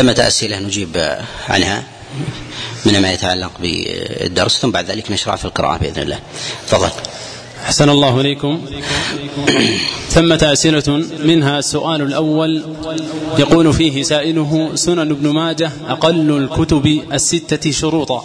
ثمة 0.00 0.24
أسئلة 0.26 0.58
نجيب 0.58 1.18
عنها 1.48 1.82
من 2.86 3.02
ما 3.02 3.12
يتعلق 3.12 3.52
بالدرس 3.60 4.58
ثم 4.58 4.70
بعد 4.70 4.90
ذلك 4.90 5.12
نشرع 5.12 5.36
في 5.36 5.44
القراءة 5.44 5.78
بإذن 5.78 6.02
الله. 6.02 6.18
تفضل. 6.68 6.88
أحسن 7.64 7.88
الله 7.88 8.20
إليكم. 8.20 8.60
ثمة 10.16 10.48
أسئلة 10.52 11.04
منها 11.18 11.58
السؤال 11.58 12.02
الأول 12.02 12.64
يقول 13.38 13.72
فيه 13.72 14.02
سائله 14.02 14.70
سنن 14.74 15.10
ابن 15.10 15.28
ماجه 15.28 15.72
أقل 15.88 16.36
الكتب 16.36 17.02
الستة 17.12 17.70
شروطا 17.70 18.24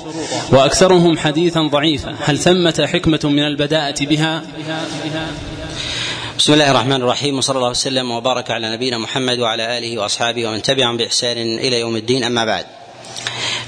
وأكثرهم 0.52 1.18
حديثا 1.18 1.68
ضعيفا. 1.68 2.16
هل 2.26 2.40
ثمة 2.40 2.88
حكمة 2.94 3.20
من 3.24 3.48
البداءة 3.48 4.06
بها؟ 4.06 4.44
بسم 6.46 6.54
الله 6.54 6.72
الرحمن 6.72 7.02
الرحيم 7.02 7.38
وصلى 7.38 7.58
الله 7.58 7.70
وسلم 7.70 8.12
وبارك 8.12 8.52
على 8.52 8.74
نبينا 8.74 8.98
محمد 8.98 9.40
وعلى 9.40 9.78
آله 9.78 9.98
وأصحابه 9.98 10.48
ومن 10.48 10.62
تبعهم 10.62 10.98
بإحسان 10.98 11.38
إلى 11.38 11.80
يوم 11.80 11.96
الدين 11.96 12.24
أما 12.24 12.46
بعد. 12.46 12.66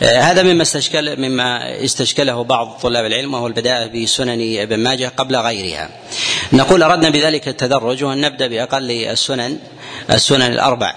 آه، 0.03 0.19
هذا 0.19 0.43
مما 0.43 0.61
استشكل 0.61 1.19
مما 1.19 1.75
استشكله 1.85 2.43
بعض 2.43 2.77
طلاب 2.81 3.05
العلم 3.05 3.33
وهو 3.33 3.47
البداءة 3.47 3.87
بسنن 3.87 4.57
ابن 4.59 4.79
ماجه 4.79 5.11
قبل 5.17 5.35
غيرها. 5.35 5.89
نقول 6.53 6.83
أردنا 6.83 7.09
بذلك 7.09 7.47
التدرج 7.47 8.03
وأن 8.03 8.21
نبدأ 8.21 8.47
بأقل 8.47 8.91
السنن 8.91 9.57
السنن 10.11 10.51
الأربع 10.53 10.95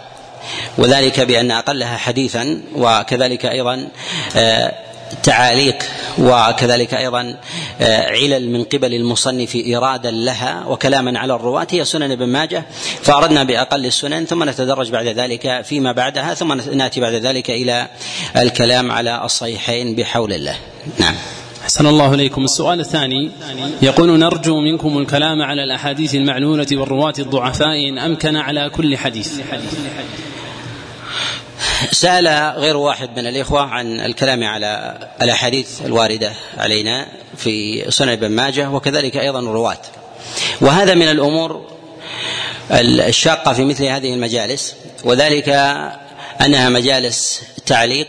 وذلك 0.78 1.20
بأن 1.20 1.50
أقلها 1.50 1.96
حديثا 1.96 2.62
وكذلك 2.76 3.46
أيضا 3.46 3.88
آه، 4.36 4.74
تعاليق 5.22 5.76
وكذلك 6.18 6.94
أيضا 6.94 7.36
آه، 7.80 8.10
علل 8.10 8.50
من 8.50 8.64
قبل 8.64 8.94
المصنف 8.94 9.62
إرادا 9.66 10.10
لها 10.10 10.64
وكلاما 10.66 11.18
على 11.18 11.34
الرواة 11.34 11.66
هي 11.70 11.84
سنن 11.84 12.12
ابن 12.12 12.26
ماجه 12.26 12.64
فأردنا 13.02 13.44
بأقل 13.44 13.86
السنن 13.86 14.24
ثم 14.24 14.48
نتدرج 14.48 14.90
بعد 14.90 15.06
ذلك 15.06 15.60
فيما 15.64 15.92
بعدها 15.92 16.34
ثم 16.34 16.52
نأتي 16.52 17.00
بعد 17.00 17.14
ذلك 17.14 17.50
إلى 17.50 17.88
الكلام 18.36 18.92
على 18.92 19.24
الصحيحين 19.24 19.94
بحول 19.94 20.32
الله. 20.32 20.56
نعم. 20.98 21.14
أحسن 21.62 21.86
الله 21.86 22.14
إليكم. 22.14 22.44
السؤال 22.44 22.80
الثاني 22.80 23.30
يقول 23.82 24.18
نرجو 24.18 24.60
منكم 24.60 24.98
الكلام 24.98 25.42
على 25.42 25.64
الأحاديث 25.64 26.14
المعلولة 26.14 26.66
والرواة 26.72 27.14
الضعفاء 27.18 27.88
إن 27.88 27.98
أمكن 27.98 28.36
على 28.36 28.70
كل 28.70 28.96
حديث. 28.96 29.40
سأل 31.92 32.54
غير 32.56 32.76
واحد 32.76 33.10
من 33.18 33.26
الإخوة 33.26 33.60
عن 33.60 34.00
الكلام 34.00 34.44
على 34.44 34.98
الأحاديث 35.22 35.82
الواردة 35.82 36.32
علينا 36.58 37.06
في 37.36 37.84
سنن 37.90 38.08
ابن 38.08 38.30
ماجه 38.30 38.70
وكذلك 38.70 39.16
أيضا 39.16 39.38
الرواة. 39.38 39.78
وهذا 40.60 40.94
من 40.94 41.10
الأمور 41.10 41.66
الشاقة 42.70 43.52
في 43.52 43.64
مثل 43.64 43.84
هذه 43.84 44.14
المجالس 44.14 44.74
وذلك 45.04 45.48
أنها 46.40 46.68
مجالس 46.68 47.42
تعليق 47.66 48.08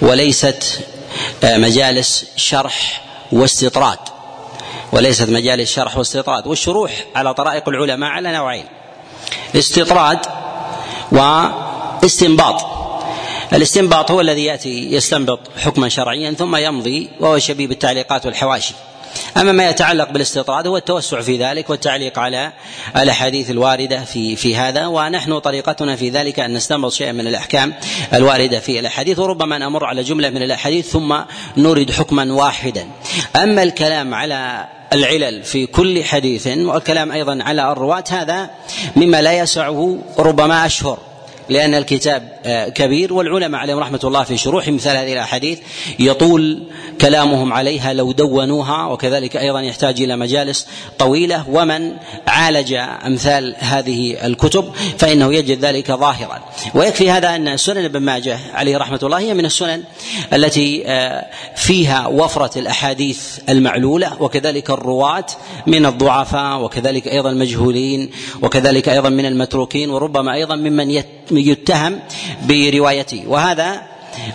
وليست 0.00 0.80
مجالس 1.44 2.26
شرح 2.36 3.02
واستطراد. 3.32 3.98
وليست 4.92 5.28
مجالس 5.28 5.72
شرح 5.72 5.96
واستطراد 5.96 6.46
والشروح 6.46 6.92
على 7.14 7.34
طرائق 7.34 7.68
العلماء 7.68 8.10
على 8.10 8.32
نوعين 8.32 8.64
استطراد 9.56 10.18
واستنباط. 11.12 12.85
الاستنباط 13.52 14.10
هو 14.10 14.20
الذي 14.20 14.44
يأتي 14.44 14.92
يستنبط 14.92 15.40
حكما 15.58 15.88
شرعيا 15.88 16.32
ثم 16.32 16.56
يمضي 16.56 17.08
وهو 17.20 17.38
شبيه 17.38 17.66
بالتعليقات 17.66 18.26
والحواشي. 18.26 18.74
أما 19.36 19.52
ما 19.52 19.68
يتعلق 19.70 20.10
بالاستطراد 20.10 20.66
هو 20.66 20.76
التوسع 20.76 21.20
في 21.20 21.36
ذلك 21.36 21.70
والتعليق 21.70 22.18
على 22.18 22.52
الأحاديث 22.96 23.50
الواردة 23.50 24.04
في 24.04 24.36
في 24.36 24.56
هذا 24.56 24.86
ونحن 24.86 25.38
طريقتنا 25.38 25.96
في 25.96 26.10
ذلك 26.10 26.40
أن 26.40 26.54
نستنبط 26.54 26.92
شيئا 26.92 27.12
من 27.12 27.26
الأحكام 27.26 27.74
الواردة 28.14 28.60
في 28.60 28.80
الأحاديث 28.80 29.18
وربما 29.18 29.58
نمر 29.58 29.84
على 29.84 30.02
جملة 30.02 30.30
من 30.30 30.42
الأحاديث 30.42 30.90
ثم 30.90 31.16
نورد 31.56 31.90
حكما 31.90 32.32
واحدا. 32.32 32.86
أما 33.36 33.62
الكلام 33.62 34.14
على 34.14 34.68
العلل 34.92 35.42
في 35.42 35.66
كل 35.66 36.04
حديث 36.04 36.46
والكلام 36.46 37.12
أيضا 37.12 37.38
على 37.42 37.72
الرواة 37.72 38.04
هذا 38.10 38.50
مما 38.96 39.22
لا 39.22 39.32
يسعه 39.32 39.98
ربما 40.18 40.66
أشهر. 40.66 40.98
لأن 41.48 41.74
الكتاب 41.74 42.38
آه، 42.44 42.68
كبير 42.68 43.12
والعلماء 43.12 43.60
عليهم 43.60 43.78
رحمة 43.78 44.00
الله 44.04 44.24
في 44.24 44.36
شروح 44.36 44.68
مثال 44.68 44.96
هذه 44.96 45.12
الأحاديث. 45.12 45.58
يطول 45.98 46.62
كلامهم 47.00 47.52
عليها 47.52 47.92
لو 47.92 48.12
دونوها 48.12 48.86
وكذلك 48.86 49.36
أيضا 49.36 49.60
يحتاج 49.60 50.02
إلى 50.02 50.16
مجالس 50.16 50.66
طويلة. 50.98 51.44
ومن 51.48 51.92
عالج 52.26 52.72
أمثال 53.06 53.56
هذه 53.58 54.26
الكتب 54.26 54.72
فإنه 54.98 55.34
يجد 55.34 55.64
ذلك 55.64 55.92
ظاهرا. 55.92 56.44
ويكفي 56.74 57.10
هذا 57.10 57.36
أن 57.36 57.56
سنن 57.56 57.84
ابن 57.84 58.00
ماجه 58.00 58.38
عليه 58.54 58.76
رحمة 58.76 59.00
الله 59.02 59.18
هي 59.18 59.34
من 59.34 59.44
السنن 59.44 59.82
التي 60.32 60.82
آه، 60.86 61.26
فيها 61.56 62.06
وفرة 62.06 62.58
الأحاديث 62.58 63.38
المعلولة 63.48 64.22
وكذلك 64.22 64.70
الرواة 64.70 65.26
من 65.66 65.86
الضعفاء 65.86 66.62
وكذلك 66.62 67.08
أيضا 67.08 67.30
المجهولين 67.30 68.10
وكذلك 68.42 68.88
أيضا 68.88 69.08
من 69.08 69.26
المتروكين 69.26 69.90
وربما 69.90 70.34
أيضا 70.34 70.56
ممن 70.56 70.90
يتهم 71.38 72.00
بروايته. 72.42 73.24
وهذا 73.26 73.82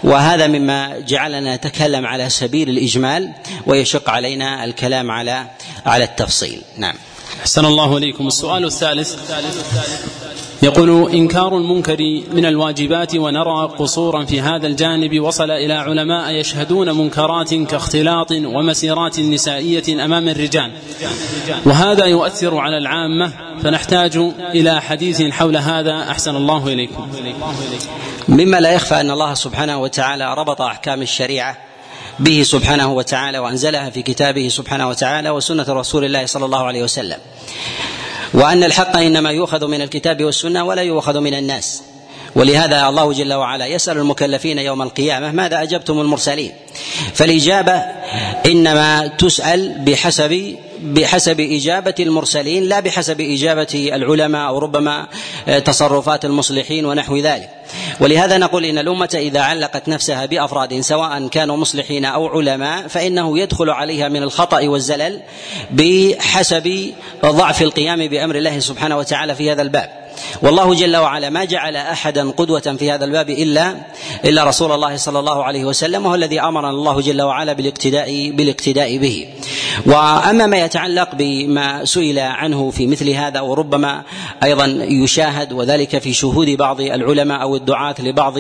وهذا 0.04 0.48
مما 0.48 1.00
جعلنا 1.00 1.56
نتكلم 1.56 2.06
على 2.06 2.30
سبيل 2.30 2.70
الإجمال 2.70 3.32
ويشق 3.68 4.10
علينا 4.10 4.64
الكلام 4.64 5.12
على 5.12 5.46
على 5.86 6.04
التفصيل. 6.04 6.62
نعم. 6.78 6.96
أحسن 7.40 7.66
الله 7.66 7.98
إليكم. 7.98 8.28
السؤال 8.28 8.66
الثالث. 8.66 9.16
يقول 10.64 11.12
إنكار 11.12 11.58
المنكر 11.58 12.22
من 12.34 12.46
الواجبات 12.46 13.16
ونرى 13.16 13.68
قصورا 13.80 14.26
في 14.26 14.42
هذا 14.42 14.68
الجانب 14.68 15.20
وصل 15.20 15.52
إلى 15.52 15.74
علماء 15.74 16.32
يشهدون 16.32 16.98
منكرات 16.98 17.54
كاختلاط 17.54 18.32
ومسيرات 18.32 19.20
نسائية 19.20 20.06
أمام 20.06 20.30
الرجال. 20.30 20.72
وهذا 21.66 22.06
يؤثر 22.06 22.58
على 22.58 22.78
العامة 22.78 23.34
فنحتاج 23.64 24.18
إلى 24.40 24.82
حديث 24.82 25.22
حول 25.22 25.58
هذا. 25.58 26.02
أحسن 26.12 26.36
الله 26.36 26.68
إليكم. 26.68 27.08
مما 28.28 28.60
لا 28.60 28.72
يخفى 28.72 29.02
أن 29.02 29.12
الله 29.12 29.34
سبحانه 29.34 29.82
وتعالى 29.82 30.34
ربط 30.34 30.62
أحكام 30.62 31.02
الشريعة 31.02 31.58
به 32.20 32.44
سبحانه 32.44 32.94
وتعالى 32.94 33.40
وأنزلها 33.40 33.90
في 33.90 34.02
كتابه 34.02 34.48
سبحانه 34.48 34.90
وتعالى 34.90 35.30
وسنة 35.30 35.66
رسول 35.70 36.06
الله 36.06 36.26
صلى 36.26 36.46
الله 36.46 36.64
عليه 36.64 36.84
وسلم. 36.84 37.18
وأن 38.34 38.64
الحق 38.64 38.98
إنما 38.98 39.32
يؤخذ 39.32 39.68
من 39.68 39.82
الكتاب 39.82 40.24
والسنة 40.24 40.64
ولا 40.64 40.82
يؤخذ 40.82 41.20
من 41.20 41.34
الناس. 41.34 41.82
ولهذا 42.36 42.88
الله 42.88 43.14
جل 43.14 43.34
وعلا 43.34 43.66
يسأل 43.66 43.98
المكلفين 43.98 44.60
يوم 44.60 44.82
القيامة 44.82 45.32
ماذا 45.32 45.62
أجبتم 45.62 46.00
المرسلين. 46.02 46.52
فالإجابة 47.14 47.84
إنما 48.46 49.08
تسأل 49.08 49.80
بحسب 49.80 50.56
بحسب 50.82 51.40
إجابة 51.40 51.96
المرسلين 52.00 52.64
لا 52.64 52.80
بحسب 52.80 53.22
إجابة 53.22 53.92
العلماء 53.94 54.48
أو 54.48 54.58
ربما 54.60 55.08
تصرفات 55.66 56.26
المصلحين 56.26 56.86
ونحو 56.86 57.18
ذلك. 57.18 57.50
ولهذا 58.00 58.38
نقول 58.38 58.66
إن 58.66 58.78
الأمة 58.78 59.10
إذا 59.16 59.40
علقت 59.40 59.90
نفسها 59.90 60.26
بأفراد 60.26 60.80
سواء 60.80 61.28
كانوا 61.28 61.58
مصلحين 61.58 62.06
أو 62.06 62.28
علماء 62.28 62.88
فإنه 62.88 63.40
يدخل 63.40 63.70
عليها 63.70 64.10
من 64.10 64.24
الخطأ 64.24 64.68
والزلل 64.68 65.22
بحسب 65.72 66.94
ضعف 67.26 67.62
القيام 67.62 68.08
بأمر 68.08 68.36
الله 68.36 68.60
سبحانه 68.60 68.98
وتعالى 68.98 69.36
في 69.36 69.52
هذا 69.52 69.62
الباب. 69.62 70.01
والله 70.42 70.74
جل 70.74 70.98
وعلا 70.98 71.30
ما 71.30 71.44
جعل 71.46 71.76
أحدا 71.76 72.30
قدوة 72.30 72.60
في 72.80 72.92
هذا 72.92 73.06
الباب 73.06 73.30
إلا 73.30 73.76
إلا 74.26 74.44
رسول 74.44 74.72
الله 74.72 74.98
صلى 74.98 75.20
الله 75.20 75.44
عليه 75.44 75.66
وسلم 75.66 76.06
وهو 76.06 76.16
الذي 76.16 76.42
أمرنا 76.42 76.70
الله 76.70 77.02
جل 77.02 77.22
وعلا 77.22 77.54
بالاقتداء 77.54 78.32
بالاقتداء 78.32 78.98
به. 78.98 79.28
وأما 79.86 80.46
ما 80.46 80.58
يتعلق 80.58 81.10
بما 81.16 81.86
سئل 81.86 82.20
عنه 82.20 82.72
في 82.72 82.88
مثل 82.88 83.10
هذا 83.10 83.42
وربما 83.42 84.04
أيضا 84.44 84.66
يشاهد 84.82 85.54
وذلك 85.54 85.98
في 85.98 86.14
شهود 86.14 86.50
بعض 86.50 86.82
العلماء 86.82 87.42
أو 87.42 87.56
الدعاة 87.56 87.96
لبعض 88.00 88.34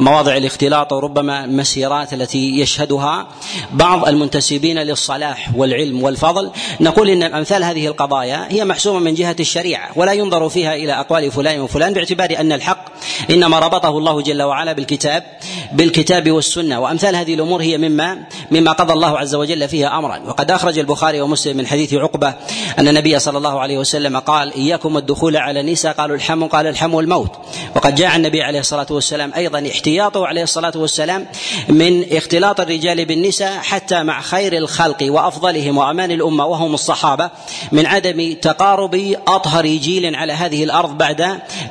مواضع 0.00 0.36
الاختلاط 0.36 0.92
وربما 0.92 1.44
المسيرات 1.44 2.12
التي 2.12 2.60
يشهدها 2.60 3.26
بعض 3.72 4.08
المنتسبين 4.08 4.78
للصلاح 4.78 5.50
والعلم 5.56 6.02
والفضل. 6.02 6.50
نقول 6.80 7.10
إن 7.10 7.22
امثال 7.22 7.64
هذه 7.64 7.86
القضايا 7.86 8.48
هي 8.50 8.64
محسومة 8.64 8.98
من 8.98 9.14
جهة 9.14 9.36
الشريعة 9.40 9.90
ولا 9.96 10.12
ينظر 10.12 10.48
فيها 10.48 10.74
إلى 10.74 10.92
أقوال 10.92 11.25
فلان 11.28 11.60
وفلان 11.60 11.92
باعتبار 11.92 12.36
أن 12.40 12.52
الحق 12.52 12.84
إنما 13.30 13.58
ربطه 13.58 13.98
الله 13.98 14.22
جل 14.22 14.42
وعلا 14.42 14.72
بالكتاب 14.72 15.22
بالكتاب 15.72 16.30
والسنة. 16.30 16.80
وأمثال 16.80 17.16
هذه 17.16 17.34
الأمور 17.34 17.62
هي 17.62 17.78
مما 17.78 18.18
مما 18.50 18.72
قضى 18.72 18.92
الله 18.92 19.18
عز 19.18 19.34
وجل 19.34 19.68
فيها 19.68 19.98
أمرا. 19.98 20.18
وقد 20.26 20.50
أخرج 20.50 20.78
البخاري 20.78 21.20
ومسلم 21.20 21.56
من 21.56 21.66
حديث 21.66 21.94
عقبة 21.94 22.34
أن 22.78 22.88
النبي 22.88 23.18
صلى 23.18 23.38
الله 23.38 23.60
عليه 23.60 23.78
وسلم 23.78 24.18
قال 24.18 24.54
إياكم 24.54 24.96
الدخول 24.96 25.36
على 25.36 25.60
النساء. 25.60 25.92
قالوا 25.92 26.16
الحم 26.16 26.44
قال 26.44 26.66
الحم 26.66 26.98
الموت 26.98 27.32
وقد 27.76 27.94
جاء 27.94 28.16
النبي 28.16 28.42
عليه 28.42 28.60
الصلاة 28.60 28.86
والسلام 28.90 29.32
أيضا 29.36 29.68
احتياطه 29.70 30.26
عليه 30.26 30.42
الصلاة 30.42 30.72
والسلام 30.76 31.26
من 31.68 32.04
اختلاط 32.12 32.60
الرجال 32.60 33.04
بالنساء 33.04 33.58
حتى 33.58 34.02
مع 34.02 34.20
خير 34.20 34.56
الخلق 34.56 34.98
وأفضلهم 35.02 35.78
وأمان 35.78 36.10
الأمة. 36.10 36.46
وهم 36.46 36.74
الصحابة 36.74 37.30
من 37.72 37.86
عدم 37.86 38.34
تقارب 38.42 39.16
أطهر 39.26 39.66
جيل 39.66 40.16
على 40.16 40.32
هذه 40.32 40.64
الأرض 40.64 40.98
بعد 40.98 41.15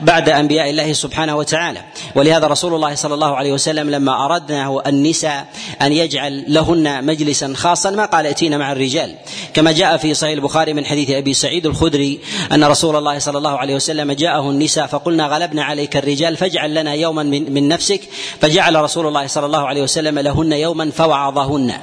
بعد 0.01 0.29
أنبياء 0.29 0.69
الله 0.69 0.93
سبحانه 0.93 1.35
وتعالى. 1.35 1.81
ولهذا 2.15 2.47
رسول 2.47 2.75
الله 2.75 2.95
صلى 2.95 3.13
الله 3.13 3.35
عليه 3.35 3.53
وسلم 3.53 3.89
لما 3.89 4.25
اردنا 4.25 4.81
النساء 4.87 5.45
أن 5.81 5.91
يجعل 5.91 6.45
لهن 6.47 7.05
مجلسا 7.05 7.53
خاصا 7.55 7.89
ما 7.89 8.05
قال 8.05 8.25
ائتينا 8.25 8.57
مع 8.57 8.71
الرجال. 8.71 9.15
كما 9.53 9.71
جاء 9.71 9.97
في 9.97 10.13
صحيح 10.13 10.33
البخاري 10.33 10.73
من 10.73 10.85
حديث 10.85 11.09
أبي 11.09 11.33
سعيد 11.33 11.65
الخدري 11.65 12.19
أن 12.51 12.63
رسول 12.63 12.95
الله 12.95 13.19
صلى 13.19 13.37
الله 13.37 13.57
عليه 13.57 13.75
وسلم 13.75 14.11
جاءه 14.11 14.49
النساء 14.49 14.87
فقلنا 14.87 15.27
غلبنا 15.27 15.63
عليك 15.63 15.97
الرجال 15.97 16.37
فاجعل 16.37 16.75
لنا 16.75 16.93
يوما 16.93 17.23
من, 17.23 17.53
من 17.53 17.67
نفسك. 17.67 18.01
فجعل 18.41 18.75
رسول 18.75 19.07
الله 19.07 19.27
صلى 19.27 19.45
الله 19.45 19.67
عليه 19.67 19.81
وسلم 19.81 20.19
لهن 20.19 20.53
يوما 20.53 20.91
فوعظهن. 20.91 21.73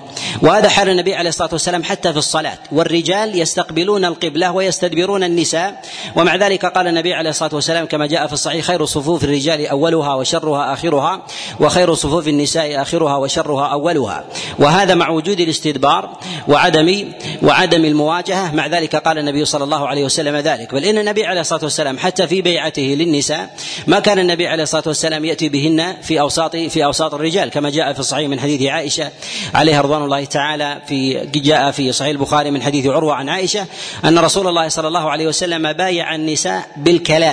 وهذا 0.42 0.68
حال 0.68 0.88
النبي 0.88 1.14
عليه 1.14 1.28
الصلاة 1.28 1.50
والسلام 1.52 1.82
حتى 1.84 2.12
في 2.12 2.18
الصلاة. 2.18 2.58
والرجال 2.72 3.38
يستقبلون 3.38 4.04
القبلة 4.04 4.52
ويستدبرون 4.52 5.24
النساء. 5.24 5.82
ومع 6.16 6.36
ذلك 6.36 6.66
قال 6.66 6.86
النبي 6.86 7.14
عليه 7.14 7.30
الصلاة 7.30 7.51
والسلام 7.54 7.86
كما 7.86 8.06
جاء 8.06 8.26
في 8.26 8.32
الصحيح 8.32 8.64
خير 8.64 8.84
صفوف 8.84 9.24
الرجال 9.24 9.66
أولها 9.66 10.14
وشرها 10.14 10.72
آخرها 10.72 11.22
وخير 11.60 11.94
صفوف 11.94 12.28
النساء 12.28 12.82
آخرها 12.82 13.16
وشرها 13.16 13.66
أولها. 13.66 14.24
وهذا 14.58 14.94
مع 14.94 15.08
وجود 15.08 15.40
الاستدبار 15.40 16.10
وعدم 16.48 17.12
وعدم 17.42 17.84
المواجهة 17.84 18.54
مع 18.54 18.66
ذلك 18.66 18.96
قال 18.96 19.18
النبي 19.18 19.44
صلى 19.44 19.64
الله 19.64 19.88
عليه 19.88 20.04
وسلم 20.04 20.36
ذلك. 20.36 20.74
بل 20.74 20.84
إن 20.84 20.98
النبي 20.98 21.26
عليه 21.26 21.40
الصلاة 21.40 21.60
والسلام 21.62 21.98
حتى 21.98 22.26
في 22.26 22.42
بيعته 22.42 22.82
للنساء 22.82 23.50
ما 23.86 24.00
كان 24.00 24.18
النبي 24.18 24.46
عليه 24.46 24.62
الصلاة 24.62 24.84
والسلام 24.86 25.24
يأتي 25.24 25.48
بهن 25.48 25.96
في 26.02 26.20
اوساط 26.20 26.56
في 26.56 26.84
أوساط 26.84 27.14
الرجال 27.14 27.50
كما 27.50 27.70
جاء 27.70 27.92
في 27.92 28.00
الصحيح 28.00 28.28
من 28.28 28.40
حديث 28.40 28.62
عائشة 28.62 29.10
عليها 29.54 29.80
رضوان 29.80 30.04
الله 30.04 30.24
تعالى 30.24 30.82
في 30.88 31.26
جاء 31.34 31.70
في 31.70 31.92
صحيح 31.92 32.10
البخاري 32.10 32.50
من 32.50 32.62
حديث 32.62 32.86
عروة 32.86 33.14
عن 33.14 33.28
عائشة 33.28 33.66
أن 34.04 34.18
رسول 34.18 34.48
الله 34.48 34.68
صلى 34.68 34.88
الله 34.88 35.10
عليه 35.10 35.26
وسلم 35.26 35.72
بايع 35.72 36.14
النساء 36.14 36.66
بالكلام. 36.76 37.31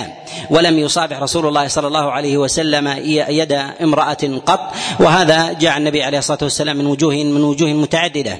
ولم 0.50 0.78
يصافح 0.78 1.22
رسول 1.22 1.46
الله 1.46 1.68
صلى 1.68 1.86
الله 1.86 2.12
عليه 2.12 2.38
وسلم 2.38 2.88
يد 3.28 3.52
امرأة 3.82 4.40
قط 4.46 4.72
وهذا 5.00 5.52
جاء 5.52 5.76
النبي 5.76 6.02
عليه 6.02 6.18
الصلاة 6.18 6.38
والسلام 6.42 6.76
من 6.76 6.86
وجوه 6.86 7.14
من 7.14 7.42
وجوه 7.42 7.72
متعددة. 7.72 8.38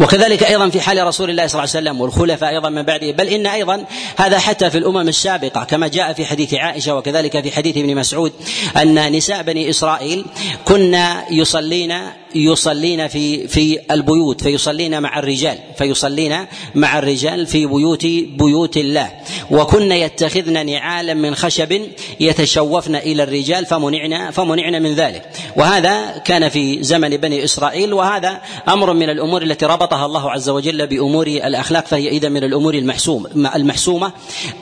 وكذلك 0.00 0.42
أيضا 0.42 0.68
في 0.68 0.80
حال 0.80 1.06
رسول 1.06 1.30
الله 1.30 1.46
صلى 1.46 1.62
الله 1.64 1.70
عليه 1.74 1.88
وسلم 1.88 2.00
والخلفاء 2.00 2.50
أيضا 2.50 2.68
من 2.68 2.82
بعده 2.82 3.10
بل 3.10 3.28
إن 3.28 3.46
أيضا 3.46 3.84
هذا 4.16 4.38
حتى 4.38 4.70
في 4.70 4.78
الأمم 4.78 5.08
السابقة 5.08 5.64
كما 5.64 5.88
جاء 5.88 6.12
في 6.12 6.26
حديث 6.26 6.54
عائشة 6.54 6.94
وكذلك 6.94 7.40
في 7.40 7.52
حديث 7.52 7.76
ابن 7.76 7.96
مسعود 7.96 8.32
أن 8.76 9.12
نساء 9.12 9.42
بني 9.42 9.70
إسرائيل 9.70 10.24
كنا 10.64 11.24
يصلين 11.30 11.94
يصلين 12.34 13.08
في 13.08 13.48
في 13.48 13.78
البيوت 13.90 14.42
فيصلين 14.42 15.02
مع 15.02 15.18
الرجال 15.18 15.58
فيصلين 15.78 16.46
مع 16.74 16.98
الرجال 16.98 17.46
في 17.46 17.66
بيوت 17.66 18.06
بيوت 18.06 18.76
الله. 18.76 19.10
وكن 19.50 19.92
يتخذن 19.92 20.66
نعالا 20.66 21.14
من 21.14 21.34
خشب 21.34 21.82
يتشوفن 22.20 22.96
إلى 22.96 23.22
الرجال 23.22 23.66
فمنعنا 23.66 24.30
فمنعنا 24.30 24.78
من 24.78 24.94
ذلك. 24.94 25.30
وهذا 25.56 26.18
كان 26.24 26.48
في 26.48 26.82
زمن 26.82 27.16
بني 27.16 27.44
إسرائيل 27.44 27.92
وهذا 27.92 28.40
أمر 28.68 28.92
من 28.92 29.10
الأمور 29.10 29.42
التي 29.42 29.66
ربطها 29.66 30.06
الله 30.06 30.30
عز 30.30 30.48
وجل 30.48 30.86
بأمور 30.86 31.26
الأخلاق 31.26 31.86
فهي 31.86 32.08
اذا 32.08 32.28
من 32.28 32.44
الأمور 32.44 32.74
المحسوم 32.74 33.26
المحسومة 33.54 34.12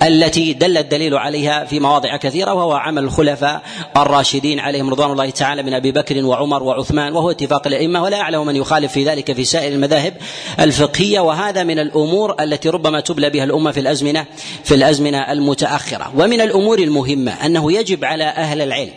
التي 0.02 0.52
دل 0.52 0.78
الدليل 0.78 1.14
عليها 1.14 1.64
في 1.64 1.80
مواضع 1.80 2.16
كثيرة 2.16 2.54
وهو 2.54 2.72
عمل 2.72 3.04
الخلفاء 3.04 3.62
الراشدين 3.96 4.60
عليهم 4.60 4.90
رضوان 4.90 5.12
الله 5.12 5.30
تعالى 5.30 5.62
من 5.62 5.74
أبي 5.74 5.92
بكر 5.92 6.24
وعمر 6.24 6.62
وعثمان 6.62 7.12
وهو 7.12 7.30
اتفاق 7.30 7.61
الأئمة 7.66 8.02
ولا 8.02 8.20
أعلم 8.20 8.46
من 8.46 8.56
يخالف 8.56 8.92
في 8.92 9.04
ذلك 9.04 9.32
في 9.32 9.44
سائر 9.44 9.72
المذاهب 9.72 10.14
الفقهية 10.60 11.20
وهذا 11.20 11.62
من 11.62 11.78
الأمور 11.78 12.42
التي 12.42 12.68
ربما 12.68 13.00
تبلى 13.00 13.30
بها 13.30 13.44
الأمة 13.44 13.70
في 13.70 13.80
الأزمنة 13.80 14.26
في 14.64 14.74
الأزمنة 14.74 15.32
المتأخرة. 15.32 16.12
ومن 16.16 16.40
الأمور 16.40 16.78
المهمة 16.78 17.46
أنه 17.46 17.72
يجب 17.72 18.04
على 18.04 18.24
أهل 18.24 18.60
العلم 18.60 18.92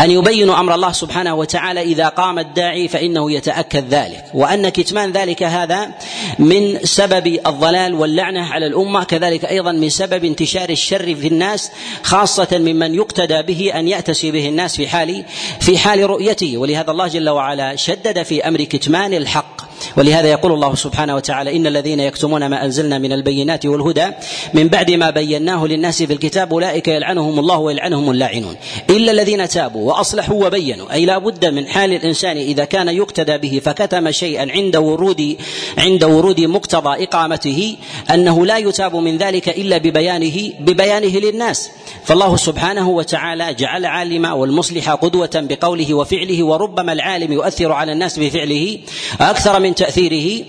أن 0.00 0.10
يبينوا 0.10 0.60
أمر 0.60 0.74
الله 0.74 0.92
سبحانه 0.92 1.34
وتعالى 1.34 1.82
إذا 1.82 2.08
قام 2.08 2.38
الداعي 2.38 2.88
فإنه 2.88 3.32
يتأكد 3.32 3.94
ذلك. 3.94 4.24
وأن 4.34 4.68
كتمان 4.68 5.12
ذلك 5.12 5.42
هذا 5.42 5.90
من 6.38 6.78
سبب 6.84 7.26
الضلال 7.46 7.94
واللعنة 7.94 8.52
على 8.52 8.66
الأمة 8.66 9.04
كذلك 9.04 9.44
أيضا 9.44 9.72
من 9.72 9.90
سبب 9.90 10.24
انتشار 10.24 10.68
الشر 10.70 11.14
في 11.14 11.28
الناس 11.28 11.70
خاصة 12.02 12.48
ممن 12.52 12.94
يقتدى 12.94 13.42
به 13.42 13.72
أن 13.78 13.88
يأتسي 13.88 14.30
به 14.30 14.48
الناس 14.48 14.76
في 14.76 14.88
حال 14.88 15.24
في 15.60 15.78
حال 15.78 16.10
رؤيته. 16.10 16.58
ولهذا 16.58 16.90
الله 16.90 17.08
جل 17.08 17.28
وعلا 17.28 17.76
شدد 17.76 18.22
في 18.22 18.48
أمر 18.48 18.62
كتمان 18.62 19.14
الحق. 19.14 19.63
ولهذا 19.96 20.28
يقول 20.28 20.52
الله 20.52 20.74
سبحانه 20.74 21.14
وتعالى 21.14 21.56
إن 21.56 21.66
الذين 21.66 22.00
يكتمون 22.00 22.46
ما 22.46 22.64
أنزلنا 22.64 22.98
من 22.98 23.12
البينات 23.12 23.66
والهدى 23.66 24.06
من 24.54 24.68
بعد 24.68 24.90
ما 24.90 25.10
بيناه 25.10 25.66
للناس 25.66 26.02
في 26.02 26.12
الكتاب 26.12 26.52
أولئك 26.52 26.88
يلعنهم 26.88 27.38
الله 27.38 27.58
ويلعنهم 27.58 28.10
اللاعنون. 28.10 28.56
إلا 28.90 29.12
الذين 29.12 29.48
تابوا 29.48 29.92
وأصلحوا 29.92 30.46
وبينوا 30.46 30.92
أي 30.92 31.04
لا 31.06 31.18
بد 31.18 31.44
من 31.44 31.66
حال 31.66 31.92
الإنسان 31.92 32.36
إذا 32.36 32.64
كان 32.64 32.88
يقتدى 32.88 33.38
به 33.38 33.60
فكتم 33.64 34.10
شيئا 34.10 34.52
عند 34.52 34.76
ورود 34.76 35.36
عند 35.78 36.04
ورود 36.04 36.40
مقتضى 36.40 37.04
إقامته 37.04 37.76
أنه 38.14 38.46
لا 38.46 38.58
يتاب 38.58 38.96
من 38.96 39.18
ذلك 39.18 39.48
إلا 39.48 39.78
ببيانه 39.78 40.52
ببيانه 40.60 41.18
للناس. 41.18 41.70
فالله 42.04 42.36
سبحانه 42.36 42.88
وتعالى 42.88 43.54
جعل 43.54 43.86
عالما 43.86 44.32
والمصلح 44.32 44.90
قدوة 44.90 45.30
بقوله 45.34 45.94
وفعله 45.94 46.44
وربما 46.44 46.92
العالم 46.92 47.32
يؤثر 47.32 47.72
على 47.72 47.92
الناس 47.92 48.18
بفعله 48.18 48.78
أكثر 49.20 49.60
من 49.64 49.74
تأثيره 49.74 50.44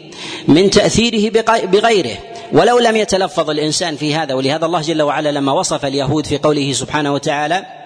من 0.47 0.69
تأثيره 0.69 1.29
بغيره. 1.65 2.17
ولو 2.51 2.79
لم 2.79 2.95
يتلفظ 2.95 3.49
الإنسان 3.49 3.95
في 3.95 4.15
هذا 4.15 4.33
ولهذا 4.33 4.65
الله 4.65 4.81
جل 4.81 5.01
وعلا 5.01 5.31
لما 5.31 5.51
وصف 5.51 5.85
اليهود 5.85 6.25
في 6.25 6.37
قوله 6.37 6.73
سبحانه 6.73 7.13
وتعالى 7.13 7.84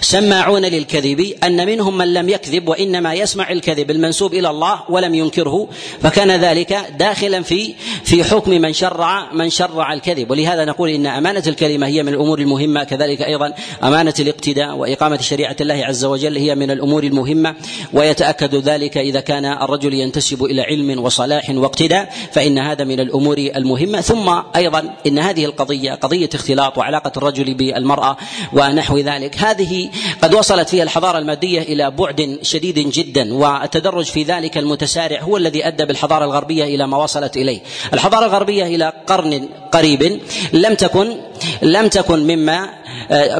سماعون 0.00 0.64
للكذب 0.64 1.34
أن 1.44 1.66
منهم 1.66 1.98
من 1.98 2.14
لم 2.14 2.28
يكذب 2.28 2.68
وإنما 2.68 3.14
يسمع 3.14 3.50
الكذب 3.50 3.90
المنسوب 3.90 4.34
إلى 4.34 4.50
الله 4.50 4.80
ولم 4.88 5.14
ينكره 5.14 5.68
فكان 6.02 6.30
ذلك 6.30 6.86
داخلا 6.98 7.42
في 7.42 7.74
في 8.04 8.24
حكم 8.24 8.50
من 8.50 8.72
شرع 8.72 9.32
من 9.32 9.50
شرع 9.50 9.92
الكذب. 9.92 10.30
ولهذا 10.30 10.64
نقول 10.64 10.88
إن 10.88 11.06
أمانة 11.06 11.42
الكلمة 11.46 11.86
هي 11.86 12.02
من 12.02 12.08
الأمور 12.08 12.38
المهمة 12.38 12.84
كذلك 12.84 13.22
أيضا 13.22 13.52
أمانة 13.82 14.14
الاقتداء 14.20 14.76
وإقامة 14.76 15.20
شريعة 15.20 15.56
الله 15.60 15.84
عز 15.84 16.04
وجل 16.04 16.36
هي 16.36 16.54
من 16.54 16.70
الأمور 16.70 17.04
المهمة 17.04 17.54
ويتأكد 17.92 18.54
ذلك 18.54 18.96
إذا 18.96 19.20
كان 19.20 19.44
الرجل 19.44 19.94
ينتسب 19.94 20.44
إلى 20.44 20.62
علم 20.62 21.04
وصلاح 21.04 21.50
واقتداء 21.50 22.14
فإن 22.32 22.58
هذا 22.58 22.84
من 22.84 23.00
الأمور 23.00 23.38
المهمة. 23.38 24.00
ثم 24.00 24.42
أيضا 24.56 24.94
إن 25.06 25.18
هذه 25.18 25.44
القضية 25.44 25.92
قضية 25.92 26.30
اختلاط 26.34 26.78
وعلاقة 26.78 27.12
الرجل 27.16 27.54
بالمرأة 27.54 28.16
ونحو 28.52 28.98
ذلك 28.98 29.34
هذه 29.52 29.90
قد 30.22 30.34
وصلت 30.34 30.68
فيها 30.68 30.82
الحضارة 30.82 31.18
المادية 31.18 31.62
إلى 31.62 31.90
بعد 31.90 32.38
شديد 32.42 32.78
جدا 32.78 33.34
والتدرج 33.34 34.04
في 34.04 34.22
ذلك 34.22 34.58
المتسارع 34.58 35.20
هو 35.20 35.36
الذي 35.36 35.66
أدى 35.66 35.84
بالحضارة 35.84 36.24
الغربية 36.24 36.64
إلى 36.64 36.86
ما 36.86 36.96
وصلت 36.96 37.36
إليه. 37.36 37.60
الحضارة 37.94 38.26
الغربية 38.26 38.64
إلى 38.64 38.92
قرن 39.06 39.48
قريب 39.72 40.20
لم 40.52 40.74
تكن 40.74 41.16
لم 41.62 41.88
تكن 41.88 42.18
مما 42.18 42.81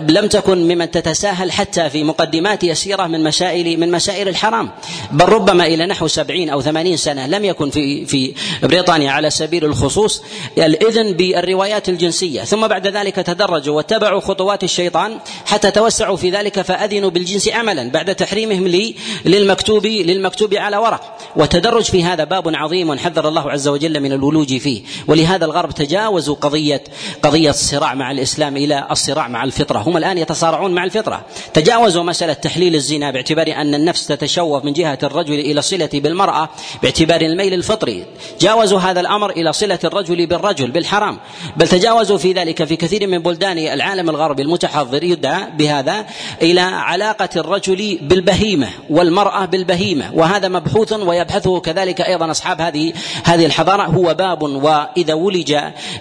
لم 0.09 0.27
تكن 0.27 0.59
ممن 0.59 0.91
تتساهل 0.91 1.53
حتى 1.53 1.91
في 1.91 2.05
مقدمات 2.05 2.65
يسيرة 2.65 3.07
من 3.07 3.25
مسائل 3.25 3.81
من 3.81 3.91
مسائل 3.91 4.29
الحرام. 4.29 4.71
بل 5.13 5.25
ربما 5.25 5.67
إلى 5.67 5.87
نحو 5.87 6.07
سبعين 6.07 6.51
أو 6.51 6.63
ثمانين 6.63 6.97
سنة 6.97 7.27
لم 7.27 7.45
يكن 7.45 7.71
في 7.71 8.07
في 8.07 8.35
بريطانيا 8.63 9.11
على 9.11 9.31
سبيل 9.31 9.65
الخصوص 9.65 10.23
الإذن 10.59 11.13
بالروايات 11.13 11.89
الجنسية. 11.89 12.43
ثم 12.43 12.67
بعد 12.67 12.87
ذلك 12.87 13.17
تدرجوا 13.17 13.77
واتبعوا 13.77 14.21
خطوات 14.21 14.65
الشيطان 14.65 15.19
حتى 15.47 15.71
توسعوا 15.71 16.17
في 16.17 16.31
ذلك 16.31 16.61
فأذنوا 16.63 17.11
بالجنس 17.11 17.49
عملا 17.49 17.91
بعد 17.91 18.15
تحريمهم 18.15 18.93
للمكتوب 19.25 19.87
للمكتوب 19.87 20.55
على 20.55 20.77
ورق. 20.77 21.19
والتدرج 21.37 21.85
في 21.85 22.05
هذا 22.05 22.25
باب 22.25 22.55
عظيم 22.55 22.99
حذر 22.99 23.29
الله 23.29 23.51
عز 23.51 23.69
وجل 23.69 24.01
من 24.01 24.13
الولوج 24.13 24.57
فيه. 24.57 24.83
ولهذا 25.07 25.45
الغرب 25.45 25.71
تجاوزوا 25.71 26.35
قضيه 26.35 26.85
قضية 27.23 27.51
الصراع 27.51 27.95
مع 27.95 28.11
الإسلام 28.11 28.57
إلى 28.57 28.87
الصراع 28.91 29.29
مع 29.29 29.42
الفطرة. 29.45 29.79
هم 29.79 29.97
الآن 29.97 30.19
يتصارعون 30.19 30.75
مع 30.75 30.85
الفطرة. 30.85 31.25
تجاوزوا 31.55 32.03
مسألة 32.03 32.33
تحليل 32.33 32.75
الزنا 32.75 33.11
باعتبار 33.11 33.53
أن 33.57 33.75
النفس 33.75 34.07
تتشوف 34.07 34.65
من 34.65 34.73
جهة 34.73 34.99
الرجل 35.03 35.35
إلى 35.35 35.63
صلة 35.63 35.91
بالمرأة 35.95 36.49
باعتبار 36.83 37.21
الميل 37.21 37.55
الفطري. 37.55 38.07
جاوزوا 38.41 38.79
هذا 38.79 39.01
الأمر 39.01 39.31
إلى 39.31 39.53
صلة 39.53 39.79
الرجل 39.85 40.27
بالرجل 40.27 40.71
بالحرام. 40.71 41.19
بل 41.57 41.69
تجاوزوا 41.69 42.19
في 42.19 42.33
ذلك 42.33 42.65
في 42.65 42.77
كثير 42.77 43.07
من 43.07 43.19
بلدان 43.19 43.59
العالم 43.59 44.11
الغربي 44.11 44.43
المتحضر 44.43 45.03
يدعى 45.03 45.51
بهذا 45.59 46.07
إلى 46.43 46.61
علاقة 46.61 47.29
الرجل 47.37 47.99
بالبهيمة 48.03 48.69
والمرأة 48.91 49.45
بالبهيمة. 49.45 50.11
وهذا 50.15 50.49
مبحوث 50.49 50.93
ويبحثه 50.93 51.61
كذلك 51.61 52.01
أيضا 52.01 52.31
أصحاب 52.31 52.61
هذه 52.61 52.93
هذه 53.25 53.47
الحضارة. 53.47 53.83
هو 53.83 54.15
باب 54.15 54.43
وإذا 54.43 55.15
ولج 55.15 55.57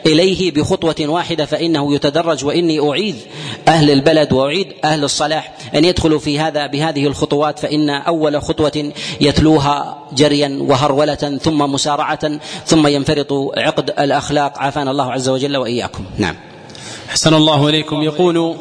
إليه 0.05 0.51
بخطوة 0.51 0.95
واحدة 0.99 1.45
فإنه 1.45 1.95
يتدرج. 1.95 2.45
وإني 2.45 2.89
أعيذ 2.89 3.15
أهل 3.67 3.91
البلد 3.91 4.33
وأعيد 4.33 4.67
أهل 4.83 5.03
الصلاح 5.03 5.53
أن 5.75 5.85
يدخلوا 5.85 6.19
في 6.19 6.39
هذا 6.39 6.67
بهذه 6.67 7.07
الخطوات 7.07 7.59
فإن 7.59 7.89
أول 7.89 8.41
خطوة 8.41 8.91
يتلوها 9.21 9.97
جريا 10.13 10.57
وهرولة 10.61 11.15
ثم 11.15 11.57
مسارعة 11.57 12.39
ثم 12.65 12.87
ينفرط 12.87 13.33
عقد 13.57 13.89
الأخلاق. 13.89 14.57
عافانا 14.57 14.91
الله 14.91 15.11
عز 15.11 15.29
وجل 15.29 15.57
وإياكم. 15.57 16.03
نعم. 16.17 16.35
أحسن 17.11 17.33
الله 17.33 17.69
إليكم. 17.69 18.01
يقول 18.01 18.55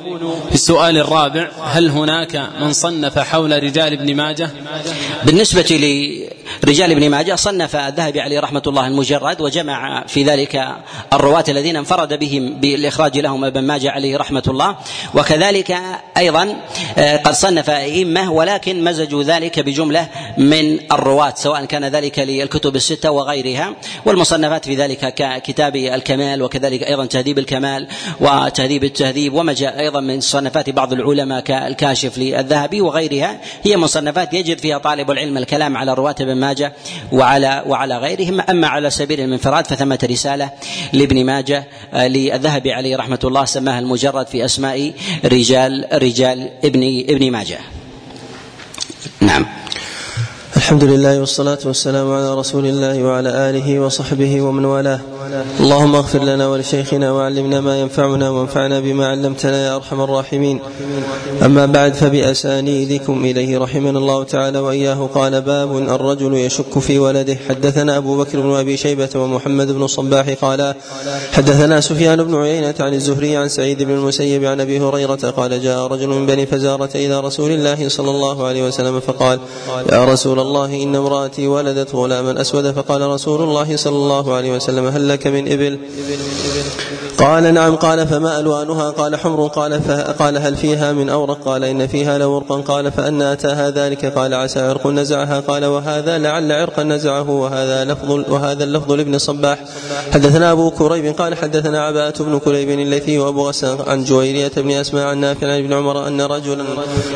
في 0.48 0.54
السؤال 0.54 0.96
الرابع 0.96 1.48
هل 1.62 1.90
هناك 1.90 2.48
من 2.60 2.72
صنف 2.72 3.18
حول 3.18 3.62
رجال 3.62 3.92
ابن 3.92 4.16
ماجه؟ 4.16 4.50
بالنسبة 5.24 5.60
رجال 6.64 6.90
ابن 6.90 7.10
ماجه 7.10 7.34
صنف 7.34 7.76
الذهبي 7.76 8.20
عليه 8.20 8.40
رحمة 8.40 8.62
الله 8.66 8.86
المجرد 8.86 9.40
وجمع 9.40 10.06
في 10.06 10.24
ذلك 10.24 10.68
الرواة 11.12 11.44
الذين 11.48 11.76
انفرد 11.76 12.18
بهم 12.18 12.54
بالإخراج 12.60 13.18
لهم 13.18 13.44
ابن 13.44 13.60
ماجه 13.60 13.90
عليه 13.90 14.16
رحمة 14.16 14.42
الله. 14.48 14.76
وكذلك 15.14 15.76
أيضا 16.16 16.56
آه، 16.98 17.16
قد 17.16 17.34
صنف 17.34 17.70
أئمة 17.70 18.32
ولكن 18.32 18.84
مزجوا 18.84 19.22
ذلك 19.22 19.60
بجملة 19.60 20.08
من 20.38 20.92
الرواة 20.92 21.34
سواء 21.36 21.64
كان 21.64 21.84
ذلك 21.84 22.18
للكتب 22.18 22.76
الستة 22.76 23.10
وغيرها. 23.10 23.74
والمصنفات 24.06 24.64
في 24.64 24.74
ذلك 24.74 25.14
ككتاب 25.14 25.76
الكمال 25.76 26.42
وكذلك 26.42 26.82
أيضا 26.82 27.06
تهذيب 27.06 27.38
الكمال 27.38 27.88
وتهذيب 28.46 28.84
التهذيب 28.84 29.34
وما 29.34 29.52
جاء 29.52 29.80
أيضا 29.80 30.00
من 30.00 30.20
صنفات 30.20 30.70
بعض 30.70 30.92
العلماء 30.92 31.40
كالكاشف 31.40 32.18
للذهبي 32.18 32.80
وغيرها. 32.80 33.40
هي 33.62 33.76
مصنفات 33.76 34.34
يجد 34.34 34.58
فيها 34.58 34.78
طالب 34.78 35.10
العلم 35.10 35.38
الكلام 35.38 35.76
على 35.76 35.94
رواة 35.94 36.14
ابن 36.20 36.34
ماجه 36.34 36.72
وعلى 37.12 37.64
وعلى 37.66 37.98
غيرهم. 37.98 38.40
أما 38.40 38.68
على 38.68 38.90
سبيل 38.90 39.20
الانفراد 39.20 39.66
فثمة 39.66 39.98
رسالة 40.10 40.50
لابن 40.92 41.24
ماجه 41.24 41.64
آه، 41.94 42.08
للذهبي 42.08 42.72
عليه 42.72 42.96
رحمة 42.96 43.18
الله 43.24 43.44
سماها 43.44 43.78
المجرد 43.78 44.26
في 44.26 44.44
أسماء 44.44 44.92
رجال 45.24 45.86
رجال 45.92 46.50
ابن 46.64 47.04
ابن 47.08 47.30
ماجه. 47.30 47.58
نعم. 49.20 49.46
الحمد 50.60 50.84
لله 50.84 51.20
والصلاة 51.20 51.58
والسلام 51.64 52.12
على 52.12 52.34
رسول 52.34 52.66
الله 52.66 53.02
وعلى 53.02 53.28
آله 53.50 53.80
وصحبه 53.80 54.40
ومن 54.40 54.64
والاه. 54.64 55.00
اللهم 55.60 55.94
اغفر 55.94 56.22
لنا 56.24 56.48
ولشيخنا 56.48 57.12
وعلمنا 57.12 57.60
ما 57.60 57.80
ينفعنا 57.80 58.30
وانفعنا 58.30 58.80
بما 58.80 59.06
علمتنا 59.08 59.66
يا 59.66 59.76
أرحم 59.76 60.00
الراحمين. 60.00 60.60
أما 61.44 61.66
بعد 61.66 61.94
فبأسانيدكم 61.94 63.24
إليه 63.24 63.58
رحمنا 63.58 63.98
الله 63.98 64.24
تعالى 64.24 64.58
وإياه. 64.58 65.08
قال 65.14 65.40
باب 65.40 65.76
الرجل 65.76 66.34
يشك 66.34 66.78
في 66.78 66.98
ولده. 66.98 67.36
حدثنا 67.48 67.96
أبو 67.96 68.18
بكر 68.18 68.40
بن 68.40 68.52
أبي 68.54 68.76
شيبة 68.76 69.08
ومحمد 69.16 69.72
بن 69.72 69.82
الصباح 69.82 70.26
قال 70.42 70.74
حدثنا 71.32 71.80
سفيان 71.80 72.24
بن 72.24 72.34
عيينة 72.34 72.74
عن 72.80 72.94
الزهري 72.94 73.36
عن 73.36 73.48
سعيد 73.48 73.82
بن 73.82 73.92
المسيب 73.92 74.44
عن 74.44 74.60
أبي 74.60 74.80
هريرة 74.80 75.32
قال 75.36 75.62
جاء 75.62 75.86
رجل 75.86 76.08
من 76.08 76.26
بني 76.26 76.46
فزارة 76.46 76.90
إلى 76.94 77.20
رسول 77.20 77.50
الله 77.50 77.88
صلى 77.88 78.10
الله 78.10 78.46
عليه 78.46 78.62
وسلم 78.68 79.00
فقال 79.00 79.38
يا 79.92 80.04
رسول 80.04 80.38
الله 80.40 80.49
إن 80.56 80.96
امرأتي 80.96 81.46
ولدت 81.46 81.94
غلاما 81.94 82.40
أسود 82.40 82.70
فقال 82.70 83.02
رسول 83.02 83.42
الله 83.42 83.76
صلى 83.76 83.96
الله 83.96 84.34
عليه 84.34 84.56
وسلم 84.56 84.86
هل 84.86 85.08
لك 85.08 85.26
من 85.26 85.52
إبل؟ 85.52 85.78
قال 87.20 87.54
نعم 87.54 87.76
قال 87.76 88.06
فما 88.06 88.40
ألوانها؟ 88.40 88.90
قال 88.90 89.16
حمر. 89.16 89.46
قال 89.46 89.80
قال 90.18 90.38
هل 90.38 90.56
فيها 90.56 90.92
من 90.92 91.08
أورق؟ 91.08 91.38
قال 91.44 91.64
إن 91.64 91.86
فيها 91.86 92.18
لورقا. 92.18 92.60
قال 92.60 92.92
فأن 92.92 93.22
أتاها 93.22 93.70
ذلك؟ 93.70 94.06
قال 94.06 94.34
عسى 94.34 94.60
عرق 94.60 94.86
نزعها. 94.86 95.40
قال 95.40 95.64
وهذا 95.64 96.18
لعل 96.18 96.52
عرقا 96.52 96.82
نزعه. 96.82 97.30
وهذا 97.30 97.84
لفظ 97.84 98.10
وهذا 98.10 98.64
اللفظ 98.64 98.92
لابن 98.92 99.18
صباح. 99.18 99.64
حدثنا 100.12 100.52
أبو 100.52 100.70
كريب 100.70 101.14
قال 101.18 101.34
حدثنا 101.34 101.82
عباءة 101.82 102.22
بن 102.22 102.38
كريب 102.38 102.70
الليثي 102.70 103.18
وأبو 103.18 103.48
غسان 103.48 103.78
عن 103.86 104.04
جويرية 104.04 104.52
بن 104.56 104.70
أسماء 104.70 105.06
عن 105.06 105.18
نافع 105.18 105.46
عن 105.46 105.58
ابن 105.58 105.72
عمر 105.72 106.06
أن 106.06 106.20
رجلا 106.20 106.64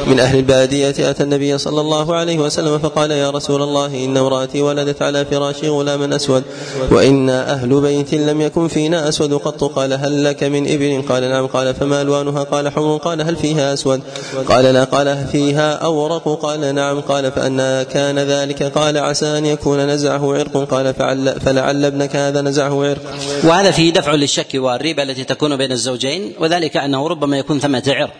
من 0.07 0.21
أهل 0.21 0.39
البادية 0.39 1.11
أتى 1.11 1.23
النبي 1.23 1.59
صلى 1.59 1.81
الله 1.81 2.15
عليه 2.15 2.39
وسلم 2.39 2.79
فقال 2.79 3.11
يا 3.11 3.31
رسول 3.31 3.63
الله 3.63 4.05
إن 4.05 4.17
امرأتي 4.17 4.63
ولدت 4.63 5.03
على 5.03 5.25
فراشي 5.25 5.69
غلاما 5.69 6.17
أسود 6.17 6.43
وإنا 6.91 7.53
أهل 7.53 7.81
بيت 7.81 8.15
لم 8.15 8.41
يكن 8.41 8.69
فينا 8.69 9.09
أسود 9.09 9.35
قط. 9.35 9.65
قال 9.65 9.94
هل 9.95 10.25
لك 10.25 10.43
من 10.43 10.73
إبل؟ 10.73 11.05
قال 11.09 11.31
نعم. 11.31 11.47
قال 11.47 11.75
فما 11.75 12.03
ألوانها؟ 12.03 12.43
قال 12.43 12.69
حمر. 12.69 12.97
قال 12.97 13.23
هل 13.23 13.37
فيها 13.37 13.75
أسود؟ 13.75 14.03
قال 14.49 14.65
لا. 14.65 14.85
قال 14.85 15.27
فيها 15.33 15.75
أورق؟ 15.75 16.29
قال 16.43 16.75
نعم. 16.75 17.01
قال 17.01 17.33
فأنا 17.33 17.83
كان 17.83 18.19
ذلك. 18.19 18.63
قال 18.63 18.99
عسى 18.99 19.39
أن 19.39 19.47
يكون 19.47 19.87
نزعه 19.87 20.35
عرق. 20.35 20.57
قال 20.71 20.95
فعل 20.95 21.41
فلعل 21.41 21.85
ابنك 21.85 22.17
هذا 22.17 22.41
نزعه 22.41 22.85
عرق. 22.85 23.03
وهذا 23.45 23.71
فيه 23.71 23.93
دفع 23.93 24.15
للشك 24.15 24.49
والريبة 24.55 25.03
التي 25.03 25.25
تكون 25.25 25.57
بين 25.57 25.73
الزوجين 25.73 26.33
وذلك 26.41 26.77
أنه 26.77 27.09
ربما 27.09 27.39
يكون 27.39 27.61
ثمة 27.61 27.83
عرق 27.87 28.15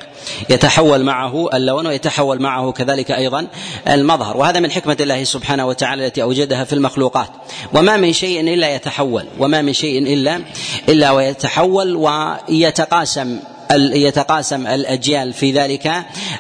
يتحول 0.51 1.05
معه 1.05 1.49
اللون 1.55 1.87
ويتحول 1.87 2.43
معه 2.43 2.73
كذلك 2.73 3.11
أيضا 3.11 3.47
المظهر. 3.89 4.37
وهذا 4.37 4.61
من 4.61 4.71
حكمة 4.71 4.97
الله 5.01 5.25
سبحانه 5.25 5.67
وتعالى 5.67 6.07
التي 6.07 6.23
أوجدها 6.23 6.65
في 6.65 6.73
المخلوقات. 6.73 7.29
وما 7.75 7.97
من 7.97 8.13
شيء 8.13 8.41
إلا 8.41 8.75
يتحول 8.75 9.25
وما 9.39 9.63
من 9.63 9.73
شيء 9.73 9.99
إلا 9.99 10.41
إلا 10.89 11.11
ويتحول. 11.11 11.64
ويتقاسم 11.65 13.39
يتقاسم 13.77 14.67
الأجيال 14.67 15.33
في 15.33 15.53
ذلك 15.53 15.93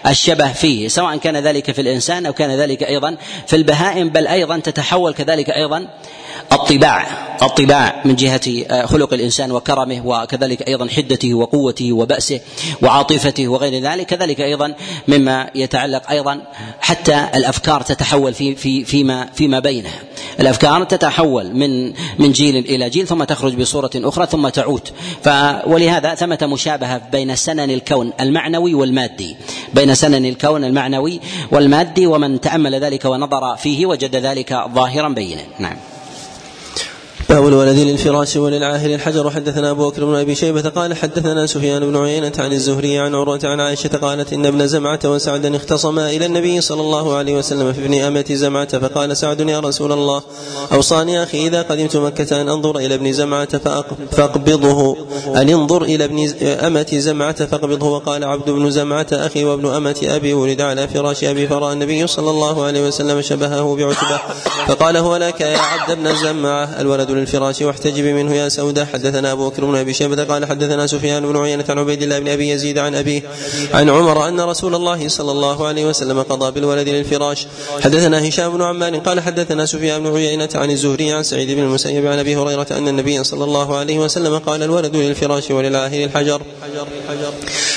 الشبه 0.06 0.52
فيه 0.52 0.88
سواء 0.88 1.16
كان 1.16 1.36
ذلك 1.36 1.70
في 1.70 1.80
الإنسان 1.80 2.26
أو 2.26 2.32
كان 2.32 2.50
ذلك 2.50 2.82
أيضا 2.82 3.16
في 3.46 3.56
البهائم 3.56 4.08
بل 4.08 4.26
أيضا 4.26 4.58
تتحول 4.58 5.14
كذلك 5.14 5.50
أيضا 5.50 5.86
الطباع 6.54 7.24
الطباع 7.42 8.02
من 8.04 8.16
جهة 8.16 8.40
آه، 8.70 8.86
خلق 8.86 9.14
الإنسان 9.14 9.52
وكرمه 9.52 10.06
وكذلك 10.06 10.68
أيضا 10.68 10.88
حدته 10.88 11.34
وقوته 11.34 11.92
وبأسه 11.92 12.40
وعاطفته 12.82 13.48
وغير 13.48 13.82
ذلك 13.82 14.06
كذلك 14.06 14.40
أيضا 14.40 14.74
مما 15.08 15.50
يتعلق 15.54 16.10
أيضا 16.10 16.42
حتى 16.80 17.28
الأفكار 17.34 17.80
تتحول 17.80 18.34
في 18.34 18.54
في 18.54 18.84
فيما 18.84 19.28
فيما 19.34 19.58
بينها. 19.58 20.00
الأفكار 20.40 20.84
تتحول 20.84 21.54
من 21.56 21.92
من 22.18 22.32
جيل 22.32 22.56
إلى 22.56 22.90
جيل 22.90 23.06
ثم 23.06 23.24
تخرج 23.24 23.54
بصورة 23.54 23.90
أخرى 23.94 24.26
ثم 24.26 24.48
تعود. 24.48 24.88
ف 25.24 25.28
ولهذا 25.66 26.14
ثمة 26.14 26.38
مشابهة 26.42 27.02
بين 27.12 27.36
سنن 27.36 27.70
الكون 27.70 28.12
المعنوي 28.20 28.74
والمادي. 28.74 29.36
بين 29.74 29.94
سنن 29.94 30.26
الكون 30.26 30.64
المعنوي 30.64 31.20
والمادي 31.52 32.06
ومن 32.06 32.40
تأمل 32.40 32.74
ذلك 32.74 33.04
ونظر 33.04 33.56
فيه 33.56 33.86
وجد 33.86 34.16
ذلك 34.16 34.64
ظاهرا 34.74 35.08
بينا. 35.08 35.42
نعم. 35.58 35.76
باب 37.28 37.48
الولد 37.48 37.78
للفراش 37.78 38.36
وللعاهر 38.36 38.94
الحجر. 38.94 39.30
حدثنا 39.30 39.70
أبو 39.70 39.90
بكر 39.90 40.04
بن 40.04 40.14
أبي 40.14 40.34
شيبة 40.34 40.68
قال 40.68 40.96
حدثنا 40.96 41.46
سفيان 41.46 41.86
بن 41.90 41.96
عيينة 41.96 42.32
عن 42.38 42.52
الزهري 42.52 42.98
عن 42.98 43.14
عروة 43.14 43.40
عن 43.44 43.60
عائشة 43.60 43.88
قالت 43.88 44.32
إن 44.32 44.46
ابن 44.46 44.66
زمعة 44.66 44.98
وسعدا 45.04 45.56
اختصما 45.56 46.10
إلى 46.10 46.26
النبي 46.26 46.60
صلى 46.60 46.80
الله 46.80 47.16
عليه 47.16 47.38
وسلم 47.38 47.72
في 47.72 47.80
ابن 47.84 47.94
أمة 47.94 48.24
زمعة 48.30 48.78
فقال 48.78 49.16
سعد 49.16 49.40
يا 49.40 49.60
رسول 49.60 49.92
الله 49.92 50.22
أوصاني 50.72 51.22
أخي 51.22 51.46
إذا 51.46 51.62
قدمت 51.62 51.96
مكة 51.96 52.40
أن 52.40 52.48
أنظر 52.48 52.76
إلى 52.76 52.94
ابن 52.94 53.12
زمعة 53.12 53.58
فاقبضه. 54.10 54.96
أن 55.36 55.48
انظر 55.48 55.82
إلى 55.82 56.04
ابن 56.04 56.28
أمة 56.42 56.86
زمعة 56.92 57.46
فاقبضه. 57.46 57.86
وقال 57.86 58.24
عبد 58.24 58.50
بن 58.50 58.70
زمعة 58.70 59.06
أخي 59.12 59.44
وابن 59.44 59.68
أمة 59.74 60.00
أبي 60.04 60.34
ولد 60.34 60.60
على 60.60 60.88
فراش 60.88 61.24
أبي 61.24 61.48
فراى 61.48 61.72
النبي 61.72 62.06
صلى 62.06 62.30
الله 62.30 62.64
عليه 62.64 62.86
وسلم 62.86 63.20
شبهه 63.20 63.76
بعتبة 63.76 64.20
فقال 64.66 64.96
هو 64.96 65.16
لك 65.16 65.40
يا 65.40 65.58
عبد 65.58 65.98
بن 65.98 66.14
زمعة. 66.16 66.64
الولد 66.80 67.13
الفراش 67.18 67.62
واحتجب 67.62 68.04
منه 68.04 68.34
يا 68.34 68.48
سودة. 68.48 68.84
حدثنا 68.84 69.32
أبو 69.32 69.48
بكر 69.48 69.64
بن 69.64 69.76
أبي 69.76 69.94
شيبة 69.94 70.24
قال 70.24 70.46
حدثنا 70.46 70.86
سفيان 70.86 71.26
بن 71.26 71.36
عيينة 71.36 71.64
عن 71.68 71.78
عبيد 71.78 72.02
الله 72.02 72.18
بن 72.18 72.28
أبي 72.28 72.48
يزيد 72.48 72.78
عن 72.78 72.94
أبيه 72.94 73.22
عن 73.72 73.90
عمر 73.90 74.28
أن 74.28 74.40
رسول 74.40 74.74
الله 74.74 75.08
صلى 75.08 75.32
الله 75.32 75.66
عليه 75.66 75.86
وسلم 75.86 76.22
قضى 76.22 76.50
بالولد 76.50 76.88
للفراش. 76.88 77.46
حدثنا 77.80 78.28
هشام 78.28 78.52
بن 78.56 78.62
عمار 78.62 78.96
قال 78.96 79.20
حدثنا 79.20 79.66
سفيان 79.66 80.02
بن 80.02 80.16
عيينة 80.16 80.48
عن 80.54 80.70
الزهري 80.70 81.12
عن 81.12 81.22
سعيد 81.22 81.50
بن 81.50 81.62
المسيب 81.62 82.06
عن 82.06 82.18
أبي 82.18 82.36
هريرة 82.36 82.66
أن 82.70 82.88
النبي 82.88 83.24
صلى 83.24 83.44
الله 83.44 83.76
عليه 83.76 83.98
وسلم 83.98 84.38
قال 84.38 84.62
الولد 84.62 84.96
للفراش 84.96 85.50
وللعاهر 85.50 86.04
الحجر. 86.04 86.42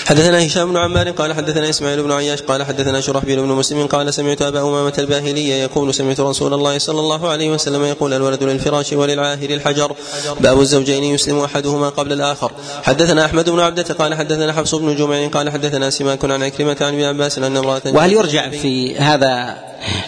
حدثنا 0.08 0.46
هشام 0.46 0.70
بن 0.70 0.78
عمار 0.78 1.12
قال 1.12 1.34
حدثنا 1.34 1.70
إسماعيل 1.70 2.04
بن 2.04 2.12
عياش 2.12 2.42
قال 2.42 2.64
حدثنا 2.64 3.02
شرحبيل 3.02 3.42
بن 3.42 3.48
مسلم 3.48 3.88
قال 3.88 4.14
سمعت 4.14 4.42
أبا 4.42 4.62
أمامة 4.62 4.94
الباهلية 4.98 5.54
يقول 5.54 5.94
سمعت 5.94 6.20
رسول 6.20 6.54
الله 6.54 6.78
صلى 6.78 7.00
الله 7.00 7.30
عليه 7.30 7.50
وسلم 7.50 7.86
يقول 7.86 8.14
الولد 8.14 8.44
للفراش 8.44 8.94
وللعاهر 8.94 9.50
الحجر. 9.50 9.96
باب 10.40 10.62
الزوجين 10.62 11.04
يسلم 11.04 11.40
أحدهما 11.40 11.90
قبل 11.90 12.14
الآخر. 12.14 12.52
حدثنا 12.84 13.26
أحمد 13.26 13.50
بن 13.50 13.60
عبدة 13.60 13.84
قال 13.84 14.16
حدثنا 14.16 14.54
حفص 14.54 14.76
بن 14.76 14.96
جمع 14.96 15.28
قال 15.28 15.50
حدثنا 15.50 15.90
سماك 15.90 16.26
عن 16.26 16.44
عكرمة 16.44 16.78
عن 16.82 16.94
ابن 16.94 17.04
عباس 17.04 17.38
أن 17.38 17.58
امرأة 17.58 17.82
وهل 17.86 18.14
يرجع 18.14 18.50
في 18.50 18.98
هذا 18.98 19.58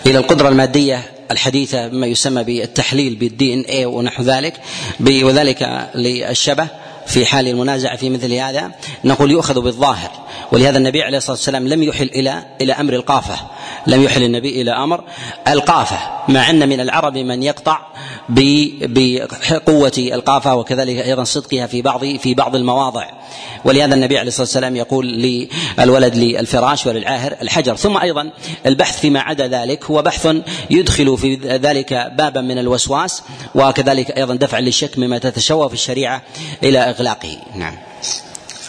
إلى 0.05 0.17
القدرة 0.17 0.49
المادية 0.49 1.11
الحديثه 1.31 1.87
بما 1.87 2.07
يسمى 2.07 2.43
بالتحليل 2.43 3.15
بالدي 3.15 3.53
ان 3.53 3.61
اي 3.61 3.85
ونحو 3.85 4.23
ذلك؟ 4.23 4.53
وذلك 4.99 5.89
للشبه؟ 5.95 6.67
في 7.07 7.25
حال 7.25 7.47
المنازعة 7.47 7.95
في 7.97 8.09
مثل 8.09 8.33
هذا 8.33 8.71
نقول 9.03 9.31
يؤخذ 9.31 9.61
بالظاهر. 9.61 10.11
ولهذا 10.51 10.77
النبي 10.77 11.03
عليه 11.03 11.17
الصلاة 11.17 11.35
والسلام 11.35 11.67
لم 11.67 11.83
يحل 11.83 12.09
إلى 12.15 12.45
إلى 12.61 12.73
أمر 12.73 12.93
القافة. 12.93 13.35
لم 13.87 14.03
يحل 14.03 14.23
النبي 14.23 14.61
إلى 14.61 14.71
أمر 14.71 15.03
القافة. 15.47 15.97
مع 16.27 16.49
أن 16.49 16.69
من 16.69 16.79
العرب 16.79 17.17
من 17.17 17.43
يقطع 17.43 17.79
بقوة 18.29 19.93
القافة 19.97 20.55
وكذلك 20.55 20.97
أيضا 20.97 21.23
صدقها 21.23 21.67
في 21.67 21.81
بعض 21.81 22.05
في 22.05 22.33
بعض 22.33 22.55
المواضع. 22.55 23.05
ولهذا 23.65 23.95
النبي 23.95 24.17
عليه 24.17 24.27
الصلاة 24.27 24.43
والسلام 24.43 24.75
يقول 24.75 25.07
للولد 25.77 26.15
للفراش 26.15 26.87
وللعاهر 26.87 27.35
الحجر. 27.41 27.75
ثم 27.75 27.97
أيضا 27.97 28.31
البحث 28.65 28.99
فيما 28.99 29.19
عدا 29.19 29.47
ذلك 29.47 29.85
هو 29.85 30.01
بحث 30.01 30.35
يدخل 30.69 31.17
في 31.17 31.35
ذلك 31.35 32.11
بابا 32.17 32.41
من 32.41 32.57
الوسواس 32.57 33.23
وكذلك 33.55 34.17
أيضا 34.17 34.35
دفع 34.35 34.59
للشك 34.59 34.97
مما 34.97 35.17
تتشوه 35.17 35.67
في 35.67 35.73
الشريعة 35.73 36.21
إلى 36.63 36.88
اغلاقه 36.89 37.37
نعم 37.55 37.75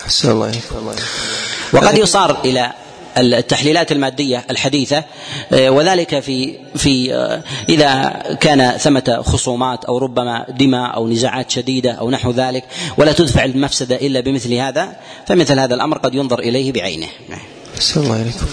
أحسن 0.05 0.31
الله 0.31 0.53
وقد 1.73 1.99
يصار 1.99 2.41
إلى 2.45 2.73
التحليلات 3.19 3.93
المادية 3.93 4.45
الحديثة 4.50 5.05
آه، 5.53 5.71
وذلك 5.71 6.21
في 6.21 6.59
في 6.77 7.15
آه، 7.15 7.43
إذا 7.69 8.23
كان 8.41 8.79
ثمة 8.79 9.23
خصومات 9.23 9.85
أو 9.85 9.99
ربما 9.99 10.47
دماء 10.49 10.95
أو 10.95 11.09
نزاعات 11.09 11.50
شديدة 11.50 11.93
أو 11.93 12.11
نحو 12.11 12.31
ذلك 12.31 12.65
ولا 12.97 13.12
تدفع 13.12 13.45
المفسدة 13.45 13.97
إلا 13.97 14.21
بمثل 14.21 14.55
هذا 14.55 14.97
فمثل 15.27 15.59
هذا 15.59 15.75
الأمر 15.75 15.99
قد 15.99 16.15
ينظر 16.15 16.39
إليه 16.39 16.73
بعينه. 16.73 17.09
الله 17.97 18.15
عليكم. 18.15 18.47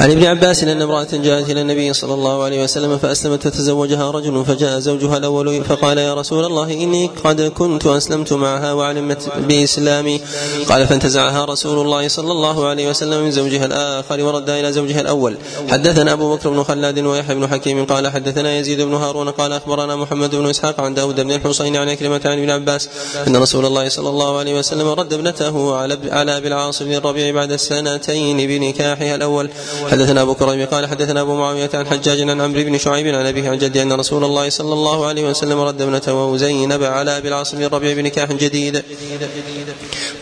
عن 0.00 0.10
ابن 0.10 0.24
عباس 0.24 0.62
إن 0.62 0.82
امرأة 0.82 1.08
جاءت 1.12 1.50
إلى 1.50 1.60
النبي 1.60 1.92
صلى 1.92 2.14
الله 2.14 2.42
عليه 2.42 2.64
وسلم 2.64 2.98
فأسلمت 2.98 3.48
فتزوجها 3.48 4.10
رجل 4.10 4.44
فجاء 4.44 4.78
زوجها 4.78 5.16
الأول 5.16 5.64
فقال 5.64 5.98
يا 5.98 6.14
رسول 6.14 6.44
الله 6.44 6.72
إني 6.72 7.10
قد 7.24 7.42
كنت 7.42 7.86
أسلمت 7.86 8.32
معها 8.32 8.72
وعلمت 8.72 9.32
بإسلامي. 9.48 10.20
قال 10.68 10.86
فانتزعها 10.86 11.44
رسول 11.44 11.78
الله 11.78 12.08
صلى 12.08 12.32
الله 12.32 12.66
عليه 12.66 12.90
وسلم 12.90 13.24
من 13.24 13.30
زوجها 13.30 13.66
الآخر 13.66 14.24
ورد 14.24 14.50
إلى 14.50 14.72
زوجها 14.72 15.00
الأول. 15.00 15.36
حدثنا 15.70 16.12
أبو 16.12 16.36
بكر 16.36 16.48
بن 16.50 16.62
خلاد 16.62 16.98
ويحيى 16.98 17.34
بن 17.34 17.46
حكيم 17.48 17.84
قال 17.84 18.08
حدثنا 18.08 18.58
يزيد 18.58 18.80
بن 18.80 18.94
هارون 18.94 19.30
قال 19.30 19.52
أخبرنا 19.52 19.96
محمد 19.96 20.34
بن 20.34 20.46
إسحاق 20.46 20.80
عن 20.80 20.94
داود 20.94 21.20
بن 21.20 21.32
الحصين 21.32 21.76
عن 21.76 21.94
كلمة 21.94 22.20
عن 22.24 22.38
ابن 22.38 22.50
عباس 22.50 22.88
إن 23.26 23.36
رسول 23.36 23.66
الله 23.66 23.88
صلى 23.88 24.08
الله 24.08 24.38
عليه 24.38 24.58
وسلم 24.58 24.88
رد 24.88 25.12
ابنته 25.12 25.74
على 25.76 25.98
على 26.10 26.38
العاص 26.38 26.82
بن 26.82 26.94
الربيع 26.94 27.34
بعد 27.34 27.56
سنتين 27.56 28.36
بنكاحها 28.36 29.14
الأول. 29.14 29.50
حدثنا 29.90 30.22
أبو 30.22 30.34
كريم 30.34 30.66
قال 30.66 30.86
حدثنا 30.86 31.20
أبو 31.20 31.34
معاوية 31.34 31.70
عن 31.74 31.86
حجاج 31.86 32.20
عن 32.20 32.40
عمرو 32.40 32.62
بن 32.62 32.78
شعيب 32.78 33.06
عن 33.06 33.26
أبيه 33.26 33.50
عن 33.50 33.58
جدي 33.58 33.82
أن 33.82 33.92
رسول 33.92 34.24
الله 34.24 34.48
صلى 34.48 34.72
الله 34.72 35.06
عليه 35.06 35.24
وسلم 35.30 35.60
رد 35.60 35.82
ابنته 35.82 36.36
زينب 36.36 36.82
على 36.82 37.18
ابي 37.18 37.28
العاص 37.28 37.54
بن 37.54 37.64
الربيع 37.64 37.94
بنكاح 37.94 38.32
جديد. 38.32 38.82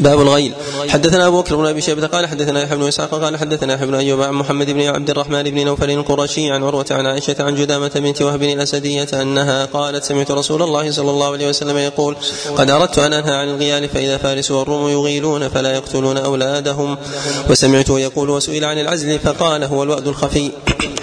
باب 0.02 0.21
الغيل. 0.21 0.52
حدثنا 0.88 1.26
أبو 1.26 1.40
بكر 1.40 1.56
بن 1.56 1.66
أبي 1.66 1.80
شيبة 1.80 2.06
قال 2.06 2.26
حدثنا 2.26 2.62
يحيى 2.62 2.76
بن 2.76 2.88
إسحاق 2.88 3.14
قال 3.14 3.37
حدثنا 3.37 3.75
يحيى 3.75 3.87
بن 3.87 3.94
أيوب 3.94 4.23
عن 4.23 4.35
محمد 4.35 4.71
بن 4.71 4.80
عبد 4.80 5.11
الرحمن 5.11 5.42
بن 5.42 5.64
نوفل 5.64 5.90
القرشي 5.90 6.50
عن 6.50 6.62
عروة 6.62 6.87
عن 6.90 7.06
عائشة 7.06 7.37
عن 7.40 7.54
جدامة 7.54 7.90
بنت 7.94 8.23
وهب 8.23 8.42
الأسدية 8.42 9.09
أنها 9.12 9.64
قالت 9.64 10.04
سمعت 10.04 10.30
رسول 10.30 10.62
الله 10.62 10.90
صلى 10.90 11.11
الله 11.11 11.32
عليه 11.32 11.49
وسلم 11.49 11.76
يقول 11.76 12.16
قد 12.56 12.71
أردت 12.71 12.99
أن 12.99 13.12
أنهى 13.12 13.35
عن 13.35 13.49
الغيال 13.49 13.88
فإذا 13.88 14.16
فارس 14.16 14.50
والروم 14.50 14.88
يغيلون 14.88 15.49
فلا 15.49 15.73
يقتلون 15.73 16.16
أولادهم. 16.16 16.97
وسمعته 17.50 18.00
يقول 18.00 18.30
وسئل 18.30 18.64
عن 18.64 18.78
العزل 18.78 19.18
فقال 19.18 19.64
هو 19.64 19.82
الوأد 19.82 20.06
الخفي. 20.06 20.50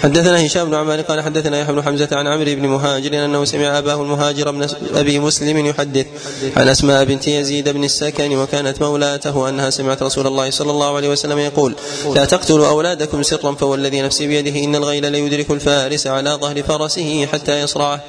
حدثنا 0.02 0.46
هشام 0.46 0.68
بن 0.68 0.74
عمار 0.74 1.00
قال 1.00 1.20
حدثنا 1.20 1.60
يحيى 1.60 1.74
بن 1.74 1.82
حمزة 1.82 2.08
عن 2.12 2.26
عمرو 2.26 2.44
بن 2.54 2.66
مهاجر 2.66 3.24
أنه 3.24 3.44
سمع 3.44 3.78
أباه 3.78 4.02
المهاجر 4.02 4.50
بن 4.50 4.66
أبي 4.94 5.18
مسلم 5.18 5.66
يحدث 5.66 6.06
عن 6.56 6.68
أسماء 6.68 7.04
بنت 7.04 7.28
يزيد 7.28 7.68
بن 7.68 7.84
السكن 7.84 8.36
وكانت 8.36 8.82
مولاته 8.90 9.48
أنها 9.48 9.70
سمعت 9.70 10.02
رسول 10.02 10.26
الله 10.26 10.50
صلى 10.50 10.70
الله 10.70 10.96
عليه 10.96 11.08
وسلم 11.08 11.38
يقول 11.38 11.74
لا 12.14 12.24
تقتلوا 12.24 12.68
أولادكم 12.68 13.22
سرا 13.22 13.52
فوالذي 13.54 14.02
نفسي 14.02 14.26
بيده 14.26 14.64
إن 14.64 14.76
الغيل 14.76 15.12
ليدرك 15.12 15.50
الفارس 15.50 16.06
على 16.06 16.30
ظهر 16.30 16.62
فرسه 16.62 17.26
حتى 17.32 17.60
يصرعه. 17.60 18.00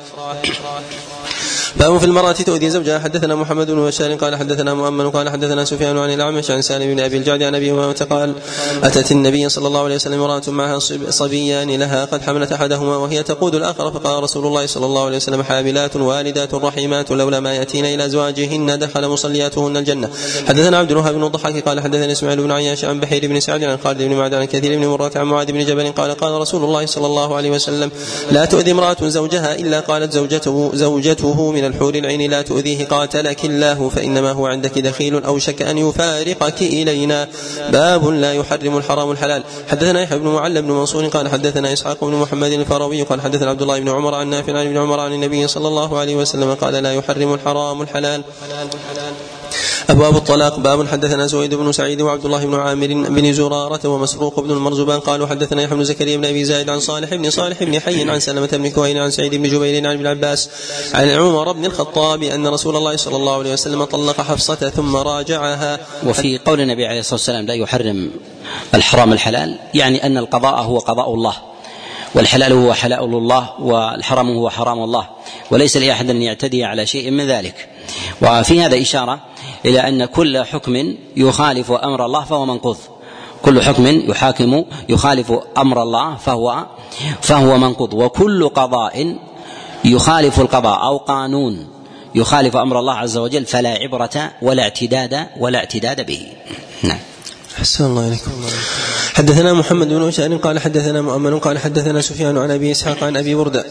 باب 1.76 1.98
في 1.98 2.06
المرأة 2.06 2.32
تؤذي 2.32 2.70
زوجها. 2.70 3.00
حدثنا 3.00 3.36
محمد 3.36 3.72
بن 3.72 3.86
بشار 3.86 4.14
قال 4.14 4.36
حدثنا 4.36 4.74
مؤمن 4.74 5.10
قال 5.10 5.30
حدثنا 5.30 5.66
سفيان 5.66 5.98
عن 5.98 6.14
الأعمش 6.14 6.52
عن 6.52 6.62
سالم 6.62 6.96
بن 6.96 7.00
أبي 7.00 7.18
الجعد 7.18 7.44
عن 7.44 7.56
أبي 7.56 7.72
أمامة 7.72 8.08
قال 8.10 8.36
أتت 8.84 9.12
النبي 9.12 9.50
صلى 9.50 9.68
الله 9.68 9.84
عليه 9.84 9.96
وسلم 9.96 10.22
امرأة 10.22 10.42
معها 10.48 10.80
صبيان 11.10 11.70
لها 11.80 12.06
قد 12.06 12.22
حملت 12.22 12.52
أحدهما 12.52 12.98
وهي 12.98 13.24
تقود 13.24 13.56
الآخر 13.56 13.92
فقال 13.92 14.24
رسول 14.24 14.48
الله 14.48 14.66
صلى 14.66 14.86
الله 14.86 15.06
عليه 15.06 15.18
وسلم 15.18 15.44
حاملات 15.44 15.96
والدات 15.96 16.54
رحيمات 16.54 17.12
لولا 17.12 17.40
ما 17.40 17.54
يأتين 17.54 17.86
إلى 17.86 18.06
أزواجهن 18.06 18.80
دخل 18.80 19.08
مصلياتهن 19.08 19.78
الجنة. 19.78 20.10
حدثنا 20.48 20.78
عبد 20.78 20.92
الوهاب 20.92 21.16
بن 21.16 21.24
الضحاك 21.24 21.68
قال 21.68 21.80
حدثني 21.80 22.12
إسماعيل 22.12 22.42
بن 22.42 22.52
عياش 22.52 22.86
عن 22.86 23.00
بحير 23.00 23.28
بن 23.28 23.40
سعد 23.40 23.64
عن 23.64 23.78
خالد 23.84 24.02
بن 24.02 24.16
معدان 24.16 24.40
عن 24.42 24.48
كثير 24.48 24.80
بن 24.80 24.88
مرات 24.88 25.18
عن 25.18 25.26
معاذ 25.26 25.52
بن 25.52 25.66
جبل 25.66 25.92
قال 25.92 26.12
قال 26.12 26.42
رسول 26.42 26.64
الله 26.64 26.86
صلى 26.86 27.06
الله 27.06 27.36
عليه 27.36 27.52
وسلم 27.52 27.92
لا 28.32 28.46
تؤذي 28.46 28.72
امرأة 28.72 28.98
زوجها 29.02 29.56
إلا 29.56 29.80
قالت 29.80 30.14
زوجته 30.14 30.72
زوجته 30.74 31.52
من 31.52 31.61
الحور 31.68 31.96
العين 31.96 32.32
لا 32.32 32.42
تؤذيه 32.42 32.86
قاتلك 32.86 33.46
الله 33.46 33.90
فإنما 33.90 34.32
هو 34.32 34.46
عندك 34.46 34.80
دخيل 34.80 35.24
أوشك 35.24 35.62
أن 35.62 35.78
يفارقك 35.78 36.62
إلينا. 36.62 37.28
باب 37.70 38.08
لا 38.08 38.34
يحرم 38.34 38.78
الحرام 38.78 39.12
الحلال. 39.12 39.44
حدثنا 39.70 40.02
يحيى 40.02 40.20
بن 40.20 40.28
معل 40.28 40.62
بن 40.62 40.72
منصور 40.72 41.08
قال 41.08 41.30
حدثنا 41.30 41.74
إسحاق 41.74 42.04
بن 42.06 42.14
محمد 42.14 42.52
الفراوي 42.52 43.02
قال 43.02 43.22
حدثنا 43.22 43.50
عبد 43.50 43.62
الله 43.62 43.80
بن 43.80 43.90
عمر 43.90 44.16
عن 44.16 44.30
نافع 44.30 44.58
عن 44.60 44.66
ابن 44.66 44.78
عمر 44.78 45.00
عن 45.00 45.14
النبي 45.14 45.48
صلى 45.48 45.68
الله 45.68 46.00
عليه 46.00 46.16
وسلم 46.16 46.54
قال 46.54 46.74
لا 46.74 46.94
يحرم 46.94 47.34
الحرام 47.34 47.82
الحلال. 47.82 48.24
أبواب 49.92 50.16
الطلاق 50.16 50.60
باب 50.60 50.88
حدثنا 50.88 51.28
زهيد 51.28 51.54
بن 51.54 51.72
سعيد 51.72 52.02
وعبد 52.02 52.26
الله 52.26 52.46
بن 52.46 52.56
عامر 52.56 52.88
بن 52.88 53.34
زرارة 53.34 53.88
ومسروق 53.88 54.40
بن 54.40 54.52
المرزبان 54.52 55.00
قالوا 55.00 55.28
حدثنا 55.28 55.62
يحيى 55.62 55.78
بن 55.78 55.84
زكريا 55.84 56.18
بن 56.18 56.26
أبي 56.26 56.44
زايد 56.44 56.70
عن 56.70 56.80
صالح 56.80 57.14
بن 57.14 57.30
صالح 57.30 57.64
بن 57.64 57.80
حي 57.80 58.10
عن 58.10 58.20
سلمة 58.20 58.48
بن 58.48 58.70
كهين 58.70 58.98
عن 58.98 59.12
سعيد 59.12 59.36
بن 59.36 59.44
جبير 59.44 59.88
عن 59.88 59.94
ابن 59.94 60.08
عباس 60.08 60.50
عن 60.94 61.10
عمر 61.10 61.52
بن 61.52 61.66
الخطاب 61.66 62.24
أن 62.24 62.48
رسول 62.48 62.76
الله 62.76 62.96
صلى 62.96 63.16
الله 63.16 63.38
عليه 63.38 63.54
وسلم 63.54 63.84
طلق 63.84 64.22
حفصة 64.22 64.56
ثم 64.56 64.96
راجعها. 64.96 65.80
وفي 66.06 66.38
قول 66.38 66.62
النبي 66.62 66.86
عليه 66.86 67.00
الصلاة 67.00 67.14
والسلام 67.16 67.46
لا 67.46 67.54
يحرم 67.54 68.12
الحرام 68.76 69.14
الحلال 69.14 69.60
يعني 69.74 70.06
أن 70.06 70.18
القضاء 70.18 70.62
هو 70.62 70.78
قضاء 70.78 71.14
الله 71.14 71.34
والحلال 72.16 72.54
هو 72.54 72.74
حلال 72.74 73.04
الله 73.04 73.50
والحرام 73.60 74.30
هو 74.30 74.50
حرام 74.50 74.84
الله 74.84 75.08
وليس 75.52 75.78
لأحد 75.78 76.10
أن 76.10 76.22
يعتدي 76.22 76.64
على 76.64 76.86
شيء 76.86 77.12
من 77.12 77.28
ذلك. 77.28 77.70
وفي 78.22 78.62
هذا 78.62 78.82
إشارة 78.82 79.31
إلى 79.66 79.80
أن 79.80 80.06
كل 80.06 80.44
حكم 80.44 80.96
يخالف 81.18 81.72
أمر 81.72 82.06
الله 82.06 82.24
فهو 82.24 82.46
منقوض 82.46 82.78
كل 83.42 83.62
حكم 83.62 83.88
يحاكم 83.88 84.64
يخالف 84.90 85.34
أمر 85.58 85.84
الله 85.84 86.16
فهو 86.16 86.66
فهو 87.22 87.58
منقوض 87.58 87.94
وكل 87.94 88.50
قضاء 88.50 89.16
يخالف 89.86 90.40
القضاء 90.40 90.84
أو 90.84 90.98
قانون 90.98 91.68
يخالف 92.16 92.58
أمر 92.58 92.80
الله 92.80 92.94
عز 92.94 93.18
وجل 93.18 93.46
فلا 93.46 93.70
عبرة 93.70 94.32
ولا 94.42 94.64
اعتداد 94.64 95.28
ولا 95.40 95.60
اعتداد 95.60 96.06
به. 96.06 96.28
نعم. 96.84 97.00
أحسن 97.60 97.86
الله 97.86 98.08
إليكم. 98.08 98.32
حدثنا 99.14 99.54
محمد 99.54 99.88
بن 99.88 100.08
بشار 100.08 100.38
قال 100.38 100.60
حدثنا 100.60 101.02
مؤمن 101.02 101.40
قال 101.40 101.58
حدثنا 101.58 102.02
سفيان 102.02 102.38
عن 102.38 102.52
أبي 102.52 102.72
إسحاق 102.72 103.04
عن 103.04 103.18
أبي 103.18 103.36
بردة 103.36 103.66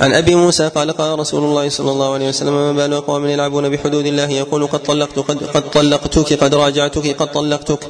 عن 0.00 0.14
أبي 0.14 0.34
موسى 0.34 0.68
قال 0.68 0.90
قال 0.92 1.18
رسول 1.18 1.44
الله 1.44 1.68
صلى 1.68 1.90
الله 1.90 2.14
عليه 2.14 2.28
وسلم 2.28 2.52
ما 2.52 2.72
بال 2.72 2.92
اقوام 2.94 3.26
يلعبون 3.26 3.68
بحدود 3.68 4.06
الله 4.06 4.28
يقول 4.30 4.66
قد 4.66 4.82
طلقت 4.82 5.18
قد, 5.18 5.44
قد 5.44 5.70
طلقتك 5.70 6.44
قد 6.44 6.54
راجعتك 6.54 7.16
قد 7.22 7.32
طلقتك. 7.32 7.88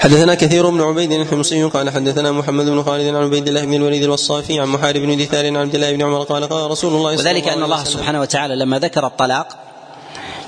حدثنا 0.00 0.34
كثير 0.34 0.70
بن 0.70 0.80
عبيد 0.80 1.12
الحمصي 1.12 1.62
قال 1.62 1.90
حدثنا 1.90 2.32
محمد 2.32 2.66
بن 2.66 2.82
خالد 2.82 3.06
عن 3.06 3.22
عبيد 3.24 3.48
الله 3.48 3.64
بن 3.64 3.74
الوليد 3.74 4.02
الوصافي 4.02 4.60
عن 4.60 4.68
محارب 4.68 5.00
بن 5.00 5.16
دثار 5.16 5.46
عن 5.46 5.56
عبد 5.56 5.74
الله 5.74 5.92
بن 5.92 6.02
عمر 6.02 6.22
قال 6.22 6.48
قال 6.48 6.70
رسول 6.70 6.94
الله 6.94 7.16
صلى 7.16 7.30
وذلك 7.30 7.48
أن 7.48 7.62
الله 7.62 7.84
سبحانه 7.84 8.20
وتعالى 8.20 8.56
لما 8.56 8.78
ذكر 8.78 9.06
الطلاق 9.06 9.46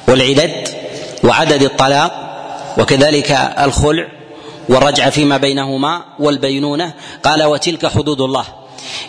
والعدد 0.09 0.69
وعدد 1.25 1.63
الطلاق 1.63 2.13
وكذلك 2.79 3.31
الخلع 3.61 4.07
والرجعه 4.69 5.11
فيما 5.11 5.37
بينهما 5.37 6.03
والبينونة 6.19 6.95
قال 7.23 7.43
وتلك 7.43 7.87
حدود 7.87 8.21
الله. 8.21 8.45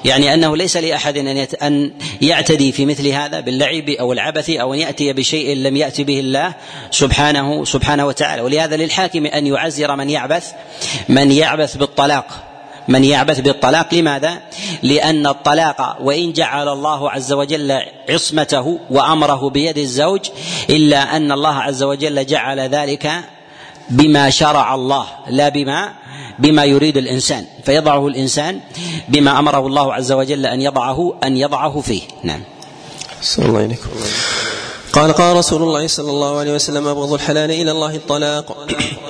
يعني 0.06 0.34
أنه 0.34 0.58
ليس 0.58 0.78
لأحد 0.78 1.18
أن 1.18 1.48
أن 1.64 1.92
يعتدي 2.22 2.72
في 2.72 2.86
مثل 2.86 3.08
هذا 3.08 3.40
باللعب 3.40 3.90
أو 3.90 4.14
العبث 4.14 4.50
أو 4.50 4.74
أن 4.74 4.80
يأتي 4.80 5.14
بشيء 5.14 5.56
لم 5.56 5.76
يأتي 5.76 6.04
به 6.04 6.20
الله 6.20 6.54
سبحانه 6.92 7.66
سبحانه 7.66 8.06
وتعالى 8.06 8.42
ولهذا 8.42 8.76
للحاكم 8.76 9.26
أن 9.26 9.48
يعزر 9.48 9.96
من 9.96 10.10
يعبث 10.10 10.52
من 11.10 11.32
يعبث 11.32 11.76
بالطلاق 11.76 12.48
من 12.88 13.04
يعبث 13.04 13.40
بالطلاق 13.40 13.94
لماذا؟ 13.94 14.42
لأن 14.84 15.28
الطلاق 15.28 15.98
وإن 16.02 16.34
جعل 16.34 16.70
الله 16.70 17.12
عز 17.12 17.34
وجل 17.34 17.82
عصمته 18.10 18.80
وأمره 18.90 19.50
بيد 19.50 19.78
الزوج 19.78 20.22
إلا 20.70 21.16
أن 21.18 21.32
الله 21.32 21.56
عز 21.56 21.84
وجل 21.84 22.26
جعل 22.26 22.60
ذلك 22.60 23.12
بما 23.90 24.30
شرع 24.30 24.76
الله 24.76 25.08
لا 25.30 25.50
بما 25.50 25.94
بما 26.40 26.66
يريد 26.66 26.98
الإنسان 26.98 27.46
فيضعه 27.64 28.08
الإنسان 28.08 28.60
بما 29.10 29.40
أمره 29.40 29.68
الله 29.68 29.94
عز 29.94 30.12
وجل 30.12 30.46
أن 30.46 30.62
يضعه 30.62 31.14
أن 31.24 31.38
يضعه 31.38 31.82
فيه 31.82 32.02
نعم. 32.24 32.42
الله 33.40 33.60
عليكم. 33.60 33.90
قال 34.94 35.14
قال 35.14 35.38
رسول 35.38 35.62
الله 35.62 35.88
صلى 35.88 36.12
الله 36.12 36.38
عليه 36.40 36.54
وسلم 36.54 36.88
أبغض 36.88 37.14
الحلال 37.14 37.52
إلى 37.52 37.72
الله 37.72 37.96
الطلاق 37.96 38.68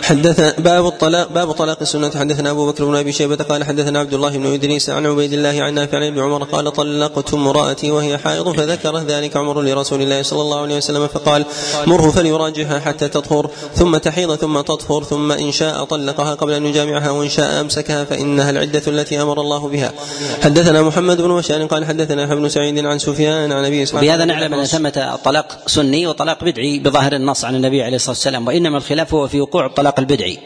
حدثنا 0.08 0.54
باب 0.58 0.88
الطلاق 0.88 1.32
باب 1.32 1.52
طلاق 1.52 1.78
السنة. 1.82 2.12
حدثنا 2.20 2.52
أبو 2.52 2.72
بكر 2.72 2.86
بن 2.86 2.96
أبي 2.96 3.12
شيبة 3.12 3.36
قال 3.36 3.64
حدثنا 3.64 4.00
عبد 4.00 4.14
الله 4.14 4.38
بن 4.38 4.54
إدريس 4.54 4.90
عن 4.90 5.06
عبيد 5.06 5.34
الله 5.34 5.64
عن 5.64 5.74
نافع 5.74 5.98
عن 5.98 6.04
ابن 6.04 6.20
عمر 6.20 6.44
قال 6.44 6.74
طلقت 6.74 7.34
امرأتي 7.34 7.92
وهي 7.92 8.18
حائض 8.18 8.52
فذكر 8.52 8.98
ذلك 8.98 9.38
عمر 9.38 9.62
لرسول 9.62 10.02
الله 10.02 10.22
صلى 10.22 10.42
الله 10.42 10.62
عليه 10.62 10.78
وسلم 10.78 11.08
فقال 11.08 11.46
مره 11.88 12.12
فليراجعها 12.12 12.80
حتى 12.80 13.08
تطهر 13.08 13.50
ثم 13.76 13.98
تحيض 13.98 14.36
ثم 14.36 14.62
تطهر 14.62 15.04
ثم 15.04 15.32
إن 15.32 15.52
شاء 15.52 15.84
طلقها 15.84 16.34
قبل 16.36 16.54
أن 16.54 16.66
يجامعها 16.66 17.12
وإن 17.12 17.30
شاء 17.30 17.62
أمسكها 17.62 18.04
فإنها 18.04 18.50
العدة 18.50 18.82
التي 18.88 19.22
أمر 19.22 19.42
الله 19.42 19.68
بها. 19.68 19.92
حدثنا 20.44 20.82
محمد 20.82 21.22
بن 21.22 21.36
بشار 21.36 21.66
قال 21.66 21.86
حدثنا 21.86 22.24
يحيى 22.24 22.36
بن 22.36 22.50
سعيد 22.50 22.86
عن 22.86 23.00
سفيان 23.00 23.52
عن 23.52 23.66
أبي 23.66 23.84
إسحاق 23.84 24.02
بهذا 24.02 24.26
نعلم 24.26 24.54
أن 24.54 24.66
ثمة 24.66 25.14
الطلاق 25.14 25.60
سني 25.66 26.08
وطلاق 26.08 26.44
بدعي 26.44 26.80
بظاهر 26.80 27.14
النص 27.14 27.46
عن 27.46 27.56
النبي 27.56 27.84
عليه 27.84 27.96
الصلاة 27.96 28.12
والسلام 28.12 28.48
وإنما 28.48 28.78
الخلاف 28.78 29.14
هو 29.14 29.28
في 29.28 29.42
وقوع 29.42 29.66
الطلاق 29.66 29.97
البدعي. 30.00 30.40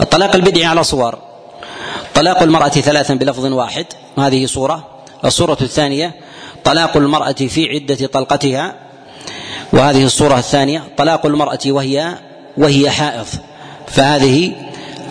الطلاق 0.00 0.34
البدعي 0.34 0.64
على 0.64 0.84
صور. 0.84 1.18
طلاق 2.14 2.42
المرأة 2.42 2.68
ثلاثا 2.68 3.14
بلفظ 3.14 3.44
واحد. 3.44 3.86
هذه 4.18 4.46
صورة. 4.46 4.86
الصورة 5.24 5.58
الثانية 5.60 6.14
طلاق 6.64 6.96
المرأة 6.96 7.32
في 7.32 7.68
عدة 7.70 8.06
طلقتها. 8.06 8.74
وهذه 9.72 10.04
الصورة 10.04 10.38
الثانية 10.38 10.84
طلاق 10.96 11.26
المرأة 11.26 11.58
وهي 11.66 12.18
وهي 12.56 12.90
حائض. 12.90 13.26
فهذه 13.86 14.52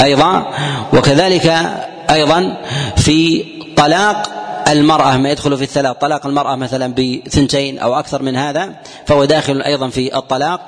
أيضا 0.02 0.48
وكذلك 0.94 1.74
أيضا 2.10 2.58
في 2.98 3.46
طلاق 3.78 4.36
المرأة 4.68 5.18
ما 5.18 5.30
يدخل 5.30 5.58
في 5.58 5.64
الثلاث 5.64 5.98
طلاق 5.98 6.26
المرأة 6.26 6.56
مثلا 6.56 6.94
بثنتين 6.94 7.80
أو 7.80 8.00
أكثر 8.00 8.22
من 8.22 8.36
هذا 8.36 8.74
فهو 9.06 9.26
داخل 9.26 9.62
أيضا 9.62 9.90
في 9.90 10.18
الطلاق 10.18 10.62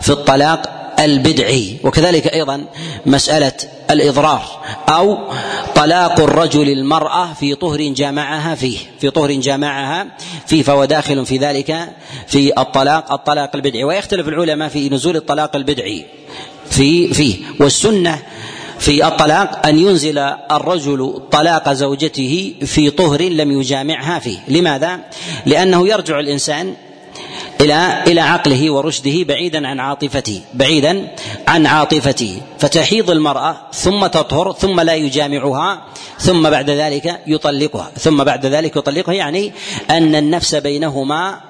في 0.00 0.10
الطلاق 0.10 0.77
البدعي. 1.00 1.76
وكذلك 1.84 2.26
أيضا 2.26 2.64
مسألة 3.06 3.52
الإضرار 3.90 4.42
أو 4.88 5.18
طلاق 5.74 6.20
الرجل 6.20 6.68
المرأة 6.68 7.32
في 7.32 7.54
طهر 7.54 7.82
جامعها 7.82 8.54
فيه 8.54 8.78
في 9.00 9.10
طهر 9.10 9.32
جامعها 9.32 10.06
فيه 10.46 10.62
فهو 10.62 10.84
داخل 10.84 11.26
في 11.26 11.36
ذلك 11.38 11.88
في 12.26 12.60
الطلاق 12.60 13.12
الطلاق 13.12 13.50
البدعي. 13.54 13.84
ويختلف 13.84 14.28
العلماء 14.28 14.68
في 14.68 14.88
نزول 14.88 15.16
الطلاق 15.16 15.56
البدعي 15.56 16.04
في 16.70 17.14
فيه. 17.14 17.36
والسنة 17.60 18.22
في 18.78 19.06
الطلاق 19.06 19.66
أن 19.66 19.78
ينزل 19.78 20.18
الرجل 20.50 21.22
طلاق 21.30 21.72
زوجته 21.72 22.54
في 22.64 22.90
طهر 22.90 23.22
لم 23.22 23.60
يجامعها 23.60 24.18
فيه. 24.18 24.38
لماذا؟ 24.48 25.00
لأنه 25.46 25.88
يرجع 25.88 26.20
الإنسان 26.20 26.74
إلى 27.60 28.02
إلى 28.06 28.20
عقله 28.20 28.70
ورشده 28.70 29.24
بعيدا 29.24 29.68
عن 29.68 29.80
عاطفته 29.80 30.40
بعيدا 30.54 31.14
عن 31.48 31.66
عاطفته. 31.66 32.40
فتحيض 32.58 33.10
المرأة 33.10 33.56
ثم 33.72 34.06
تطهر 34.06 34.52
ثم 34.52 34.80
لا 34.80 34.94
يجامعها 34.94 35.82
ثم 36.18 36.50
بعد 36.50 36.70
ذلك 36.70 37.20
يطلقها. 37.26 37.90
ثم 37.98 38.24
بعد 38.24 38.46
ذلك 38.46 38.76
يطلقها 38.76 39.14
يعني 39.14 39.52
أن 39.90 40.14
النفس 40.14 40.54
بينهما 40.54 41.40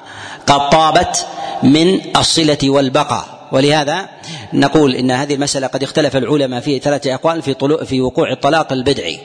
قد 0.46 0.70
طابت 0.70 1.26
من 1.62 2.00
الصلة 2.16 2.58
والبقاء. 2.64 3.48
ولهذا 3.52 4.08
نقول 4.52 4.94
إن 4.94 5.10
هذه 5.10 5.34
المسألة 5.34 5.66
قد 5.66 5.82
اختلف 5.82 6.16
العلماء 6.16 6.60
في 6.60 6.78
ثلاثة 6.78 7.14
أقوال 7.14 7.42
في 7.42 7.54
طلوع 7.54 7.84
في 7.84 8.00
وقوع 8.00 8.32
الطلاق 8.32 8.72
البدعي. 8.72 9.20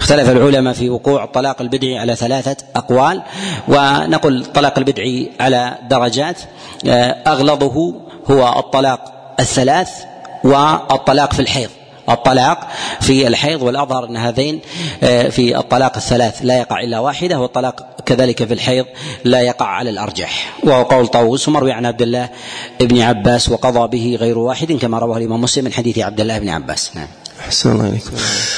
اختلف 0.00 0.30
العلماء 0.30 0.74
في 0.74 0.90
وقوع 0.90 1.24
الطلاق 1.24 1.60
البدعي 1.60 1.98
على 1.98 2.16
ثلاثة 2.16 2.56
أقوال 2.76 3.22
ونقول 3.68 4.40
الطلاق 4.40 4.78
البدعي 4.78 5.30
على 5.40 5.78
درجات. 5.90 6.36
آه، 6.86 7.16
أغلظه 7.26 7.94
هو 8.30 8.58
الطلاق 8.58 9.00
الثلاث 9.40 9.90
والطلاق 10.44 11.32
في 11.32 11.40
الحيض. 11.40 11.70
الطلاق 12.08 12.68
في 13.00 13.26
الحيض 13.26 13.62
والأظهر 13.62 14.04
أن 14.04 14.16
هذين 14.16 14.60
آه، 15.02 15.28
في 15.28 15.58
الطلاق 15.58 15.96
الثلاث 15.96 16.38
لا 16.42 16.58
يقع 16.58 16.80
إلا 16.80 16.98
واحدة 16.98 17.40
والطلاق 17.40 17.86
كذلك 18.06 18.44
في 18.44 18.54
الحيض 18.54 18.86
لا 19.24 19.40
يقع 19.40 19.66
على 19.66 19.90
الأرجح. 19.90 20.52
وهو 20.64 20.82
قول 20.82 21.06
طاووس 21.06 21.48
ومروي 21.48 21.72
عن 21.72 21.86
عبد 21.86 22.02
الله 22.02 22.28
بن 22.80 23.00
عباس 23.00 23.48
وقضى 23.48 23.98
به 23.98 24.16
غير 24.20 24.38
واحد 24.38 24.72
كما 24.72 24.98
رواه 24.98 25.18
الإمام 25.18 25.40
مسلم 25.40 25.64
من 25.64 25.72
حديث 25.72 25.98
عبد 25.98 26.20
الله 26.20 26.38
بن 26.38 26.48
عباس. 26.48 26.90
نعم. 26.96 27.08
أحسن 27.50 27.72
الله 27.72 27.84
عليكم. 27.84 28.10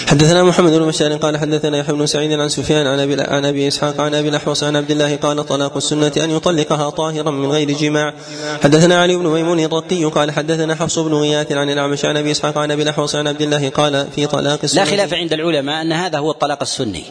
حدثنا 0.06 0.42
محمد 0.44 0.72
بن 0.72 0.86
بشار 0.86 1.16
قال 1.16 1.38
حدثنا 1.38 1.78
يحيى 1.78 1.94
بن 1.94 2.06
سعيد 2.06 2.32
عن 2.32 2.48
سفيان 2.48 2.86
عن 2.86 3.00
ابي 3.00 3.20
عن 3.20 3.44
أبي 3.44 3.68
إسحاق 3.68 4.00
عن 4.00 4.14
أبي 4.14 4.28
الأحوص 4.28 4.62
عن 4.62 4.76
عبد 4.76 4.90
الله 4.90 5.16
قال 5.16 5.46
طلاق 5.46 5.76
السنة 5.76 6.12
أن 6.16 6.30
يطلقها 6.30 6.90
طاهرا 6.90 7.30
من 7.30 7.50
غير 7.50 7.70
جماع. 7.70 8.14
حدثنا 8.62 9.02
علي 9.02 9.16
بن 9.16 9.26
ميمون 9.26 9.60
الرقي 9.60 10.04
قال 10.04 10.30
حدثنا 10.30 10.74
حفص 10.74 10.98
بن 10.98 11.14
غياث 11.14 11.52
عن 11.52 11.70
الأعمش 11.70 12.04
عن 12.04 12.16
أبي 12.16 12.30
إسحاق 12.30 12.58
عن 12.58 12.70
أبي 12.70 12.82
الأحوص 12.82 13.14
عن 13.14 13.28
عبد 13.28 13.42
الله 13.42 13.68
قال 13.68 14.06
في 14.14 14.26
طلاق 14.26 14.60
السنة 14.64 14.84
لا 14.84 14.90
خلاف 14.90 15.14
عند 15.14 15.32
العلماء 15.32 15.82
أن 15.82 15.92
هذا 15.92 16.18
هو 16.18 16.30
الطلاق 16.30 16.62
السني. 16.62 17.04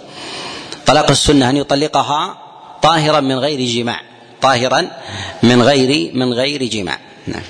طلاق 0.86 1.10
السنة 1.10 1.50
أن 1.50 1.58
يطلقها 1.58 2.38
طاهرا 2.82 3.20
من 3.20 3.40
غير 3.40 3.60
جماع. 3.60 4.02
طاهرا 4.42 4.88
من 5.44 5.62
غير 5.62 6.12
من 6.14 6.34
غير 6.34 6.64
جماع. 6.64 7.00
نعم. 7.28 7.44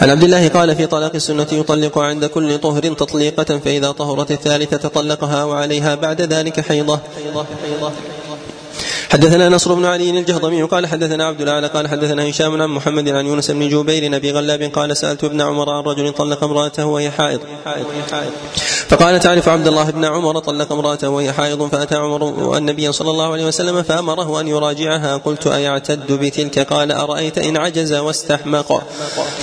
عن 0.00 0.10
عبد 0.10 0.24
الله 0.24 0.48
قال 0.48 0.76
في 0.76 0.86
طلاق 0.86 1.14
السنة 1.14 1.46
يطلق 1.52 1.98
عند 1.98 2.24
كل 2.24 2.58
طهر 2.58 2.82
تطليقة 2.94 3.58
فإذا 3.58 3.90
طهرت 3.92 4.30
الثالثة 4.30 4.88
طلقها 4.88 5.44
وعليها 5.44 5.94
بعد 5.94 6.22
ذلك 6.22 6.60
حيضة. 6.60 6.98
حدثنا 9.12 9.48
نصر 9.48 9.74
بن 9.74 9.84
علي 9.84 10.10
الجهضمي 10.10 10.62
قال 10.62 10.86
حدثنا 10.86 11.26
عبد 11.26 11.40
الأعلى 11.40 11.66
قال 11.66 11.88
حدثنا 11.88 12.30
هشام 12.30 12.62
عن 12.62 12.68
محمد 12.68 13.08
عن 13.08 13.26
يونس 13.26 13.50
بن 13.50 13.68
جبير 13.68 14.16
أبي 14.16 14.32
غلاب 14.32 14.62
قال 14.62 14.96
سألت 14.96 15.24
ابن 15.24 15.40
عمر 15.40 15.70
عن 15.70 15.82
رجل 15.82 16.12
طلق 16.12 16.44
امرأته 16.44 16.86
وهي 16.86 17.10
حائض. 17.10 17.40
فقال 18.88 19.20
تعرف 19.20 19.48
عبد 19.48 19.66
الله 19.68 19.90
بن 19.90 20.04
عمر 20.04 20.38
طلق 20.38 20.72
امرأته 20.72 21.08
وهي 21.08 21.32
حائض 21.32 21.68
فأتى 21.68 21.96
عمر 21.96 22.56
النبي 22.56 22.92
صلى 22.92 23.10
الله 23.10 23.32
عليه 23.32 23.46
وسلم 23.46 23.82
فأمره 23.82 24.40
أن 24.40 24.48
يراجعها. 24.48 25.16
قلت 25.16 25.46
أيعتد 25.46 26.12
بتلك؟ 26.12 26.58
قال 26.58 26.92
أرأيت 26.92 27.38
إن 27.38 27.56
عجز 27.56 27.92
واستحمق. 27.92 28.82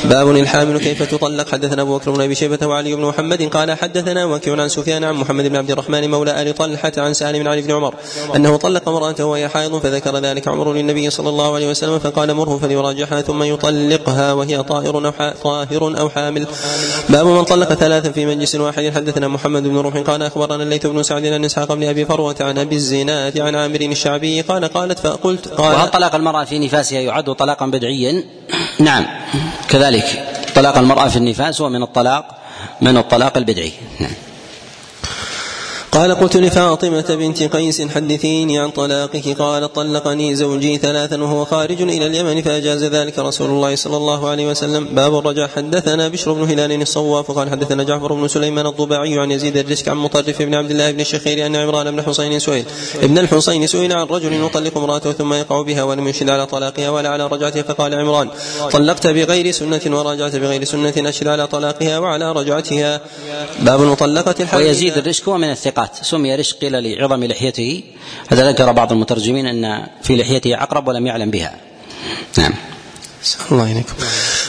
باب 0.05 0.29
الحامل 0.29 0.79
كيف 0.79 1.03
تطلق؟ 1.03 1.49
حدثنا 1.49 1.81
أبو 1.81 1.97
بكر 1.97 2.11
بن 2.11 2.21
أبي 2.21 2.35
شيبة 2.35 2.67
وعلي 2.67 2.95
بن 2.95 3.01
محمد 3.01 3.43
قال 3.43 3.71
حدثنا 3.71 4.25
وكيع 4.25 4.61
عن 4.61 4.69
سفيان 4.69 5.03
عن 5.03 5.15
محمد 5.15 5.47
بن 5.47 5.55
عبد 5.55 5.71
الرحمن 5.71 6.09
مولى 6.09 6.41
آل 6.41 6.55
طلحة 6.55 6.91
عن 6.97 7.13
سالم 7.13 7.47
عن 7.47 7.57
ابن 7.57 7.71
عمر 7.71 7.93
أنه 8.35 8.57
طلق 8.57 8.89
امرأته 8.89 9.25
وهي 9.25 9.49
حائض 9.49 9.58
حائض 9.59 9.77
فذكر 9.77 10.17
ذلك 10.17 10.47
عمر 10.47 10.73
للنبي 10.73 11.09
صلى 11.09 11.29
الله 11.29 11.55
عليه 11.55 11.69
وسلم 11.69 11.99
فقال 11.99 12.33
مره 12.33 12.57
فليراجعها 12.57 13.21
ثم 13.21 13.43
يطلقها 13.43 14.33
وهي 14.33 14.63
طاهر 14.63 15.07
أو 15.07 15.33
طاهر 15.43 15.99
أو 15.99 16.09
حامل. 16.09 16.47
باب 17.09 17.27
من 17.27 17.43
طلق 17.43 17.73
ثلاثا 17.73 18.11
في 18.11 18.25
مجلس 18.25 18.55
واحد. 18.55 18.91
حدثنا 18.95 19.27
محمد 19.27 19.63
بن 19.63 19.77
روح 19.77 19.97
قال 19.97 20.23
أخبرنا 20.23 20.63
الليث 20.63 20.85
بن 20.85 21.03
سعد 21.03 21.25
عن 21.25 21.45
إسحاق 21.45 21.73
بن 21.73 21.83
أبي 21.83 22.05
فروة 22.05 22.35
عن 22.41 22.57
أبي 22.57 22.75
الزناد 22.75 23.39
عن 23.39 23.55
عامر 23.55 23.81
الشعبي 23.81 24.41
قال 24.41 24.65
قالت 24.65 24.99
فقلت 24.99 25.47
قال 25.47 25.73
وهل 25.73 25.89
طلاق 25.89 26.15
المرأة 26.15 26.43
في 26.43 26.59
نفاسها 26.59 26.99
يعد 26.99 27.35
طلاقا 27.35 27.65
بدعيا؟ 27.65 28.23
نعم. 28.79 29.05
كذلك 29.69 30.05
طلاق 30.55 30.77
المرأة 30.77 31.07
في 31.07 31.17
النفاس 31.17 31.61
هو 31.61 31.69
من 31.69 31.83
الطلاق 31.83 32.25
من 32.81 32.97
الطلاق 32.97 33.37
البدعي. 33.37 33.71
نعم. 33.99 34.28
قال 35.91 36.15
قلت 36.15 36.37
لفاطمة 36.37 37.05
بنت 37.09 37.43
قيس 37.43 37.81
حدثيني 37.81 38.59
عن 38.59 38.69
طلاقك. 38.69 39.41
قال 39.41 39.73
طلقني 39.73 40.35
زوجي 40.35 40.77
ثلاثا 40.77 41.23
وهو 41.23 41.45
خارج 41.45 41.81
إلى 41.81 42.05
اليمن 42.07 42.41
فأجاز 42.41 42.83
ذلك 42.83 43.19
رسول 43.19 43.49
الله 43.49 43.75
صلى 43.75 43.97
الله 43.97 44.29
عليه 44.29 44.47
وسلم. 44.47 44.85
باب 44.85 45.17
الرجع 45.17 45.47
حدثنا 45.47 46.07
بشر 46.07 46.33
بن 46.33 46.43
هلال 46.43 46.81
الصواف. 46.81 47.31
قال 47.31 47.49
حدثنا 47.49 47.83
جعفر 47.83 48.13
بن 48.13 48.27
سليمان 48.27 48.67
الضباعي 48.67 49.19
عن 49.19 49.31
يزيد 49.31 49.57
الرزق 49.57 49.89
عن 49.89 49.97
مطرف 49.97 50.41
بن 50.41 50.55
عبد 50.55 50.71
الله 50.71 50.91
بن 50.91 50.99
الشخير 50.99 51.45
أن 51.45 51.55
عمران 51.55 51.91
بن 51.91 52.01
حسين 52.01 52.39
سئل 52.39 52.63
ابن 52.95 53.17
الحسين 53.17 53.67
سئل 53.67 53.93
عن 53.93 54.05
رجل 54.07 54.45
يطلق 54.45 54.77
امرأته 54.77 55.11
ثم 55.11 55.33
يقع 55.33 55.61
بها 55.61 55.83
ولم 55.83 56.07
يشهد 56.07 56.29
على 56.29 56.45
طلاقها 56.45 56.89
ولا 56.89 57.09
على 57.09 57.27
رجعتها. 57.27 57.61
فقال 57.61 57.93
عمران 57.93 58.29
طلقت 58.71 59.07
بغير 59.07 59.51
سنة 59.51 59.81
وراجعت 59.87 60.35
بغير 60.35 60.63
سنة 60.63 60.93
أشهد 60.97 61.27
على 61.27 61.47
طلاقها 61.47 61.99
وعلى 61.99 62.31
رجعتها. 62.31 63.01
باب 63.59 63.81
المطلقة 63.83 64.35
الحديث 64.39 64.67
ويزيد 64.67 64.97
الرزق 64.97 65.29
من 65.29 65.51
الثقة. 65.51 65.78
المطلقات 65.79 66.05
سمي 66.05 66.35
رشق 66.35 66.59
قيل 66.59 66.83
لعظم 66.83 67.23
لحيته. 67.23 67.83
هذا 68.29 68.51
ذكر 68.51 68.71
بعض 68.71 68.91
المترجمين 68.91 69.45
أن 69.47 69.87
في 70.03 70.15
لحيته 70.15 70.55
عقرب 70.55 70.87
ولم 70.87 71.07
يعلم 71.07 71.31
بها. 71.31 71.55
نعم. 72.37 72.53
الله 73.51 73.83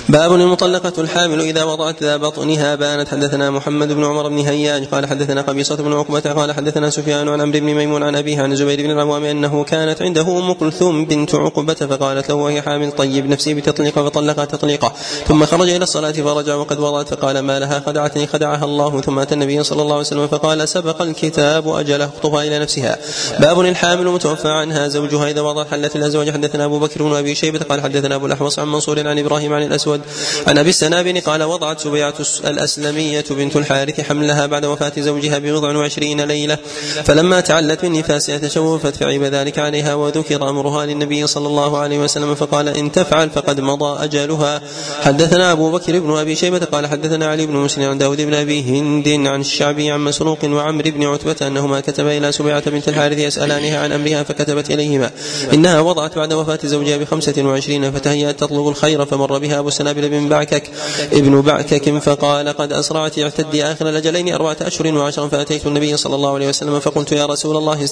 باب 0.09 0.33
المطلقة 0.33 0.93
الحامل 0.99 1.41
إذا 1.41 1.65
وضعت 1.65 2.03
ذا 2.03 2.17
بطنها 2.17 2.75
بانت 2.75 3.09
حدثنا 3.09 3.51
محمد 3.51 3.93
بن 3.93 4.05
عمر 4.05 4.29
بن 4.29 4.39
هياج 4.39 4.85
قال 4.85 5.07
حدثنا 5.07 5.43
قبيصة 5.43 5.77
بن 5.77 5.93
عقبة 5.93 6.21
قال 6.21 6.53
حدثنا 6.53 6.91
سفيان 6.91 7.29
عن 7.29 7.41
عمرو 7.41 7.61
بن 7.61 7.75
ميمون 7.75 8.03
عن 8.03 8.17
أبيه 8.17 8.43
عن 8.43 8.57
زبير 8.57 8.83
بن 8.83 8.91
العوام 8.91 9.25
أنه 9.25 9.65
كانت 9.65 10.03
عنده 10.03 10.39
أم 10.39 10.53
كلثوم 10.53 11.05
بنت 11.05 11.35
عقبة 11.35 11.75
فقالت 11.75 12.29
له 12.29 12.35
وهي 12.35 12.63
حامل 12.63 12.93
طيب 12.93 13.27
نفسي 13.27 13.55
بتطليق 13.55 13.95
فطلقها 13.95 14.45
تطليقا 14.45 14.93
ثم 15.29 15.47
خرج 15.47 15.69
إلى 15.69 15.83
الصلاة 15.83 16.13
فرجع 16.13 16.55
وقد 16.55 16.79
وضعت 16.79 17.09
فقال 17.09 17.39
ما 17.39 17.59
لها 17.59 17.81
خدعتني 17.87 18.27
خدعها 18.27 18.65
الله. 18.65 19.01
ثم 19.01 19.19
أتى 19.19 19.35
النبي 19.35 19.63
صلى 19.63 19.83
الله 19.83 19.93
عليه 19.93 20.07
وسلم 20.07 20.27
فقال 20.27 20.69
سبق 20.69 21.03
الكتاب 21.03 21.69
أجله 21.69 22.05
اخطبها 22.05 22.43
إلى 22.43 22.59
نفسها. 22.59 22.99
باب 23.41 23.61
الحامل 23.61 24.05
متوفى 24.09 24.49
عنها 24.49 24.89
زوجها 24.89 25.31
إذا 25.31 25.41
وضعت 25.41 25.67
حلت 25.71 25.97
الأزواج. 25.97 26.31
حدثنا 26.31 26.65
أبو 26.65 26.79
بكر 26.79 27.03
بن 27.03 27.17
أبي 27.17 27.35
شيبة 27.35 27.59
قال 27.59 27.81
حدثنا 27.81 28.15
أبو 28.15 28.27
الأحوص 28.27 28.59
عن 28.59 28.69
منصور 28.69 29.09
عن 29.09 29.19
إبراهيم 29.19 29.53
عن 29.53 29.63
الأسود. 29.94 30.46
عن 30.46 30.59
أبي 30.59 30.70
السنابن 30.70 31.18
قال 31.18 31.42
وضعت 31.42 31.81
سبيعة 31.81 32.14
الأسلمية 32.44 33.24
بنت 33.31 33.57
الحارث 33.57 34.00
حملها 34.00 34.46
بعد 34.46 34.64
وفاة 34.64 34.92
زوجها 34.98 35.38
ببضع 35.38 35.76
وعشرين 35.76 36.20
ليلة. 36.20 36.59
فلما 37.05 37.40
تعلت 37.40 37.85
من 37.85 37.98
نفاسها 37.98 38.38
تشوفت 38.38 38.96
فعيب 38.96 39.22
ذلك 39.22 39.59
عليها 39.59 39.94
وذكر 39.94 40.48
أمرها 40.48 40.87
للنبي 40.87 41.26
صلى 41.26 41.46
الله 41.46 41.79
عليه 41.79 41.98
وسلم 41.98 42.35
فقال 42.35 42.68
إن 42.68 42.92
تفعل 42.92 43.31
فقد 43.31 43.61
مضى 43.61 44.05
أجلها. 44.05 44.61
حدثنا 45.03 45.53
أبو 45.53 45.70
بكر 45.70 45.98
بن 45.98 46.16
أبي 46.16 46.37
شيبة 46.37 46.59
قال 46.59 46.87
حدثنا 46.87 47.26
علي 47.26 47.46
بن 47.46 47.57
مسلم 47.57 47.85
عن 47.85 47.98
داود 47.98 48.20
بن 48.20 48.35
أبي 48.35 48.62
هند 48.62 49.09
عن 49.09 49.40
الشعبي 49.40 49.90
عن 49.90 50.00
مسروق 50.00 50.38
وعمر 50.44 50.90
بن 50.90 51.05
عتبة 51.05 51.46
أنهما 51.46 51.81
كتبا 51.81 52.18
إلى 52.18 52.33
سبيعة 52.33 52.70
بنت 52.70 52.88
الحارث 52.88 53.18
يسألانها 53.18 53.79
عن 53.79 53.92
أمرها 53.92 54.22
فكتبت 54.22 54.70
إليهما. 54.70 55.11
إنها 55.53 55.81
وضعت 55.81 56.16
بعد 56.16 56.33
وفاة 56.33 56.59
زوجها 56.64 56.96
بخمسة 56.96 57.35
وعشرين 57.38 57.92
فتهيأت 57.92 58.40
تطلب 58.40 58.68
الخير 58.68 59.07
فمر 59.07 59.38
بها 59.38 59.59
أبو 59.59 59.68
سنابل 59.81 60.09
بن 60.09 60.29
بعكك 60.29 60.71
ابن 61.12 61.40
بعكك 61.40 61.99
فقال 61.99 62.49
قد 62.49 62.73
أسرعت 62.73 63.19
اعتدي 63.19 63.64
آخر 63.64 63.88
الأجلين 63.88 64.35
أربعة 64.35 64.57
أشهر 64.61 64.95
وعشرا 64.95 65.29
فأتيت 65.29 65.66
النبي 65.66 65.97
صلى 65.97 66.14
الله 66.14 66.35
عليه 66.35 66.49
وسلم 66.49 66.81
فقلت 66.81 67.12
يا 67.12 67.27
رسول 67.27 67.57
الله 67.57 67.85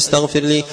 استغفر 0.00 0.40
لي. 0.40 0.64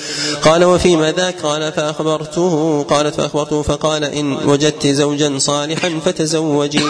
قال 0.42 0.64
وفيما 0.64 1.12
ذاك 1.12 1.42
قال 1.42 1.72
فأخبرته 1.72 2.84
قالت 2.84 3.16
فأخبرته 3.16 3.62
فقال 3.62 4.04
إن 4.04 4.34
وجدت 4.34 4.88
زوجا 4.88 5.38
صالحا 5.38 6.00
فتزوجي. 6.06 6.86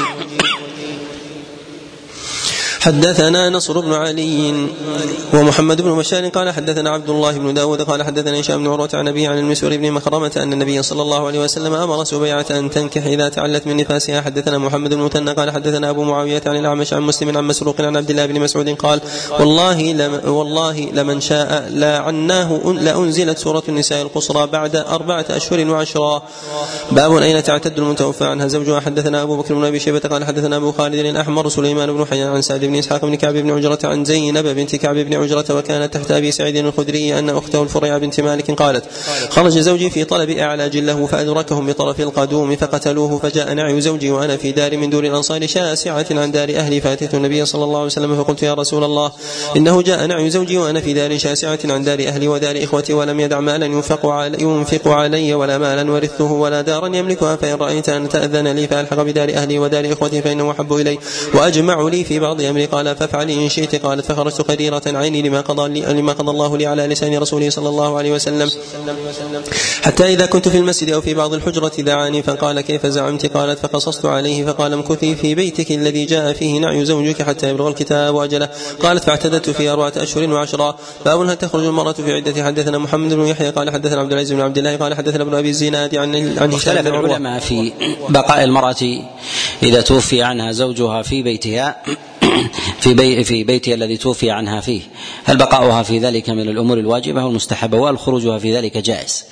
حدثنا 2.85 3.49
نصر 3.49 3.79
بن 3.79 3.93
علي 3.93 4.67
ومحمد 5.33 5.81
بن 5.81 5.95
بشار 5.95 6.27
قال 6.27 6.51
حدثنا 6.51 6.89
عبد 6.89 7.09
الله 7.09 7.31
بن 7.31 7.53
داود 7.53 7.81
قال 7.81 8.03
حدثنا 8.03 8.39
هشام 8.39 8.63
بن 8.63 8.67
عروة 8.71 8.89
عن 8.93 9.07
أبيه 9.07 9.29
عن 9.29 9.37
المسور 9.37 9.77
بن 9.77 9.91
مخرمة 9.91 10.31
أن 10.37 10.53
النبي 10.53 10.83
صلى 10.83 11.01
الله 11.01 11.27
عليه 11.27 11.39
وسلم 11.39 11.73
أمر 11.73 12.03
سبيعة 12.03 12.45
أن 12.51 12.69
تنكح 12.69 13.05
إذا 13.05 13.29
تعلت 13.29 13.67
من 13.67 13.77
نفاسها. 13.77 14.21
حدثنا 14.21 14.57
محمد 14.57 14.93
بن 14.93 15.01
مثنى 15.01 15.31
قال 15.31 15.51
حدثنا 15.51 15.89
أبو 15.89 16.03
معاوية 16.03 16.41
عن 16.45 16.55
الأعمش 16.55 16.93
عن 16.93 17.01
مسلم 17.01 17.37
عن 17.37 17.43
مسروق 17.43 17.81
عن 17.81 17.97
عبد 17.97 18.09
الله 18.09 18.25
بن 18.25 18.41
مسعود 18.41 18.69
قال 18.69 19.01
والله 19.39 19.81
لم 19.81 20.21
والله 20.25 20.79
لمن 20.79 21.21
شاء 21.21 21.69
لعناه 21.69 22.61
لأنزلت 22.81 23.37
سورة 23.37 23.63
النساء 23.69 24.01
القصرى 24.01 24.47
بعد 24.47 24.75
أربعة 24.75 25.25
أشهر 25.29 25.69
وعشرا 25.69 26.23
باب 26.91 27.17
أين 27.17 27.43
تعتد 27.43 27.79
المتوفى 27.79 28.25
عنها؟ 28.25 28.47
زوجها 28.47 28.79
حدثنا 28.79 29.21
أبو 29.21 29.37
بكر 29.37 29.53
بن 29.53 29.65
أبي 29.65 29.79
شيبة 29.79 29.99
قال 29.99 30.25
حدثنا 30.25 30.57
أبو 30.57 30.71
خالد 30.71 30.95
الأحمر 31.05 31.49
سليمان 31.49 31.93
بن 31.93 32.05
حيان 32.05 32.29
عن 32.29 32.41
سعد 32.41 32.65
بن 32.65 32.74
بن 32.75 32.79
إسحاق 32.79 33.05
بن 33.05 33.15
كعب 33.15 33.33
بن 33.33 33.51
عجرة 33.51 33.79
عن 33.83 34.05
زينب 34.05 34.47
بنت 34.47 34.75
كعب 34.75 34.95
بن 34.95 35.13
عجرة 35.13 35.45
وكانت 35.57 35.93
تحت 35.93 36.11
أبي 36.11 36.31
سعيد 36.31 36.57
الخدري 36.57 37.19
أن 37.19 37.29
أخته 37.29 37.63
الفريعة 37.63 37.97
بنت 37.97 38.21
مالك 38.21 38.51
قالت 38.51 38.83
خرج 39.29 39.51
زوجي 39.59 39.89
في 39.89 40.03
طلب 40.03 40.29
اعلاج 40.29 40.77
له 40.77 41.05
فأدركهم 41.05 41.67
بطرف 41.67 41.99
القدوم 41.99 42.55
فقتلوه 42.55 43.19
فجاء 43.19 43.53
نعي 43.53 43.81
زوجي 43.81 44.11
وأنا 44.11 44.37
في 44.37 44.51
دار 44.51 44.77
من 44.77 44.89
دور 44.89 45.03
الأنصار 45.03 45.47
شاسعة 45.47 46.05
عن 46.11 46.31
دار 46.31 46.49
أهلي 46.55 46.81
فأتيت 46.81 47.13
النبي 47.13 47.45
صلى 47.45 47.63
الله 47.63 47.77
عليه 47.77 47.85
وسلم 47.85 48.23
فقلت 48.23 48.43
يا 48.43 48.53
رسول 48.53 48.83
الله 48.83 49.11
إنه 49.57 49.81
جاء 49.81 50.05
نعي 50.05 50.29
زوجي 50.29 50.57
وأنا 50.57 50.79
في 50.79 50.93
دار 50.93 51.17
شاسعة 51.17 51.59
عن 51.65 51.83
دار 51.83 51.99
أهلي 51.99 52.27
ودار 52.27 52.63
إخوتي 52.63 52.93
ولم 52.93 53.19
يدع 53.19 53.39
مالا 53.39 53.65
ينفق 53.65 54.05
علي, 54.05 54.37
ينفق 54.41 54.87
علي 54.87 55.33
ولا 55.33 55.57
مالا 55.57 55.91
ورثه 55.91 56.31
ولا 56.31 56.61
دارا 56.61 56.87
يملكها 56.87 57.35
فإن 57.35 57.55
رأيت 57.55 57.89
أن 57.89 58.09
تأذن 58.09 58.47
لي 58.47 58.67
فألحق 58.67 59.01
بدار 59.01 59.29
أهلي 59.29 59.59
ودار 59.59 59.91
إخوتي 59.91 60.21
فإنه 60.21 60.51
أحب 60.51 60.73
إلي 60.73 60.97
وأجمع 61.33 61.81
لي 61.89 62.03
في 62.03 62.19
بعض 62.19 62.41
أمري 62.41 62.64
قال 62.65 62.95
فافعلي 62.95 63.33
إن 63.33 63.49
شئت. 63.49 63.75
قالت 63.75 64.05
فخرجت 64.05 64.41
قديرة 64.41 64.81
عيني 64.85 65.21
لما 65.21 65.41
قضى 65.41 65.73
لي 65.73 65.93
لما 65.93 66.13
قضى 66.13 66.31
الله 66.31 66.57
لي 66.57 66.65
على 66.65 66.87
لسان 66.87 67.17
رسوله 67.17 67.49
صلى 67.49 67.69
الله 67.69 67.97
عليه 67.97 68.11
وسلم. 68.11 68.51
حتى 69.81 70.13
إذا 70.13 70.25
كنت 70.25 70.47
في 70.47 70.57
المسجد 70.57 70.89
أو 70.89 71.01
في 71.01 71.13
بعض 71.13 71.33
الحجرة 71.33 71.71
دعاني 71.77 72.23
فقال 72.23 72.61
كيف 72.61 72.85
زعمت؟ 72.85 73.25
قالت 73.25 73.59
فقصصت 73.59 74.05
عليه. 74.05 74.45
فقال 74.45 74.73
امكثي 74.73 75.15
في 75.15 75.35
بيتك 75.35 75.71
الذي 75.71 76.05
جاء 76.05 76.33
فيه 76.33 76.59
نعي 76.59 76.85
زوجك 76.85 77.21
حتى 77.21 77.49
يبلغ 77.49 77.67
الكتاب 77.67 78.17
أجله 78.17 78.49
قالت 78.83 79.03
فاعتدت 79.03 79.49
في 79.49 79.69
أربعة 79.69 79.93
أشهر 79.97 80.29
وعشرا 80.29 80.75
باب 81.05 81.21
هل 81.21 81.35
تخرج 81.35 81.65
المرأة 81.65 81.93
في 81.93 82.13
عدة؟ 82.13 82.43
حدثنا 82.43 82.77
محمد 82.77 83.13
بن 83.13 83.25
يحيى. 83.25 83.49
قال 83.49 83.69
حدثنا 83.69 84.01
عبد 84.01 84.11
العزيز 84.11 84.33
بن 84.33 84.41
عبد 84.41 84.57
الله. 84.57 84.75
قال 84.75 84.93
حدثنا 84.93 85.23
ابن 85.23 85.35
أبي 85.35 85.49
الزناد 85.49 85.95
عن 85.95 86.37
عن 86.37 86.53
هشام 86.53 86.87
العلماء 86.87 87.39
في 87.39 87.71
بقاء 88.09 88.43
المرأة 88.43 88.75
إذا 89.63 89.81
توفي 89.81 90.21
عنها 90.21 90.51
زوجها 90.51 91.01
في 91.01 91.23
بيتها. 91.23 91.75
في 92.81 92.93
بي 92.93 93.23
في 93.23 93.43
بيتها 93.43 93.73
الذي 93.73 93.97
توفي 93.97 94.31
عنها 94.31 94.61
فيه. 94.61 94.81
هل 95.25 95.37
بقاؤها 95.37 95.83
في 95.83 95.99
ذلك 95.99 96.29
من 96.29 96.49
الأمور 96.49 96.77
الواجبة 96.77 97.25
والمستحبه 97.25 97.77
وهل 97.77 97.99
خروجها 97.99 98.39
في 98.39 98.57
ذلك 98.57 98.77
جائز؟ 98.77 99.25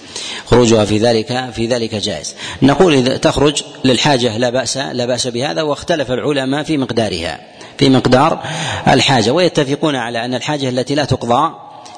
خروجها 0.45 0.85
في 0.85 0.97
ذلك 0.97 1.49
في 1.55 1.67
ذلك 1.67 1.95
جائز. 1.95 2.35
نقول 2.61 2.93
إذا 2.93 3.17
تخرج 3.17 3.63
للحاجة 3.85 4.37
لا 4.37 4.49
بأس 4.49 4.77
لا 4.77 5.05
بأس 5.05 5.27
بهذا 5.27 5.61
واختلف 5.61 6.11
العلماء 6.11 6.63
في 6.63 6.77
مقدارها 6.77 7.39
في 7.77 7.89
مقدار 7.89 8.43
الحاجة. 8.87 9.31
ويتفقون 9.31 9.95
على 9.95 10.25
أن 10.25 10.33
الحاجة 10.33 10.69
التي 10.69 10.95
لا 10.95 11.05
تقضى 11.05 11.53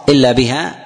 إلا 0.10 0.32
بها 0.32 0.85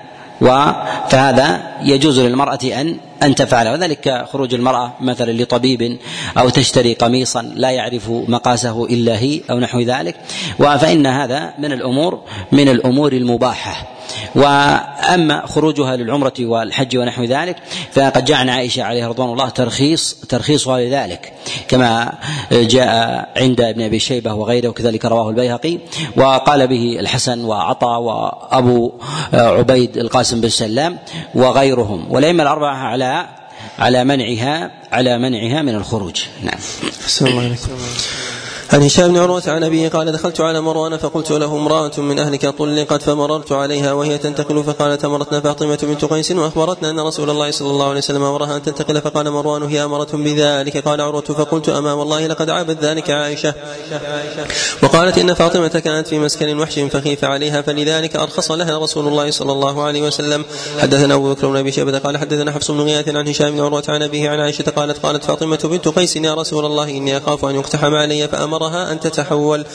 فهذا 1.09 1.61
يجوز 1.83 2.19
للمرأة 2.19 2.59
أن 2.63 2.97
أن 3.23 3.35
تفعل. 3.35 3.67
وذلك 3.67 4.25
خروج 4.31 4.53
المرأة 4.53 4.93
مثلا 5.01 5.31
لطبيب 5.31 5.97
أو 6.37 6.49
تشتري 6.49 6.93
قميصا 6.93 7.41
لا 7.41 7.69
يعرف 7.69 8.09
مقاسه 8.09 8.85
إلا 8.85 9.19
هي 9.19 9.41
أو 9.51 9.59
نحو 9.59 9.79
ذلك. 9.79 10.15
فإن 10.57 11.05
هذا 11.07 11.53
من 11.59 11.71
الأمور 11.71 12.19
من 12.51 12.69
الأمور 12.69 13.13
المباحة. 13.13 13.98
وأما 14.35 15.45
خروجها 15.45 15.95
للعمرة 15.95 16.33
والحج 16.39 16.97
ونحو 16.97 17.23
ذلك 17.23 17.55
فقد 17.91 18.25
جاء 18.25 18.37
عن 18.37 18.49
عائشة 18.49 18.83
عليه 18.83 19.07
رضوان 19.07 19.29
الله 19.29 19.49
ترخيص 19.49 20.15
ترخيصها 20.29 20.79
لذلك 20.79 21.33
كما 21.67 22.13
جاء 22.51 23.29
عند 23.37 23.61
ابن 23.61 23.81
أبي 23.81 23.99
شيبة 23.99 24.33
وغيره 24.33 24.69
وكذلك 24.69 25.05
رواه 25.05 25.29
البيهقي 25.29 25.77
وقال 26.17 26.67
به 26.67 26.99
الحسن 26.99 27.45
وعطاء 27.45 27.99
وأبو 27.99 28.91
عبيد 29.33 29.97
القاسم 29.97 30.41
بن 30.41 30.49
سلام 30.49 30.97
وغيرهم 31.35 32.05
والأئمة 32.09 32.43
الأربعة 32.43 32.75
على 32.75 33.25
على 33.79 34.03
منعها 34.03 34.71
على 34.91 35.17
منعها 35.17 35.61
من 35.61 35.75
الخروج 35.75 36.21
نعم. 36.43 36.59
الله 37.21 37.41
عليكم. 37.41 37.69
عن 38.73 38.83
هشام 38.83 39.13
بن 39.13 39.17
عروة 39.17 39.43
عن 39.47 39.63
أبيه 39.63 39.89
قال 39.89 40.11
دخلت 40.11 40.41
على 40.41 40.61
مروان 40.61 40.97
فقلت 40.97 41.31
له 41.31 41.55
امرأة 41.55 41.91
من 41.97 42.19
أهلك 42.19 42.45
طلقت 42.45 43.01
فمررت 43.03 43.51
عليها 43.51 43.93
وهي 43.93 44.17
تنتقل 44.17 44.63
فقالت 44.63 45.05
أمرتنا 45.05 45.39
فاطمة 45.39 45.79
بنت 45.83 46.05
قيس 46.05 46.31
وأخبرتنا 46.31 46.89
أن 46.89 46.99
رسول 46.99 47.29
الله 47.29 47.51
صلى 47.51 47.69
الله 47.69 47.89
عليه 47.89 47.97
وسلم 47.97 48.23
أمرها 48.23 48.55
أن 48.55 48.61
تنتقل 48.61 49.01
فقال 49.01 49.29
مروان 49.31 49.63
هي 49.63 49.83
أمرة 49.83 50.07
بذلك 50.13 50.77
قال 50.77 51.01
عروة 51.01 51.21
فقلت 51.21 51.69
أما 51.69 51.93
والله 51.93 52.27
لقد 52.27 52.49
عابت 52.49 52.77
ذلك 52.83 53.09
عائشة 53.09 53.53
وقالت 54.83 55.17
إن 55.17 55.33
فاطمة 55.33 55.67
كانت 55.67 56.07
في 56.07 56.19
مسكن 56.19 56.59
وحش 56.59 56.79
فخيف 56.79 57.23
عليها 57.23 57.61
فلذلك 57.61 58.15
أرخص 58.15 58.51
لها 58.51 58.77
رسول 58.79 59.07
الله 59.07 59.31
صلى 59.31 59.51
الله 59.51 59.83
عليه 59.83 60.01
وسلم 60.01 60.45
حدثنا 60.79 61.13
أبو 61.13 61.33
بكر 61.33 61.47
بن 61.47 61.55
أبي 61.55 61.71
شيبة 61.71 61.97
قال 61.99 62.17
حدثنا 62.17 62.51
حفص 62.51 62.71
بن 62.71 62.81
غياث 62.81 63.09
عن 63.09 63.27
هشام 63.27 63.51
بن 63.51 63.59
عروة 63.59 63.83
عن 63.87 64.03
أبيه 64.03 64.29
عن 64.29 64.39
عائشة 64.39 64.71
قالت 64.75 64.97
قالت 64.97 65.23
فاطمة 65.23 65.59
بنت 65.63 65.87
قيس 65.87 66.15
يا 66.15 66.33
رسول 66.33 66.65
الله 66.65 66.89
إني 66.89 67.17
أخاف 67.17 67.45
أن 67.45 67.55
يقتحم 67.55 67.95
علي 67.95 68.27
فأمر 68.27 68.58
امرها 68.59 68.91
أن 68.91 68.99
تتحول. 68.99 69.65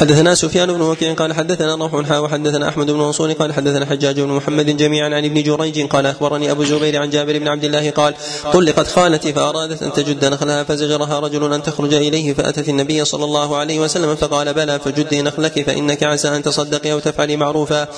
حدثنا 0.00 0.34
سفيان 0.34 0.72
بن 0.72 0.80
وكيع 0.80 1.14
قال 1.14 1.32
حدثنا 1.32 1.74
روح 1.74 1.94
وحدثنا 1.94 2.68
أحمد 2.68 2.90
بن 2.90 2.98
منصور 2.98 3.32
قال 3.32 3.52
حدثنا 3.52 3.86
حجاج 3.86 4.20
بن 4.20 4.28
محمد 4.28 4.76
جميعا 4.76 5.06
عن 5.06 5.24
ابن 5.24 5.42
جريج 5.42 5.86
قال 5.86 6.06
أخبرني 6.06 6.50
أبو 6.50 6.64
زبير 6.64 7.02
عن 7.02 7.10
جابر 7.10 7.38
بن 7.38 7.48
عبد 7.48 7.64
الله 7.64 7.90
قال 7.90 8.14
طلقت 8.52 8.86
خالتي 8.86 9.32
فأرادت 9.32 9.82
أن 9.82 9.92
تجد 9.92 10.24
نخلها 10.24 10.64
فزجرها 10.64 11.20
رجل 11.20 11.52
أن 11.52 11.62
تخرج 11.62 11.94
إليه 11.94 12.34
فأتت 12.34 12.68
النبي 12.68 13.04
صلى 13.04 13.24
الله 13.24 13.56
عليه 13.56 13.80
وسلم 13.80 14.16
فقال 14.16 14.54
بلى 14.54 14.78
فجدي 14.78 15.22
نخلك 15.22 15.62
فإنك 15.66 16.02
عسى 16.02 16.28
أن 16.28 16.42
تصدقي 16.42 16.92
أو 16.92 16.98
تفعلي 16.98 17.36
معروفا. 17.36 17.88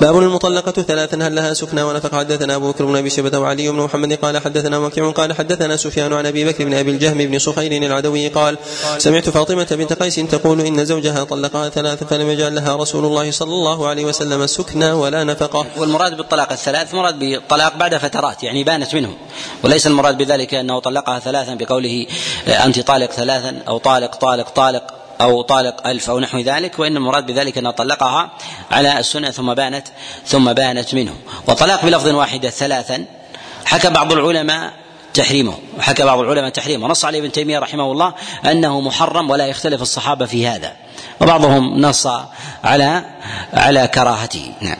باب 0.00 0.18
المطلقة 0.18 0.82
ثلاثا 0.82 1.16
هل 1.26 1.34
لها 1.34 1.54
سكنى 1.54 1.82
ونفق. 1.82 2.14
حدثنا 2.14 2.56
أبو 2.56 2.70
بكر 2.70 2.84
بن 2.84 2.96
أبي 2.96 3.10
شيبة 3.10 3.38
وعلي 3.38 3.70
بن 3.70 3.78
محمد 3.78 4.12
قال 4.12 4.38
حدثنا 4.38 4.78
وكيع 4.78 5.10
قال 5.10 5.32
حدثنا 5.32 5.76
سفيان 5.76 6.12
عن 6.12 6.26
أبي 6.26 6.44
بكر 6.44 6.64
بن 6.64 6.74
أبي 6.74 6.90
الجهم 6.90 7.18
بن 7.18 7.38
صخير 7.38 7.82
العدوي 7.82 8.28
قال 8.28 8.58
سمعت 8.98 9.28
فاطمة 9.28 9.66
بنت 9.70 9.92
قيس 9.94 10.14
تقول 10.14 10.60
إن 10.60 10.84
زوجها 10.84 11.24
طلقها 11.24 11.68
ثلاثة 11.68 12.06
فلم 12.06 12.30
يجعل 12.30 12.54
لها 12.54 12.76
رسول 12.76 13.04
الله 13.04 13.30
صلى 13.30 13.52
الله 13.52 13.88
عليه 13.88 14.04
وسلم 14.04 14.46
سكنى 14.46 14.92
ولا 14.92 15.24
نفقة. 15.24 15.66
والمراد 15.76 16.16
بالطلاق 16.16 16.52
الثلاث 16.52 16.94
مراد 16.94 17.18
بالطلاق 17.18 17.76
بعد 17.76 17.96
فترات 17.96 18.42
يعني 18.42 18.64
بانت 18.64 18.94
منه 18.94 19.14
وليس 19.64 19.86
المراد 19.86 20.18
بذلك 20.18 20.54
أنه 20.54 20.78
طلقها 20.78 21.18
ثلاثا 21.18 21.54
بقوله 21.54 22.06
أنت 22.48 22.80
طالق 22.80 23.10
ثلاثا 23.12 23.62
أو 23.68 23.78
طالق 23.78 24.14
طالق 24.16 24.48
طالق 24.48 24.82
أو 25.20 25.42
طالق 25.42 25.86
ألف 25.86 26.10
أو 26.10 26.20
نحو 26.20 26.38
ذلك 26.38 26.78
وإن 26.78 26.96
المراد 26.96 27.26
بذلك 27.26 27.58
أنه 27.58 27.70
طلقها 27.70 28.30
على 28.70 28.98
السنة 28.98 29.30
ثم 29.30 29.54
بانت 29.54 29.86
ثم 30.26 30.52
بانت 30.52 30.94
منه. 30.94 31.14
وطلاق 31.48 31.84
بلفظ 31.84 32.08
واحد 32.08 32.48
ثلاثا 32.48 33.04
حكى 33.64 33.90
بعض 33.90 34.12
العلماء 34.12 34.83
تحريمه. 35.14 35.58
وحكى 35.78 36.04
بعض 36.04 36.18
العلماء 36.18 36.50
تحريمه. 36.50 36.86
ونص 36.86 37.04
عليه 37.04 37.18
ابن 37.18 37.32
تيمية 37.32 37.58
رحمه 37.58 37.92
الله 37.92 38.14
أنه 38.46 38.80
محرم 38.80 39.30
ولا 39.30 39.46
يختلف 39.46 39.82
الصحابة 39.82 40.26
في 40.26 40.46
هذا. 40.46 40.72
وبعضهم 41.20 41.80
نص 41.80 42.06
على 42.64 43.04
على 43.52 43.88
كراهته. 43.88 44.52
نعم. 44.60 44.78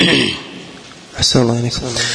أحسن 1.16 1.42
الله 1.42 1.56
عليك 1.56 1.72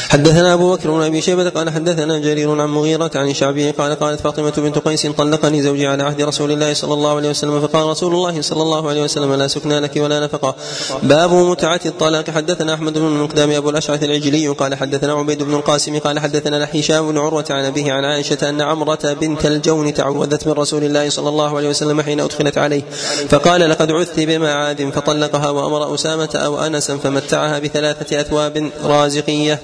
حدثنا 0.10 0.54
أبو 0.54 0.76
بكر 0.76 0.92
بن 0.92 1.02
أبي 1.02 1.22
شيبة 1.22 1.50
قال 1.50 1.70
حدثنا 1.70 2.20
جرير 2.20 2.62
عن 2.62 2.70
مغيرة 2.70 3.12
عن 3.16 3.30
الشعبي 3.30 3.72
قال 3.72 3.96
قالت 4.00 4.22
فاطمة 4.22 4.54
بنت 4.58 4.78
قيس 4.78 5.08
طلقني 5.08 5.62
زوجي 5.62 5.88
على 5.88 6.04
عهد 6.04 6.22
رسول 6.22 6.52
الله 6.52 6.74
صلى 6.74 6.94
الله 6.94 7.16
عليه 7.16 7.30
وسلم 7.30 7.62
فقال 7.62 7.86
رسول 7.86 8.14
الله 8.14 8.42
صلى 8.42 8.62
الله 8.62 8.90
عليه 8.90 9.04
وسلم 9.04 9.34
لا 9.34 9.48
سكنى 9.48 9.80
لك 9.80 9.98
ولا 9.98 10.20
نفقة. 10.20 10.56
باب 11.04 11.34
متعة 11.34 11.80
الطلاق. 11.86 12.30
حدثنا 12.30 12.74
أحمد 12.74 12.94
بن 12.94 13.06
المقدام 13.08 13.52
أبو 13.52 13.70
الأشعث 13.70 14.04
العجلي 14.04 14.48
قال 14.48 14.76
حدثنا 14.76 15.14
عبيد 15.14 15.44
بن 15.44 15.54
القاسم 15.54 16.00
قال 16.00 16.20
حدثنا 16.20 16.68
هشام 16.74 17.12
بن 17.12 17.18
عروة 17.18 17.46
عن 17.50 17.66
أبيه 17.66 17.94
عن 17.94 18.06
عائشة 18.06 18.50
أن 18.50 18.62
عمرة 18.62 19.14
بنت 19.22 19.46
الجون 19.46 19.94
تعوذت 19.94 20.48
من 20.48 20.54
رسول 20.54 20.84
الله 20.84 21.10
صلى 21.10 21.30
الله 21.30 21.58
عليه 21.58 21.70
وسلم 21.70 22.02
حين 22.02 22.20
أدخلت 22.20 22.58
عليه. 22.58 22.82
فقال 23.30 23.70
لقد 23.70 23.92
عثت 23.92 24.20
بمعاذ 24.20 24.92
فطلقها 24.92 25.50
وأمر 25.50 25.96
أسامة 25.96 26.30
أو 26.36 26.62
أنسا 26.66 26.98
فمتعها 26.98 27.60
بثلاثة 27.60 28.22
أثواب 28.22 28.70
رازقية 28.92 29.60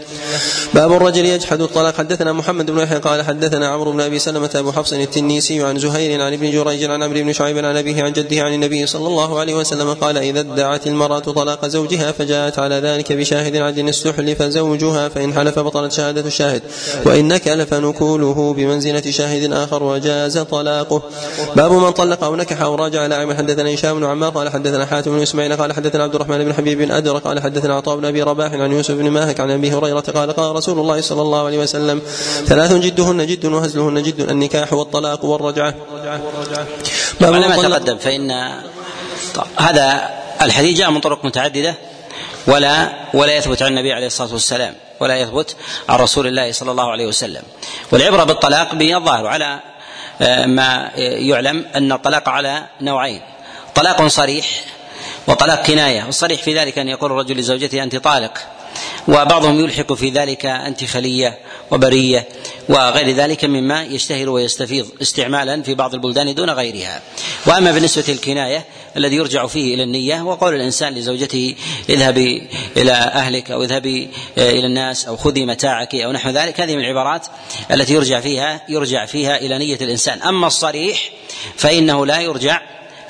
باب 0.74 0.92
الرجل 0.94 1.26
يجحد 1.26 1.62
الطلاق. 1.62 1.96
حدثنا 1.96 2.34
محمد 2.34 2.72
بن 2.72 2.80
يحيى 2.80 2.98
قال 2.98 3.26
حدثنا 3.26 3.68
عمرو 3.68 3.92
بن 3.92 4.02
أبي 4.02 4.20
سلمة 4.20 4.50
أبو 4.56 4.72
حفص 4.72 4.94
التنيسي 4.94 5.64
عن 5.64 5.80
زهير 5.80 6.22
عن 6.22 6.34
ابن 6.34 6.52
جريج 6.52 6.84
عن 6.84 7.04
عمرو 7.04 7.20
بن 7.20 7.34
شعيب 7.34 7.58
عن 7.58 7.78
أبيه 7.78 8.04
عن 8.04 8.14
جده 8.14 8.42
عن 8.42 8.54
النبي 8.54 8.86
صلى 8.86 9.08
الله 9.08 9.40
عليه 9.40 9.56
وسلم 9.56 9.94
قال 9.94 10.18
إذا 10.18 10.40
ادعت 10.40 10.88
المرأة 10.88 11.20
طلاق 11.20 11.68
زوجها 11.68 12.12
فجاءت 12.12 12.60
على 12.60 12.76
ذلك 12.76 13.14
بشاهد 13.14 13.56
عدل 13.56 13.90
استحلف 13.90 14.44
زوجها 14.44 15.10
فإن 15.10 15.34
حلف 15.34 15.60
بطلت 15.60 15.92
شهادة 15.92 16.22
الشاهد. 16.22 16.62
وان 17.06 17.28
نكل 17.28 17.66
فنكوله 17.66 18.54
بمنزلة 18.54 19.12
شاهد 19.12 19.54
آخر 19.54 19.84
وجاز 19.84 20.38
طلاقه. 20.38 21.02
باب 21.56 21.72
من 21.72 21.92
طلق 21.92 22.24
أو 22.24 22.36
نكح 22.36 22.62
أو 22.62 22.76
راجع 22.76 23.02
على 23.02 23.16
عمل. 23.16 23.38
حدثنا 23.38 23.74
هشام 23.74 24.00
بن 24.00 24.06
عمار 24.06 24.30
قال 24.30 24.50
حدثنا 24.50 24.86
حاتم 24.86 25.12
بن 25.12 25.22
إسماعيل 25.22 25.56
قال 25.56 25.74
حدثنا 25.74 26.04
عبد 26.04 26.16
الرحمن 26.16 26.46
بن 26.46 26.54
حبيب 26.54 26.78
بن 26.78 26.92
أدرك 26.92 27.22
قال 27.22 27.40
حدثنا 27.40 27.76
عطاء 27.76 27.98
بن 27.98 28.06
أبي 28.06 28.24
رباح 28.24 28.54
عن 28.54 28.72
يوسف 28.72 28.94
بن 28.94 29.10
ماهك 29.18 29.40
عن 29.40 29.52
أبي 29.52 29.70
هريرة 29.72 30.08
قال 30.18 30.30
قال 30.32 30.56
رسول 30.56 30.80
الله 30.80 31.02
صلى 31.02 31.22
الله 31.22 31.46
عليه 31.46 31.58
وسلم 31.58 32.02
ثلاث 32.46 32.74
جدهن 32.74 33.26
جد 33.26 33.46
وهزلهن 33.46 34.04
جد 34.04 34.20
النكاح 34.20 34.74
والطلاق 34.74 35.26
والرجعة. 35.26 35.74
على 37.22 37.48
ما 37.48 37.56
تقدم؟ 37.56 37.98
فإن 37.98 38.30
هذا 39.58 40.10
الحديث 40.42 40.78
جاء 40.78 40.92
من 40.92 41.00
طرق 41.00 41.26
متعددة 41.26 41.76
ولا 42.48 42.90
ولا 43.14 43.34
يثبت 43.38 43.62
عن 43.62 43.68
النبي 43.68 43.94
عليه 43.94 44.08
الصلاة 44.08 44.34
والسلام 44.34 44.76
ولا 45.00 45.16
يثبت 45.18 45.56
عن 45.90 46.00
رسول 46.00 46.28
الله 46.28 46.52
صلى 46.52 46.72
الله 46.72 46.92
عليه 46.92 47.08
وسلم. 47.08 47.44
والعبرة 47.92 48.24
بالطلاق 48.24 48.76
بالظاهر 48.76 49.28
على 49.28 49.60
ما 50.46 50.92
يعلم 51.32 51.66
أن 51.76 51.92
الطلاق 51.92 52.30
على 52.30 52.64
نوعين. 52.82 53.22
طلاق 53.76 54.08
صريح 54.08 54.46
وطلاق 55.28 55.66
كناية 55.66 56.04
والصريح 56.06 56.42
في 56.42 56.60
ذلك 56.60 56.80
أن 56.80 56.88
يقول 56.88 57.12
الرجل 57.12 57.38
لزوجته 57.38 57.84
أنت 57.84 57.96
طالق. 57.96 58.34
وبعضهم 59.08 59.60
يلحق 59.60 59.94
في 59.94 60.10
ذلك 60.10 60.46
انت 60.46 60.84
خليه 60.84 61.38
وبرية 61.72 62.28
وغير 62.70 63.16
ذلك 63.16 63.46
مما 63.46 63.84
يشتهر 63.84 64.30
ويستفيض 64.30 64.88
استعمالا 65.02 65.64
في 65.64 65.74
بعض 65.74 65.94
البلدان 65.94 66.36
دون 66.36 66.50
غيرها. 66.50 67.02
وأما 67.46 67.72
بالنسبة 67.72 68.04
للكناية 68.08 68.66
الذي 68.98 69.16
يرجع 69.16 69.48
فيه 69.48 69.76
إلى 69.76 69.84
النية 69.84 70.22
وقول 70.22 70.56
الإنسان 70.56 70.94
لزوجته 70.94 71.56
اذهبي 71.90 72.48
إلى 72.78 72.92
أهلك 72.92 73.52
أو 73.52 73.64
اذهبي 73.64 74.10
إلى 74.38 74.66
الناس 74.66 75.06
أو 75.06 75.18
خذي 75.18 75.46
متاعك 75.46 75.96
أو 75.96 76.12
نحو 76.12 76.30
ذلك. 76.30 76.62
هذه 76.62 76.76
من 76.76 76.82
العبارات 76.82 77.28
التي 77.72 77.94
يرجع 77.94 78.20
فيها 78.20 78.62
يرجع 78.70 79.06
فيها 79.06 79.38
إلى 79.38 79.58
نية 79.58 79.78
الإنسان. 79.82 80.22
أما 80.22 80.48
الصريح 80.48 81.10
فإنه 81.58 82.06
لا 82.06 82.22
يرجع 82.22 82.62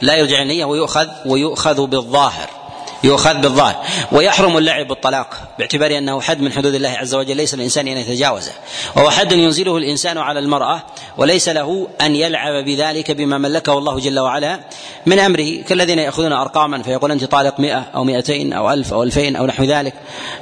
لا 0.01 0.15
يرجع 0.15 0.41
النية 0.41 0.65
ويؤخذ 0.65 1.07
ويؤخذ 1.25 1.85
بالظاهر. 1.85 2.56
يؤخذ 3.03 3.33
بالظاهر. 3.33 3.75
ويحرم 4.11 4.57
اللعب 4.57 4.87
بالطلاق 4.87 5.35
باعتبار 5.59 5.97
أنه 5.97 6.21
حد 6.21 6.41
من 6.41 6.53
حدود 6.53 6.75
الله 6.75 6.89
عز 6.89 7.15
وجل 7.15 7.37
ليس 7.37 7.53
الإنسان 7.53 7.87
أن 7.87 7.97
يتجاوزه. 7.97 8.51
وهو 8.95 9.09
حد 9.09 9.31
ينزله 9.31 9.77
الإنسان 9.77 10.17
على 10.17 10.39
المرأة 10.39 10.83
وليس 11.17 11.49
له 11.49 11.87
أن 12.01 12.15
يلعب 12.15 12.65
بذلك 12.65 13.11
بما 13.11 13.37
ملكه 13.37 13.77
الله 13.77 13.99
جل 13.99 14.19
وعلا 14.19 14.59
من 15.05 15.19
أمره. 15.19 15.61
كالذين 15.61 15.99
يأخذون 15.99 16.33
أرقاما 16.33 16.83
فيقول 16.83 17.11
أنت 17.11 17.23
طالق 17.23 17.59
مئة 17.59 17.85
أو 17.95 18.03
مئتين 18.03 18.53
أو 18.53 18.71
ألف 18.71 18.93
أو 18.93 19.03
ألفين 19.03 19.35
أو 19.35 19.45
نحو 19.45 19.63
ذلك. 19.63 19.93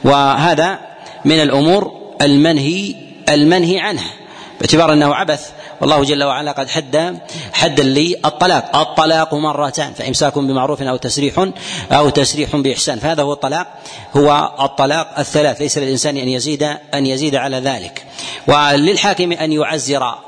وهذا 0.03 0.79
من 1.25 1.41
الأمور 1.41 1.91
المنهي 2.21 2.95
المنهي 3.29 3.79
عنها. 3.79 4.11
باعتبار 4.59 4.93
أنه 4.93 5.15
عبث. 5.15 5.49
والله 5.81 6.03
جل 6.03 6.23
وعلا 6.23 6.51
قد 6.51 6.69
حد 6.69 7.19
حدا 7.53 7.83
للطلاق 7.83 8.75
الطلاق 8.75 9.33
مرتان 9.33 9.93
فإمساك 9.93 10.39
بمعروف 10.39 10.81
أو 10.81 10.97
تسريح 10.97 11.47
أو 11.91 12.09
تسريح 12.09 12.55
بإحسان. 12.55 12.99
فهذا 12.99 13.23
هو 13.23 13.33
الطلاق. 13.33 13.67
هو 14.15 14.51
الطلاق 14.59 15.19
الثلاث. 15.19 15.61
ليس 15.61 15.77
للإنسان 15.77 16.17
أن 16.17 16.27
يزيد 16.27 16.63
أن 16.93 17.05
يزيد 17.05 17.35
على 17.35 17.57
ذلك. 17.57 18.05
وللحاكم 18.47 19.31
أن 19.31 19.51
يعزر 19.51 20.24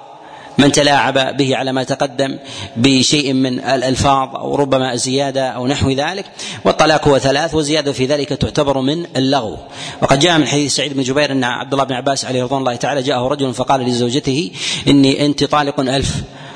من 0.57 0.71
تلاعب 0.71 1.37
به 1.37 1.55
على 1.55 1.71
ما 1.71 1.83
تقدم 1.83 2.37
بشيء 2.75 3.33
من 3.33 3.59
الألفاظ 3.59 4.35
أو 4.35 4.55
ربما 4.55 4.95
زيادة 4.95 5.47
أو 5.47 5.67
نحو 5.67 5.91
ذلك 5.91 6.25
والطلاق 6.65 7.07
هو 7.07 7.17
ثلاث 7.17 7.55
وزيادة 7.55 7.91
في 7.91 8.05
ذلك 8.05 8.29
تعتبر 8.29 8.81
من 8.81 9.05
اللغو. 9.15 9.57
وقد 10.01 10.19
جاء 10.19 10.37
من 10.37 10.47
حديث 10.47 10.75
سعيد 10.75 10.93
بن 10.93 11.03
جبير 11.03 11.31
أن 11.31 11.43
عبد 11.43 11.73
الله 11.73 11.83
بن 11.83 11.93
عباس 11.93 12.25
عليه 12.25 12.43
رضوان 12.43 12.59
الله 12.59 12.75
تعالى 12.75 13.01
جاءه 13.01 13.27
رجل 13.27 13.53
فقال 13.53 13.81
لزوجته 13.81 14.51
إني 14.87 15.25
أنت 15.25 15.43
طالق 15.43 15.79
ألف. 15.79 16.15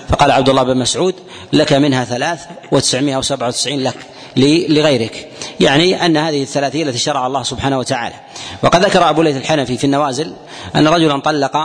فقال 0.10 0.32
عبد 0.32 0.50
الله 0.50 0.64
بن 0.64 0.78
مسعود 0.78 1.16
لك 1.54 1.74
منها 1.74 2.06
ثلاث 2.06 2.40
وتسعمائة 2.72 3.16
أو 3.16 3.22
سبعة 3.22 3.48
وتسعين 3.48 3.84
لك 3.84 3.96
لغيرك. 4.70 5.30
يعني 5.60 6.06
أن 6.06 6.18
هذه 6.18 6.44
الثلاثية 6.44 6.84
التي 6.84 6.98
شرع 6.98 7.28
الله 7.28 7.44
سبحانه 7.44 7.80
وتعالى. 7.80 8.16
وقد 8.64 8.86
ذكر 8.86 9.10
أبو 9.10 9.22
ليث 9.22 9.38
الحنفي 9.38 9.78
في 9.78 9.84
النوازل 9.84 10.34
أن 10.76 10.88
رجلا 10.88 11.20
طلق 11.20 11.58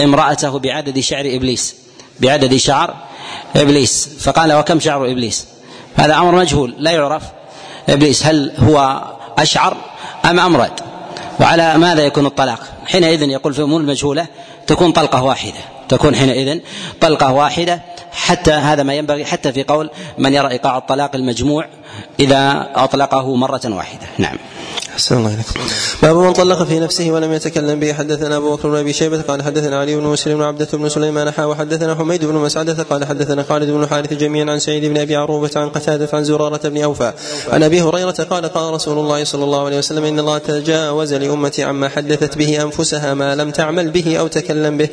امرأته 0.00 0.58
بعدد 0.58 1.00
شعر 1.00 1.24
إبليس 1.26 1.76
بعدد 2.20 2.56
شعر 2.56 2.94
إبليس. 3.56 4.08
فقال 4.20 4.52
وكم 4.52 4.80
شعر 4.80 5.10
إبليس؟ 5.10 5.46
هذا 5.96 6.16
أمر 6.16 6.34
مجهول 6.34 6.74
لا 6.78 6.90
يعرف 6.90 7.22
إبليس 7.88 8.26
هل 8.26 8.52
هو 8.58 9.04
أشعر 9.38 9.76
أم 10.24 10.40
أمرد 10.40 10.80
وعلى 11.40 11.78
ماذا 11.78 12.02
يكون 12.02 12.26
الطلاق؟ 12.26 12.60
حينئذ 12.86 13.22
يقول 13.22 13.54
في 13.54 13.62
أمور 13.62 13.80
المجهولة 13.80 14.26
تكون 14.66 14.92
طلقة 14.92 15.22
واحدة 15.22 15.60
تكون 15.88 16.16
حينئذ 16.16 16.60
طلقة 17.00 17.32
واحدة. 17.32 17.82
حتى 18.12 18.52
هذا 18.52 18.82
ما 18.82 18.94
ينبغي 18.94 19.24
حتى 19.24 19.52
في 19.52 19.62
قول 19.62 19.90
من 20.18 20.34
يرى 20.34 20.50
إيقاع 20.50 20.78
الطلاق 20.78 21.16
المجموع 21.16 21.66
إذا 22.20 22.70
أطلقه 22.74 23.36
مرة 23.36 23.60
واحدة. 23.64 24.06
نعم. 24.18 24.38
أحسن 24.92 25.16
الله 25.16 25.32
عليك 25.32 25.46
باب 26.02 26.16
من 26.16 26.32
طلق 26.32 26.62
في 26.62 26.78
نفسه 26.78 27.10
ولم 27.10 27.32
يتكلم 27.32 27.80
به. 27.80 27.92
حدثنا 27.92 28.36
أبو 28.36 28.56
بكر 28.56 28.68
بن 28.68 28.76
أبي 28.76 28.92
شيبة 28.92 29.22
قال 29.22 29.42
حدثنا 29.42 29.80
علي 29.80 29.96
بن 29.96 30.02
مسلم 30.02 30.38
بن 30.38 30.42
عبدة 30.42 30.68
بن 30.72 30.88
سليمان 30.88 31.30
حا 31.30 31.44
وحدثنا 31.44 31.94
حميد 31.94 32.24
بن 32.24 32.34
مسعدة 32.34 32.82
قال 32.82 33.04
حدثنا 33.04 33.42
خالد 33.42 33.70
بن 33.70 33.86
حارث 33.88 34.12
جميعا 34.12 34.50
عن 34.50 34.58
سعيد 34.58 34.84
بن 34.84 34.98
أبي 34.98 35.16
عروبة 35.16 35.50
عن 35.56 35.68
قتادة 35.68 36.08
عن 36.12 36.24
زرارة 36.24 36.68
بن 36.68 36.82
أوفى. 36.82 37.12
عن 37.48 37.62
أبي 37.62 37.82
هريرة 37.82 38.26
قال 38.30 38.46
قال 38.46 38.74
رسول 38.74 38.98
الله 38.98 39.24
صلى 39.24 39.44
الله 39.44 39.64
عليه 39.64 39.78
وسلم 39.78 40.04
إن 40.04 40.18
الله 40.18 40.38
تجاوز 40.38 41.14
لأمتي 41.14 41.64
عما 41.64 41.88
حدثت 41.88 42.38
به 42.38 42.62
أنفسها 42.62 43.14
ما 43.14 43.34
لم 43.34 43.50
تعمل 43.50 43.90
به 43.90 44.16
أو 44.16 44.26
تكلم 44.26 44.76
به. 44.76 44.88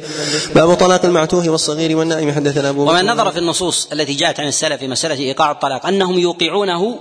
باب 0.55 0.73
طلاق 0.73 1.05
المعتوه 1.05 1.49
والصغير 1.49 1.97
والنائم. 1.97 2.31
حدثنا 2.31 2.69
أبو 2.69 2.85
بكر 2.85 2.93
ومن 2.93 3.05
نظر 3.05 3.31
في 3.31 3.39
النصوص 3.39 3.87
التي 3.93 4.13
جاءت 4.13 4.39
عن 4.39 4.47
السلف 4.47 4.79
في 4.79 4.87
مسألة 4.87 5.15
إيقاع 5.15 5.51
الطلاق 5.51 5.85
أنهم 5.85 6.19
يوقعونه 6.19 6.99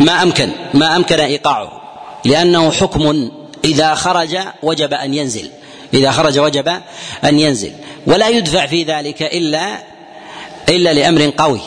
ما 0.00 0.22
أمكن 0.22 0.50
ما 0.74 0.96
أمكن 0.96 1.20
إيقاعه. 1.20 1.81
لأنه 2.24 2.70
حكم 2.70 3.30
إذا 3.64 3.94
خرج 3.94 4.38
وجب 4.62 4.94
أن 4.94 5.14
ينزل. 5.14 5.50
إذا 5.94 6.10
خرج 6.10 6.38
وجب 6.38 6.68
أن 7.24 7.38
ينزل. 7.38 7.72
ولا 8.06 8.28
يدفع 8.28 8.66
في 8.66 8.82
ذلك 8.82 9.22
إلا 9.22 9.78
إلا 10.68 10.92
لأمر 10.92 11.32
قوي. 11.38 11.60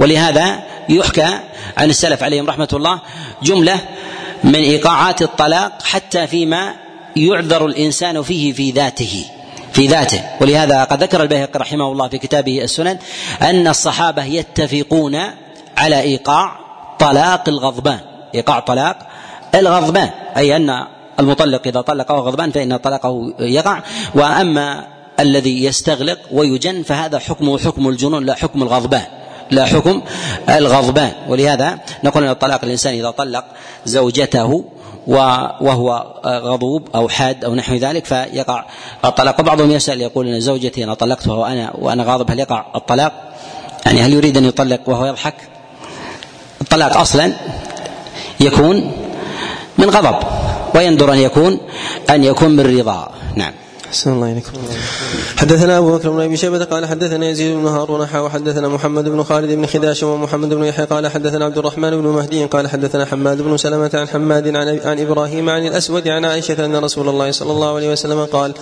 ولهذا 0.00 0.62
يحكى 0.88 1.40
عن 1.76 1.90
السلف 1.90 2.22
عليهم 2.22 2.46
رحمة 2.46 2.68
الله 2.72 3.00
جملة 3.42 3.78
من 4.44 4.54
إيقاعات 4.54 5.22
الطلاق 5.22 5.82
حتى 5.82 6.26
فيما 6.26 6.74
يعذر 7.16 7.66
الإنسان 7.66 8.22
فيه 8.22 8.52
في 8.52 8.70
ذاته 8.70 9.24
في 9.72 9.86
ذاته. 9.86 10.22
ولهذا 10.40 10.84
قد 10.84 11.02
ذكر 11.02 11.22
البيهقي 11.22 11.58
رحمه 11.58 11.92
الله 11.92 12.08
في 12.08 12.18
كتابه 12.18 12.62
السنن 12.62 12.98
أن 13.42 13.68
الصحابة 13.68 14.24
يتفقون 14.24 15.20
على 15.76 16.00
إيقاع 16.00 16.58
طلاق 16.98 17.48
الغضبان. 17.48 18.00
إيقاع 18.34 18.60
طلاق 18.60 19.09
الغضبان 19.54 20.10
أي 20.36 20.56
أن 20.56 20.86
المطلق 21.20 21.62
إذا 21.66 21.80
طلق 21.80 22.12
وهو 22.12 22.20
غضبان 22.20 22.50
فإن 22.50 22.76
طلاقه 22.76 23.32
يقع 23.40 23.82
وأما 24.14 24.86
الذي 25.20 25.64
يستغلق 25.64 26.18
ويجن 26.32 26.82
فهذا 26.82 27.18
حكمه 27.18 27.58
حكم 27.58 27.88
الجنون 27.88 28.26
لا 28.26 28.34
حكم 28.34 28.62
الغضبان 28.62 29.02
لا 29.50 29.64
حكم 29.64 30.02
الغضبان 30.48 31.12
ولهذا 31.28 31.78
نقول 32.04 32.24
أن 32.24 32.30
الطلاق 32.30 32.64
الانسان 32.64 32.94
إذا 32.94 33.10
طلق 33.10 33.44
زوجته 33.86 34.64
وهو 35.06 36.14
غضوب 36.26 36.88
أو 36.94 37.08
حاد 37.08 37.44
أو 37.44 37.54
نحو 37.54 37.74
ذلك 37.74 38.04
فيقع 38.04 38.64
الطلاق 39.04 39.40
وبعضهم 39.40 39.70
يسأل 39.70 40.00
يقول 40.00 40.26
أن 40.26 40.40
زوجتي 40.40 40.84
أنا 40.84 40.94
طلقتها 40.94 41.34
وأنا 41.34 41.72
وأنا 41.78 42.04
غاضب 42.04 42.30
هل 42.30 42.38
يقع 42.38 42.66
الطلاق؟ 42.76 43.12
يعني 43.86 44.00
هل 44.02 44.12
يريد 44.12 44.36
أن 44.36 44.44
يطلق 44.44 44.80
وهو 44.86 45.06
يضحك؟ 45.06 45.34
الطلاق 46.60 46.96
أصلا 46.96 47.32
يكون 48.40 48.92
من 49.80 49.90
غضب 49.90 50.16
ويندر 50.74 51.12
أن 51.12 51.18
يكون 51.18 51.58
أن 52.10 52.24
يكون 52.24 52.50
من 52.56 52.78
رضا. 52.78 53.10
نعم. 53.36 53.52
أحسن 53.90 54.12
الله 54.12 54.32
إليكم. 54.32 54.52
حدثنا 55.36 55.78
أبو 55.78 55.96
بكر 55.96 56.10
بن 56.10 56.20
أبي 56.20 56.36
شيبة 56.36 56.64
قال 56.64 56.86
حدثنا 56.86 57.28
يزيد 57.28 57.56
بن 57.56 57.66
هارون 57.66 58.00
وحدثنا 58.16 58.68
محمد 58.68 59.08
بن 59.08 59.22
خالد 59.22 59.52
بن 59.52 59.66
خداش 59.66 60.02
ومحمد 60.02 60.48
بن 60.54 60.64
يحيى 60.64 60.84
قال 60.84 61.08
حدثنا 61.08 61.44
عبد 61.44 61.58
الرحمن 61.58 61.90
بن 61.90 62.06
مهدي 62.06 62.44
قال 62.44 62.68
حدثنا 62.68 63.04
حماد 63.04 63.42
بن 63.42 63.56
سلمة 63.56 63.90
عن 63.94 64.08
حماد 64.08 64.56
عن, 64.56 64.80
عن 64.84 65.00
إبراهيم 65.00 65.50
عن 65.50 65.66
الأسود 65.66 66.08
عن 66.08 66.24
عائشة 66.24 66.64
أن 66.64 66.76
رسول 66.76 67.08
الله 67.08 67.30
صلى 67.30 67.52
الله 67.52 67.74
عليه 67.74 67.92
وسلم 67.92 68.24
قال 68.24 68.54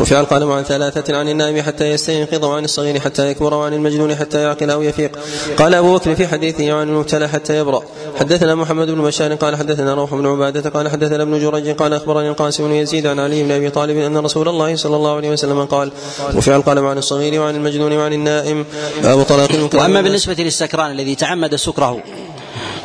رفع 0.00 0.20
القلم 0.20 0.50
عن 0.50 0.62
ثلاثة 0.62 1.16
عن 1.16 1.28
النائم 1.28 1.62
حتى 1.62 1.90
يستيقظ 1.90 2.44
وعن 2.44 2.64
الصغير 2.64 3.00
حتى 3.00 3.30
يكبر 3.30 3.54
وعن 3.54 3.74
المجنون 3.74 4.14
حتى 4.14 4.42
يعقل 4.42 4.70
أو 4.70 4.82
يفيق. 4.82 5.18
قال 5.56 5.74
أبو 5.74 5.96
بكر 5.96 6.14
في 6.14 6.26
حديثه 6.26 6.72
عن 6.72 6.88
المبتلى 6.88 7.28
حتى 7.28 7.58
يبرأ. 7.58 7.82
حدثنا 8.16 8.54
محمد 8.54 8.90
بن 8.90 9.02
بشار 9.02 9.34
قال 9.34 9.56
حدثنا 9.56 9.94
روح 9.94 10.14
بن 10.14 10.26
عبادة 10.26 10.70
قال 10.70 10.88
حدثنا 10.88 11.22
ابن 11.22 11.38
جريج 11.38 11.70
قال 11.70 11.94
أخبرني 11.94 12.28
القاسم 12.28 12.64
بن 12.64 12.72
يزيد 12.72 13.06
عن 13.06 13.20
علي 13.20 13.42
بن 13.42 13.50
أبي 13.50 13.70
طالب 13.70 13.96
أن 13.96 14.16
رسول 14.18 14.48
الله 14.48 14.75
صلى 14.76 14.96
الله 14.96 15.16
عليه 15.16 15.30
وسلم 15.30 15.64
قال 15.64 15.92
رفع 16.20 16.56
القلم 16.56 16.86
عن 16.86 16.98
الصغير 16.98 17.40
وعن 17.40 17.54
المجنون 17.54 17.92
وعن 17.92 18.12
النائم 18.12 18.64
باب 19.02 19.22
طلاق 19.22 19.50
وأما 19.74 20.00
بالنسبة 20.00 20.34
للسكران 20.38 20.90
الذي 20.90 21.14
تعمد 21.14 21.54
سكره 21.54 22.02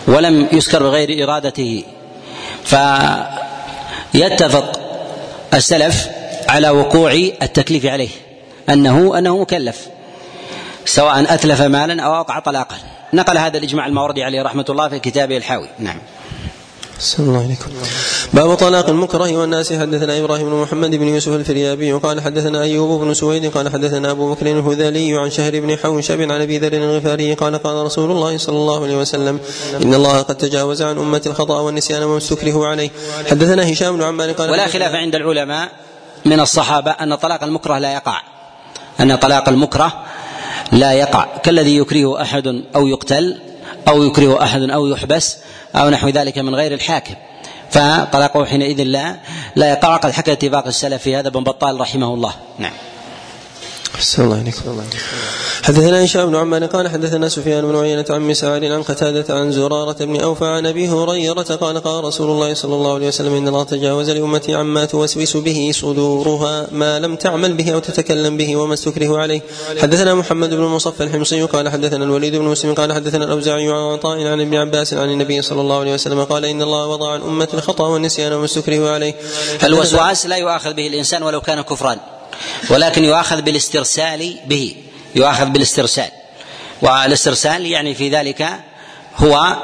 ولم 0.07 0.47
يسكر 0.51 0.83
بغير 0.83 1.23
إرادته 1.23 1.83
فيتفق 4.13 4.79
السلف 5.53 6.07
على 6.49 6.69
وقوع 6.69 7.11
التكليف 7.41 7.85
عليه 7.85 8.09
أنه 8.69 9.17
أنه 9.17 9.37
مكلف 9.37 9.87
سواء 10.85 11.33
أتلف 11.33 11.61
مالا 11.61 12.03
أو 12.03 12.15
اوقع 12.15 12.39
طلاقا. 12.39 12.75
نقل 13.13 13.37
هذا 13.37 13.57
الإجماع 13.57 13.85
الماوردي 13.85 14.23
عليه 14.23 14.41
رحمة 14.41 14.65
الله 14.69 14.89
في 14.89 14.99
كتابه 14.99 15.37
الحاوي. 15.37 15.67
نعم. 15.79 15.97
الله 17.19 17.57
باب 18.33 18.55
طلاق 18.55 18.89
المكره 18.89 19.37
والناس. 19.37 19.73
حدثنا 19.73 20.19
إبراهيم 20.19 20.49
بن 20.49 20.55
محمد 20.55 20.95
بن 20.95 21.07
يوسف 21.07 21.33
الفريابي 21.33 21.93
وقال 21.93 22.21
حدثنا 22.21 22.61
أيوب 22.61 23.01
بن 23.01 23.13
سويد 23.13 23.51
قال 23.51 23.69
حدثنا 23.69 24.11
أبو 24.11 24.33
بكر 24.33 24.45
الهذلي 24.45 25.17
عن 25.17 25.29
شهر 25.31 25.59
بن 25.59 25.77
حوشب 25.77 26.21
عن 26.21 26.41
أبي 26.41 26.57
ذر 26.57 26.73
الغفاري 26.73 27.33
قال 27.33 27.57
قال 27.57 27.85
رسول 27.85 28.11
الله 28.11 28.37
صلى 28.37 28.55
الله 28.55 28.83
عليه 28.83 28.97
وسلم 28.97 29.39
إن 29.81 29.93
الله 29.93 30.21
قد 30.21 30.37
تجاوز 30.37 30.81
عن 30.81 30.97
أمة 30.97 31.21
الخطأ 31.25 31.59
والنسيان 31.59 32.03
وما 32.03 32.17
استكره 32.17 32.67
عليه. 32.67 32.89
حدثنا 33.29 33.71
هشام 33.71 33.97
بن 33.97 34.03
عمار 34.03 34.31
قال 34.31 34.49
ولا 34.49 34.67
خلاف 34.67 34.95
عند 34.95 35.15
العلماء 35.15 35.71
من 36.25 36.39
الصحابة 36.39 36.91
أن 36.91 37.15
طلاق 37.15 37.43
المكره 37.43 37.77
لا 37.77 37.93
يقع. 37.93 38.21
أن 38.99 39.15
طلاق 39.15 39.49
المكره 39.49 40.03
لا 40.71 40.91
يقع. 40.91 41.27
كالذي 41.43 41.77
يكره 41.77 42.21
أحد 42.21 42.63
أو 42.75 42.87
يقتل 42.87 43.37
أو 43.87 44.03
يكره 44.03 44.43
أحد 44.43 44.61
أو 44.61 44.87
يحبس 44.87 45.37
أو 45.76 45.89
نحو 45.89 46.09
ذلك 46.09 46.38
من 46.38 46.55
غير 46.55 46.74
الحاكم. 46.74 47.15
فطلاقه 47.69 48.45
حينئذ 48.45 48.84
لا 48.84 49.15
لا 49.55 49.69
يقع 49.69 49.97
قد 49.97 50.11
حكى 50.11 50.32
اتفاق 50.32 50.67
السلف 50.67 51.01
في 51.01 51.15
هذا 51.15 51.30
بن 51.30 51.43
بطال 51.43 51.80
رحمه 51.80 52.13
الله. 52.13 52.34
نعم. 52.59 52.74
أحسن 54.01 54.23
الله 54.23 54.37
عليكم 54.37 54.81
حدثنا 55.63 56.05
هشام 56.05 56.29
بن 56.29 56.35
عمان 56.35 56.63
قال 56.63 56.87
حدثنا 56.89 57.29
سفيان 57.29 57.67
بن 57.67 57.75
عيينة 57.75 58.05
عن 58.09 58.21
مسعر 58.21 58.71
عن 58.73 58.83
قتادة 58.83 59.35
عن 59.35 59.51
زرارة 59.51 60.05
بن 60.05 60.21
أوفى 60.21 60.45
عن 60.45 60.65
أبي 60.65 60.89
هريرة 60.89 61.41
قال 61.41 61.77
قال 61.77 62.03
رسول 62.03 62.29
الله 62.29 62.53
صلى 62.53 62.75
الله 62.75 62.93
عليه 62.93 63.07
وسلم 63.07 63.33
إن 63.33 63.47
الله 63.47 63.63
تجاوز 63.63 64.09
لأمتي 64.09 64.55
عما 64.55 64.85
توسوس 64.85 65.37
به 65.37 65.71
صدورها 65.73 66.67
ما 66.71 66.99
لم 66.99 67.15
تعمل 67.15 67.53
به 67.53 67.73
أو 67.73 67.79
تتكلم 67.79 68.37
به 68.37 68.55
وما 68.55 68.73
استكره 68.73 69.17
عليه. 69.17 69.41
حدثنا 69.81 70.15
محمد 70.15 70.49
بن 70.49 70.63
المصفى 70.63 71.03
الحمصي 71.03 71.41
قال 71.41 71.69
حدثنا 71.69 72.05
الوليد 72.05 72.35
بن 72.35 72.45
مسلم 72.45 72.73
قال 72.73 72.93
حدثنا 72.93 73.25
الأوزاعي 73.25 73.67
عن 73.67 73.93
عطاء 73.93 74.27
عن 74.27 74.41
ابن 74.41 74.55
عباس 74.55 74.93
عن 74.93 75.09
النبي 75.11 75.41
صلى 75.41 75.61
الله 75.61 75.79
عليه 75.79 75.93
وسلم 75.93 76.23
قال 76.23 76.45
إن 76.45 76.61
الله 76.61 76.87
وضع 76.87 77.11
عن 77.13 77.21
أمة 77.21 77.47
الخطأ 77.53 77.87
والنسيان 77.87 78.33
وما 78.33 78.45
استكره 78.45 78.89
عليه 78.89 79.13
الوسواس 79.63 80.25
لا 80.25 80.35
يؤاخذ 80.35 80.73
به 80.73 80.87
الإنسان 80.87 81.23
ولو 81.23 81.41
كان 81.41 81.61
كفرا؟ 81.61 82.20
ولكن 82.69 83.03
يؤاخذ 83.03 83.41
بالاسترسال 83.41 84.35
به 84.45 84.75
يؤاخذ 85.15 85.45
بالاسترسال. 85.45 86.09
والاسترسال 86.81 87.65
يعني 87.65 87.95
في 87.95 88.09
ذلك 88.09 88.59
هو 89.17 89.57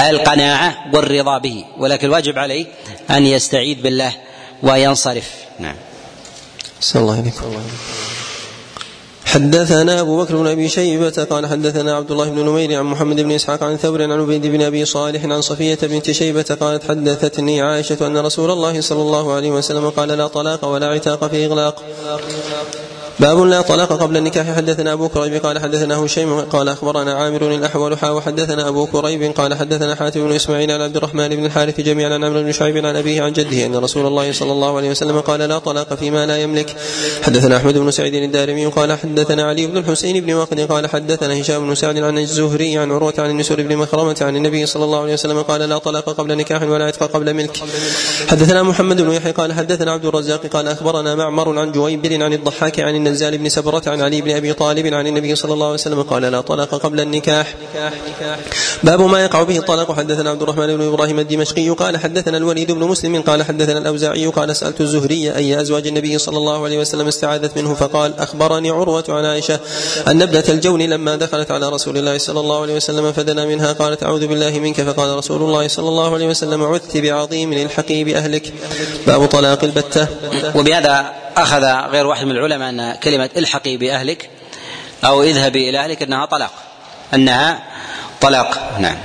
القناعة 0.00 0.84
والرضا 0.92 1.38
به. 1.38 1.64
ولكن 1.78 2.06
الواجب 2.06 2.38
عليه 2.38 2.66
أن 3.10 3.26
يستعيذ 3.26 3.82
بالله 3.82 4.12
وينصرف. 4.62 5.30
نعم. 5.58 5.76
صلى 6.80 7.02
الله 7.02 7.16
عليكم. 7.16 7.62
حدثنا 9.28 10.00
أبو 10.00 10.24
بكر 10.24 10.36
بن 10.36 10.46
أبي 10.46 10.68
شيبة 10.68 11.26
قال 11.30 11.46
حدثنا 11.46 11.96
عبد 11.96 12.10
الله 12.10 12.30
بن 12.30 12.38
نمير 12.38 12.78
عن 12.78 12.84
محمد 12.84 13.20
بن 13.20 13.30
إسحاق 13.30 13.62
عن 13.62 13.76
ثور 13.76 14.02
عن 14.02 14.12
عبيد 14.12 14.46
بن 14.46 14.62
أبي 14.62 14.84
صالح 14.84 15.24
عن 15.24 15.40
صفية 15.40 15.78
بنت 15.82 16.10
شيبة 16.10 16.56
قالت 16.60 16.84
حدثتني 16.88 17.62
عائشة 17.62 18.06
أن 18.06 18.16
رسول 18.16 18.50
الله 18.50 18.80
صلى 18.80 19.02
الله 19.02 19.32
عليه 19.32 19.50
وسلم 19.50 19.90
قال 19.90 20.08
لا 20.08 20.26
طلاق 20.26 20.64
ولا 20.64 20.86
عتاق 20.86 21.26
في 21.26 21.46
إغلاق. 21.46 21.82
باب 23.20 23.40
لا 23.40 23.60
طلاق 23.60 23.92
قبل 23.92 24.16
النكاح. 24.16 24.56
حدثنا 24.56 24.92
أبو 24.92 25.08
كريب 25.08 25.34
قال 25.34 25.58
حدثنا 25.58 25.96
هشيم 25.96 26.40
قال 26.40 26.68
أخبرنا 26.68 27.14
عامر 27.14 27.54
الأحول 27.54 27.98
حا 27.98 28.10
وحدثنا 28.10 28.68
أبو 28.68 28.86
كريب 28.86 29.32
قال 29.32 29.54
حدثنا 29.54 29.94
حاتم 29.94 30.28
بن 30.28 30.32
إسماعيل 30.32 30.70
عن 30.70 30.80
عبد 30.80 30.96
الرحمن 30.96 31.28
بن 31.28 31.44
الحارث 31.44 31.80
جميعا 31.80 32.14
عن 32.14 32.24
عمرو 32.24 32.42
بن 32.42 32.52
شعيب 32.52 32.86
عن 32.86 32.96
أبيه 32.96 33.22
عن 33.22 33.32
جده 33.32 33.66
أن 33.66 33.76
رسول 33.76 34.06
الله 34.06 34.32
صلى 34.32 34.52
الله 34.52 34.76
عليه 34.76 34.90
وسلم 34.90 35.20
قال 35.20 35.40
لا 35.40 35.58
طلاق 35.58 35.94
فيما 35.94 36.26
لا 36.26 36.42
يملك. 36.42 36.76
حدثنا 37.22 37.56
أحمد 37.56 37.78
بن 37.78 37.90
سعيد 37.90 38.14
الدارمي 38.14 38.66
قال 38.66 38.92
حدثنا 38.92 39.42
علي 39.42 39.66
بن 39.66 39.76
الحسين 39.76 40.26
بن 40.26 40.32
واقد 40.32 40.60
قال 40.60 40.86
حدثنا 40.86 41.40
هشام 41.40 41.66
بن 41.66 41.74
سعد 41.74 41.98
عن 41.98 42.18
الزهري 42.18 42.78
عن 42.78 42.92
عروة 42.92 43.14
عن 43.18 43.30
النسور 43.30 43.62
بن 43.62 43.76
مخرمة 43.76 44.16
عن 44.20 44.36
النبي 44.36 44.66
صلى 44.66 44.84
الله 44.84 45.02
عليه 45.02 45.12
وسلم 45.12 45.42
قال 45.42 45.60
لا 45.60 45.78
طلاق 45.78 46.04
قبل 46.10 46.36
نكاح 46.36 46.62
ولا 46.62 46.84
عتق 46.84 47.02
قبل 47.02 47.34
ملك. 47.34 47.62
حدثنا 48.28 48.62
محمد 48.62 49.02
بن 49.02 49.12
يحيى 49.12 49.32
قال 49.32 49.52
حدثنا 49.52 49.92
عبد 49.92 50.06
الرزاق 50.06 50.46
قال 50.46 50.68
أخبرنا 50.68 51.14
معمر 51.14 51.58
عن 51.58 51.72
جويبر 51.72 52.24
عن 52.24 52.32
الضحاك 52.32 52.80
عن 52.80 53.07
النزال 53.08 53.38
بن 53.38 53.48
سبرة 53.48 53.82
عن 53.86 54.00
علي 54.00 54.20
بن 54.20 54.30
أبي 54.30 54.52
طالب 54.52 54.86
عن 54.94 55.06
النبي 55.06 55.34
صلى 55.34 55.52
الله 55.54 55.66
عليه 55.66 55.74
وسلم 55.74 56.02
قال 56.02 56.22
لا 56.22 56.40
طلاق 56.40 56.74
قبل 56.74 57.00
النكاح. 57.00 57.54
باب 58.82 59.00
ما 59.00 59.24
يقع 59.24 59.42
به 59.42 59.58
الطلاق. 59.58 59.92
حدثنا 59.92 60.30
عبد 60.30 60.42
الرحمن 60.42 60.76
بن 60.76 60.86
إبراهيم 60.86 61.18
الدمشقي 61.18 61.68
قال 61.68 61.96
حدثنا 61.96 62.36
الوليد 62.36 62.72
بن 62.72 62.84
مسلم 62.84 63.22
قال 63.22 63.42
حدثنا 63.42 63.78
الأوزاعي 63.78 64.26
قال 64.26 64.56
سألت 64.56 64.80
الزهري 64.80 65.36
أي 65.36 65.60
أزواج 65.60 65.86
النبي 65.86 66.18
صلى 66.18 66.36
الله 66.36 66.64
عليه 66.64 66.78
وسلم 66.78 67.08
استعاذت 67.08 67.58
منه 67.58 67.74
فقال 67.74 68.14
أخبرني 68.18 68.70
عروة 68.70 69.04
عن 69.08 69.24
عائشة 69.24 69.60
أن 70.08 70.22
ابنة 70.22 70.44
الجون 70.48 70.82
لما 70.82 71.16
دخلت 71.16 71.50
على 71.50 71.68
رسول 71.68 71.98
الله 71.98 72.18
صلى 72.18 72.40
الله 72.40 72.62
عليه 72.62 72.74
وسلم 72.74 73.12
فدنا 73.12 73.46
منها 73.46 73.72
قالت 73.72 74.02
أعوذ 74.02 74.26
بالله 74.26 74.58
منك 74.58 74.82
فقال 74.82 75.16
رسول 75.16 75.42
الله 75.42 75.68
صلى 75.68 75.88
الله 75.88 76.14
عليه 76.14 76.26
وسلم 76.26 76.62
عذت 76.62 76.96
بعظيم 76.96 77.52
الحقي 77.52 78.04
بأهلك. 78.04 78.52
باب 79.06 79.26
طلاق 79.26 79.64
البتة. 79.64 80.06
وبهذا 80.54 81.27
أخذ 81.42 81.64
غير 81.92 82.06
واحد 82.06 82.26
من 82.26 82.32
العلماء 82.32 82.68
أن 82.68 82.94
كلمة 82.94 83.30
الحقي 83.36 83.76
بأهلك 83.76 84.30
أو 85.04 85.22
اذهبي 85.22 85.70
إلى 85.70 85.78
أهلك 85.78 86.02
أنها 86.02 86.26
طلاق. 86.26 86.52
أنها 87.14 87.62
طلاق. 88.20 88.78
نعم. 88.80 88.96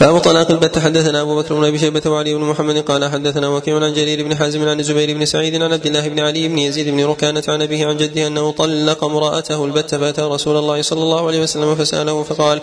باب 0.00 0.18
طلاق 0.18 0.50
البت. 0.50 0.78
حدثنا 0.78 1.20
أبو 1.20 1.42
بكر 1.42 1.54
بن 1.54 1.64
أبي 1.64 1.78
شيبة 1.78 2.10
وعلي 2.10 2.34
بن 2.34 2.40
محمد 2.40 2.78
قال 2.78 3.10
حدثنا 3.10 3.48
وكيع 3.48 3.74
عن 3.84 3.92
جرير 3.94 4.24
بن 4.24 4.36
حازم 4.36 4.68
عن 4.68 4.80
الزبير 4.80 5.14
بن 5.14 5.24
سعيد 5.24 5.62
عن 5.62 5.72
عبد 5.72 5.86
الله 5.86 6.08
بن 6.08 6.20
علي 6.20 6.48
بن 6.48 6.58
يزيد 6.58 6.88
بن 6.88 7.04
ركانة 7.04 7.42
عن 7.48 7.62
أبيه 7.62 7.86
عن 7.86 7.96
جده 7.96 8.26
أنه 8.26 8.50
طلق 8.50 9.04
امرأته 9.04 9.64
البت 9.64 9.94
فأتى 9.94 10.22
رسول 10.22 10.56
الله 10.56 10.82
صلى 10.82 11.02
الله 11.02 11.26
عليه 11.26 11.42
وسلم 11.42 11.74
فسأله 11.74 12.22
فقال 12.22 12.60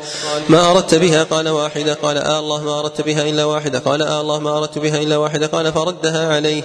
ما 0.50 0.72
أردت 0.72 0.96
بها؟ 0.96 1.24
قال 1.24 1.50
واحدة. 1.50 1.94
قال 1.94 2.18
آه 2.18 2.40
الله 2.40 2.64
ما 2.64 2.80
أردت 2.80 3.02
بها 3.02 3.30
إلا 3.30 3.46
واحدة. 3.46 3.80
قال 3.80 4.02
آه 4.02 4.22
الله 4.22 4.40
ما 4.40 4.58
أردت 4.58 4.78
بها 4.78 5.02
إلا 5.02 5.18
واحدة. 5.18 5.48
قال 5.48 5.74
فردها 5.74 6.36
عليه. 6.36 6.64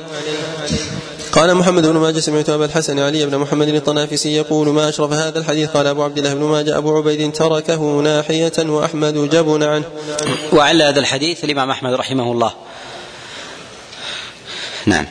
قال 1.40 1.54
محمد 1.54 1.86
بن 1.86 1.96
ماجه 1.96 2.20
سمعت 2.20 2.48
أبا 2.48 2.64
الحسن 2.64 2.98
علي 2.98 3.26
بن 3.26 3.38
محمد 3.38 3.68
الطنافسي 3.68 4.36
يقول 4.36 4.68
ما 4.68 4.88
أشرف 4.88 5.12
هذا 5.12 5.38
الحديث 5.38 5.68
قال 5.68 5.86
أبو 5.86 6.02
عبد 6.02 6.18
الله 6.18 6.34
بن 6.34 6.42
ماجه 6.42 6.78
أبو 6.78 6.96
عبيد 6.96 7.32
تركه 7.32 8.00
ناحية 8.00 8.52
وأحمد 8.58 9.14
جبن 9.14 9.62
عنه. 9.62 9.84
وعلى 10.52 10.84
هذا 10.84 11.00
الحديث 11.00 11.44
الإمام 11.44 11.70
أحمد 11.70 11.92
رحمه 11.92 12.32
الله. 12.32 12.52
نعم. 14.86 15.06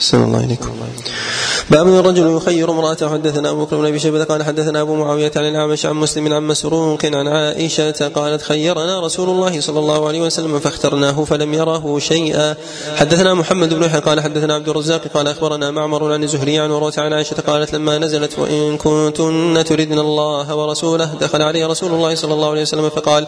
صلى 0.00 0.24
الله 0.24 0.42
عليكم 0.42 0.80
باب 1.70 1.88
الرجل 1.88 2.36
يخير 2.36 2.70
امراته 2.70 3.10
حدثنا 3.12 3.50
أبو 3.50 3.64
بكر 3.64 3.76
بن 3.76 3.86
أبي 3.86 3.98
شيبة 3.98 4.24
قال 4.24 4.42
حدثنا 4.42 4.80
أبو 4.80 4.94
معاوية 4.94 5.32
عن 5.36 5.48
الأعمش 5.48 5.86
عن 5.86 5.94
مسلم 5.94 6.32
عن 6.32 6.42
مسروق 6.42 7.04
عن 7.04 7.28
عائشة 7.28 8.08
قالت 8.08 8.42
خيرنا 8.42 9.00
رسول 9.00 9.28
الله 9.28 9.60
صلى 9.60 9.78
الله 9.78 10.08
عليه 10.08 10.20
وسلم 10.20 10.58
فاخترناه 10.58 11.24
فلم 11.24 11.54
يره 11.54 11.98
شيئا. 11.98 12.56
حدثنا 12.96 13.34
محمد 13.34 13.74
بن 13.74 13.82
يحيى 13.82 14.00
قال 14.00 14.20
حدثنا 14.20 14.54
عبد 14.54 14.68
الرزاق 14.68 15.00
قال 15.14 15.28
أخبرنا 15.28 15.70
معمر 15.70 16.12
عن 16.12 16.24
الزهري 16.24 16.58
عن 16.58 16.72
عروة 16.72 16.92
عن 16.98 17.12
عائشة 17.12 17.36
قالت 17.46 17.74
لما 17.74 17.98
نزلت 17.98 18.38
وإن 18.38 18.76
كنتن 18.76 19.64
تردن 19.64 19.98
الله 19.98 20.54
ورسوله 20.56 21.14
دخل 21.20 21.42
علي 21.42 21.64
رسول 21.64 21.92
الله 21.92 22.14
صلى 22.14 22.34
الله 22.34 22.50
عليه 22.50 22.62
وسلم 22.62 22.88
فقال 22.88 23.26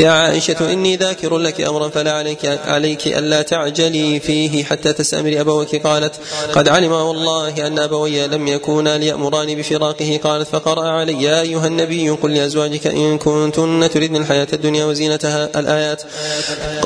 يا 0.00 0.10
عائشة 0.10 0.72
إني 0.72 0.96
ذاكر 0.96 1.38
لك 1.38 1.60
أمرا 1.60 1.88
فلا 1.88 2.12
عليك 2.12 2.60
عليك 2.64 3.06
ألا 3.06 3.42
تعجلي 3.42 4.20
فيه 4.20 4.64
حتى 4.64 4.92
تستامري 4.92 5.40
أبوك 5.40 5.76
قالت 5.76 6.14
قد 6.54 6.68
علم 6.68 6.92
والله 6.92 7.66
أن 7.66 7.79
أبوي 7.80 8.26
لم 8.26 8.48
يكونا 8.48 8.98
ليأمراني 8.98 9.56
بفراقه. 9.56 10.20
قالت 10.24 10.48
فقرأ 10.48 10.88
علي 10.88 11.22
يا 11.22 11.40
أيها 11.40 11.66
النبي 11.66 12.10
قل 12.10 12.34
لأزواجك 12.34 12.86
إن 12.86 13.18
كنتن 13.18 13.90
تردن 13.90 14.16
الحياة 14.16 14.48
الدنيا 14.52 14.84
وزينتها 14.84 15.60
الآيات. 15.60 16.02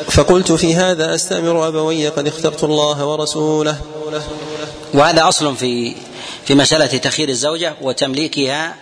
فقلت 0.09 0.51
في 0.51 0.75
هذا 0.75 1.15
أستأمر 1.15 1.67
أبوي 1.67 2.07
قد 2.07 2.27
اخترت 2.27 2.63
الله 2.63 3.05
ورسوله. 3.05 3.77
وهذا 4.93 5.27
أصل 5.27 5.55
في 5.55 5.95
في 6.45 6.55
مسألة 6.55 6.97
تخيير 6.97 7.29
الزوجة 7.29 7.73
وتمليكها 7.81 8.75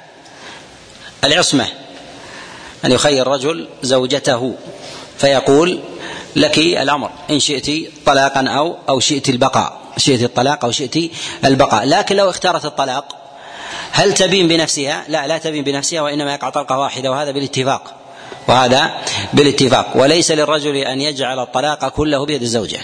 العصمة. 1.23 1.67
أن 2.85 2.91
يخير 2.91 3.27
رجل 3.27 3.67
زوجته 3.83 4.55
فيقول 5.17 5.79
لك 6.35 6.57
الأمر 6.57 7.09
إن 7.29 7.39
شئت 7.39 7.89
طلاقا 8.05 8.47
أو 8.47 8.75
أو 8.89 8.99
شئت 8.99 9.29
البقاء. 9.29 9.82
شئت 9.97 10.23
الطلاق 10.23 10.65
أو 10.65 10.71
شئت 10.71 11.11
البقاء. 11.45 11.85
لكن 11.85 12.15
لو 12.15 12.29
اختارت 12.29 12.65
الطلاق 12.65 13.15
هل 13.91 14.13
تبين 14.13 14.47
بنفسها؟ 14.47 15.03
لا 15.07 15.27
لا 15.27 15.37
تبين 15.37 15.63
بنفسها 15.63 16.01
وإنما 16.01 16.33
يقع 16.33 16.49
طلقة 16.49 16.77
واحدة 16.77 17.11
وهذا 17.11 17.31
بالاتفاق. 17.31 17.95
وهذا 18.47 18.91
بالاتفاق. 19.33 19.91
وليس 19.95 20.31
للرجل 20.31 20.75
أن 20.75 21.01
يجعل 21.01 21.39
الطلاق 21.39 21.87
كله 21.87 22.25
بيد 22.25 22.41
الزوجة. 22.41 22.79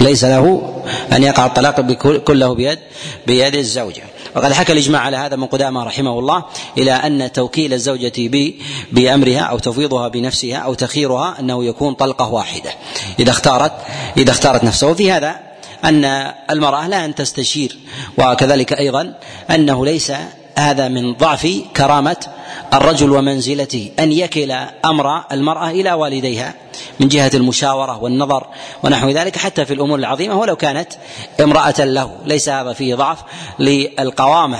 ليس 0.00 0.24
له 0.24 0.74
أن 1.12 1.22
يقع 1.22 1.46
الطلاق 1.46 1.80
كله 2.18 2.54
بيد 2.54 2.78
بيد 3.26 3.54
الزوجة. 3.54 4.02
وقد 4.36 4.52
حكى 4.52 4.72
الإجماع 4.72 5.00
على 5.00 5.16
هذا 5.16 5.36
من 5.36 5.46
قدامى 5.46 5.82
رحمه 5.86 6.18
الله 6.18 6.44
إلى 6.78 6.92
أن 6.92 7.32
توكيل 7.32 7.72
الزوجة 7.72 8.12
بأمرها 8.92 9.40
أو 9.40 9.58
تفويضها 9.58 10.08
بنفسها 10.08 10.56
أو 10.56 10.74
تخيرها 10.74 11.36
أنه 11.40 11.64
يكون 11.64 11.94
طلقة 11.94 12.28
واحدة. 12.28 12.70
إذا 13.20 13.30
اختارت 13.30 13.72
إذا 14.16 14.30
اختارت 14.30 14.64
نفسه. 14.64 14.86
وفي 14.86 15.12
هذا 15.12 15.51
أن 15.84 16.32
المرأة 16.50 16.88
لا 16.88 17.04
أن 17.04 17.14
تستشير 17.14 17.78
وكذلك 18.18 18.72
أيضا 18.72 19.14
أنه 19.50 19.84
ليس 19.84 20.12
هذا 20.58 20.88
من 20.88 21.12
ضعف 21.12 21.62
كرامة 21.76 22.16
الرجل 22.74 23.10
ومنزلته 23.10 23.90
أن 23.98 24.12
يكل 24.12 24.52
أمر 24.84 25.24
المرأة 25.32 25.70
إلى 25.70 25.92
والديها 25.92 26.54
من 27.00 27.08
جهة 27.08 27.30
المشاورة 27.34 28.02
والنظر 28.02 28.46
ونحو 28.82 29.10
ذلك 29.10 29.36
حتى 29.36 29.64
في 29.64 29.74
الأمور 29.74 29.98
العظيمة 29.98 30.38
ولو 30.38 30.56
كانت 30.56 30.88
امرأة 31.40 31.84
له. 31.84 32.16
ليس 32.24 32.48
هذا 32.48 32.72
فيه 32.72 32.94
ضعف 32.94 33.18
للقوامة 33.58 34.58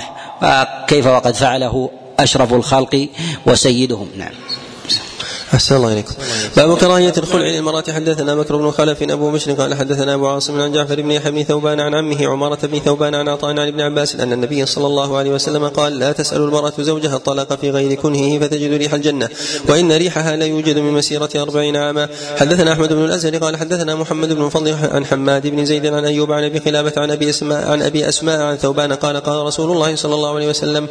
كيف 0.87 1.07
وقد 1.07 1.35
فعله 1.35 1.89
أشرف 2.19 2.53
الخلق 2.53 3.07
وسيدهم. 3.45 4.07
نعم. 4.17 4.33
أحسن 5.53 5.75
الله 5.75 5.93
إليكم. 5.93 6.13
باب 6.57 6.77
كراهية 6.77 7.13
الخلع 7.17 7.47
للمرأة 7.47 7.83
حدثنا 7.89 8.35
بكر 8.35 8.55
بن 8.55 8.71
خلف 8.71 9.03
أبو 9.03 9.31
بشر 9.31 9.51
قال 9.51 9.73
حدثنا 9.73 10.13
أبو 10.13 10.27
عاصم 10.27 10.61
عن 10.61 10.71
جعفر 10.71 11.01
بن 11.01 11.11
يحيى 11.11 11.31
بن 11.31 11.43
ثوبان 11.43 11.79
عن 11.79 11.95
عمه 11.95 12.27
عمارة 12.27 12.59
بن 12.63 12.79
ثوبان 12.79 13.15
عن 13.15 13.29
عطاء 13.29 13.49
عن 13.49 13.67
ابن 13.67 13.81
عباس 13.81 14.15
أن 14.15 14.33
النبي 14.33 14.65
صلى 14.65 14.87
الله 14.87 15.17
عليه 15.17 15.31
وسلم 15.31 15.67
قال 15.67 15.99
لا 15.99 16.11
تسأل 16.11 16.41
المرأة 16.41 16.73
زوجها 16.79 17.15
الطلاق 17.15 17.55
في 17.55 17.71
غير 17.71 17.93
كنهه 17.93 18.39
فتجد 18.39 18.73
ريح 18.73 18.93
الجنة 18.93 19.29
وإن 19.69 19.91
ريحها 19.91 20.35
لا 20.35 20.45
يوجد 20.45 20.79
من 20.79 20.91
مسيرة 20.93 21.29
أربعين 21.35 21.75
عاما. 21.75 22.09
حدثنا 22.37 22.73
أحمد 22.73 22.93
بن 22.93 23.05
الأزهر 23.05 23.37
قال 23.37 23.57
حدثنا 23.57 23.95
محمد 23.95 24.33
بن 24.33 24.49
فضل 24.49 24.75
عن 24.91 25.05
حماد 25.05 25.47
بن 25.47 25.65
زيد 25.65 25.85
عن 25.85 26.05
أيوب 26.05 26.31
عن 26.31 26.43
أبي 26.43 26.59
خلافة 26.59 27.01
عن 27.01 27.11
أبي 27.11 27.29
أسماء 27.29 27.67
عن 27.71 27.81
أبي 27.81 28.09
أسماء 28.09 28.41
عن 28.41 28.57
ثوبان 28.57 28.93
قال 28.93 29.17
قال 29.17 29.45
رسول 29.45 29.71
الله 29.71 29.95
صلى 29.95 30.15
الله 30.15 30.35
عليه 30.35 30.49
وسلم 30.49 30.87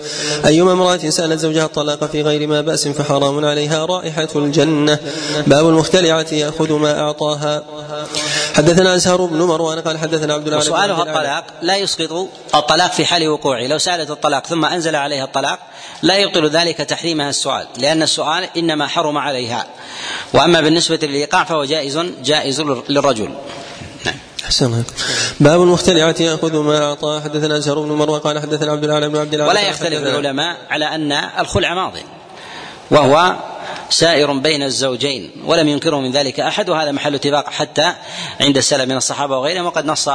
أيما 0.46 0.72
امرأة 0.72 0.96
سألت 0.96 1.40
زوجها 1.40 1.64
الطلاق 1.64 2.04
في 2.04 2.22
غير 2.22 2.46
ما 2.46 2.60
بأس 2.60 2.88
فحرام 2.88 3.44
عليها 3.44 3.86
رائحة 3.86 4.28
الجنة. 4.58 4.98
باب 5.46 5.68
المختلعة 5.68 6.26
يأخذ 6.32 6.72
ما 6.72 7.00
أعطاها. 7.00 7.62
حدثنا 8.54 8.94
أزهر 8.94 9.24
بن 9.24 9.42
مروان 9.42 9.80
قال 9.80 9.98
حدثنا 9.98 10.34
عبد 10.34 10.46
العالم 10.46 10.66
وسؤالها 10.66 11.02
الطلاق 11.02 11.44
لا 11.62 11.76
يسقط 11.76 12.28
الطلاق 12.54 12.92
في 12.92 13.04
حال 13.04 13.28
وقوعه. 13.28 13.66
لو 13.66 13.78
سألت 13.78 14.10
الطلاق 14.10 14.46
ثم 14.46 14.64
أنزل 14.64 14.96
عليها 14.96 15.24
الطلاق 15.24 15.58
لا 16.02 16.18
يبطل 16.18 16.50
ذلك 16.50 16.76
تحريمها 16.76 17.30
السؤال 17.30 17.66
لأن 17.78 18.02
السؤال 18.02 18.48
إنما 18.56 18.86
حرم 18.86 19.18
عليها. 19.18 19.66
وأما 20.34 20.60
بالنسبة 20.60 20.98
للإيقاع 21.02 21.44
فهو 21.44 21.64
جائز 21.64 21.98
جائز 22.24 22.60
للرجل. 22.88 23.30
نعم. 24.06 24.14
أحسن 24.44 24.82
باب 25.40 25.62
المختلعة 25.62 26.14
يأخذ 26.20 26.56
ما 26.56 26.84
أعطاه 26.84 27.20
حدثنا 27.20 27.56
أزهر 27.56 27.78
بن 27.78 27.92
مروان 27.92 28.20
قال 28.20 28.38
حدثنا 28.38 28.72
عبد 28.72 28.84
العالم 28.84 29.08
بن 29.08 29.18
عبد 29.18 29.34
العالم 29.34 29.50
ولا 29.50 29.68
يختلف 29.68 30.02
العلماء 30.02 30.56
على 30.70 30.84
أن 30.84 31.12
الخلع 31.12 31.74
ماض 31.74 31.92
وهو 32.90 33.36
سائر 33.90 34.32
بين 34.32 34.62
الزوجين 34.62 35.30
ولم 35.44 35.68
ينكره 35.68 36.00
من 36.00 36.12
ذلك 36.12 36.40
أحد 36.40 36.68
وهذا 36.68 36.92
محل 36.92 37.14
اتفاق 37.14 37.50
حتى 37.50 37.94
عند 38.40 38.56
السلف 38.56 38.82
من 38.82 38.96
الصحابة 38.96 39.38
وغيرهم 39.38 39.66
وقد 39.66 39.86
نص 39.86 40.08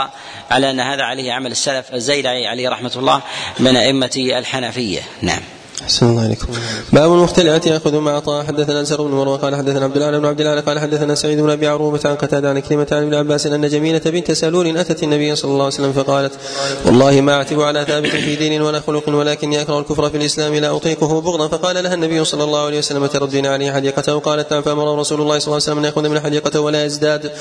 على 0.51 0.71
أن 0.71 0.79
هذا 0.79 1.03
عليه 1.03 1.33
عمل 1.33 1.51
السلف 1.51 1.93
الزيلعي 1.93 2.47
عليه 2.47 2.69
رحمة 2.69 2.91
الله 2.95 3.21
من 3.59 3.75
أئمة 3.75 4.11
الحنفية. 4.15 5.01
نعم. 5.21 5.41
أحسن 5.83 6.09
الله 6.09 6.23
عليكم 6.23 6.47
باب 6.93 7.13
المختلعة 7.13 7.61
يأخذ 7.65 7.95
ما 7.95 8.11
أعطاه 8.11 8.43
حدثنا 8.43 8.79
أنسر 8.79 9.01
بن 9.01 9.11
مروة 9.11 9.37
قال 9.37 9.55
حدثنا 9.55 9.83
عبد 9.83 9.95
الله 9.95 10.19
بن 10.19 10.25
عبد 10.25 10.41
الله 10.41 10.61
قال 10.61 10.79
حدثنا 10.79 11.15
سعيد 11.15 11.39
بن 11.39 11.49
أبي 11.49 11.67
عروبة 11.67 11.99
عن 12.05 12.15
قتادة 12.15 12.49
عن 12.49 12.59
كلمة 12.59 12.87
عن 12.91 13.03
ابن 13.03 13.13
عباس 13.13 13.47
أن 13.47 13.69
جميلة 13.69 14.01
بنت 14.05 14.31
سلول 14.31 14.77
أتت 14.77 15.03
النبي 15.03 15.35
صلى 15.35 15.51
الله 15.51 15.63
عليه 15.63 15.73
وسلم 15.75 15.93
فقالت 15.93 16.31
والله 16.85 17.21
ما 17.21 17.33
أعتب 17.33 17.61
على 17.61 17.85
ثابت 17.85 18.09
في 18.09 18.35
دين 18.35 18.61
ولا 18.61 18.79
خلق 18.79 19.09
ولكن 19.09 19.53
يكره 19.53 19.79
الكفر 19.79 20.09
في 20.09 20.17
الإسلام 20.17 20.55
لا 20.55 20.75
أطيقه 20.75 21.21
بغضا. 21.21 21.47
فقال 21.47 21.83
لها 21.83 21.93
النبي 21.93 22.25
صلى 22.25 22.43
الله 22.43 22.65
عليه 22.65 22.77
وسلم 22.77 23.05
تردين 23.05 23.45
عليه 23.45 23.71
حديقته؟ 23.71 24.19
قالت 24.19 24.53
نعم. 24.53 24.61
فأمر 24.61 24.99
رسول 24.99 25.21
الله 25.21 25.39
صلى 25.39 25.47
الله 25.47 25.55
عليه 25.55 25.63
وسلم 25.63 25.77
أن 25.77 25.85
يأخذ 25.85 26.09
من 26.09 26.19
حديقته 26.19 26.59
ولا 26.59 26.85
يزداد. 26.85 27.31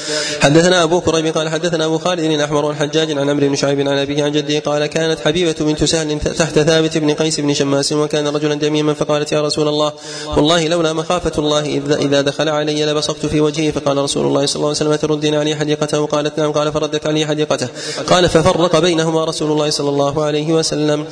حدثنا 0.40 0.82
أبو 0.82 1.00
كريب 1.00 1.26
قال 1.26 1.48
حدثنا 1.48 1.84
أبو 1.84 1.98
خالد 1.98 2.24
الأحمر 2.24 2.70
الحجاج 2.70 3.10
عن 3.10 3.30
عمرو 3.30 3.48
بن 3.48 3.56
شعيب 3.56 3.80
عن 3.80 3.98
أبيه 3.98 4.24
عن 4.24 4.32
جده 4.32 4.58
قال 4.58 4.86
كانت 4.86 5.20
حبيبة 5.20 5.56
بنت 5.60 5.84
سهل 5.84 6.20
تحت 6.20 6.58
ثابت 6.58 6.98
بن 6.98 7.10
قيس 7.14 7.40
بن 7.40 7.54
شماس 7.54 7.92
وكان 7.92 8.25
رجلا 8.30 8.54
دميما 8.54 8.94
فقالت 8.94 9.32
يا 9.32 9.42
رسول 9.42 9.68
الله 9.68 9.92
والله 10.36 10.68
لولا 10.68 10.92
مخافة 10.92 11.32
الله 11.38 11.60
إذا, 11.60 11.96
إذا 11.96 12.20
دخل 12.20 12.48
علي 12.48 12.84
لبصقت 12.84 13.26
في 13.26 13.40
وجهه 13.40 13.70
فقال 13.70 13.96
رسول 13.98 14.26
الله 14.26 14.46
صلى 14.46 14.56
الله 14.56 14.68
عليه 14.68 14.76
وسلم 14.76 14.94
تردين 14.94 15.34
علي 15.34 15.56
حديقته؟ 15.56 16.06
قالت 16.06 16.38
نعم. 16.38 16.52
قال 16.52 16.72
فردت 16.72 17.06
علي 17.06 17.26
حديقته. 17.26 17.68
قال 18.08 18.28
ففرق 18.28 18.78
بينهما 18.78 19.24
رسول 19.24 19.52
الله 19.52 19.70
صلى 19.70 19.88
الله 19.88 20.24
عليه 20.24 20.52
وسلم. 20.52 21.06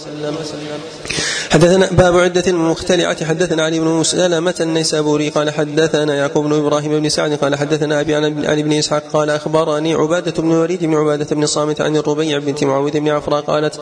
حدثنا 1.55 1.88
باب 1.90 2.18
عدة 2.18 2.44
المختلعة 2.46 3.24
حدثنا 3.24 3.62
علي 3.62 3.80
بن 3.80 4.02
سلمة 4.02 4.55
النيسابوري 4.61 5.28
قال 5.28 5.50
حدثنا 5.50 6.14
يعقوب 6.14 6.44
بن 6.44 6.52
إبراهيم 6.52 7.00
بن 7.00 7.09
سعد 7.09 7.32
قال 7.32 7.57
حدثنا 7.57 8.00
أبي 8.00 8.14
عن 8.14 8.46
علي 8.46 8.62
بن 8.62 8.72
إسحاق 8.72 9.02
قال 9.12 9.30
أخبرني 9.30 9.94
عبادة 9.94 10.42
بن 10.42 10.50
وليد 10.50 10.84
بن 10.84 10.94
عبادة 10.94 11.36
بن 11.36 11.46
صامت 11.46 11.80
عن 11.80 11.96
الربيع 11.96 12.38
بنت 12.38 12.64
معاوية 12.64 12.92
بن 12.92 13.09
عفراء 13.09 13.40
قالت 13.40 13.80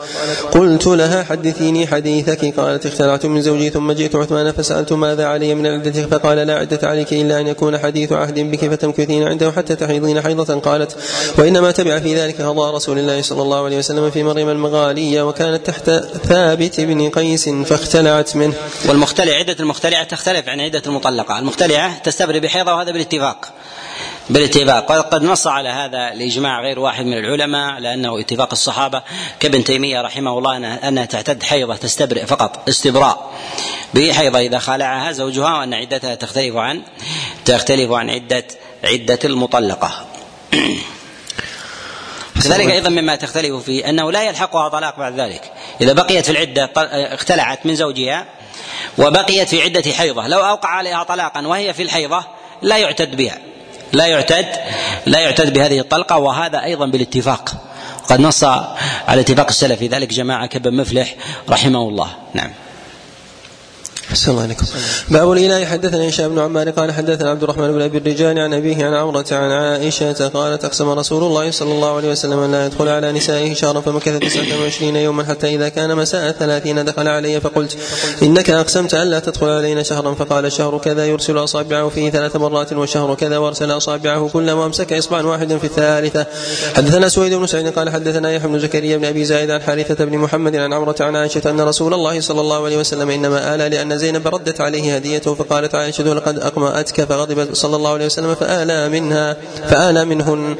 قلت 0.51 0.87
لها 0.87 1.23
حدثيني 1.23 1.87
حديثك. 1.87 2.59
قالت 2.59 2.85
اختلعت 2.85 3.25
من 3.25 3.41
زوجي 3.41 3.69
ثم 3.69 3.91
جئت 3.91 4.15
عثمان 4.15 4.51
فسألت 4.51 4.93
ماذا 4.93 5.25
علي 5.25 5.55
من 5.55 5.65
العدة؟ 5.65 5.91
فقال 5.91 6.37
لا 6.37 6.55
عدة 6.55 6.79
عليك 6.83 7.13
إلا 7.13 7.39
أن 7.39 7.47
يكون 7.47 7.77
حديث 7.77 8.11
عهد 8.11 8.39
بك 8.39 8.69
فتمكثين 8.69 9.23
عنده 9.23 9.51
حتى 9.51 9.75
تحيضين 9.75 10.21
حيضة. 10.21 10.59
قالت 10.59 10.95
وإنما 11.37 11.71
تبع 11.71 11.99
في 11.99 12.15
ذلك 12.15 12.41
قضاء 12.41 12.75
رسول 12.75 12.99
الله 12.99 13.21
صلى 13.21 13.41
الله 13.41 13.65
عليه 13.65 13.77
وسلم 13.77 14.09
في 14.09 14.23
مريم 14.23 14.49
المغالية 14.49 15.21
وكانت 15.27 15.67
تحت 15.67 15.89
ثابت 16.27 16.81
بن 16.81 17.09
قيس 17.09 17.49
فاختلعت 17.63 18.35
منه. 18.35 18.53
والمختلع 18.85 19.33
عدة 19.33 19.55
المختلعة 19.59 20.03
تختلف 20.03 20.49
عن 20.49 20.61
عدة 20.61 20.81
المطلقة. 20.85 21.39
المختلعة 21.39 21.97
تستبرئ 21.97 22.39
بحيضة 22.39 22.73
وهذا 22.73 22.91
بالاتفاق. 22.91 23.53
بالاتفاق. 24.29 24.91
وقد 24.91 25.23
نص 25.23 25.47
على 25.47 25.69
هذا 25.69 26.13
الإجماع 26.13 26.61
غير 26.61 26.79
واحد 26.79 27.05
من 27.05 27.17
العلماء 27.17 27.79
لأنه 27.79 28.19
اتفاق 28.19 28.49
الصحابة. 28.51 29.01
كابن 29.39 29.63
تيمية 29.63 30.01
رحمه 30.01 30.37
الله 30.37 30.57
انها 30.87 31.05
تعتد 31.05 31.43
حيضة 31.43 31.75
تستبرئ 31.75 32.25
فقط 32.25 32.69
استبراء 32.69 33.31
بحيضة 33.93 34.39
إذا 34.39 34.59
خالعها 34.59 35.11
زوجها 35.11 35.57
وأن 35.57 35.73
عدتها 35.73 36.15
تختلف 36.15 36.55
عن 36.55 36.81
تختلف 37.45 37.91
عن 37.91 38.09
عده 38.09 38.45
عدة 38.83 39.19
المطلقة. 39.25 40.05
كذلك 42.43 42.71
أيضا 42.71 42.89
مما 42.89 43.15
تختلف 43.15 43.63
فيه 43.63 43.89
أنه 43.89 44.11
لا 44.11 44.23
يلحقها 44.23 44.69
طلاق 44.69 44.99
بعد 44.99 45.19
ذلك. 45.19 45.51
إذا 45.83 45.93
بقيت 45.93 46.25
في 46.25 46.31
العدة 46.31 46.69
اختلعت 47.13 47.65
من 47.65 47.75
زوجها 47.75 48.25
وبقيت 48.97 49.49
في 49.49 49.61
عدة 49.61 49.91
حيضة 49.91 50.27
لو 50.27 50.39
أوقع 50.39 50.69
عليها 50.69 51.03
طلاقا 51.03 51.47
وهي 51.47 51.73
في 51.73 51.83
الحيضة 51.83 52.23
لا 52.61 52.77
يعتد 52.77 53.15
بها 53.15 53.37
لا 53.93 54.05
يعتد 54.05 54.45
لا 55.05 55.19
يعتد 55.19 55.53
بهذه 55.53 55.79
الطلقة 55.79 56.17
وهذا 56.17 56.63
أيضا 56.63 56.85
بالاتفاق. 56.85 57.53
قد 58.09 58.19
نص 58.19 58.43
على 59.07 59.21
اتفاق 59.21 59.47
السلف 59.47 59.79
في 59.79 59.87
ذلك 59.87 60.09
جماعة 60.09 60.45
كابن 60.45 60.73
مفلح 60.73 61.15
رحمه 61.49 61.89
الله. 61.89 62.09
نعم. 62.33 62.51
أحسن 64.13 64.31
الله 64.31 64.43
عليكم 64.43 64.65
باب 65.09 65.31
الإله 65.31 65.65
حدثنا 65.65 66.09
هشام 66.09 66.29
بن 66.29 66.39
عمار 66.39 66.69
قال 66.69 66.91
حدثنا 66.91 67.29
عبد 67.29 67.43
الرحمن 67.43 67.71
بن 67.71 67.81
أبي 67.81 67.97
الرجال 67.97 68.39
عن 68.39 68.53
أبيه 68.53 68.85
عن 68.85 68.93
عمرة 68.93 69.25
عن 69.31 69.51
عائشة 69.51 70.27
قالت 70.27 70.65
أقسم 70.65 70.89
رسول 70.89 71.23
الله 71.23 71.51
صلى 71.51 71.71
الله 71.71 71.95
عليه 71.95 72.11
وسلم 72.11 72.39
أن 72.39 72.51
لا 72.51 72.65
يدخل 72.65 72.87
على 72.87 73.11
نسائه 73.11 73.53
شهرا 73.53 73.81
فمكث 73.81 74.19
تسعة 74.19 74.61
وعشرين 74.61 74.95
يوما 74.95 75.23
حتى 75.23 75.55
إذا 75.55 75.69
كان 75.69 75.95
مساء 75.95 76.31
ثلاثين 76.31 76.85
دخل 76.85 77.07
علي 77.07 77.41
فقلت 77.41 77.77
إنك 78.21 78.49
أقسمت 78.49 78.93
أن 78.93 79.07
لا 79.07 79.19
تدخل 79.19 79.49
علينا 79.49 79.83
شهرا 79.83 80.13
فقال 80.13 80.45
الشهر 80.45 80.77
كذا 80.77 81.05
يرسل 81.05 81.37
أصابعه 81.37 81.89
فيه 81.89 82.09
ثلاث 82.09 82.35
مرات 82.35 82.73
والشهر 82.73 83.15
كذا 83.15 83.37
وأرسل 83.37 83.71
أصابعه 83.71 84.29
كلما 84.33 84.65
أمسك 84.65 84.93
إصبعا 84.93 85.21
واحدا 85.21 85.57
في 85.57 85.63
الثالثة. 85.63 86.25
حدثنا 86.75 87.09
سويد 87.09 87.33
بن 87.33 87.47
سعيد 87.47 87.67
قال 87.67 87.89
حدثنا 87.89 88.31
يحيى 88.31 88.47
بن 88.47 88.59
زكريا 88.59 88.97
بن 88.97 89.05
أبي 89.05 89.25
زايد 89.25 89.51
عن 89.51 89.61
حارثة 89.61 90.05
بن 90.05 90.17
محمد 90.17 90.55
عن 90.55 90.73
عمرة 90.73 90.95
عن 90.99 91.15
عائشة 91.15 91.49
أن 91.49 91.61
رسول 91.61 91.93
الله 91.93 92.21
صلى 92.21 92.41
الله 92.41 92.65
عليه 92.65 92.77
وسلم 92.77 93.09
إنما 93.09 93.55
آلى 93.55 93.69
لأن 93.69 94.02
زينب 94.03 94.27
ردت 94.27 94.61
عليه 94.61 94.95
هديته 94.95 95.35
فقالت 95.35 95.75
عائشة 95.75 96.03
لقد 96.03 96.39
أقمأتك 96.39 97.03
فغضب 97.03 97.53
صلى 97.53 97.75
الله 97.75 97.91
عليه 97.93 98.05
وسلم 98.05 98.35
فآلى 98.35 98.89
منها 98.89 99.37
فآلى 99.69 100.05
منهن. 100.05 100.55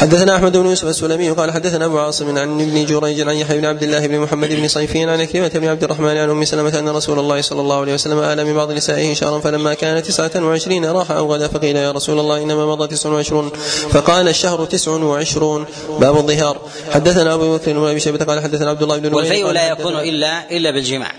حدثنا 0.00 0.36
أحمد 0.36 0.56
بن 0.56 0.66
يوسف 0.66 0.88
السلمي 0.88 1.30
قال 1.30 1.52
حدثنا 1.52 1.84
أبو 1.84 1.98
عاصم 1.98 2.38
عن 2.38 2.60
ابن 2.60 2.76
جريج 2.86 3.28
عن 3.28 3.36
يحيى 3.36 3.58
بن 3.58 3.64
عبد 3.64 3.82
الله 3.82 4.06
بن 4.06 4.18
محمد 4.18 4.48
بن 4.48 4.68
صيفين 4.68 5.08
عن 5.08 5.24
كلمة 5.24 5.48
بن 5.54 5.68
عبد 5.68 5.84
الرحمن 5.84 6.16
عن 6.16 6.30
أم 6.30 6.44
سلمة 6.44 6.78
أن 6.78 6.88
رسول 6.88 7.18
الله 7.18 7.40
صلى 7.40 7.60
الله 7.60 7.80
عليه 7.80 7.94
وسلم 7.94 8.18
آلى 8.18 8.44
من 8.44 8.54
بعض 8.54 8.72
نسائه 8.72 9.14
شهرا 9.14 9.38
فلما 9.40 9.74
كان 9.74 10.02
تسعة 10.02 10.30
وعشرين 10.36 10.84
راح 10.84 11.10
أو 11.10 11.32
غدا 11.32 11.48
فقيل 11.48 11.76
يا 11.76 11.92
رسول 11.92 12.18
الله 12.18 12.42
إنما 12.42 12.66
مضى 12.66 12.86
تسع 12.88 13.08
وعشرون. 13.10 13.50
فقال 13.90 14.28
الشهر 14.28 14.64
تسع 14.64 14.90
وعشرون. 14.90 15.64
باب 16.00 16.16
الظهار. 16.16 16.56
حدثنا 16.90 17.34
أبو 17.34 17.56
بكر 17.56 17.72
بن 17.72 17.86
أبي 17.86 18.00
شيبة 18.00 18.24
قال 18.24 18.42
حدثنا 18.42 18.70
عبد 18.70 18.82
الله 18.82 18.98
بن 18.98 19.14
والفيء 19.14 19.46
لا 19.50 19.68
يكون 19.68 19.96
إلا 19.96 20.50
إلا 20.50 20.70
بالجماع. 20.70 21.12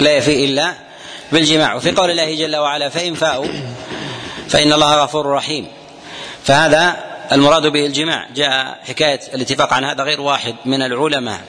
لا 0.00 0.16
يفيء 0.16 0.44
إلا 0.44 0.85
بالجماع. 1.32 1.74
وفي 1.74 1.90
قول 1.90 2.10
الله 2.10 2.34
جل 2.34 2.56
وعلا 2.56 2.88
فإن 2.88 3.14
فاءوا 3.14 3.46
فإن 4.48 4.72
الله 4.72 5.02
غفور 5.02 5.26
رحيم. 5.26 5.66
فهذا 6.44 6.96
المراد 7.32 7.66
به 7.66 7.86
الجماع. 7.86 8.28
جاء 8.34 8.78
حكاية 8.88 9.20
الاتفاق 9.34 9.72
عن 9.72 9.84
هذا 9.84 10.04
غير 10.04 10.20
واحد 10.20 10.54
من 10.64 10.82
العلماء. 10.82 11.40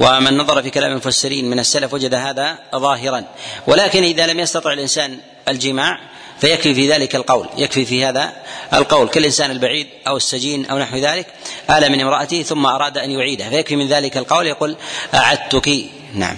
ومن 0.00 0.36
نظر 0.36 0.62
في 0.62 0.70
كلام 0.70 0.90
المفسرين 0.92 1.50
من 1.50 1.58
السلف 1.58 1.94
وجد 1.94 2.14
هذا 2.14 2.58
ظاهرا. 2.76 3.24
ولكن 3.66 4.02
إذا 4.02 4.26
لم 4.26 4.40
يستطع 4.40 4.72
الإنسان 4.72 5.18
الجماع 5.48 5.98
فيكفي 6.40 6.74
في 6.74 6.92
ذلك 6.92 7.16
القول. 7.16 7.48
يكفي 7.56 7.84
في 7.84 8.04
هذا 8.04 8.32
القول. 8.74 9.08
كالإنسان 9.08 9.50
البعيد 9.50 9.86
أو 10.06 10.16
السجين 10.16 10.66
أو 10.66 10.78
نحو 10.78 10.96
ذلك 10.96 11.26
آل 11.70 11.92
من 11.92 12.00
امرأته 12.00 12.42
ثم 12.42 12.66
أراد 12.66 12.98
أن 12.98 13.10
يعيدها 13.10 13.50
فيكفي 13.50 13.76
من 13.76 13.88
ذلك 13.88 14.16
القول. 14.16 14.46
يقول 14.46 14.76
أعدتك. 15.14 15.84
نعم. 16.14 16.36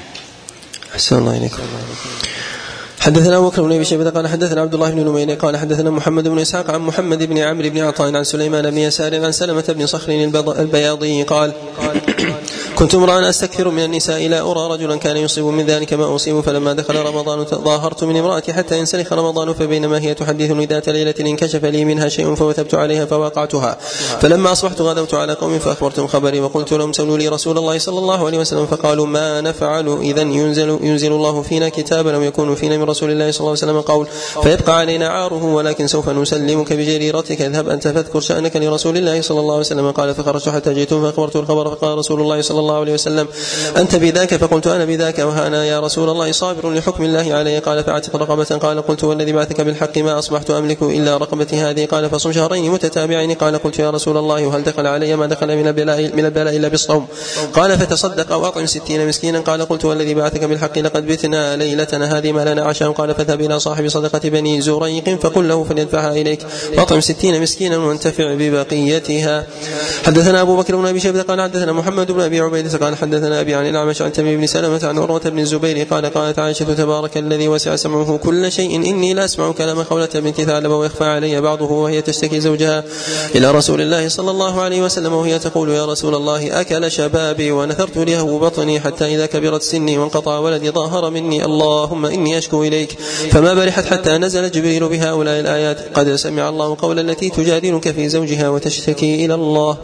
أحسن 0.95 1.19
الله 1.19 1.37
إليكم 1.37 1.63
حدثنا 3.01 3.37
ابو 3.37 3.49
بكر 3.49 3.63
بن 3.63 3.73
أبي 3.73 3.85
شيبة 3.85 4.11
قال 4.11 4.29
حدثنا 4.29 4.61
عبد 4.61 4.75
الله 4.75 4.91
بن 4.91 5.09
نمير 5.09 5.35
قال 5.35 5.57
حدثنا 5.57 5.91
محمد 5.91 6.29
بن 6.29 6.39
إسحاق 6.39 6.71
عن 6.71 6.81
محمد 6.81 7.23
بن 7.23 7.39
عمرو 7.39 7.71
بن 7.71 7.79
عطاء 7.79 8.17
عن 8.17 8.25
سليمان 8.25 8.71
بن 8.71 8.79
يسار 8.79 9.25
عن 9.25 9.33
سلمة 9.33 9.65
بن 9.69 9.87
صخر 9.87 10.13
البياضي 10.59 11.23
قال 11.23 11.53
كنت 12.75 12.95
امرأ 12.95 13.29
أستكثر 13.29 13.69
من 13.69 13.85
النساء 13.85 14.29
لا 14.29 14.41
أرى 14.41 14.75
رجلا 14.75 14.97
كان 14.97 15.17
يصيب 15.17 15.45
من 15.45 15.67
ذلك 15.67 15.93
ما 15.93 16.15
أصيب 16.15 16.41
فلما 16.41 16.73
دخل 16.73 16.97
رمضان 16.97 17.47
تظاهرت 17.47 18.05
من 18.05 18.17
امرأتي 18.17 18.53
حتى 18.53 18.79
ينسلخ 18.79 19.13
رمضان 19.13 19.53
فبينما 19.53 19.99
هي 20.01 20.15
تحدثني 20.15 20.67
ذات 20.67 20.89
ليلة 20.89 21.15
انكشف 21.21 21.65
لي 21.65 21.85
منها 21.85 22.09
شيء 22.09 22.35
فوثبت 22.35 22.75
عليها 22.75 23.05
فوقعتها. 23.05 23.79
فلما 24.21 24.53
أصبحت 24.53 24.81
غدوت 24.81 25.15
على 25.15 25.33
قوم 25.33 25.59
فاخبرتهم 25.59 26.07
خبري 26.07 26.41
وقلت 26.41 26.73
لهم 26.73 26.93
سلوا 26.93 27.19
لي 27.19 27.29
رسول 27.29 27.59
الله 27.59 27.79
صلى 27.79 27.99
الله 27.99 28.27
عليه 28.27 28.39
وسلم 28.39 28.67
فقالوا 28.67 29.07
ما 29.07 29.41
نفعل 29.41 29.99
اذا 30.03 30.23
ينزل 30.23 30.79
ينزل 30.83 31.13
الله 31.13 31.43
فينا 31.43 31.69
كتابا 31.69 32.17
أو 32.17 32.23
يكون 32.23 32.55
فينا 32.55 32.77
من 32.77 32.90
رسول 32.91 33.11
الله 33.11 33.31
صلى 33.31 33.41
الله 33.41 33.51
عليه 33.51 33.63
وسلم 33.63 33.81
قول 33.81 34.07
فيبقى 34.43 34.79
علينا 34.79 35.09
عاره 35.09 35.45
ولكن 35.45 35.87
سوف 35.87 36.09
نسلمك 36.09 36.73
بجريرتك. 36.73 37.41
اذهب 37.43 37.69
أنت 37.69 37.89
فاذكر 37.89 38.21
شأنك 38.21 38.57
لرسول 38.57 38.97
الله 38.97 39.21
صلى 39.21 39.41
الله 39.41 39.53
عليه 39.53 39.61
وسلم. 39.61 39.91
قال 39.91 40.15
فخرجت 40.15 40.49
حتى 40.49 40.75
جئتم 40.75 41.03
فأخبرت 41.03 41.37
الخبر 41.37 41.71
فقال 41.71 41.99
رسول 41.99 42.21
الله 42.21 42.41
صلى 42.43 42.61
الله 42.61 42.81
عليه 42.81 42.95
وسلم 42.95 43.29
أنت 43.77 43.97
بذاك؟ 43.97 44.35
فقلت 44.37 44.67
أنا 44.67 44.85
بذاك 44.85 45.19
وهانا 45.19 45.65
يا 45.65 45.81
رسول 45.81 46.09
الله. 46.11 46.33
صابر 46.33 46.71
لحكم 46.71 47.05
الله 47.05 47.35
علي 47.35 47.59
قال 47.59 47.85
فأعتق 47.85 48.17
رقبة. 48.17 48.45
قال 48.45 48.83
قلت 48.83 49.05
والذي 49.05 49.33
بعثك 49.33 49.61
بالحق 49.61 49.99
ما 49.99 50.19
أصبحت 50.19 50.51
أملك 50.51 50.83
إلا 50.83 51.17
رقبتي 51.17 51.57
هذه. 51.57 51.87
قال 51.87 52.11
فصم 52.11 52.33
شهرين 52.33 52.71
متتابعين. 52.71 53.35
قال 53.35 53.59
قلت 53.59 53.79
يا 53.79 53.91
رسول 53.91 54.17
الله 54.17 54.47
وهل 54.47 54.63
دخل 54.63 54.87
علي 54.87 55.17
ما 55.17 55.27
دخل 55.27 55.57
من 55.57 55.67
البلاء 55.67 56.17
من 56.17 56.25
البلاء 56.25 56.57
إلا 56.57 56.69
بالصوم؟ 56.69 57.07
قال 57.55 57.79
فتصدق 57.79 58.33
أو 58.33 58.47
أطعم 58.47 58.67
ستين 58.67 59.09
مسكينا. 59.09 59.41
قال 59.41 59.69
قلت 59.69 59.85
والذي 59.85 60.15
بعثك 60.15 60.45
بالحق 60.45 60.79
لقد 60.79 61.07
بتنا 61.07 61.57
ليلتنا 61.57 62.19
هذه 62.19 62.33
ما 62.33 62.45
لنا 62.45 62.63
عشاء 62.63 62.80
قال 62.83 63.15
فاذهب 63.15 63.41
إلى 63.41 63.61
صاحب 63.61 63.89
صدقة 63.89 64.29
بني 64.29 64.61
زريق 64.61 65.21
فقل 65.21 65.49
له 65.49 65.65
فليدفعها 65.65 66.13
إليك. 66.13 66.47
واطعم 66.79 67.01
ستين 67.01 67.43
مسكينا 67.43 67.77
وانتفع 67.77 68.35
ببقيتها. 68.35 69.47
حدثنا 70.07 70.43
أبو 70.43 70.57
بكر 70.57 70.77
بن 70.77 70.87
أبي 70.87 71.01
شيبة 71.01 71.23
قال 71.23 71.41
حدثنا 71.41 71.73
محمد 71.73 72.13
بن 72.13 72.21
أبي 72.21 72.41
عبيدة 72.41 72.79
قال 72.79 72.97
حدثنا 72.97 73.41
أبي 73.41 73.55
عن 73.55 73.67
الأعمش 73.67 74.03
عن 74.03 74.13
تميم 74.13 74.41
بن 74.41 74.47
سلمة 74.47 74.81
عن 74.85 74.99
عروة 74.99 75.21
بن 75.21 75.39
الزبير 75.39 75.87
قال 75.91 76.07
قالت 76.07 76.39
عائشة 76.39 76.75
تبارك 76.75 77.17
الذي 77.17 77.49
وسع 77.49 77.77
سمعه 77.77 78.17
كل 78.17 78.53
شيء 78.53 78.77
إني 78.77 79.15
لا 79.15 79.25
أسمع 79.25 79.53
كلام 79.53 79.85
خولة 79.85 80.09
بنت 80.15 80.41
ثعلب 80.41 80.71
ويخفى 80.71 81.05
علي 81.05 81.41
بعضه 81.41 81.71
وهي 81.71 82.03
تشتكي 82.03 82.41
زوجها 82.41 82.85
إلى 83.35 83.51
رسول 83.51 83.81
الله 83.81 84.09
صلى 84.09 84.31
الله 84.31 84.61
عليه 84.61 84.83
وسلم 84.83 85.13
وهي 85.13 85.39
تقول 85.39 85.69
يا 85.71 85.87
رسول 85.87 86.15
الله 86.15 86.61
أكل 86.61 86.91
شبابي 86.91 87.53
ونثرت 87.53 87.97
له 87.97 88.39
بطني 88.39 88.81
حتى 88.81 89.15
إذا 89.15 89.27
كبرت 89.27 89.63
سني 89.63 89.99
وانقطع 89.99 90.39
ولدي 90.39 90.71
ظاهر 90.71 91.11
مني 91.11 91.45
اللهم 91.45 92.07
إني 92.07 92.39
أشكو 92.39 92.65
إليك. 92.71 92.91
فما 93.35 93.55
برحت 93.55 93.87
حتى 93.87 94.13
نزل 94.19 94.51
جبريل 94.51 94.89
بهؤلاء 94.89 95.41
الآيات. 95.41 95.79
قد 95.99 96.15
سمع 96.15 96.49
الله 96.49 96.77
قول 96.83 96.99
التي 96.99 97.31
تجادلك 97.31 97.91
في 97.91 98.09
زوجها 98.09 98.49
وتشتكي 98.49 99.25
إلى 99.25 99.35
الله. 99.35 99.79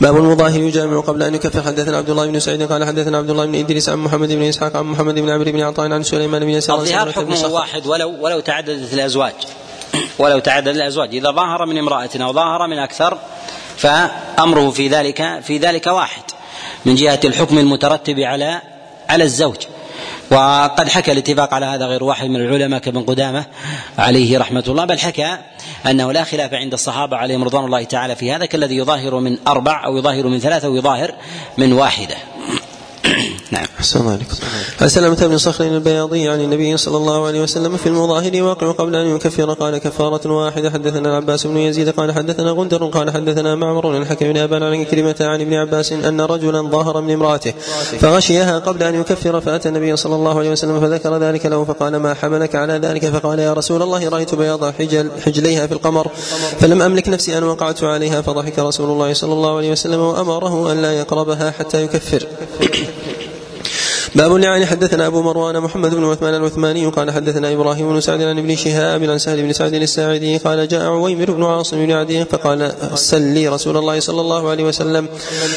باب 0.00 0.16
المظاهر 0.16 0.60
يجامع 0.60 1.00
قبل 1.00 1.22
أن 1.22 1.34
يكفر. 1.34 1.62
حدثنا 1.62 1.96
عبد 1.96 2.10
الله 2.10 2.26
بن 2.26 2.40
سعيد 2.40 2.62
قال 2.62 2.84
حدثنا 2.84 3.18
عبد 3.18 3.30
الله 3.30 3.46
بن 3.46 3.54
إدريس 3.54 3.88
عن 3.88 3.98
محمد 3.98 4.32
بن 4.32 4.42
إسحاق 4.42 4.76
عن 4.76 4.84
محمد 4.84 5.14
بن 5.14 5.30
عمرو 5.30 5.52
بن 5.52 5.60
عطاء 5.60 5.92
عن 5.92 6.02
سليمان 6.02 6.42
بن 6.42 6.48
يسار 6.48 6.80
الظهار 6.80 7.12
حكمه 7.12 7.46
واحد 7.46 7.86
ولو 7.86 8.14
ولو 8.20 8.40
تعددت 8.40 8.92
الأزواج. 8.92 9.32
ولو 10.18 10.38
تعدد 10.38 10.68
الأزواج. 10.68 11.14
إذا 11.14 11.30
ظاهر 11.30 11.66
من 11.66 11.78
امرأة 11.78 12.10
أو 12.16 12.32
ظاهر 12.32 12.66
من 12.66 12.78
أكثر 12.78 13.18
فأمره 13.76 14.70
في 14.70 14.88
ذلك 14.88 15.40
في 15.42 15.58
ذلك 15.58 15.86
واحد. 15.86 16.22
من 16.84 16.94
جهة 16.94 17.20
الحكم 17.24 17.58
المترتب 17.58 18.18
على 18.18 18.60
على 19.08 19.24
الزوج. 19.24 19.56
وقد 20.32 20.88
حكى 20.88 21.12
الاتفاق 21.12 21.54
على 21.54 21.66
هذا 21.66 21.86
غير 21.86 22.04
واحد 22.04 22.28
من 22.28 22.36
العلماء 22.36 22.80
كابن 22.80 23.02
قدامة 23.02 23.44
عليه 23.98 24.38
رحمة 24.38 24.64
الله 24.68 24.84
بل 24.84 24.98
حكى 24.98 25.38
أنه 25.86 26.12
لا 26.12 26.24
خلاف 26.24 26.54
عند 26.54 26.72
الصحابة 26.72 27.16
عليهم 27.16 27.44
رضوان 27.44 27.64
الله 27.64 27.84
تعالى 27.84 28.16
في 28.16 28.32
هذا 28.32 28.46
كالذي 28.46 28.76
يظاهر 28.76 29.18
من 29.18 29.38
أربع 29.46 29.84
أو 29.84 29.96
يظاهر 29.96 30.26
من 30.26 30.38
ثلاثة 30.38 30.68
أو 30.68 30.76
يظاهر 30.76 31.14
من 31.58 31.72
واحدة. 31.72 32.16
نعم. 33.52 33.66
أحسن 33.78 34.00
الله 34.00 34.12
عليكم. 34.12 34.34
عن 34.80 34.88
سلمة 34.88 35.26
بن 35.26 35.38
صخر 35.38 35.64
البياضي 35.64 36.28
عن 36.28 36.40
النبي 36.40 36.76
صلى 36.76 36.96
الله 36.96 37.26
عليه 37.26 37.42
وسلم 37.42 37.76
في 37.76 37.86
المظاهر 37.86 38.42
واقع 38.42 38.70
قبل 38.70 38.96
أن 38.96 39.16
يكفر. 39.16 39.52
قال 39.52 39.78
كفارة 39.78 40.32
واحدة 40.32 40.70
حدثنا 40.70 41.08
العباس 41.08 41.46
بن 41.46 41.56
يزيد 41.56 41.90
قال 41.90 42.12
حدثنا 42.12 42.50
غندر 42.50 42.86
قال 42.86 43.10
حدثنا 43.10 43.54
معمر 43.54 43.86
عن 43.86 44.02
الحكم 44.02 44.32
بن 44.32 44.36
أبان 44.36 44.62
عن 44.62 44.84
كلمة 44.84 45.16
عن 45.20 45.40
ابن 45.40 45.54
عباس 45.54 45.92
أن 45.92 46.20
رجلا 46.20 46.62
ظاهر 46.62 47.00
من 47.00 47.10
امرأته 47.10 47.52
فغشيها 48.00 48.58
قبل 48.58 48.82
أن 48.82 49.00
يكفر 49.00 49.40
فأتى 49.40 49.68
النبي 49.68 49.96
صلى 49.96 50.14
الله 50.14 50.38
عليه 50.38 50.50
وسلم 50.50 50.80
فذكر 50.80 51.18
ذلك 51.18 51.46
له 51.46 51.64
فقال 51.64 51.96
ما 51.96 52.14
حملك 52.14 52.54
على 52.54 52.72
ذلك؟ 52.72 53.06
فقال 53.06 53.38
يا 53.38 53.52
رسول 53.52 53.82
الله 53.82 54.08
رأيت 54.08 54.34
بياض 54.34 54.64
حجل 54.64 55.10
حجليها 55.26 55.66
في 55.66 55.72
القمر 55.72 56.08
فلم 56.60 56.82
أملك 56.82 57.08
نفسي 57.08 57.38
أن 57.38 57.44
وقعت 57.44 57.84
عليها 57.84 58.20
فضحك 58.20 58.58
رسول 58.58 58.90
الله 58.90 59.12
صلى 59.12 59.32
الله 59.32 59.56
عليه 59.56 59.72
وسلم 59.72 60.00
وأمره 60.00 60.72
أن 60.72 60.82
لا 60.82 60.92
يقربها 60.92 61.50
حتى 61.50 61.82
يكفر. 61.82 62.26
باب 64.22 64.36
اللعان 64.36 64.66
حدثنا 64.66 65.06
أبو 65.06 65.22
مروان 65.22 65.60
محمد 65.60 65.94
بن 65.94 66.04
عثمان 66.04 66.34
العثماني 66.34 66.86
قال 66.86 67.10
حدثنا 67.10 67.52
إبراهيم 67.52 67.88
بن 67.88 68.00
سعد 68.00 68.22
عن 68.22 68.38
ابن 68.38 68.56
شهاب 68.56 69.02
عن 69.02 69.18
سهل 69.18 69.42
بن 69.42 69.52
سعد 69.52 69.74
الساعدي 69.74 70.38
قال 70.38 70.68
جاء 70.68 70.82
عويمر 70.82 71.30
بن 71.30 71.44
عاصم 71.44 71.86
بن 71.86 71.92
عدي 71.92 72.24
فقال 72.24 72.72
سل 72.94 73.22
لي 73.22 73.48
رسول 73.48 73.76
الله 73.76 74.00
صلى 74.00 74.20
الله 74.20 74.50
عليه 74.50 74.64
وسلم. 74.64 75.08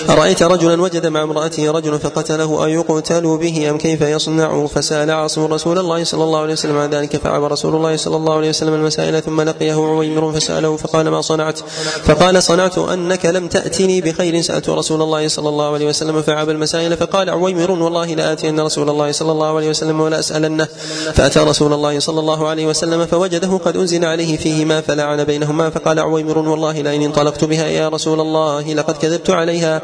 أرأيت 0.10 0.44
رجلا 0.44 0.82
وجد 0.82 1.08
مع 1.08 1.24
امرأته 1.24 1.72
رجل 1.72 2.00
فقتله 2.00 2.66
أيقتل 2.66 3.38
به 3.38 3.70
أم 3.70 3.78
كيف 3.78 4.02
يصنع؟ 4.02 4.66
فسأل 4.66 5.12
عاصم 5.12 5.46
رسول 5.46 5.80
الله 5.80 6.04
صلى 6.04 6.24
الله 6.24 6.40
عليه 6.40 6.54
وسلم 6.54 6.78
عن 6.78 6.90
ذلك 6.90 7.18
فعب 7.18 7.44
رسول 7.44 7.76
الله 7.76 7.96
صلى 7.96 8.16
الله 8.16 8.38
عليه 8.38 8.50
وسلم 8.50 8.74
المسائل 8.74 9.22
ثم 9.22 9.42
لقيه 9.42 9.74
عويمر 9.74 10.32
فسأله 10.32 10.78
فقال 10.78 11.08
ما 11.08 11.22
صنعت؟ 11.22 11.60
فقال 12.04 12.44
صنعت 12.44 12.78
أنك 12.78 13.26
لم 13.26 13.48
تأتني 13.48 14.02
بخير 14.02 14.42
سألت 14.42 14.70
رسول 14.70 15.02
الله 15.02 15.28
صلى 15.28 15.50
الله 15.50 15.74
عليه 15.74 15.88
وسلم 15.88 16.22
فعاب 16.22 16.50
المسائل 16.50 16.98
فقال 16.98 17.30
عويمر 17.30 17.72
والله 17.72 18.14
لاتين 18.14 18.55
لأتين 18.56 18.66
رسول 18.66 18.90
الله 18.90 19.12
صلى 19.12 19.32
الله 19.32 19.56
عليه 19.56 19.70
وسلم 19.70 20.02
ولا 20.02 20.20
أسألنه. 20.20 20.68
فأتى 21.14 21.40
رسول 21.40 21.74
الله 21.74 22.00
صلى 22.00 22.20
الله 22.20 22.48
عليه 22.48 22.66
وسلم 22.68 23.06
فوجده 23.06 23.58
قد 23.58 23.78
أنزل 23.78 24.06
عليه 24.06 24.38
فيهما 24.38 24.82
فلعن 24.82 25.24
بينهما 25.24 25.70
فقال 25.70 26.00
عويمر 26.00 26.38
والله 26.38 26.82
لئن 26.82 27.02
انطلقت 27.02 27.44
بها 27.44 27.68
يا 27.68 27.90
رسول 27.90 28.20
الله 28.20 28.74
لقد 28.74 28.98
كذبت 28.98 29.30
عليها. 29.30 29.82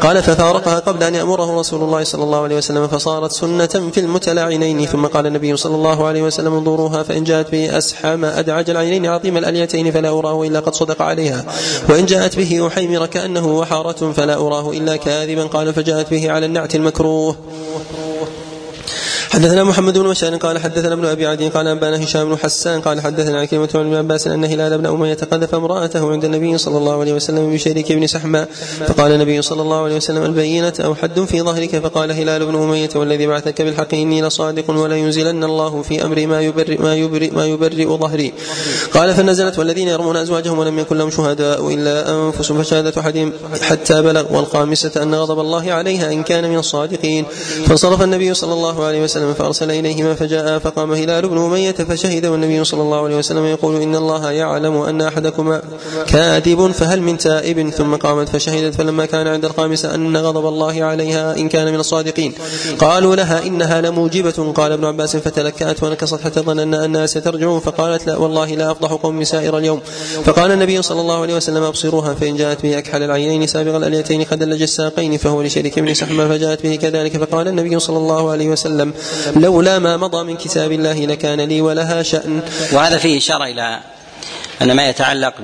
قال 0.00 0.22
ففارقها 0.22 0.78
قبل 0.78 1.02
أن 1.02 1.14
يأمره 1.14 1.60
رسول 1.60 1.82
الله 1.82 2.04
صلى 2.04 2.24
الله 2.24 2.42
عليه 2.42 2.56
وسلم 2.56 2.88
فصارت 2.88 3.32
سنة 3.32 3.90
في 3.92 4.00
المتلاعنين. 4.00 4.86
ثم 4.86 5.06
قال 5.06 5.26
النبي 5.26 5.56
صلى 5.56 5.74
الله 5.74 6.06
عليه 6.06 6.22
وسلم 6.22 6.54
انظروها 6.54 7.02
فإن 7.02 7.24
جاءت 7.24 7.50
به 7.52 7.78
أسحم 7.78 8.24
أدعج 8.24 8.70
العينين 8.70 9.06
عظيم 9.06 9.36
الأليتين 9.36 9.92
فلا 9.92 10.08
أراه 10.08 10.42
إلا 10.42 10.60
قد 10.60 10.74
صدق 10.74 11.02
عليها. 11.02 11.44
وإن 11.88 12.06
جاءت 12.06 12.36
به 12.36 12.66
أحيمر 12.66 13.06
كأنه 13.06 13.46
وحارة 13.58 14.12
فلا 14.12 14.34
أراه 14.34 14.70
إلا 14.70 14.96
كاذبا. 14.96 15.44
قال 15.44 15.74
فجاءت 15.74 16.10
به 16.10 16.30
على 16.30 16.46
النعت 16.46 16.74
المكروه. 16.74 17.36
حدثنا 19.34 19.64
محمد 19.64 19.98
بن 19.98 20.08
بشار 20.08 20.36
قال 20.36 20.58
حدثنا 20.58 20.92
ابن 20.92 21.04
أبي 21.04 21.26
عدي 21.26 21.48
قال 21.48 21.68
أنبأنا 21.68 22.04
هشام 22.04 22.28
بن 22.28 22.38
حسان 22.38 22.80
قال 22.80 23.00
حدثنا 23.00 23.40
عكرمة 23.40 23.68
عن 23.74 23.80
ابن 23.80 23.94
عباس 23.94 24.26
أن 24.26 24.44
هلال 24.44 24.78
بن 24.78 24.86
أمية 24.86 25.14
قذف 25.14 25.54
امرأته 25.54 26.12
عند 26.12 26.24
النبي 26.24 26.58
صلى 26.58 26.78
الله 26.78 27.00
عليه 27.00 27.12
وسلم 27.12 27.54
بشريك 27.54 27.92
بن 27.92 28.06
سحماء 28.06 28.48
فقال 28.86 29.12
النبي 29.12 29.42
صلى 29.42 29.62
الله 29.62 29.84
عليه 29.84 29.96
وسلم 29.96 30.24
البينة 30.24 30.72
أو 30.84 30.94
حد 30.94 31.20
في 31.20 31.42
ظهرك؟ 31.42 31.78
فقال 31.78 32.12
هلال 32.12 32.46
بن 32.46 32.54
أمية 32.54 32.88
والذي 32.94 33.26
بعثك 33.26 33.62
بالحق 33.62 33.94
إني 33.94 34.22
لصادق 34.22 34.70
ولا 34.70 34.96
ينزلن 34.96 35.44
الله 35.44 35.82
في 35.82 36.04
أمري 36.04 36.26
ما 36.26 36.40
يبرئ 36.40 36.82
ما 36.82 36.94
يبرئ 36.94 37.30
ما 37.30 37.46
يبرئ 37.46 37.86
ظهري. 37.86 38.32
قال 38.92 39.14
فنزلت 39.14 39.58
والذين 39.58 39.88
يرمون 39.88 40.16
أزواجهم 40.16 40.58
ولم 40.58 40.78
يكن 40.78 40.98
لهم 40.98 41.10
شهداء 41.10 41.74
إلا 41.74 42.10
أنفسهم. 42.10 42.62
فشهادة 42.62 43.00
احدهم 43.00 43.32
حتى 43.62 44.02
بلغ 44.02 44.36
والخامسة 44.36 45.02
أن 45.02 45.14
غضب 45.14 45.40
الله 45.40 45.72
عليها 45.72 46.12
إن 46.12 46.22
كان 46.22 46.50
من 46.50 46.58
الصادقين. 46.58 47.24
فانصرف 47.66 48.02
النبي 48.02 48.34
صلى 48.34 48.52
الله 48.52 48.84
عليه 48.84 49.02
وسلم 49.02 49.23
وسلم 49.24 49.34
فأرسل 49.34 49.70
إليهما 49.70 50.14
فجاء 50.14 50.58
فقام 50.58 50.92
هلال 50.92 51.28
بن 51.28 51.38
أمية 51.38 51.72
فشهد 51.72 52.26
والنبي 52.26 52.64
صلى 52.64 52.82
الله 52.82 53.04
عليه 53.04 53.16
وسلم 53.16 53.46
يقول 53.46 53.82
إن 53.82 53.96
الله 53.96 54.30
يعلم 54.30 54.76
أن 54.76 55.00
أحدكما 55.00 55.62
كاذب 56.06 56.70
فهل 56.72 57.02
من 57.02 57.18
تائب؟ 57.18 57.70
ثم 57.70 57.94
قامت 57.94 58.28
فشهدت 58.28 58.74
فلما 58.74 59.06
كان 59.06 59.26
عند 59.26 59.44
الخامسة 59.44 59.94
أن 59.94 60.16
غضب 60.16 60.46
الله 60.46 60.84
عليها 60.84 61.36
إن 61.36 61.48
كان 61.48 61.72
من 61.72 61.80
الصادقين. 61.80 62.32
قالوا 62.78 63.16
لها 63.16 63.46
إنها 63.46 63.80
لموجبة. 63.80 64.52
قال 64.54 64.72
ابن 64.72 64.84
عباس 64.84 65.16
فتلكأت 65.16 65.82
ونكصت 65.82 66.20
حتى 66.20 66.40
ظن 66.40 66.74
أنها 66.74 67.06
سترجع. 67.06 67.58
فقالت 67.58 68.06
لا 68.06 68.16
والله 68.16 68.54
لا 68.54 68.70
أفضح 68.70 68.92
قوم 68.92 69.24
سائر 69.24 69.58
اليوم. 69.58 69.80
فقال 70.24 70.50
النبي 70.50 70.82
صلى 70.82 71.00
الله 71.00 71.22
عليه 71.22 71.34
وسلم 71.34 71.62
أبصروها. 71.62 72.14
فإن 72.14 72.36
جاءت 72.36 72.62
به 72.62 72.78
أكحل 72.78 73.02
العينين 73.02 73.46
سابغ 73.46 73.76
الأليتين 73.76 74.22
قد 74.24 74.42
لج 74.42 74.62
الساقين. 74.62 75.16
فهو 75.16 75.42
لشريك 75.42 75.78
بن 75.78 75.94
سحمة 75.94 76.28
فجاءت 76.28 76.62
به 76.62 76.76
كذلك. 76.76 77.16
فقال 77.16 77.48
النبي 77.48 77.78
صلى 77.78 77.96
الله 77.96 78.30
عليه 78.30 78.48
وسلم 78.48 78.92
لولا 79.36 79.78
ما 79.78 79.96
مضى 79.96 80.24
من 80.24 80.36
كتاب 80.36 80.72
الله 80.72 81.06
لكان 81.06 81.40
لي 81.40 81.60
ولها 81.60 82.02
شأن. 82.02 82.42
وهذا 82.72 82.98
فيه 82.98 83.18
إشارة 83.18 83.44
إلى 83.44 83.80
أن 84.62 84.72
ما 84.72 84.88
يتعلق 84.88 85.34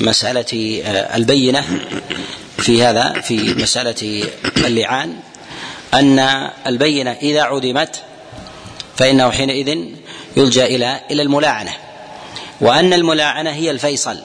بمسألة 0.00 0.82
البينة 1.14 1.64
في 2.58 2.82
هذا 2.84 3.12
في 3.20 3.54
مسألة 3.54 4.24
اللعان 4.56 5.16
أن 5.94 6.48
البينة 6.66 7.10
إذا 7.10 7.42
عدمت 7.42 7.96
فإنه 8.96 9.30
حينئذ 9.30 9.78
يلجأ 10.36 10.66
إلى 10.66 11.00
إلى 11.10 11.22
الملاعنة 11.22 11.72
وأن 12.60 12.92
الملاعنة 12.92 13.50
هي 13.50 13.70
الفيصل. 13.70 14.18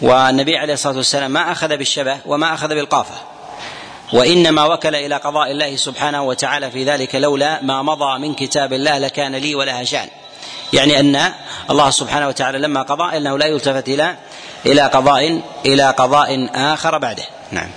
والنبي 0.00 0.56
عليه 0.56 0.74
الصلاة 0.74 0.96
والسلام 0.96 1.30
ما 1.30 1.52
أخذ 1.52 1.76
بالشبه 1.76 2.18
وما 2.26 2.54
أخذ 2.54 2.68
بالقافة. 2.68 3.33
وإنما 4.14 4.64
وكل 4.64 4.94
إلى 4.94 5.14
قضاء 5.14 5.50
الله 5.50 5.76
سبحانه 5.76 6.22
وتعالى 6.22 6.70
في 6.70 6.84
ذلك 6.84 7.14
لولا 7.14 7.62
ما 7.62 7.82
مضى 7.82 8.18
من 8.18 8.34
كتاب 8.34 8.72
الله 8.72 8.98
لكان 8.98 9.34
لي 9.34 9.54
ولها 9.54 9.84
شأن. 9.84 10.08
يعني 10.72 11.00
أن 11.00 11.32
الله 11.70 11.90
سبحانه 11.90 12.28
وتعالى 12.28 12.58
لما 12.58 12.82
قضى 12.82 13.16
إنه 13.16 13.38
لا 13.38 13.46
يلتفت 13.46 13.88
إلى 13.88 14.16
إلى 14.66 14.82
قضاء 14.82 15.40
إلى 15.66 15.90
قضاء 15.90 16.48
آخر 16.54 16.98
بعده. 16.98 17.22
نعم. 17.52 17.68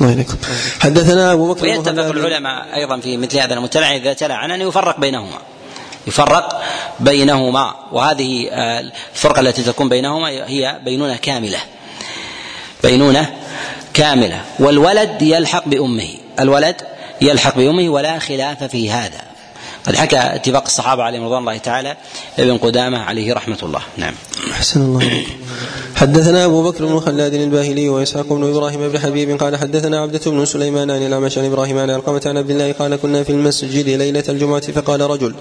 الله 0.00 0.12
إليكم. 0.12 0.36
حدثنا 0.80 1.32
أبو 1.32 1.54
بكر 1.54 1.64
ويتفق 1.64 2.10
العلماء 2.10 2.74
أيضا 2.74 3.00
في 3.00 3.16
مثل 3.16 3.38
هذا 3.38 3.54
المتلع 3.54 3.96
إذا 3.96 4.12
تلعن 4.12 4.50
أن 4.50 4.60
يفرق 4.60 5.00
بينهما. 5.00 5.38
يفرق 6.06 6.62
بينهما. 7.00 7.74
وهذه 7.92 8.48
الفرقة 8.52 9.40
التي 9.40 9.62
تكون 9.62 9.88
بينهما 9.88 10.28
هي 10.28 10.80
بينونة 10.84 11.16
كاملة. 11.16 11.58
بينونة 12.82 13.30
كاملة 13.94 14.40
والولد 14.58 15.22
يلحق 15.22 15.68
بأمه 15.68 16.08
الولد 16.40 16.76
يلحق 17.20 17.56
بأمه 17.56 17.88
ولا 17.88 18.18
خلاف 18.18 18.64
في 18.64 18.90
هذا. 18.90 19.31
قد 19.86 19.96
حكى 19.96 20.16
اتفاق 20.18 20.64
الصحابة 20.66 21.02
عليهم 21.02 21.24
رضوان 21.24 21.40
الله 21.40 21.58
تعالى 21.58 21.96
ابن 22.38 22.56
قدامة 22.58 22.98
عليه 22.98 23.34
رحمة 23.34 23.58
الله. 23.62 23.80
نعم. 23.96 24.14
أحسن 24.52 24.80
الله 24.80 25.24
حدثنا 25.96 26.44
أبو 26.44 26.62
بكر 26.62 26.86
بن 26.86 27.00
خلاد 27.00 27.34
الباهلي 27.34 27.88
وإسحاق 27.88 28.32
بن 28.32 28.50
إبراهيم 28.50 28.88
بن 28.88 28.98
حبيب 28.98 29.40
قال 29.40 29.56
حدثنا 29.56 30.00
عبدة 30.00 30.20
بن 30.26 30.44
سليمان 30.44 30.90
عن 30.90 31.06
الأعمش 31.06 31.38
عن 31.38 31.44
إبراهيم 31.44 31.78
عن 31.78 31.90
علقمة 31.90 32.22
عن 32.26 32.36
عبد 32.36 32.50
الله 32.50 32.72
قال 32.72 32.96
كنا 32.96 33.22
في 33.22 33.30
المسجد 33.30 33.88
ليلة 33.88 34.24
الجمعة 34.28 34.72
فقال 34.72 35.00
رجل 35.00 35.34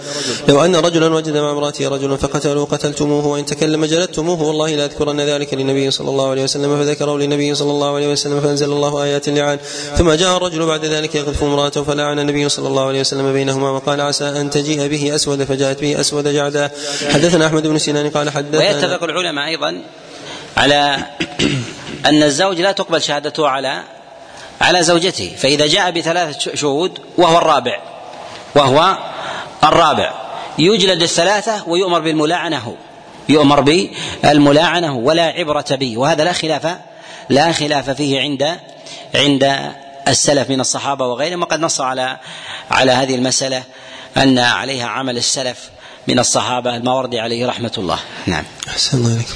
لو 0.48 0.66
أن 0.66 0.76
رجلا 0.76 1.16
وجد 1.16 1.38
مع 1.38 1.52
امراته 1.52 1.88
رجلا 1.88 2.18
فقتلوا 2.18 2.66
قتلتموه 2.66 3.28
وإن 3.28 3.46
تكلم 3.46 3.86
جلدتموه 3.86 4.42
والله 4.42 4.76
لا 4.76 4.86
أذكرن 4.86 5.22
ذلك 5.22 5.54
للنبي 5.54 5.92
صلى 5.92 6.10
الله 6.10 6.30
عليه 6.30 6.44
وسلم 6.44 6.84
فذكروا 6.84 7.20
للنبي 7.20 7.56
صلى 7.56 7.72
الله 7.72 7.96
عليه 7.96 8.12
وسلم 8.12 8.42
فأنزل 8.42 8.72
الله 8.72 9.04
آيات 9.04 9.28
اللعان 9.28 9.60
ثم 9.98 10.12
جاء 10.12 10.38
الرجل 10.38 10.66
بعد 10.66 10.86
ذلك 10.86 11.16
يقذف 11.16 11.44
امرأته 11.44 11.84
فلعن 11.84 12.20
النبي 12.20 12.50
صلى 12.50 12.68
الله 12.68 12.88
عليه 12.88 13.00
وسلم 13.00 13.34
بينهما 13.34 13.70
وقال 13.70 14.02
عسى 14.02 14.31
أن 14.38 14.50
تجيء 14.50 14.88
به 14.88 15.16
أسود 15.16 15.44
فجاءت 15.44 15.82
به 15.82 16.00
أسود 16.00 16.28
جعدا. 16.28 16.72
حدثنا 17.14 17.48
أحمد 17.48 17.68
بن 17.68 17.78
سنان 17.78 18.10
قال 18.10 18.30
حدثنا 18.30 18.60
ويتفق 18.60 19.04
العلماء 19.04 19.48
أيضا 19.48 19.82
على 20.58 20.98
أن 22.06 22.24
الزوج 22.24 22.62
لا 22.62 22.72
تقبل 22.72 23.02
شهادته 23.02 23.48
على 23.48 23.84
على 24.62 24.84
زوجته 24.84 25.36
فإذا 25.38 25.68
جاء 25.68 25.92
بثلاثه 25.92 26.56
شهود 26.56 27.00
وهو 27.18 27.38
الرابع 27.38 27.82
وهو 28.56 28.98
الرابع. 29.64 30.14
يجلد 30.60 31.02
الثلاثة 31.02 31.70
ويؤمر 31.70 32.00
بالملاعنة 32.00 32.58
هو 32.58 32.74
يؤمر 33.30 33.62
بالملاعنة 33.62 34.98
ولا 34.98 35.24
عبرة 35.24 35.66
به. 35.72 35.98
وهذا 35.98 36.24
لا 36.24 36.34
خلاف 36.34 36.78
لا 37.30 37.52
خلاف 37.52 37.90
فيه 37.90 38.20
عند 38.20 38.60
عند 39.16 39.72
السلف 40.08 40.50
من 40.50 40.60
الصحابة 40.60 41.08
وغيرهم 41.08 41.42
وقد 41.42 41.60
نص 41.60 41.82
على 41.82 42.18
على 42.72 42.92
هذه 42.92 43.16
المسألة. 43.16 43.64
أن 44.18 44.40
عليها 44.40 44.88
عمل 44.88 45.18
السلف 45.18 45.70
من 46.08 46.20
الصحابة 46.20 46.76
الماوردي 46.76 47.20
عليه 47.20 47.48
رحمة 47.48 47.72
الله. 47.78 48.00
نعم. 48.28 48.44
أحسن 48.68 48.98
الله 48.98 49.10
عليكم 49.14 49.34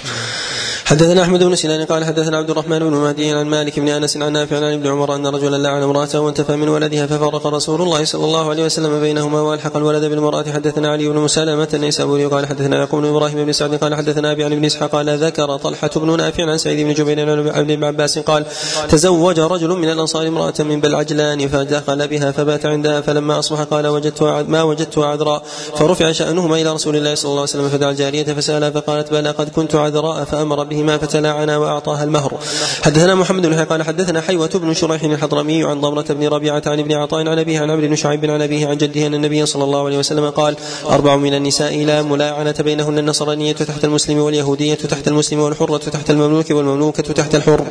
حدثنا 0.85 1.23
أحمد 1.23 1.43
بن 1.43 1.55
سنان 1.55 1.85
قال 1.85 2.05
حدثنا 2.05 2.37
عبد 2.37 2.49
الرحمن 2.49 2.79
بن 2.79 2.93
مهدي 2.93 3.31
عن 3.31 3.45
مالك 3.45 3.79
بن 3.79 3.87
أنس 3.87 4.17
عن 4.17 4.33
نافع 4.33 4.55
عن 4.57 4.63
ابن 4.73 4.87
عمر 4.87 5.15
أن 5.15 5.27
رجلا 5.27 5.57
لعن 5.57 5.83
امرأته 5.83 6.19
وانتفى 6.19 6.55
من 6.55 6.69
ولدها 6.69 7.05
ففرق 7.07 7.47
رسول 7.47 7.81
الله 7.81 8.05
صلى 8.05 8.25
الله 8.25 8.49
عليه 8.49 8.65
وسلم 8.65 8.99
بينهما 8.99 9.41
وألحق 9.41 9.77
الولد 9.77 10.05
بالمرأة. 10.05 10.43
حدثنا 10.53 10.91
علي 10.91 11.07
بن 11.07 11.17
مسلمة 11.17 11.67
النيسابوري 11.73 12.25
قال 12.25 12.45
حدثنا 12.47 12.85
بن 12.85 13.05
إبراهيم 13.05 13.45
بن 13.45 13.51
سعد 13.51 13.75
قال 13.75 13.95
حدثنا 13.95 14.31
أبي 14.31 14.43
عن 14.43 14.51
ابن 14.51 14.65
إسحاق 14.65 14.91
قال 14.91 15.09
ذكر 15.23 15.57
طلحة 15.57 15.89
بن 15.95 16.17
نافع 16.17 16.51
عن 16.51 16.57
سعيد 16.57 16.87
بن 16.87 16.93
جبير 16.93 17.29
عن 17.53 17.71
ابن 17.71 17.83
عباس 17.83 18.19
قال 18.19 18.45
تزوج 18.89 19.39
رجل 19.39 19.69
من 19.69 19.89
الأنصار 19.89 20.27
امرأة 20.27 20.53
من 20.59 20.81
بلعجلان 20.81 21.47
فدخل 21.47 22.07
بها 22.07 22.31
فبات 22.31 22.65
عندها 22.65 23.01
فلما 23.01 23.39
أصبح 23.39 23.61
قال 23.61 23.87
وجدت 23.87 24.23
ما 24.23 24.63
وجدتها 24.63 25.05
عذراء 25.05 25.43
فرفع 25.75 26.11
شأنهما 26.11 26.55
إلى 26.61 26.73
رسول 26.73 26.95
الله 26.95 27.15
صلى 27.15 27.29
الله 27.29 27.41
عليه 27.41 27.49
وسلم 27.49 27.69
فدعا 27.69 27.91
الجارية 27.91 28.23
فسألها 28.23 28.69
فقالت 28.69 29.11
بلى 29.11 29.31
قد 29.31 29.49
كنت 29.49 29.75
عذراء 29.75 30.23
فأمر 30.23 30.74
بهما 30.75 30.97
فتلاعنا 30.97 31.57
وأعطاها 31.57 32.03
المهر. 32.03 32.39
حدثنا 32.83 33.15
محمد 33.15 33.45
بن 33.45 33.65
قال 33.65 33.83
حدثنا 33.83 34.21
حيوة 34.21 34.49
بن 34.55 34.73
شريح 34.73 35.03
الحضرمي 35.03 35.63
عن 35.63 35.81
ضمرة 35.81 36.05
بن 36.09 36.27
ربيعة 36.27 36.63
عن 36.65 36.79
ابن 36.79 36.93
عطاء 36.93 37.27
عن 37.27 37.39
أبيه 37.39 37.59
عن 37.59 37.71
عمرو 37.71 37.87
بن 37.87 37.95
شعيب 37.95 38.25
عن 38.25 38.41
أبيه 38.41 38.67
عن 38.67 38.77
جده 38.77 39.07
أن 39.07 39.13
النبي 39.13 39.45
صلى 39.45 39.63
الله 39.63 39.85
عليه 39.85 39.97
وسلم 39.97 40.29
قال 40.29 40.55
أربع 40.89 41.15
من 41.15 41.33
النساء 41.33 41.85
لا 41.85 42.01
ملاعنة 42.01 42.55
بينهن 42.59 42.99
النصرانية 42.99 43.53
تحت 43.53 43.83
المسلم 43.85 44.17
واليهودية 44.17 44.75
تحت 44.75 45.07
المسلم 45.07 45.39
والحرة 45.39 45.77
تحت 45.77 46.09
المملوك 46.09 46.51
والمملوكة 46.51 47.13
تحت 47.13 47.35
الحر. 47.35 47.65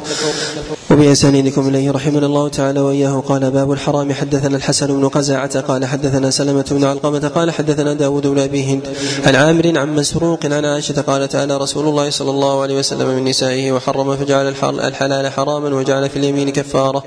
وبأسانيدكم 0.95 1.69
إليه 1.69 1.91
رحمنا 1.91 2.27
الله 2.27 2.49
تعالى 2.49 2.81
وإياه. 2.81 3.21
قال 3.21 3.51
باب 3.51 3.73
الحرام. 3.73 4.13
حدثنا 4.13 4.57
الحسن 4.57 4.87
بن 4.87 5.09
قزعة 5.09 5.61
قال 5.61 5.85
حدثنا 5.85 6.31
سلمة 6.31 6.65
بن 6.71 6.85
علقمة 6.85 7.29
قال 7.29 7.51
حدثنا 7.51 7.95
داود 7.95 8.27
بن 8.27 8.39
أبي 8.39 8.65
هند 8.65 8.83
عن 9.27 9.35
عامر 9.35 9.79
عن 9.79 9.95
مسروق 9.95 10.47
عن 10.47 10.65
عائشة 10.65 11.01
قال 11.01 11.29
تعالى 11.29 11.57
رسول 11.57 11.89
الله 11.89 12.11
صلى 12.11 12.31
الله 12.31 12.63
عليه 12.63 12.79
وسلم 12.79 13.09
من 13.09 13.25
نسائه 13.25 13.73
وحرم 13.73 14.17
فجعل 14.17 14.55
الحلال 14.63 15.33
حراما 15.33 15.75
وجعل 15.75 16.09
في 16.09 16.17
اليمين 16.17 16.51
كفارة. 16.51 17.05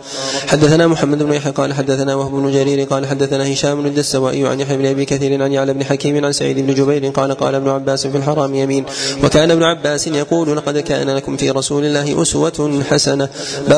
حدثنا 0.47 0.87
محمد 0.87 1.23
بن 1.23 1.33
يحيى 1.33 1.51
قال 1.51 1.73
حدثنا 1.73 2.15
وهب 2.15 2.31
بن 2.31 2.51
جرير 2.51 2.83
قال 2.83 3.05
حدثنا 3.07 3.53
هشام 3.53 3.81
بن 3.81 3.87
الدستوائي 3.87 4.47
عن 4.47 4.59
يحيى 4.59 4.77
بن 4.77 4.85
أبي 4.85 5.05
كثير 5.05 5.43
عن 5.43 5.51
يعلى 5.51 5.73
بن 5.73 5.83
حكيم 5.83 6.25
عن 6.25 6.31
سعيد 6.31 6.59
بن 6.59 6.73
جبير 6.73 7.09
قال 7.09 7.31
قال 7.33 7.55
ابن 7.55 7.69
عباس 7.69 8.07
في 8.07 8.17
الحرام 8.17 8.55
يمين. 8.55 8.85
وكان 9.23 9.51
ابن 9.51 9.63
عباس 9.63 10.07
يقول 10.07 10.57
لقد 10.57 10.77
كان 10.77 11.09
لكم 11.09 11.37
في 11.37 11.51
رسول 11.51 11.85
الله 11.85 12.21
أسوة 12.21 12.83
حسنة. 12.89 13.29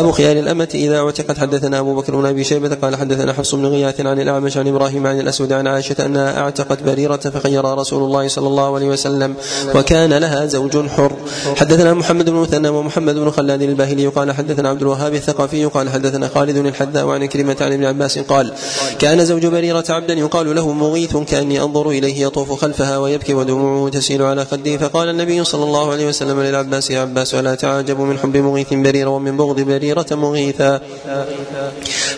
باب 0.02 0.12
خيار 0.12 0.38
الأمة 0.38 0.68
إذا 0.74 1.00
اعتقت 1.00 1.38
حدثنا 1.38 1.80
أبو 1.80 1.96
بكر 1.96 2.16
بن 2.16 2.26
أبي 2.26 2.44
شيبة 2.44 2.76
قال 2.76 2.96
حدثنا 2.96 3.34
حفص 3.34 3.56
بن 3.56 3.66
غياث 3.66 4.02
عن 4.02 4.20
الأعمش 4.20 4.58
عن 4.58 4.68
إبراهيم 4.68 5.08
عن 5.08 5.20
الأسود 5.20 5.54
عن 5.54 5.68
عائشة 5.68 6.06
أنها 6.06 6.40
اعتقت 6.40 6.84
بريرة 6.84 7.18
فخيرها 7.18 7.76
رسول 7.76 8.04
الله 8.04 8.28
صلى 8.28 8.48
الله 8.48 8.76
عليه 8.76 8.88
وسلم 8.88 9.36
وكان 9.76 10.14
لها 10.14 10.46
زوج 10.46 10.88
حر. 10.88 11.12
حدثنا 11.56 11.94
محمد 11.94 12.30
بن 12.30 12.36
مثنى 12.36 12.70
ومحمد 12.70 13.16
بن 13.16 13.32
خلاد 13.32 13.62
الباهلي 13.62 14.08
قال 14.08 14.32
حدثنا 14.32 14.70
عبد 14.70 14.82
الوهاب 14.82 15.14
الثقفي 15.14 15.66
قال 15.66 15.90
حدثنا 15.90 16.28
خالد 16.28 16.58
الحذاء 16.58 17.06
وعن 17.06 17.26
كلمة 17.26 17.58
عن 17.62 17.74
ابن 17.74 17.86
عباس 17.86 18.20
قال 18.20 18.54
كان 19.00 19.26
زوج 19.26 19.46
بريرة 19.46 19.86
عبدا 19.90 20.14
يقال 20.14 20.56
له 20.56 20.72
مغيث 20.72 21.18
كأني 21.18 21.62
أنظر 21.62 21.90
إليه 21.90 22.26
يطوف 22.26 22.62
خلفها 22.62 22.98
ويبكي 22.98 23.34
ودموعه 23.34 23.90
تسيل 23.90 24.22
على 24.22 24.46
خده. 24.46 24.78
فقال 24.78 25.10
النبي 25.10 25.44
صلى 25.44 25.64
الله 25.64 25.92
عليه 25.92 26.08
وسلم 26.08 26.42
للعباس 26.42 26.92
يا 26.92 27.02
عباس 27.02 27.36
ألا 27.36 27.56
تعجب 27.56 28.00
من 28.00 28.18
حب 28.18 28.38
مغيث 28.38 28.74
بريرة 28.74 29.10
ومن 29.10 29.38
بغض 29.38 29.60
بريرة 29.60 29.89
مغيثا. 30.12 30.82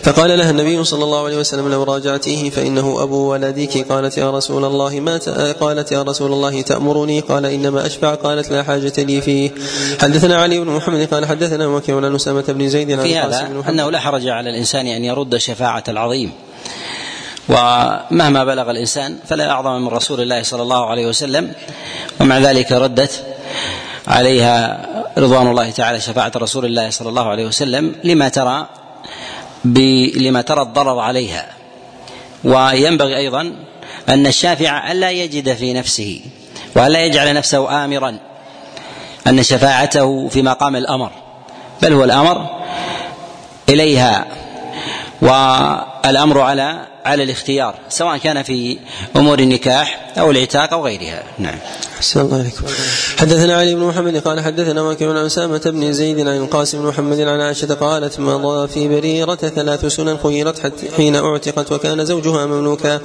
فقال 0.02 0.38
لها 0.38 0.50
النبي 0.50 0.84
صلى 0.84 1.04
الله 1.04 1.24
عليه 1.24 1.36
وسلم 1.36 1.68
لو 1.72 1.82
راجعتيه 1.82 2.50
فإنه 2.50 3.02
أبو 3.02 3.32
ولدك. 3.32 3.92
قالت 3.92 4.18
يا 4.18 4.30
رسول 4.30 4.64
الله 4.64 5.00
ما 5.00 5.20
قالت 5.60 5.92
يا 5.92 6.02
رسول 6.02 6.32
الله 6.32 6.62
تأمرني؟ 6.62 7.20
قال 7.20 7.46
إنما 7.46 7.86
أشفع. 7.86 8.14
قالت 8.14 8.50
لا 8.50 8.62
حاجة 8.62 8.92
لي 8.98 9.20
فيه. 9.20 9.50
حدثنا 10.00 10.36
علي 10.42 10.58
بن 10.60 10.66
محمد 10.66 11.08
قال 11.14 11.26
حدثنا 11.26 11.66
وكيع 11.66 11.96
عن 11.96 12.14
أسامة 12.14 12.44
بن 12.48 12.68
زيد 12.68 13.00
في 13.00 13.18
هذا 13.18 13.48
أنه 13.68 13.90
لا 13.90 14.00
حرج 14.00 14.28
على 14.28 14.50
الإنسان 14.50 14.86
أن 14.86 15.04
يرد 15.04 15.36
شفاعة 15.36 15.84
العظيم. 15.88 16.32
ومهما 17.48 18.44
بلغ 18.44 18.70
الإنسان 18.70 19.16
فلا 19.28 19.50
أعظم 19.50 19.82
من 19.82 19.88
رسول 19.88 20.20
الله 20.20 20.42
صلى 20.42 20.62
الله 20.62 20.86
عليه 20.86 21.06
وسلم. 21.06 21.52
ومع 22.20 22.38
ذلك 22.38 22.72
ردت. 22.72 23.22
عليها 24.08 24.86
رضوان 25.18 25.46
الله 25.46 25.70
تعالى 25.70 26.00
شفاعة 26.00 26.32
رسول 26.36 26.64
الله 26.64 26.90
صلى 26.90 27.08
الله 27.08 27.28
عليه 27.28 27.46
وسلم 27.46 27.94
لما 28.04 28.28
ترى 28.28 28.66
لما 30.16 30.42
ترى 30.42 30.62
الضرر 30.62 30.98
عليها. 30.98 31.46
وينبغي 32.44 33.16
أيضا 33.16 33.54
أن 34.08 34.26
الشافع 34.26 34.92
ألا 34.92 35.10
يجد 35.10 35.54
في 35.54 35.72
نفسه 35.72 36.20
وألا 36.76 37.04
يجعل 37.04 37.34
نفسه 37.34 37.84
آمرا 37.84 38.18
أن 39.26 39.42
شفاعته 39.42 40.28
في 40.28 40.42
مقام 40.42 40.76
الأمر 40.76 41.10
بل 41.82 41.92
هو 41.92 42.04
الأمر 42.04 42.50
إليها. 43.68 44.26
والأمر 45.22 46.40
على 46.40 46.86
على 47.04 47.22
الاختيار 47.22 47.74
سواء 47.88 48.18
كان 48.18 48.42
في 48.42 48.78
أمور 49.16 49.38
النكاح 49.38 50.12
أو 50.18 50.30
العتاق 50.30 50.72
أو 50.72 50.84
غيرها. 50.84 51.22
نعم. 51.38 51.58
أحسن 51.96 52.20
الله 52.20 52.38
عليكم. 52.38 52.64
حدثنا 53.18 53.56
علي 53.56 53.74
بن 53.74 53.80
محمد 53.80 54.16
قال 54.16 54.40
حدثنا 54.40 54.82
واكع 54.82 55.08
عن 55.10 55.16
أسامة 55.16 55.60
بن 55.66 55.92
زيد 55.92 56.20
عن 56.20 56.36
القاسم 56.36 56.78
بن 56.78 56.86
محمد 56.86 57.20
عن 57.20 57.40
عائشة 57.40 57.74
قالت 57.74 58.20
مضى 58.20 58.68
في 58.68 58.88
بريرة 58.88 59.34
ثلاث 59.34 59.86
سنن 59.86 60.18
خيرت 60.22 60.58
حتى 60.58 60.90
حين 60.96 61.16
اعتقت 61.16 61.72
وكان 61.72 62.04
زوجها 62.04 62.46
مملوكا 62.46 63.00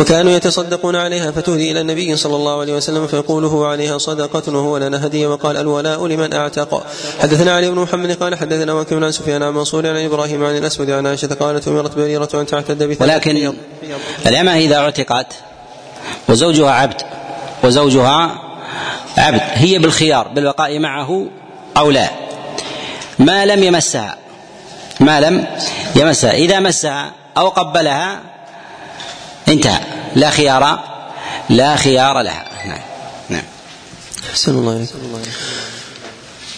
وكانوا 0.00 0.32
يتصدقون 0.32 0.96
عليها 0.96 1.30
فتهدي 1.30 1.70
إلى 1.70 1.80
النبي 1.80 2.16
صلى 2.16 2.36
الله 2.36 2.60
عليه 2.60 2.72
وسلم 2.72 3.06
فيقول 3.06 3.44
هو 3.44 3.64
عليها 3.64 3.98
صدقة 3.98 4.56
وهو 4.56 4.76
لنا 4.78 5.06
هدية 5.06 5.26
وقال 5.26 5.56
الولاء 5.56 6.06
لمن 6.06 6.34
أعتق. 6.34 6.86
حدثنا 7.18 7.56
علي 7.56 7.70
بن 7.70 7.78
محمد 7.78 8.12
قال 8.12 8.34
حدثنا 8.34 8.72
واكع 8.72 8.96
عن 8.96 9.12
سفيان 9.12 9.42
عن 9.42 9.54
منصور 9.54 9.86
عن 9.86 10.04
إبراهيم 10.04 10.44
عن 10.44 10.56
الأسود 10.56 10.90
عن 10.90 11.06
عائشة 11.06 11.34
قالت 11.40 11.68
أمرت 11.68 11.96
بريرة 11.96 12.28
أن 12.34 12.46
تعتد 12.46 12.82
بثلاث 12.82 13.28
ولكن 13.46 13.58
الأمة 14.26 14.56
إذا 14.56 14.76
اعتقت 14.76 15.26
وزوجها 16.28 16.70
عبد 16.70 17.02
وزوجها 17.64 18.42
عبد 19.18 19.40
هي 19.54 19.78
بالخيار 19.78 20.28
بالبقاء 20.28 20.78
معه 20.78 21.26
أو 21.76 21.90
لا. 21.90 22.10
ما 23.18 23.46
لم 23.46 23.62
يمسها 23.62 24.16
ما 25.00 25.20
لم 25.20 25.46
يمسها. 25.96 26.32
إذا 26.32 26.60
مسها 26.60 27.12
أو 27.36 27.48
قبلها 27.48 28.20
انتهى. 29.48 29.80
لا 30.16 30.30
خيار 30.30 30.80
لا 31.48 31.76
خيار 31.76 32.20
لها. 32.20 32.44
نعم 32.66 32.80
نعم. 33.28 33.42
الله 34.48 34.74
عليك 34.74 34.88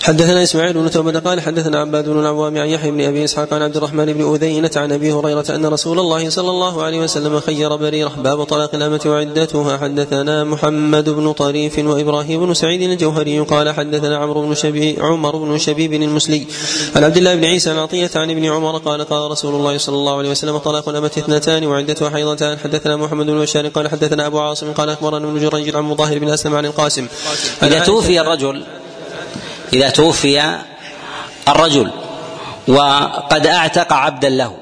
حدثنا 0.02 0.42
إسماعيل 0.42 0.72
بن 0.72 0.90
توبة 0.90 1.18
قال 1.18 1.40
حدثنا 1.40 1.80
عباد 1.80 2.08
بن 2.08 2.20
العوام 2.20 2.58
عن 2.58 2.68
يحيى 2.68 2.90
بن 2.90 3.00
أبي 3.00 3.24
إسحاق 3.24 3.54
عن 3.54 3.62
عبد 3.62 3.76
الرحمن 3.76 4.12
بن 4.12 4.34
أذينة 4.34 4.70
عن 4.76 4.92
أبي 4.92 5.12
هريرة 5.12 5.44
أن 5.50 5.66
رسول 5.66 5.98
الله 5.98 6.30
صلى 6.30 6.50
الله 6.50 6.82
عليه 6.82 7.00
وسلم 7.00 7.40
خير 7.40 7.76
بريرة 7.76 8.12
باب 8.18 8.44
طلاق 8.44 8.74
الأمة 8.74 9.00
وعدتها. 9.06 9.76
حدثنا 9.76 10.44
محمد 10.44 11.10
بن 11.10 11.32
طريف 11.32 11.78
وإبراهيم 11.78 12.46
بن 12.46 12.54
سعيد 12.54 12.82
الجوهري 12.82 13.40
قال 13.40 13.70
حدثنا 13.74 14.16
عمرو 14.16 14.42
بن 14.42 14.54
شبيب 14.54 15.02
عمر 15.02 15.36
بن 15.36 15.58
شبيب 15.58 15.92
المسلي. 15.92 16.46
عن 16.96 17.04
عبد 17.04 17.16
الله 17.16 17.34
بن 17.34 17.44
عيسى 17.44 17.70
عن 17.70 17.78
عطية 17.78 18.10
عن 18.16 18.30
ابن 18.30 18.44
عمر 18.44 18.78
قال 18.78 19.04
قال 19.04 19.30
رسول 19.30 19.54
الله 19.54 19.78
صلى 19.78 19.96
الله 19.96 20.18
عليه 20.18 20.30
وسلم 20.30 20.58
طلاق 20.58 20.88
الأمة 20.88 21.06
اثنتان 21.18 21.66
وعدتها 21.66 22.10
حيضتان. 22.10 22.58
حدثنا 22.58 22.96
محمد 22.96 23.26
بن 23.26 23.40
بشار 23.40 23.68
قال 23.68 23.88
حدثنا 23.88 24.26
أبو 24.26 24.38
عاصم 24.38 24.72
قال 24.72 24.88
أخبرنا 24.90 25.28
ابن 25.28 25.40
جريج 25.40 25.76
عن 25.76 25.82
مظاهر 25.82 26.18
بن 26.18 26.28
أسلم 26.28 26.54
عن 26.54 26.66
القاسم. 26.66 27.06
إذا 27.62 27.78
توفي 27.78 28.20
الرجل 28.20 28.62
إذا 29.72 29.90
توفي 29.90 30.58
الرجل 31.48 31.90
وقد 32.68 33.46
أعتق 33.46 33.92
عبدا 33.92 34.28
له. 34.28 34.56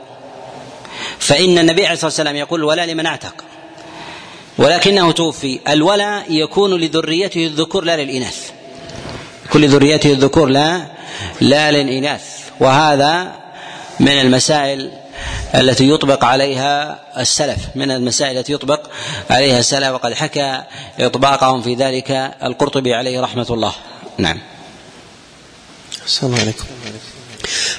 فإن 1.19 1.59
النبي 1.59 1.83
عليه 1.83 1.95
الصلاة 1.95 2.07
والسلام 2.07 2.37
يقول 2.37 2.65
ولا 2.65 2.87
لمن 2.87 3.07
أعتق. 3.07 3.45
ولكنه 4.59 5.13
توفي. 5.13 5.61
الولا 5.69 6.23
يكون 6.29 6.81
لذريته 6.81 7.47
الذكور 7.47 7.85
لا 7.85 7.97
للإناث. 7.97 8.51
كل 9.53 9.69
ذريته 9.69 10.13
الذكور 10.13 10.49
لا 10.49 10.87
لا 11.41 11.71
للإناث. 11.71 12.25
وهذا 12.61 13.33
من 14.01 14.21
المسائل 14.21 14.93
التي 15.55 15.91
يطبق 15.91 16.25
عليها 16.25 16.99
السلف. 17.19 17.59
من 17.75 17.91
المسائل 17.91 18.39
التي 18.39 18.53
يطبق 18.53 18.81
عليها 19.31 19.59
السلف. 19.59 19.89
وقد 19.89 20.15
حكى 20.15 20.63
إطباقهم 21.01 21.63
في 21.63 21.75
ذلك 21.75 22.35
القرطبي 22.43 22.95
عليه 22.95 23.21
رحمة 23.21 23.47
الله. 23.51 23.73
نعم. 24.19 24.39
السلام 26.09 26.35
عليكم. 26.35 26.65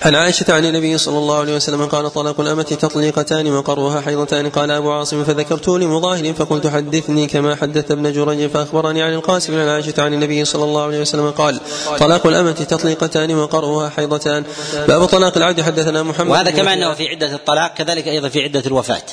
عن 0.05 0.15
عائشة 0.15 0.45
عن 0.49 0.65
النبي 0.65 0.97
صلى 0.97 1.17
الله 1.17 1.39
عليه 1.39 1.55
وسلم 1.55 1.85
قال 1.85 2.13
طلاق 2.13 2.39
الأمة 2.39 2.63
تطليقتان 2.63 3.53
وقرها 3.53 4.01
حيضتان. 4.01 4.49
قال 4.49 4.71
أبو 4.71 4.91
عاصم 4.91 5.23
فذكرت 5.23 5.67
لمظاهر 5.67 6.33
فقلت 6.33 6.67
حدثني 6.67 7.27
كما 7.27 7.55
حدث 7.55 7.91
ابن 7.91 8.13
جريج 8.13 8.49
فأخبرني 8.49 9.01
عن 9.01 9.13
القاسم 9.13 9.59
عن 9.59 9.67
عائشة 9.67 9.93
عن 9.97 10.13
النبي 10.13 10.45
صلى 10.45 10.63
الله 10.63 10.83
عليه 10.83 10.99
وسلم 10.99 11.31
قال 11.31 11.59
طلاق 11.99 12.27
الأمة 12.27 12.51
تطليقتان 12.51 13.35
وقرها 13.35 13.89
حيضتان. 13.89 14.43
باب 14.87 15.05
طلاق 15.05 15.37
العبد 15.37 15.61
حدثنا 15.61 16.03
محمد 16.03 16.31
وهذا 16.31 16.51
كما 16.51 16.73
أنه 16.73 16.93
في 16.93 17.07
عدة 17.07 17.35
الطلاق 17.35 17.73
كذلك 17.73 18.07
أيضا 18.07 18.29
في 18.29 18.43
عدة 18.43 18.63
الوفاة. 18.65 19.03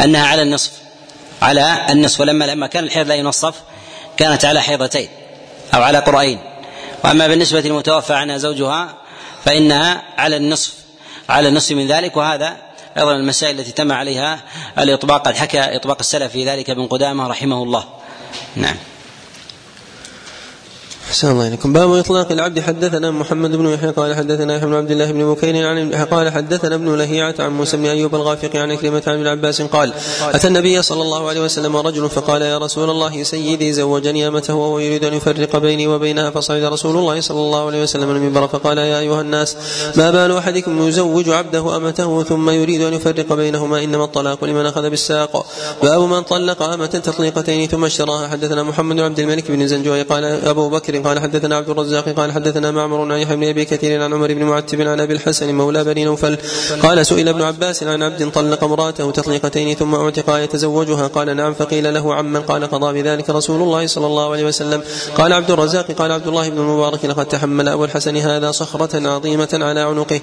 أنها 0.00 0.26
على 0.26 0.42
النصف 0.42 0.70
على 1.42 1.86
النصف. 1.90 2.20
ولما 2.20 2.44
لما 2.44 2.66
كان 2.66 2.84
الحيض 2.84 3.08
لا 3.08 3.14
ينصف 3.14 3.54
كانت 4.16 4.44
على 4.44 4.62
حيضتين 4.62 5.08
أو 5.74 5.82
على 5.82 5.98
قرأين 5.98 6.47
وأما 7.04 7.26
بالنسبة 7.26 7.60
للمتوفى 7.60 8.14
عنها 8.14 8.38
زوجها 8.38 8.94
فإنها 9.44 10.02
على 10.18 10.36
النصف 10.36 10.72
على 11.28 11.48
النصف 11.48 11.72
من 11.72 11.86
ذلك 11.86 12.16
وهذا 12.16 12.56
أيضا 12.98 13.16
المسائل 13.16 13.60
التي 13.60 13.72
تم 13.72 13.92
عليها 13.92 14.40
الإطباق 14.78 15.26
قد 15.26 15.36
حكى 15.36 15.76
إطباق 15.76 15.96
السلف 16.00 16.32
في 16.32 16.46
ذلك 16.46 16.70
ابن 16.70 16.86
قدامة 16.86 17.26
رحمه 17.26 17.62
الله. 17.62 17.84
نعم. 18.56 18.76
أحسن 21.08 21.30
الله 21.30 21.48
إليكم. 21.48 21.72
باب 21.72 21.92
إطلاق 21.92 22.32
العبد. 22.32 22.60
حدثنا 22.60 23.10
محمد 23.10 23.56
بن 23.56 23.66
يحيى 23.66 23.90
قال 23.90 24.14
حدثنا 24.14 24.56
يحيى 24.56 24.68
بن 24.68 24.74
عبد 24.74 24.90
الله 24.90 25.12
بن 25.12 25.34
بكير 25.34 25.66
عن 25.66 25.94
قال 25.94 26.32
حدثنا 26.32 26.74
ابن 26.74 26.94
لهيعة 26.94 27.34
عن 27.38 27.50
موسى 27.50 27.76
بن 27.76 27.86
أيوب 27.86 28.14
الغافق 28.14 28.56
عن 28.56 28.76
كلمة 28.76 29.02
عن 29.06 29.14
ابن 29.14 29.26
عباس 29.26 29.62
قال 29.62 29.92
أتى 30.22 30.48
النبي 30.48 30.82
صلى 30.82 31.02
الله 31.02 31.28
عليه 31.28 31.40
وسلم 31.40 31.76
رجل 31.76 32.10
فقال 32.10 32.42
يا 32.42 32.58
رسول 32.58 32.90
الله 32.90 33.22
سيدي 33.22 33.72
زوجني 33.72 34.28
أمته 34.28 34.54
وهو 34.54 34.78
يريد 34.78 35.04
أن 35.04 35.14
يفرق 35.14 35.56
بيني 35.56 35.86
وبينها 35.86 36.30
فصعد 36.30 36.62
رسول 36.62 36.96
الله 36.96 37.20
صلى 37.20 37.40
الله 37.40 37.66
عليه 37.66 37.82
وسلم 37.82 38.10
المنبر 38.10 38.48
فقال 38.48 38.78
يا 38.78 38.98
أيها 38.98 39.20
الناس 39.20 39.56
ما 39.96 40.10
بال 40.10 40.36
أحدكم 40.36 40.88
يزوج 40.88 41.28
عبده 41.28 41.76
أمته 41.76 42.22
ثم 42.22 42.50
يريد 42.50 42.82
أن 42.82 42.94
يفرق 42.94 43.32
بينهما؟ 43.32 43.84
إنما 43.84 44.04
الطلاق 44.04 44.44
لمن 44.44 44.66
أخذ 44.66 44.90
بالساق 44.90 45.46
باب 45.82 46.00
من 46.00 46.22
طلق 46.22 46.62
أمة 46.62 46.86
تطليقتين 46.86 47.68
ثم 47.68 47.84
اشتراها. 47.84 48.28
حدثنا 48.28 48.62
محمد 48.62 48.96
بن 48.96 49.02
عبد 49.02 49.18
الملك 49.18 49.50
بن 49.50 49.66
زنجوي 49.66 50.02
قال 50.02 50.24
أبو 50.24 50.68
بكر 50.68 50.97
قال 51.02 51.20
حدثنا 51.20 51.56
عبد 51.56 51.70
الرزاق 51.70 52.08
قال 52.08 52.32
حدثنا 52.32 52.70
معمر 52.70 53.12
عن 53.12 53.18
يحيى 53.18 53.36
بن 53.36 53.48
أبي 53.48 53.64
كثير 53.64 54.02
عن 54.02 54.12
عمر 54.12 54.34
بن 54.34 54.44
معتب 54.44 54.80
عن 54.80 55.00
أبي 55.00 55.12
الحسن 55.12 55.54
مولى 55.54 55.84
بني 55.84 56.04
نوفل 56.04 56.38
قال 56.82 57.06
سئل 57.06 57.28
ابن 57.28 57.42
عباس 57.42 57.82
عن 57.82 58.02
عبد 58.02 58.30
طلق 58.30 58.64
امراته 58.64 59.10
تطليقتين 59.10 59.74
ثم 59.74 59.94
اعتق 59.94 60.36
يتزوجها 60.36 61.06
قال 61.06 61.36
نعم 61.36 61.54
فقيل 61.54 61.94
له 61.94 62.14
عمن 62.14 62.42
قال 62.42 62.66
قضى 62.66 63.02
بذلك 63.02 63.30
رسول 63.30 63.62
الله 63.62 63.86
صلى 63.86 64.06
الله 64.06 64.32
عليه 64.32 64.44
وسلم 64.44 64.82
قال 65.16 65.32
عبد 65.32 65.50
الرزاق 65.50 65.92
قال 65.92 66.12
عبد 66.12 66.26
الله 66.26 66.48
بن 66.48 66.58
المبارك 66.58 67.04
لقد 67.04 67.26
تحمل 67.26 67.68
أبو 67.68 67.84
الحسن 67.84 68.16
هذا 68.16 68.50
صخرة 68.50 69.08
عظيمة 69.08 69.48
على 69.52 69.80
عنقه 69.80 70.20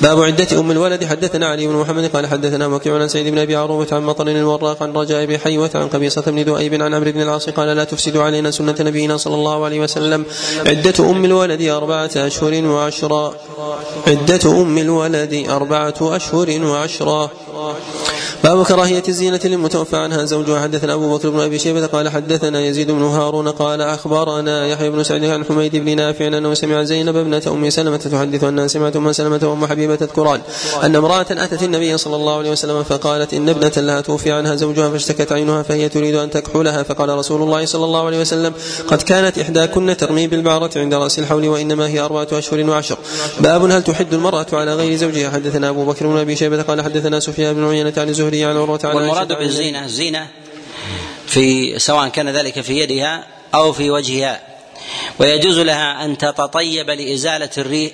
باب 0.00 0.22
عدة 0.22 0.60
أم 0.60 0.70
الولد 0.70 1.04
حدثنا 1.04 1.46
علي 1.46 1.66
بن 1.66 1.74
محمد 1.74 2.06
قال 2.06 2.26
حدثنا 2.26 2.66
وكيع 2.66 2.94
عن 2.94 3.08
سيد 3.08 3.26
بن 3.26 3.38
أبي 3.38 3.56
عروبة 3.56 3.86
عن 3.92 4.02
مطر 4.02 4.28
الوراق 4.28 4.82
عن 4.82 4.92
رجاء 4.92 5.24
بن 5.26 5.38
حيوة 5.38 5.70
عن 5.74 5.88
قبيصة 5.88 6.22
بن 6.26 6.42
ذؤيب 6.42 6.82
عن 6.82 6.94
عمرو 6.94 7.12
بن 7.12 7.20
العاص 7.20 7.48
قال 7.50 7.68
لا 7.68 7.84
تفسدوا 7.84 8.22
علينا 8.22 8.50
سنة 8.50 8.74
نبينا 8.80 9.16
صلى 9.16 9.34
الله 9.34 9.64
عليه 9.64 9.80
وسلم 9.80 9.87
عدة 10.66 11.10
أم 11.10 11.24
الولد 11.24 11.62
أربعة 11.62 12.10
أشهر 12.16 12.64
وعشرا. 12.66 13.34
عدة 14.06 14.50
أم 14.62 14.78
الولد 14.78 15.46
أربعة 15.50 15.94
أشهر 16.00 16.64
وعشرا. 16.64 17.30
باب 18.44 18.64
كراهية 18.64 19.02
الزينة 19.08 19.40
للمتوفى 19.44 19.96
عنها. 19.96 20.24
زوجها 20.24 20.60
حدثنا 20.60 20.94
أبو 20.94 21.16
بكر 21.16 21.30
بن 21.30 21.40
أبي 21.40 21.58
شيبة 21.58 21.86
قال 21.86 22.08
حدثنا 22.08 22.60
يزيد 22.60 22.90
بن 22.90 23.02
هارون 23.02 23.48
قال 23.48 23.80
أخبرنا 23.80 24.66
يحيى 24.66 24.90
بن 24.90 25.02
سعيد 25.02 25.24
عن 25.24 25.44
حميد 25.44 25.76
بن 25.76 25.96
نافع 25.96 26.26
أنه 26.26 26.54
سمع 26.54 26.82
زينب 26.82 27.16
ابنة 27.16 27.42
أم 27.46 27.70
سلمة 27.70 27.96
تحدث 27.96 28.44
أنها 28.44 28.66
سمعت 28.66 28.96
أم 28.96 29.12
سلمة 29.12 29.40
وأم 29.42 29.66
حبيبة 29.66 29.94
تذكران 29.94 30.40
أن 30.82 30.96
امرأة 30.96 31.26
أتت 31.30 31.62
النبي 31.62 31.98
صلى 31.98 32.16
الله 32.16 32.38
عليه 32.38 32.50
وسلم 32.50 32.82
فقالت 32.82 33.34
إن 33.34 33.48
ابنة 33.48 33.72
لها 33.76 34.00
توفي 34.00 34.32
عنها 34.32 34.54
زوجها 34.54 34.90
فاشتكت 34.90 35.32
عينها 35.32 35.62
فهي 35.62 35.88
تريد 35.88 36.14
أن 36.14 36.30
تكحلها. 36.30 36.82
فقال 36.82 37.08
رسول 37.08 37.42
الله 37.42 37.64
صلى 37.64 37.84
الله 37.84 38.06
عليه 38.06 38.20
وسلم 38.20 38.52
قد 38.88 39.02
كانت 39.02 39.38
إحداكن 39.38 39.96
ترمي 39.96 40.26
بالبعرة 40.26 40.70
عند 40.76 40.94
رأس 40.94 41.18
الحول 41.18 41.48
وإنما 41.48 41.88
هي 41.88 42.00
أربعة 42.00 42.28
أشهر 42.32 42.70
وعشر. 42.70 42.98
باب 43.40 43.70
هل 43.70 43.82
تحد 43.82 44.14
المرأة 44.14 44.46
على 44.52 44.74
غير 44.74 44.96
زوجها؟ 44.96 45.30
حدثنا 45.30 45.68
أبو 45.68 45.84
بكر 45.84 46.06
بن 46.06 46.16
أبي 46.16 46.36
شيبة 46.36 46.62
قال 46.62 46.82
حدثنا 46.82 47.20
سفيان 47.20 47.54
بن 47.54 47.64
عيينة 47.68 47.92
عن 47.96 48.08
الزهري 48.28 48.44
عن 48.44 48.56
عروة 48.56 48.80
عن 48.84 48.96
والمراد 48.96 49.32
بالزينة 49.32 49.84
الزينة 49.84 50.26
في 51.26 51.78
سواء 51.78 52.08
كان 52.08 52.28
ذلك 52.28 52.60
في 52.60 52.78
يدها 52.78 53.26
أو 53.54 53.72
في 53.72 53.90
وجهها. 53.90 54.40
ويجوز 55.18 55.58
لها 55.58 56.04
أن 56.04 56.18
تتطيب 56.18 56.90
لإزالة 56.90 57.50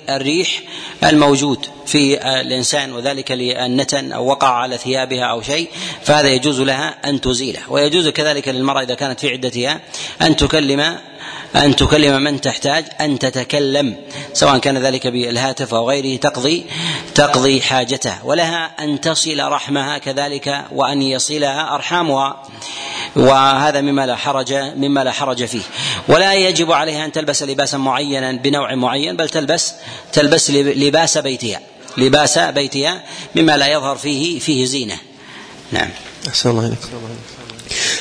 الريح 0.09 0.61
الموجود 1.03 1.65
في 1.85 2.21
الإنسان 2.41 2.93
وذلك 2.93 3.31
للنتن 3.31 4.11
أو 4.11 4.27
وقع 4.27 4.47
على 4.47 4.77
ثيابها 4.77 5.23
أو 5.23 5.41
شيء 5.41 5.69
فهذا 6.03 6.29
يجوز 6.29 6.61
لها 6.61 7.09
أن 7.09 7.21
تزيله. 7.21 7.59
ويجوز 7.69 8.07
كذلك 8.07 8.47
للمرأة 8.47 8.81
إذا 8.81 8.93
كانت 8.95 9.19
في 9.19 9.29
عدتها 9.29 9.79
أن 10.21 10.35
تكلم 10.35 10.99
أن 11.55 11.75
تكلم 11.75 12.23
من 12.23 12.41
تحتاج 12.41 12.85
أن 13.01 13.19
تتكلم 13.19 13.95
سواء 14.33 14.57
كان 14.57 14.77
ذلك 14.77 15.07
بالهاتف 15.07 15.73
أو 15.73 15.89
غيره 15.89 16.19
تقضي 16.19 16.65
تقضي 17.15 17.61
حاجتها 17.61 18.19
ولها 18.23 18.83
أن 18.83 19.01
تصل 19.01 19.39
رحمها 19.39 19.97
كذلك 19.97 20.65
وأن 20.71 21.01
يصلها 21.01 21.75
أرحامها 21.75 22.43
وهذا 23.15 23.81
مما 23.81 24.05
لا 24.05 24.15
حرج 24.15 24.53
مما 24.53 25.03
لا 25.03 25.11
حرج 25.11 25.45
فيه. 25.45 25.61
ولا 26.07 26.33
يجب 26.33 26.71
عليها 26.71 27.05
أن 27.05 27.11
تلبس 27.11 27.43
لباسا 27.43 27.77
معينا 27.77 28.31
بنوع 28.31 28.75
معين 28.75 29.15
بل 29.17 29.29
تلبس 29.29 29.73
تلبس 30.13 30.51
لباس 30.51 31.17
بيتها 31.17 31.59
لباس 31.97 32.37
بيتها 32.39 33.03
مما 33.35 33.57
لا 33.57 33.67
يظهر 33.67 33.95
فيه 33.95 34.39
فيه 34.39 34.65
زينة. 34.65 34.97
نعم. 35.71 35.89
أحسن 36.27 36.49
الله 36.49 36.67
إليك. 36.67 36.79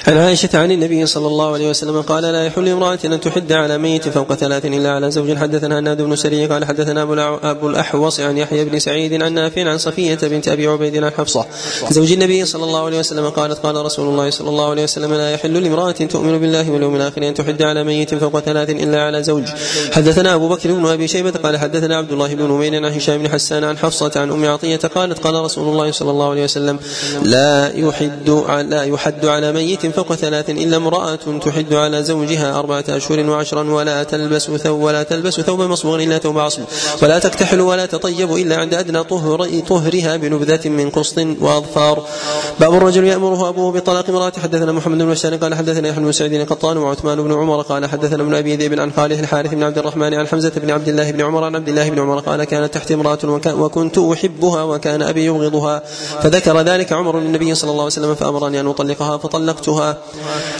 عن 0.07 0.17
عائشة 0.17 0.49
عن 0.55 0.73
النبي 0.73 1.07
صلى 1.07 1.27
الله 1.27 1.53
عليه 1.53 1.71
وسلم 1.71 2.01
قال 2.01 2.23
لا 2.23 2.47
يحل 2.47 2.69
امرأة 2.69 2.99
أن 3.05 3.21
تحد 3.21 3.53
على 3.53 3.79
ميت 3.79 4.09
فوق 4.09 4.35
ثلاث 4.35 4.67
إلا 4.67 4.91
على 4.91 5.11
زوج. 5.11 5.37
حدثنا 5.37 5.79
هناد 5.79 6.03
بن 6.03 6.17
سري 6.17 6.47
قال 6.47 6.65
حدثنا 6.65 7.03
أبو 7.43 7.69
الأحوص 7.69 8.21
عن 8.21 8.39
يحيى 8.39 8.65
بن 8.65 8.79
سعيد 8.79 9.23
عن 9.23 9.33
نافع 9.33 9.71
عن 9.71 9.79
صفية 9.79 10.19
بنت 10.23 10.49
أبي 10.49 10.67
عبيد 10.67 11.05
عن 11.05 11.11
حفصة. 11.11 11.47
زوج 11.91 12.13
النبي 12.13 12.45
صلى 12.45 12.65
الله 12.65 12.85
عليه 12.85 12.99
وسلم 12.99 13.29
قالت 13.29 13.59
قال 13.59 13.77
رسول 13.77 14.09
الله 14.09 14.31
صلى 14.31 14.49
الله 14.49 14.71
عليه 14.71 14.83
وسلم 14.83 15.15
لا 15.15 15.31
يحل 15.31 15.63
لامرأة 15.63 15.93
تؤمن 15.93 16.39
بالله 16.39 16.71
واليوم 16.71 16.97
الآخر 16.97 17.29
أن 17.29 17.35
تحد 17.35 17.63
على 17.63 17.85
ميت 17.85 18.15
فوق 18.15 18.41
ثلاث 18.41 18.71
إلا 18.71 19.03
على 19.03 19.23
زوج. 19.23 19.45
حدثنا 19.93 20.35
أبو 20.35 20.49
بكر 20.49 20.73
بن 20.73 20.87
أبي 20.87 21.09
شيبة 21.09 21.31
قال 21.31 21.57
حدثنا 21.57 21.97
عبد 21.97 22.13
الله 22.13 22.35
بن 22.35 22.45
نمير 22.45 22.77
عن 22.77 22.93
هشام 22.93 23.23
بن 23.23 23.29
حسان 23.29 23.65
عن 23.65 23.79
حفصة 23.79 24.13
عن 24.17 24.31
أم 24.31 24.45
عطية 24.45 24.77
قالت 24.77 25.19
قال 25.19 25.35
رسول 25.35 25.69
الله 25.69 25.93
صلى 25.93 26.11
الله 26.11 26.31
عليه 26.31 26.45
وسلم 26.45 26.79
لا 27.23 27.73
يحد 27.77 28.31
لا 28.69 28.85
يحد 28.85 29.27
على 29.27 29.53
ميت 29.53 29.94
فوق 29.97 30.15
ثلاث 30.15 30.51
إلا 30.51 30.77
امرأة 30.77 31.19
تحد 31.45 31.75
على 31.75 32.03
زوجها 32.03 32.59
أربعة 32.59 32.85
أشهر 32.89 33.31
وعشرا 33.31 33.71
ولا 33.71 34.03
تلبس 34.03 34.51
ثوب 34.51 34.81
ولا 34.83 35.03
تلبس 35.03 35.41
ثوب 35.41 35.61
مصبوغ 35.61 36.03
إلا 36.03 36.19
ثوب 36.19 36.39
عصب. 36.39 36.63
ولا 37.03 37.19
تكتحل 37.19 37.61
ولا 37.61 37.87
تطيب 37.87 38.33
إلا 38.37 38.57
عند 38.57 38.75
أدنى 38.75 39.05
طهر 39.05 39.49
طهرها 39.69 40.17
بنبذة 40.17 40.69
من 40.69 40.91
قسط 40.91 41.19
وأظفار. 41.41 42.05
باب 42.61 42.75
الرجل 42.75 43.05
يأمره 43.05 43.49
أبوه 43.49 43.73
بطلاق 43.73 44.11
امرأته 44.11 44.43
حدثنا 44.43 44.73
محمد 44.73 44.99
بن 44.99 45.11
بشار 45.11 45.37
قال 45.37 45.55
حدثنا 45.55 45.89
يحيى 45.89 46.05
بن 46.05 46.13
سعيد 46.13 46.33
القطان 46.33 46.77
وعثمان 46.77 47.23
بن 47.23 47.33
عمر 47.33 47.63
قال 47.63 47.87
حدثنا 47.87 48.23
ابن 48.23 48.35
أبي 48.35 48.57
ذئب 48.57 48.81
عن 48.81 48.93
خالد 48.97 49.19
الحارث 49.19 49.55
بن 49.55 49.63
عبد 49.63 49.79
الرحمن 49.79 50.15
عن 50.15 50.27
حمزة 50.27 50.53
بن 50.57 50.71
عبد 50.71 50.89
الله 50.89 51.11
بن 51.11 51.21
عمر 51.21 51.45
عن 51.45 51.55
عبد 51.57 51.69
الله 51.69 51.89
بن 51.89 51.99
عمر 51.99 52.19
قال 52.21 52.45
كانت 52.45 52.75
تحت 52.75 52.93
امرأة 52.93 53.19
وكنت 53.47 53.99
أحبها 53.99 54.63
وكان 54.63 55.03
أبي 55.03 55.25
يبغضها. 55.25 55.83
فذكر 56.23 56.61
ذلك 56.61 56.93
عمر 56.93 57.21
للنبي 57.21 57.55
صلى 57.55 57.71
الله 57.71 57.83
عليه 57.83 57.93
وسلم 57.93 58.15
فأمرني 58.15 58.61
أن 58.61 58.67
أطلقها. 58.67 59.19
فطلقتها 59.19 59.84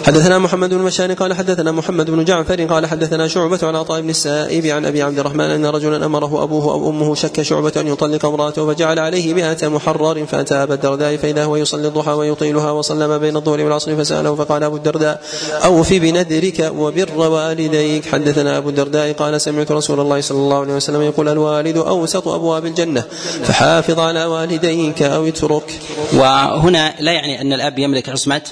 حدثنا 0.07 0.39
محمد 0.39 0.75
بن 0.75 0.85
بشار 0.85 1.13
قال 1.13 1.35
حدثنا 1.35 1.73
محمد 1.73 2.11
بن 2.11 2.25
جعفر 2.25 2.65
قال 2.65 2.87
حدثنا 2.87 3.29
شعبة 3.29 3.59
عن 3.63 3.77
عطاء 3.77 4.01
بن 4.01 4.11
السائب 4.11 4.67
عن 4.67 4.87
أبي 4.87 5.03
عبد 5.03 5.19
الرحمن 5.19 5.51
أن 5.51 5.67
رجلا 5.67 6.07
أمره 6.07 6.43
أبوه 6.43 6.73
أو 6.73 6.91
أمه 6.91 7.15
شك 7.15 7.43
شعبة 7.43 7.73
أن 7.77 7.87
يطلق 7.87 8.27
امرأته 8.27 8.67
فجعل 8.67 8.99
عليه 8.99 9.35
مئة 9.35 9.69
محرر 9.69 10.27
فأتى 10.27 10.55
أبا 10.55 10.75
الدرداء 10.75 11.17
فإذا 11.17 11.45
هو 11.45 11.57
يصلي 11.57 11.89
الضحى 11.89 12.11
ويطيلها 12.11 12.71
وصلى 12.71 13.09
ما 13.09 13.19
بين 13.19 13.37
الظهر 13.37 13.61
والعصر 13.61 13.97
فسأله 13.97 14.35
فقال 14.35 14.63
أبو 14.65 14.77
الدرداء 14.77 15.23
أوف 15.65 15.93
بنذرك 15.93 16.73
وبر 16.77 17.19
والديك. 17.19 18.07
حدثنا 18.07 18.59
أبو 18.59 18.69
الدرداء 18.69 19.13
قال 19.13 19.41
سمعت 19.41 19.73
رسول 19.73 20.01
الله 20.01 20.21
صلى 20.21 20.39
الله 20.39 20.61
عليه 20.61 20.75
وسلم 20.75 21.03
يقول 21.03 21.29
الوالد 21.29 21.77
أوسط 21.77 22.29
أبواب 22.29 22.67
الجنة 22.67 23.05
فحافظ 23.45 23.99
على 23.99 24.25
والديك 24.25 25.03
أو 25.03 25.27
اترك. 25.27 25.81
وهنا 26.13 26.95
لا 27.01 27.13
يعني 27.13 27.41
أن 27.41 27.53
الأب 27.53 27.79
يملك 27.79 28.09
عصمة 28.09 28.43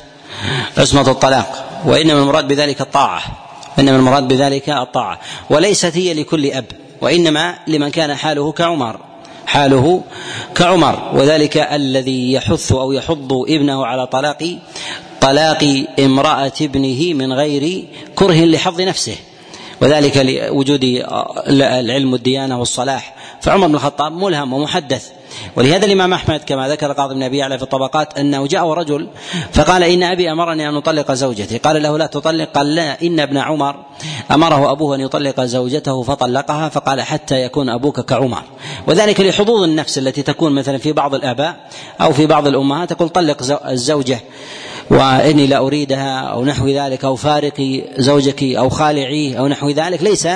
عصمة 0.78 1.10
الطلاق 1.10 1.82
وإنما 1.86 2.20
المراد 2.20 2.48
بذلك 2.48 2.80
الطاعة 2.80 3.22
إنما 3.78 3.96
المراد 3.96 4.28
بذلك 4.28 4.68
الطاعة 4.70 5.20
وليست 5.50 5.96
هي 5.96 6.14
لكل 6.14 6.50
أب 6.50 6.64
وإنما 7.00 7.54
لمن 7.66 7.88
كان 7.88 8.14
حاله 8.14 8.52
كعمر 8.52 8.96
حاله 9.46 10.02
كعمر 10.54 11.10
وذلك 11.14 11.56
الذي 11.56 12.32
يحث 12.32 12.72
أو 12.72 12.92
يحض 12.92 13.32
ابنه 13.32 13.86
على 13.86 14.06
طلاق 14.06 14.58
طلاق 15.20 15.84
امرأة 15.98 16.52
ابنه 16.60 17.14
من 17.14 17.32
غير 17.32 17.84
كره 18.14 18.44
لحظ 18.44 18.80
نفسه 18.80 19.16
وذلك 19.80 20.16
لوجود 20.16 20.80
العلم 21.48 22.12
والديانة 22.12 22.58
والصلاح 22.58 23.14
فعمر 23.40 23.66
بن 23.66 23.74
الخطاب 23.74 24.12
ملهم 24.12 24.52
ومحدث 24.52 25.08
ولهذا 25.56 25.86
الإمام 25.86 26.12
أحمد 26.12 26.40
كما 26.46 26.68
ذكر 26.68 26.92
قاضي 26.92 27.14
بن 27.14 27.22
أبي 27.22 27.38
يعلى 27.38 27.58
في 27.58 27.64
الطبقات 27.64 28.18
أنه 28.18 28.46
جاء 28.46 28.72
رجل 28.72 29.08
فقال 29.52 29.82
إن 29.82 30.02
أبي 30.02 30.32
أمرني 30.32 30.68
أن 30.68 30.76
أطلق 30.76 31.12
زوجتي. 31.12 31.58
قال 31.58 31.82
له 31.82 31.98
لا 31.98 32.06
تطلق 32.06 32.48
قال 32.54 32.74
لا 32.74 33.02
إن 33.02 33.20
ابن 33.20 33.36
عمر 33.38 33.76
أمره 34.30 34.72
أبوه 34.72 34.94
أن 34.94 35.00
يطلق 35.00 35.40
زوجته 35.40 36.02
فطلقها 36.02 36.68
فقال 36.68 37.02
حتى 37.02 37.42
يكون 37.42 37.68
أبوك 37.68 38.00
كعمر. 38.00 38.42
وذلك 38.86 39.20
لحظوظ 39.20 39.62
النفس 39.62 39.98
التي 39.98 40.22
تكون 40.22 40.52
مثلا 40.52 40.78
في 40.78 40.92
بعض 40.92 41.14
الآباء 41.14 41.56
أو 42.00 42.12
في 42.12 42.26
بعض 42.26 42.46
الأمهات 42.46 42.92
تقول 42.92 43.08
طلق 43.08 43.66
الزوجة 43.68 44.20
وإني 44.90 45.46
لا 45.46 45.58
أريدها 45.58 46.20
أو 46.20 46.44
نحو 46.44 46.68
ذلك 46.68 47.04
أو 47.04 47.16
فارقي 47.16 47.84
زوجك 47.98 48.42
أو 48.42 48.68
خالعيه 48.68 49.38
أو 49.38 49.48
نحو 49.48 49.70
ذلك. 49.70 50.02
ليس 50.02 50.28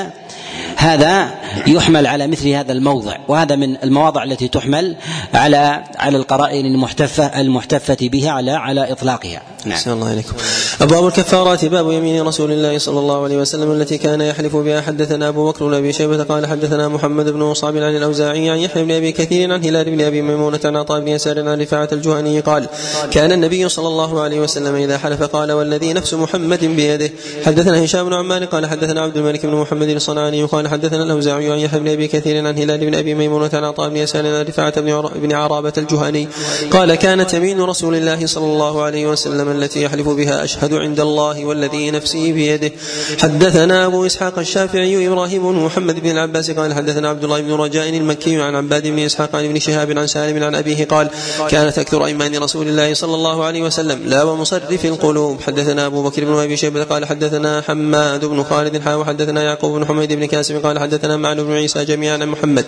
هذا 0.86 1.34
يحمل 1.66 2.06
على 2.06 2.26
مثل 2.26 2.48
هذا 2.48 2.72
الموضع 2.72 3.16
وهذا 3.28 3.56
من 3.56 3.76
المواضع 3.82 4.22
التي 4.22 4.48
تحمل 4.48 4.96
على 5.34 5.84
على 5.96 6.16
القرائن 6.16 6.66
المحتفة 6.66 7.40
المحتفة 7.40 7.96
بها 8.00 8.30
على 8.30 8.50
على 8.50 8.92
إطلاقها 8.92 9.42
نعم. 9.64 9.78
الله 9.86 10.08
عليكم. 10.08 10.32
أبواب 10.80 11.06
الكفارات 11.06 11.64
باب 11.64 11.90
يمين 11.90 12.22
رسول 12.22 12.52
الله 12.52 12.78
صلى 12.78 12.98
الله 12.98 13.24
عليه 13.24 13.36
وسلم 13.36 13.72
التي 13.72 13.98
كان 13.98 14.20
يحلف 14.20 14.56
بها 14.56 14.80
حدثنا 14.80 15.28
أبو 15.28 15.48
بكر 15.48 15.66
بن 15.66 15.74
أبي 15.74 15.92
شيبة 15.92 16.22
قال 16.22 16.46
حدثنا 16.46 16.88
محمد 16.88 17.28
بن 17.28 17.38
مصعب 17.38 17.76
عن 17.76 17.96
الأوزاعي 17.96 18.50
عن 18.50 18.58
يحيى 18.58 18.84
بن 18.84 18.90
أبي 18.90 19.12
كثير 19.12 19.52
عن 19.52 19.64
هلال 19.64 19.84
بن 19.84 20.00
أبي 20.00 20.22
ميمونة 20.22 20.60
عن 20.64 20.76
عطاء 20.76 21.00
بن 21.00 21.08
يسار 21.08 21.48
عن 21.48 21.60
رفاعة 21.60 21.88
الجهني 21.92 22.40
قال 22.40 22.68
كان 23.10 23.32
النبي 23.32 23.68
صلى 23.68 23.88
الله 23.88 24.20
عليه 24.20 24.40
وسلم 24.40 24.74
إذا 24.74 24.98
حلف 24.98 25.22
قال 25.22 25.52
والذي 25.52 25.92
نفس 25.92 26.14
محمد 26.14 26.64
بيده. 26.64 27.10
حدثنا 27.46 27.84
هشام 27.84 28.06
بن 28.06 28.14
عمار 28.14 28.44
قال 28.44 28.66
حدثنا 28.66 29.00
عبد 29.00 29.16
الملك 29.16 29.46
بن 29.46 29.54
محمد 29.54 29.88
الصنعاني 29.88 30.44
قال 30.44 30.68
حدثنا 30.68 31.02
الأوزاعي 31.02 31.52
عن 31.52 31.58
يحيى 31.58 31.80
بن 31.80 31.88
أبي 31.88 32.08
كثير 32.08 32.46
عن 32.46 32.58
هلال 32.58 32.78
بن 32.78 32.94
أبي 32.94 33.14
ميمونة 33.14 33.50
عن 33.52 33.64
عطاء 33.64 33.88
بن 33.88 33.96
يسار 33.96 34.26
عن 34.26 34.42
رفاعة 34.42 34.80
بن 35.14 35.32
عرابة 35.32 35.72
الجهني 35.78 36.28
قال 36.70 36.94
كانت 36.94 37.34
يمين 37.34 37.60
رسول 37.60 37.94
الله 37.94 38.26
صلى 38.26 38.44
الله 38.44 38.82
عليه 38.82 39.06
وسلم 39.06 39.48
التي 39.50 39.82
يحلف 39.82 40.08
بها 40.08 40.44
أشهد 40.44 40.65
عند 40.74 41.00
الله 41.00 41.44
والذي 41.44 41.90
نفسي 41.90 42.32
بيده. 42.32 42.72
حدثنا 43.18 43.86
أبو 43.86 44.06
إسحاق 44.06 44.38
الشافعي 44.38 45.06
إبراهيم 45.06 45.52
بن 45.52 45.58
محمد 45.58 46.00
بن 46.00 46.10
العباس 46.10 46.50
قال 46.50 46.74
حدثنا 46.74 47.08
عبد 47.08 47.24
الله 47.24 47.40
بن 47.40 47.52
رجاء 47.52 47.88
المكي 47.88 48.42
عن 48.42 48.54
عباد 48.54 48.86
بن 48.86 48.98
إسحاق 48.98 49.36
عن 49.36 49.44
ابن 49.44 49.58
شهاب 49.58 49.98
عن 49.98 50.06
سالم 50.06 50.44
عن 50.44 50.54
أبيه 50.54 50.84
قال 50.84 51.10
كانت 51.48 51.78
أكثر 51.78 52.06
أيمان 52.06 52.36
رسول 52.36 52.68
الله 52.68 52.94
صلى 52.94 53.14
الله 53.14 53.44
عليه 53.44 53.62
وسلم 53.62 54.02
لا 54.06 54.22
ومصرف 54.22 54.84
القلوب. 54.84 55.40
حدثنا 55.40 55.86
أبو 55.86 56.02
بكر 56.02 56.24
بن 56.24 56.32
أبي 56.32 56.56
شيبة 56.56 56.84
قال 56.84 57.04
حدثنا 57.04 57.60
حماد 57.60 58.24
بن 58.24 58.42
خالد 58.42 58.82
حا 58.82 58.94
وحدثنا 58.94 59.42
يعقوب 59.42 59.78
بن 59.78 59.86
حميد 59.86 60.12
بن 60.12 60.24
كاسب 60.24 60.66
قال 60.66 60.78
حدثنا 60.78 61.16
معن 61.16 61.36
بن 61.36 61.52
عيسى 61.52 61.84
جميعا 61.84 62.18
عن 62.18 62.28
محمد. 62.28 62.64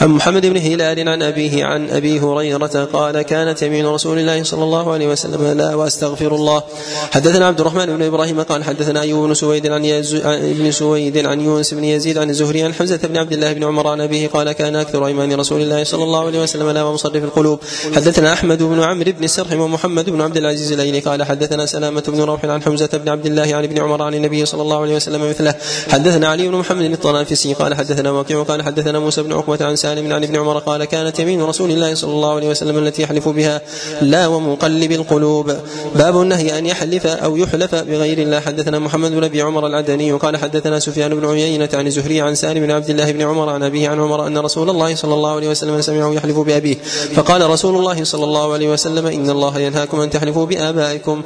عن 0.00 0.08
محمد 0.08 0.46
بن 0.46 0.56
هلال 0.56 1.08
عن 1.08 1.22
أبيه 1.22 1.64
عن 1.64 1.90
أبي 1.90 2.20
هريرة 2.20 2.88
قال 2.92 3.22
كانت 3.22 3.62
يمين 3.62 3.86
رسول 3.86 4.18
الله 4.18 4.42
صلى 4.42 4.64
الله 4.64 4.92
عليه 4.92 5.08
وسلم 5.08 5.58
لا 5.58 5.74
وأستغفر 5.74 6.34
الله. 6.34 6.62
حدثنا 7.10 7.39
حدثنا 7.40 7.48
عبد 7.48 7.60
الرحمن 7.60 7.86
بن 7.96 8.02
إبراهيم 8.02 8.42
قال 8.42 8.64
حدثنا 8.64 9.00
أيوب 9.00 9.26
بن 9.26 9.34
سويد 9.34 9.66
عن 9.66 9.84
ابن 10.24 10.70
سويد 10.70 11.26
عن 11.26 11.40
يونس 11.40 11.74
بن 11.74 11.84
يزيد 11.84 12.18
عن 12.18 12.30
الزهري 12.30 12.62
عن 12.62 12.74
حمزة 12.74 12.96
بن 12.96 13.16
عبد 13.16 13.32
الله 13.32 13.52
بن 13.52 13.64
عمر 13.64 13.86
عن 13.86 14.00
أبيه 14.00 14.28
قال 14.28 14.52
كان 14.52 14.76
أكثر 14.76 15.06
أيمان 15.06 15.34
رسول 15.34 15.60
الله 15.60 15.84
صلى 15.84 16.04
الله 16.04 16.26
عليه 16.26 16.42
وسلم 16.42 16.70
لا 16.70 16.84
مصرف 16.84 17.24
القلوب. 17.24 17.58
حدثنا 17.94 18.32
أحمد 18.32 18.62
بن 18.62 18.82
عمرو 18.82 19.12
بن 19.12 19.26
سرح 19.26 19.52
ومحمد 19.52 20.10
بن 20.10 20.20
عبد 20.20 20.36
العزيز 20.36 20.72
الايلي 20.72 21.00
قال 21.00 21.22
حدثنا 21.22 21.66
سلامة 21.66 22.02
بن 22.08 22.20
روح 22.20 22.44
عن 22.44 22.62
حمزة 22.62 22.90
بن 22.92 23.08
عبد 23.08 23.26
الله 23.26 23.54
عن 23.54 23.64
ابن 23.64 23.78
عمر 23.78 24.02
عن 24.02 24.14
النبي 24.14 24.46
صلى 24.46 24.62
الله 24.62 24.80
عليه 24.80 24.96
وسلم 24.96 25.30
مثله. 25.30 25.54
حدثنا 25.88 26.28
علي 26.28 26.48
بن 26.48 26.54
محمد 26.54 26.84
الطنافسي 26.84 27.54
قال 27.54 27.74
حدثنا 27.74 28.10
وكيع 28.10 28.42
قال 28.42 28.62
حدثنا 28.62 28.98
موسى 28.98 29.22
بن 29.22 29.32
عقبة 29.32 29.66
عن 29.66 29.76
سالم 29.76 30.12
عن 30.12 30.22
ابن 30.24 30.36
عمر 30.36 30.58
قال 30.58 30.84
كانت 30.84 31.18
يمين 31.18 31.42
رسول 31.42 31.70
الله 31.70 31.94
صلى 31.94 32.12
الله 32.12 32.34
عليه 32.34 32.48
وسلم 32.48 32.78
التي 32.78 33.02
يحلف 33.02 33.28
بها 33.28 33.60
لا 34.02 34.26
ومقلب 34.26 34.92
القلوب. 34.92 35.52
باب 35.94 36.22
النهي 36.22 36.58
ان 36.58 36.66
يحلف 36.66 37.06
أو 37.06 37.29
يحلف 37.38 37.74
بغير 37.74 38.18
الله. 38.18 38.40
حدثنا 38.40 38.78
محمد 38.78 39.10
بن 39.10 39.24
أبي 39.24 39.42
عمر 39.42 39.66
العدني 39.66 40.12
قال 40.12 40.36
حدثنا 40.36 40.78
سفيان 40.78 41.14
بن 41.14 41.26
عيينة 41.26 41.68
عن 41.74 41.86
الزهري 41.86 42.20
عن 42.20 42.34
سالم 42.34 42.60
بن 42.60 42.70
عبد 42.70 42.90
الله 42.90 43.12
بن 43.12 43.22
عمر 43.22 43.48
عن 43.48 43.62
أبيه 43.62 43.88
عن 43.88 44.00
عمر 44.00 44.26
أن 44.26 44.38
رسول 44.38 44.70
الله 44.70 44.94
صلى 44.94 45.14
الله 45.14 45.34
عليه 45.34 45.48
وسلم 45.48 45.80
سمعه 45.80 46.14
يحلف 46.14 46.38
بأبيه. 46.38 46.76
فقال 47.14 47.50
رسول 47.50 47.76
الله 47.76 48.04
صلى 48.04 48.24
الله 48.24 48.52
عليه 48.52 48.68
وسلم 48.68 49.06
إن 49.06 49.30
الله 49.30 49.58
ينهاكم 49.58 50.00
أن 50.00 50.10
تحلفوا 50.10 50.46
بآبائكم. 50.46 51.22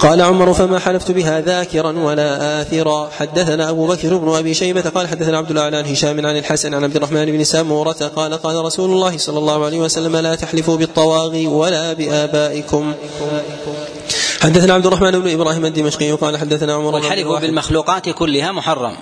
قال 0.00 0.22
عمر 0.22 0.52
فما 0.52 0.78
حلفت 0.78 1.10
بها 1.10 1.40
ذاكرا 1.40 1.98
ولا 1.98 2.60
آثرا. 2.62 3.08
حدثنا 3.18 3.70
أبو 3.70 3.86
بكر 3.86 4.16
بن 4.16 4.28
أبي 4.34 4.54
شيبة 4.54 4.80
قال 4.80 5.08
حدثنا 5.08 5.38
عبد 5.38 5.50
الله 5.50 5.62
عن 5.62 5.74
هشام 5.74 6.26
عن 6.26 6.36
الحسن 6.36 6.74
عن 6.74 6.84
عبد 6.84 6.96
الرحمن 6.96 7.26
بن 7.26 7.44
سامورة 7.44 8.10
قال 8.16 8.34
قال 8.34 8.64
رسول 8.64 8.90
الله 8.90 9.18
صلى 9.18 9.38
الله 9.38 9.64
عليه 9.64 9.78
وسلم 9.78 10.16
لا 10.16 10.34
تحلفوا 10.34 10.76
بالطواغي 10.76 11.46
ولا 11.46 11.92
بآبائكم. 11.92 12.94
حدثنا 14.42 14.74
عبد 14.74 14.86
الرحمن 14.86 15.10
بن 15.10 15.30
إبراهيم 15.30 15.64
الدمشقي 15.64 16.12
قال 16.12 16.36
حدثنا 16.36 16.74
عمر 16.74 16.94
والحلف 16.94 17.28
بالمخلوقات 17.28 18.08
كلها 18.08 18.52
محرم. 18.52 18.96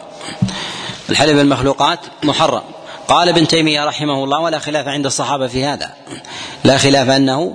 الحلف 1.10 1.36
بالمخلوقات 1.36 1.98
محرم. 2.22 2.62
قال 3.08 3.28
ابن 3.28 3.48
تيمية 3.48 3.84
رحمه 3.84 4.24
الله 4.24 4.40
ولا 4.40 4.58
خلاف 4.58 4.88
عند 4.88 5.06
الصحابة 5.06 5.46
في 5.46 5.64
هذا. 5.64 5.92
لا 6.64 6.78
خلاف 6.78 7.10
انه 7.10 7.54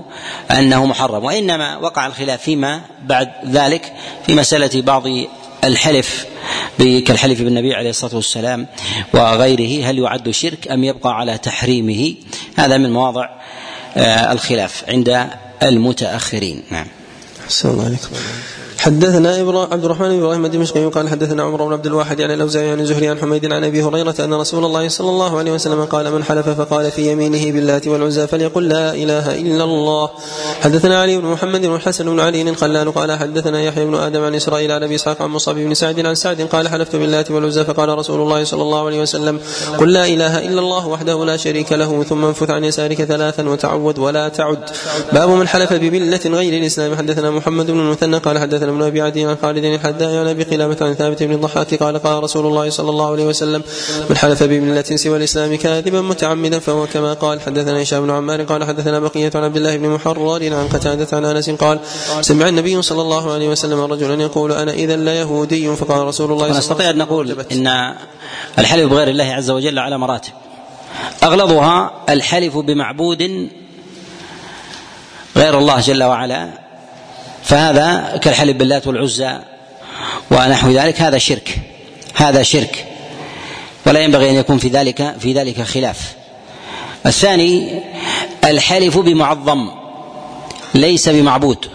أنه 0.51 0.86
محرم. 0.86 1.23
وإنما 1.23 1.77
وقع 1.77 2.07
الخلاف 2.07 2.41
فيما 2.41 2.82
بعد 3.03 3.32
ذلك 3.45 3.93
في 4.25 4.36
مسألة 4.36 4.82
بعض 4.82 5.03
الحلف 5.63 6.25
كالحلف 6.79 7.41
بالنبي 7.41 7.75
عليه 7.75 7.89
الصلاة 7.89 8.15
والسلام 8.15 8.67
وغيره. 9.13 9.89
هل 9.89 9.99
يعد 9.99 10.29
شرك 10.29 10.67
أم 10.71 10.84
يبقى 10.84 11.17
على 11.17 11.38
تحريمه؟ 11.38 12.15
هذا 12.55 12.77
من 12.77 12.93
مواضع 12.93 13.29
آه، 13.97 14.32
الخلاف 14.32 14.84
عند 14.88 15.27
المتأخرين. 15.63 16.63
نعم. 16.71 16.88
الله 17.72 17.86
عليكم. 17.86 18.10
حدثنا 18.82 19.29
عبد 19.71 19.86
الرحمن 19.86 20.09
بن 20.09 20.23
إبراهيم 20.23 20.45
الدمشقي 20.45 20.86
قال 20.86 21.09
حدثنا 21.09 21.43
عمر 21.43 21.65
بن 21.65 21.73
عبد 21.73 21.86
الواحد 21.86 22.21
عن 22.21 22.32
الأوزاعي 22.32 22.71
عن 22.71 22.79
الزهري 22.79 23.07
عن 23.07 23.19
حميد 23.19 23.51
عن 23.51 23.63
أبي 23.63 23.84
هريرة 23.84 24.15
أن 24.19 24.34
رسول 24.34 24.65
الله 24.65 24.88
صلى 24.88 25.09
الله 25.09 25.38
عليه 25.38 25.51
وسلم 25.51 25.86
قال 25.86 26.11
من 26.11 26.23
حلف 26.23 26.49
فقال 26.49 26.91
في 26.91 27.11
يمينه 27.11 27.51
باللات 27.51 27.88
والعزى 27.88 28.27
فليقل 28.27 28.67
لا 28.67 28.93
إله 28.93 29.39
إلا 29.39 29.63
الله. 29.63 30.09
حدثنا 30.61 31.01
علي 31.01 31.17
بن 31.17 31.25
محمد 31.25 31.65
والحسن 31.65 32.05
بن 32.05 32.19
علي 32.19 32.41
الخلال 32.41 32.91
قال 32.93 33.11
حدثنا 33.11 33.61
يحيى 33.61 33.86
بن 33.86 33.95
آدم 33.95 34.23
عن 34.23 34.36
إسرائيل 34.36 34.71
عن 34.71 34.84
أبي 34.84 34.95
إسحاق 34.95 35.21
عن 35.21 35.29
مصعب 35.29 35.55
بن 35.55 35.73
سعد 35.73 36.05
عن 36.05 36.15
سعد 36.15 36.41
قال 36.41 36.67
حلفت 36.67 36.95
باللات 36.95 37.32
والعزى 37.32 37.63
فقال 37.65 37.89
رسول 37.89 38.21
الله 38.21 38.43
صلى 38.43 38.61
الله 38.61 38.86
عليه 38.86 39.01
وسلم 39.01 39.39
قل 39.77 39.93
لا 39.93 40.05
إله 40.05 40.39
إلا 40.39 40.59
الله 40.59 40.88
وحده 40.88 41.25
لا 41.25 41.38
شريك 41.38 41.71
له 41.73 42.03
ثم 42.03 42.25
انفث 42.25 42.49
عن 42.49 42.63
يسارك 42.63 43.03
ثلاثا 43.03 43.49
وتعود 43.49 43.99
ولا 43.99 44.27
تعد. 44.29 44.59
باب 45.13 45.29
من 45.29 45.47
حلف 45.47 45.73
بملة 45.73 46.21
غير 46.25 46.61
الإسلام. 46.61 46.95
حدثنا 46.95 47.32
محمد 47.32 47.71
بن 47.71 47.79
المثنى 47.79 48.17
قال 48.17 48.39
حدثنا 48.39 48.70
ابن 48.72 48.84
ابي 48.84 49.01
عدي 49.01 49.26
عن 49.26 49.38
خالد 49.41 49.65
الحداء 49.65 50.15
عن 50.15 50.28
أبي 50.28 50.43
قلابة 50.43 50.78
عن 50.82 50.93
ثابت 50.93 51.24
بن 51.24 51.34
الضحاك 51.34 51.74
قال 51.74 51.97
قال 51.97 52.24
رسول 52.24 52.45
الله 52.45 52.69
صلى 52.69 52.89
الله 52.89 53.11
عليه 53.11 53.26
وسلم 53.26 53.63
من 54.09 54.17
حلف 54.17 54.43
بملة 54.43 54.82
سوى 54.82 55.17
الإسلام 55.17 55.55
كاذبا 55.55 56.01
متعمدا 56.01 56.59
فهو 56.59 56.88
كما 56.88 57.13
قال 57.13 57.41
حدثنا 57.41 57.82
هشام 57.82 58.03
بن 58.03 58.11
عمار 58.11 58.43
قال 58.43 58.63
حدثنا 58.63 58.99
بقية 58.99 59.32
عن 59.36 59.43
عبد 59.43 59.57
الله 59.57 59.78
بن 59.78 59.89
محرر 59.89 60.53
عن 60.53 60.67
قتادة 60.67 61.17
عن 61.17 61.26
أنس 61.26 61.49
قال 61.49 61.80
سمع 62.22 62.47
النبي 62.49 62.82
صلى 62.82 63.01
الله 63.01 63.34
عليه 63.34 63.49
وسلم 63.49 63.80
رجلا 63.80 64.24
يقول 64.24 64.51
أنا 64.51 64.72
إذا 64.72 64.95
ليهودي 64.95 65.76
فقال 65.76 66.07
رسول 66.07 66.32
الله 66.32 66.57
نستطيع 66.57 66.89
أن 66.89 66.97
نقول 66.97 67.45
إن 67.51 67.93
الحلف 68.59 68.91
بغير 68.91 69.07
الله 69.07 69.34
عز 69.34 69.49
وجل 69.49 69.80
على 69.80 69.97
مراتب. 69.97 70.32
أغلظها 71.24 71.91
الحلف 72.09 72.57
بمعبود 72.57 73.49
غير 75.38 75.57
الله 75.57 75.80
جل 75.80 76.03
وعلا 76.03 76.61
فهذا 77.44 78.18
كالحلف 78.22 78.58
باللات 78.58 78.88
والعزى 78.88 79.39
ونحو 80.32 80.70
ذلك 80.70 81.02
هذا 81.02 81.18
شرك 81.18 81.56
هذا 82.16 82.44
شرك. 82.44 82.86
ولا 83.86 84.00
ينبغي 84.00 84.30
أن 84.30 84.36
يكون 84.36 84.58
في 84.58 84.68
ذلك 84.68 85.16
في 85.20 85.34
ذلك 85.34 85.62
خلاف. 85.62 86.14
الثاني 87.06 87.82
الحلف 88.44 88.98
بمعظم 88.98 89.72
ليس 90.74 91.10
بمعبود 91.10 91.66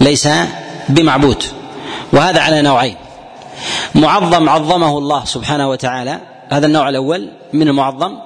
ليس 0.00 0.28
بمعبود. 0.88 1.44
وهذا 2.12 2.40
على 2.40 2.62
نوعين. 2.62 2.96
معظم 3.94 4.48
عظمه 4.48 4.98
الله 4.98 5.24
سبحانه 5.24 5.70
وتعالى 5.70 6.20
هذا 6.48 6.66
النوع 6.66 6.88
الأول 6.88 7.28
من 7.52 7.68
المعظم. 7.68 8.18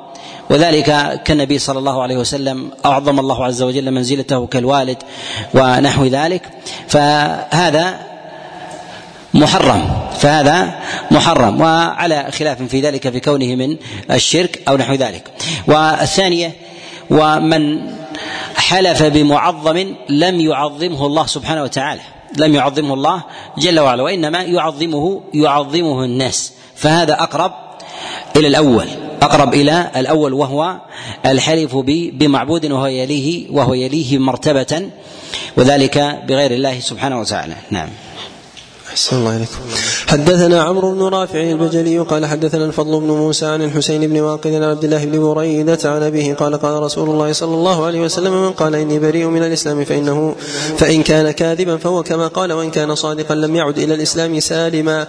وذلك 0.51 1.21
كالنبي 1.25 1.59
صلى 1.59 1.79
الله 1.79 2.03
عليه 2.03 2.17
وسلم 2.17 2.71
أعظم 2.85 3.19
الله 3.19 3.45
عز 3.45 3.63
وجل 3.63 3.91
منزلته 3.91 4.47
كالوالد 4.47 4.99
ونحو 5.55 6.05
ذلك. 6.05 6.43
فهذا 6.89 7.99
محرم 9.35 9.91
فهذا 10.19 10.75
محرم. 11.11 11.61
وعلى 11.61 12.29
خلاف 12.33 12.63
في 12.63 12.81
ذلك 12.81 13.09
في 13.09 13.21
كونه 13.21 13.55
من 13.55 13.77
الشرك 14.11 14.63
أو 14.69 14.77
نحو 14.77 14.95
ذلك. 14.95 15.31
والثانية 15.67 16.53
ومن 17.11 17.81
حلف 18.57 19.03
بمعظم 19.03 19.95
لم 20.09 20.41
يعظمه 20.41 21.07
الله 21.07 21.27
سبحانه 21.27 21.63
وتعالى. 21.63 22.01
لم 22.37 22.55
يعظمه 22.55 22.95
الله 22.95 23.23
جل 23.59 23.81
وعلا 23.81 24.03
وإنما 24.03 24.43
يعظمه 24.43 25.21
يعظمه 25.35 26.05
الناس. 26.05 26.53
فهذا 26.75 27.13
أقرب 27.23 27.53
إلى 28.37 28.47
الأول. 28.49 28.87
أقرب 29.23 29.55
إلى 29.55 29.91
الأول 29.97 30.33
وهو 30.33 30.81
الحلف 31.27 31.77
بمعبود 32.13 32.67
وهو 32.67 32.87
يليه 32.87 33.47
وهو 33.51 33.75
يليه 33.75 34.19
مرتبة 34.19 34.91
وذلك 35.57 36.23
بغير 36.29 36.51
الله 36.51 36.81
سبحانه 36.81 37.21
وتعالى. 37.21 37.57
نعم. 37.71 37.89
أحسن 38.91 39.17
الله 39.17 39.37
إليكم 39.37 39.59
حدثنا 40.11 40.63
عمرو 40.63 40.95
بن 40.95 41.03
رافع 41.03 41.41
البجلي 41.41 41.99
قال 41.99 42.27
حدثنا 42.27 42.65
الفضل 42.65 43.01
بن 43.01 43.07
موسى 43.07 43.47
عن 43.47 43.63
الحسين 43.63 44.07
بن 44.07 44.21
واقد 44.21 44.55
عن 44.55 44.63
عبد 44.63 44.85
الله 44.85 45.05
بن 45.05 45.21
بريدة 45.21 45.79
عن 45.85 46.03
أبيه 46.03 46.35
قال 46.35 46.57
قال 46.57 46.83
رسول 46.83 47.11
الله 47.11 47.33
صلى 47.33 47.55
الله 47.55 47.87
عليه 47.87 48.01
وسلم 48.01 48.33
من 48.33 48.51
قال 48.51 48.75
إني 48.75 48.99
بريء 48.99 49.27
من 49.27 49.43
الإسلام 49.43 49.85
فإنه 49.85 50.35
فإن 50.79 51.03
كان 51.03 51.31
كاذبا 51.31 51.77
فهو 51.77 52.03
كما 52.03 52.27
قال 52.27 52.53
وإن 52.53 52.71
كان 52.71 52.95
صادقا 52.95 53.35
لم 53.35 53.57
يعد 53.57 53.79
إلى 53.79 53.95
الإسلام 53.95 54.41
سالما. 54.41 55.07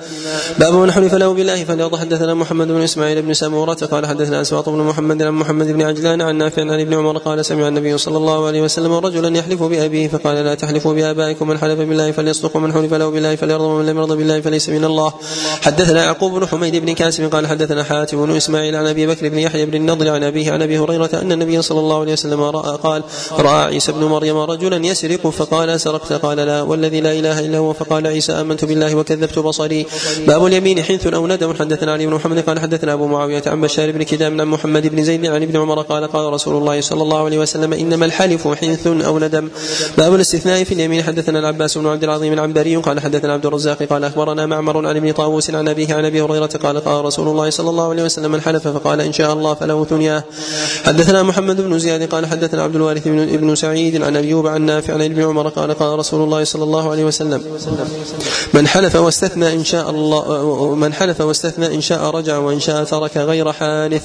باب 0.59 0.73
من 0.73 0.91
حلف 0.91 1.13
له 1.13 1.33
بالله 1.33 1.63
فليرضى 1.63 1.97
حدثنا 1.97 2.33
محمد 2.33 2.67
بن 2.67 2.81
إسماعيل 2.81 3.21
بن 3.21 3.33
سمورة 3.33 3.73
قال 3.73 4.05
حدثنا 4.05 4.41
أسواط 4.41 4.69
بن 4.69 4.79
محمد 4.79 5.21
عن 5.21 5.33
محمد 5.33 5.67
بن 5.67 5.81
عجلان 5.81 6.21
عن 6.21 6.35
نافع 6.35 6.61
عن 6.61 6.79
ابن 6.79 6.93
عمر 6.93 7.17
قال 7.17 7.45
سمع 7.45 7.67
النبي 7.67 7.97
صلى 7.97 8.17
الله 8.17 8.47
عليه 8.47 8.61
وسلم 8.61 8.93
رجلا 8.93 9.37
يحلف 9.37 9.63
بأبيه 9.63 10.07
فقال 10.07 10.35
لا 10.35 10.55
تحلفوا 10.55 10.93
بآبائكم 10.93 11.47
من 11.47 11.57
حلف 11.57 11.79
بالله 11.79 12.11
فليصدق 12.11 12.57
ومن 12.57 12.73
حلف 12.73 12.93
له 12.93 13.09
بالله 13.09 13.35
فليرضى 13.35 13.63
ومن 13.63 13.85
لم 13.85 13.97
يرضى 13.97 14.15
بالله 14.15 14.41
فليس 14.41 14.69
من 14.69 14.90
الله. 14.91 15.13
حدثنا 15.61 16.03
يعقوب 16.03 16.31
بن 16.39 16.47
حميد 16.47 16.75
بن 16.75 16.93
كاسم 16.93 17.29
قال 17.29 17.47
حدثنا 17.47 17.83
حاتم 17.83 18.25
بن 18.25 18.35
إسماعيل 18.35 18.75
عن 18.75 18.87
أبي 18.87 19.07
بكر 19.07 19.29
بن 19.29 19.39
يحيى 19.39 19.65
بن 19.65 19.75
النضر 19.75 20.09
عن 20.09 20.23
أبيه 20.23 20.51
عن 20.51 20.61
أبي 20.61 20.79
هريرة 20.79 21.09
أن 21.13 21.31
النبي 21.31 21.61
صلى 21.61 21.79
الله 21.79 21.99
عليه 21.99 22.13
وسلم 22.13 22.41
رأى 22.41 22.77
قال 22.83 23.03
رأى 23.39 23.63
عيسى 23.63 23.91
بن 23.91 24.03
مريم 24.03 24.37
رجلا 24.37 24.85
يسرق 24.85 25.29
فقال 25.29 25.79
سرقت. 25.79 26.13
قال 26.13 26.37
لا 26.37 26.61
والذي 26.61 27.01
لا 27.01 27.11
إله 27.11 27.39
إلا 27.39 27.57
هو. 27.57 27.73
فقال 27.73 28.07
عيسى 28.07 28.31
آمنت 28.33 28.65
بالله 28.65 28.95
وكذبت 28.95 29.39
بصري. 29.39 29.85
باب 30.27 30.45
اليمين 30.45 30.83
حنث 30.83 31.07
أو 31.07 31.27
ندم. 31.27 31.53
حدثنا 31.53 31.93
علي 31.93 32.05
بن 32.05 32.13
محمد 32.13 32.39
قال 32.39 32.59
حدثنا 32.59 32.93
أبو 32.93 33.07
معاوية 33.07 33.43
عن 33.47 33.61
بشار 33.61 33.91
بن 33.91 34.03
كدام 34.03 34.41
عن 34.41 34.47
محمد 34.47 34.87
بن 34.87 35.03
زيد 35.03 35.25
عن 35.25 35.41
ابن 35.43 35.57
عمر 35.57 35.81
قال 35.81 36.07
قال 36.07 36.33
رسول 36.33 36.55
الله 36.57 36.81
صلى 36.81 37.03
الله 37.03 37.25
عليه 37.25 37.39
وسلم 37.39 37.73
إنما 37.73 38.05
الحلف 38.05 38.47
حنث 38.47 38.87
أو 38.87 39.19
ندم. 39.19 39.49
باب 39.97 40.15
الاستثناء 40.15 40.63
في 40.63 40.73
اليمين 40.73 41.03
حدثنا 41.03 41.39
العباس 41.39 41.77
بن 41.77 41.87
عبد 41.87 42.03
العظيم 42.03 42.33
العنبري 42.33 42.75
قال 42.75 42.99
حدثنا 42.99 43.33
عبد 43.33 43.45
الرزاق 43.45 43.83
قال 43.83 44.03
أخبرنا 44.03 44.45
معمر 44.45 44.80
عن 44.85 44.97
ابن 44.97 45.11
طاووس 45.11 45.49
عن 45.49 45.67
أبيه 45.67 45.93
عن 45.93 46.05
أبي 46.05 46.21
هريرة 46.21 46.45
قال 46.63 46.79
قال 46.79 47.05
رسول 47.05 47.27
الله 47.27 47.49
صلى 47.49 47.69
الله 47.69 47.89
عليه 47.89 48.03
وسلم 48.03 48.31
من 48.31 48.41
حلف 48.41 48.67
فقال 48.67 49.01
إن 49.01 49.13
شاء 49.13 49.33
الله 49.33 49.53
فله 49.53 49.85
ثنياه. 49.85 50.23
حدثنا 50.85 51.23
محمد 51.23 51.61
بن 51.61 51.79
زياد 51.79 52.09
قال 52.09 52.25
حدثنا 52.25 52.63
عبد 52.63 52.75
الوارث 52.75 53.07
بن 53.07 53.19
ابن 53.19 53.55
سعيد 53.55 54.01
عن 54.01 54.15
أيوب 54.15 54.47
عن 54.47 54.61
نافع 54.61 54.93
عن 54.93 55.01
ابن 55.01 55.23
عمر 55.23 55.47
قال 55.49 55.73
قال 55.73 55.99
رسول 55.99 56.23
الله 56.23 56.43
صلى 56.43 56.63
الله 56.63 56.91
عليه 56.91 57.05
وسلم 57.05 57.43
من 58.53 58.67
حلف 58.67 58.95
واستثنى 58.95 59.53
إن 59.53 59.63
شاء 59.63 59.89
الله 59.89 60.75
من 60.75 60.93
حلف 60.93 61.21
واستثنى 61.21 61.75
إن 61.75 61.81
شاء 61.81 62.15
رجع 62.15 62.37
وإن 62.37 62.59
شاء 62.59 62.83
ترك 62.83 63.17
غير 63.17 63.51
حانث 63.53 64.03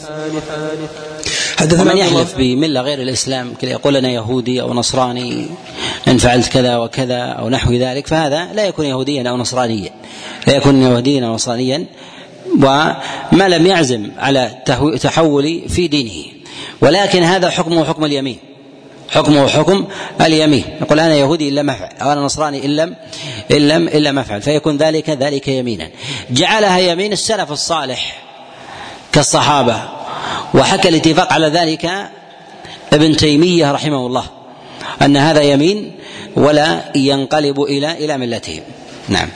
حدثنا 1.56 1.92
ومن 1.92 1.96
يحلف 1.96 2.34
بملة 2.36 2.80
غير 2.80 3.02
الإسلام 3.02 3.54
كذا 3.60 3.70
يقول 3.70 3.96
أنا 3.96 4.10
يهودي 4.10 4.62
أو 4.62 4.74
نصراني 4.74 5.46
إن 6.08 6.18
فعلت 6.18 6.48
كذا 6.48 6.76
وكذا 6.76 7.22
أو 7.22 7.48
نحو 7.48 7.72
ذلك 7.72 8.06
فهذا 8.06 8.52
لا 8.52 8.64
يكون 8.64 8.86
يهوديا 8.86 9.30
أو 9.30 9.36
نصرانيا. 9.36 9.90
لا 10.46 10.56
يكون 10.56 10.82
يهوديا 10.82 11.26
أو 11.26 11.34
نصرانيا 11.34 11.86
وما 12.56 13.48
لم 13.48 13.66
يعزم 13.66 14.10
على 14.18 14.50
تحول 15.02 15.62
في 15.68 15.88
دينه. 15.88 16.24
ولكن 16.80 17.22
هذا 17.22 17.50
حكمه 17.50 17.84
حكم 17.84 18.04
اليمين. 18.04 18.38
حكمه 19.10 19.48
حكم 19.48 19.86
اليمين. 20.20 20.64
يقول 20.80 21.00
أنا 21.00 21.14
يهودي 21.14 21.48
إلا 21.48 21.62
ما 21.62 21.72
افعل 21.72 21.90
أو 22.02 22.12
أنا 22.12 22.20
نصراني 22.20 22.64
ان 22.64 22.76
لم 22.76 22.94
ان 23.50 23.68
لم 23.68 23.88
إلا 23.88 24.12
ما 24.12 24.20
افعل 24.20 24.42
فيكون 24.42 24.76
ذلك 24.76 25.10
ذلك 25.10 25.48
يمينا. 25.48 25.90
جعلها 26.30 26.78
يمين 26.78 27.12
السلف 27.12 27.52
الصالح. 27.52 28.25
كالصحابة. 29.16 29.82
وحكى 30.54 30.88
الاتفاق 30.88 31.32
على 31.32 31.46
ذلك 31.46 32.10
ابن 32.92 33.16
تيمية 33.16 33.72
رحمه 33.72 34.06
الله 34.06 34.24
أن 35.02 35.16
هذا 35.16 35.42
يمين 35.42 35.92
ولا 36.36 36.96
ينقلب 36.96 37.62
إلى 37.62 37.92
إلى 37.92 38.18
ملتهم. 38.18 38.62
نعم. 39.08 39.28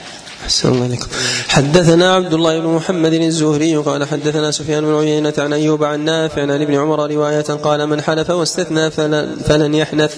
حدثنا 1.47 2.15
عبد 2.15 2.33
الله 2.33 2.59
بن 2.59 2.67
محمد 2.67 3.13
الزهري 3.13 3.75
قال 3.75 4.07
حدثنا 4.07 4.51
سفيان 4.51 4.85
بن 4.85 4.95
عيينة 4.95 5.33
عن 5.37 5.53
أيوب 5.53 5.83
عن 5.83 6.05
نافع 6.05 6.41
عن 6.41 6.61
ابن 6.61 6.75
عمر 6.75 7.11
رواية 7.11 7.41
قال 7.41 7.87
من 7.87 8.01
حلف 8.01 8.29
واستثنى 8.29 8.91
فلن, 8.91 9.35
فلن 9.45 9.75
يحنث. 9.75 10.17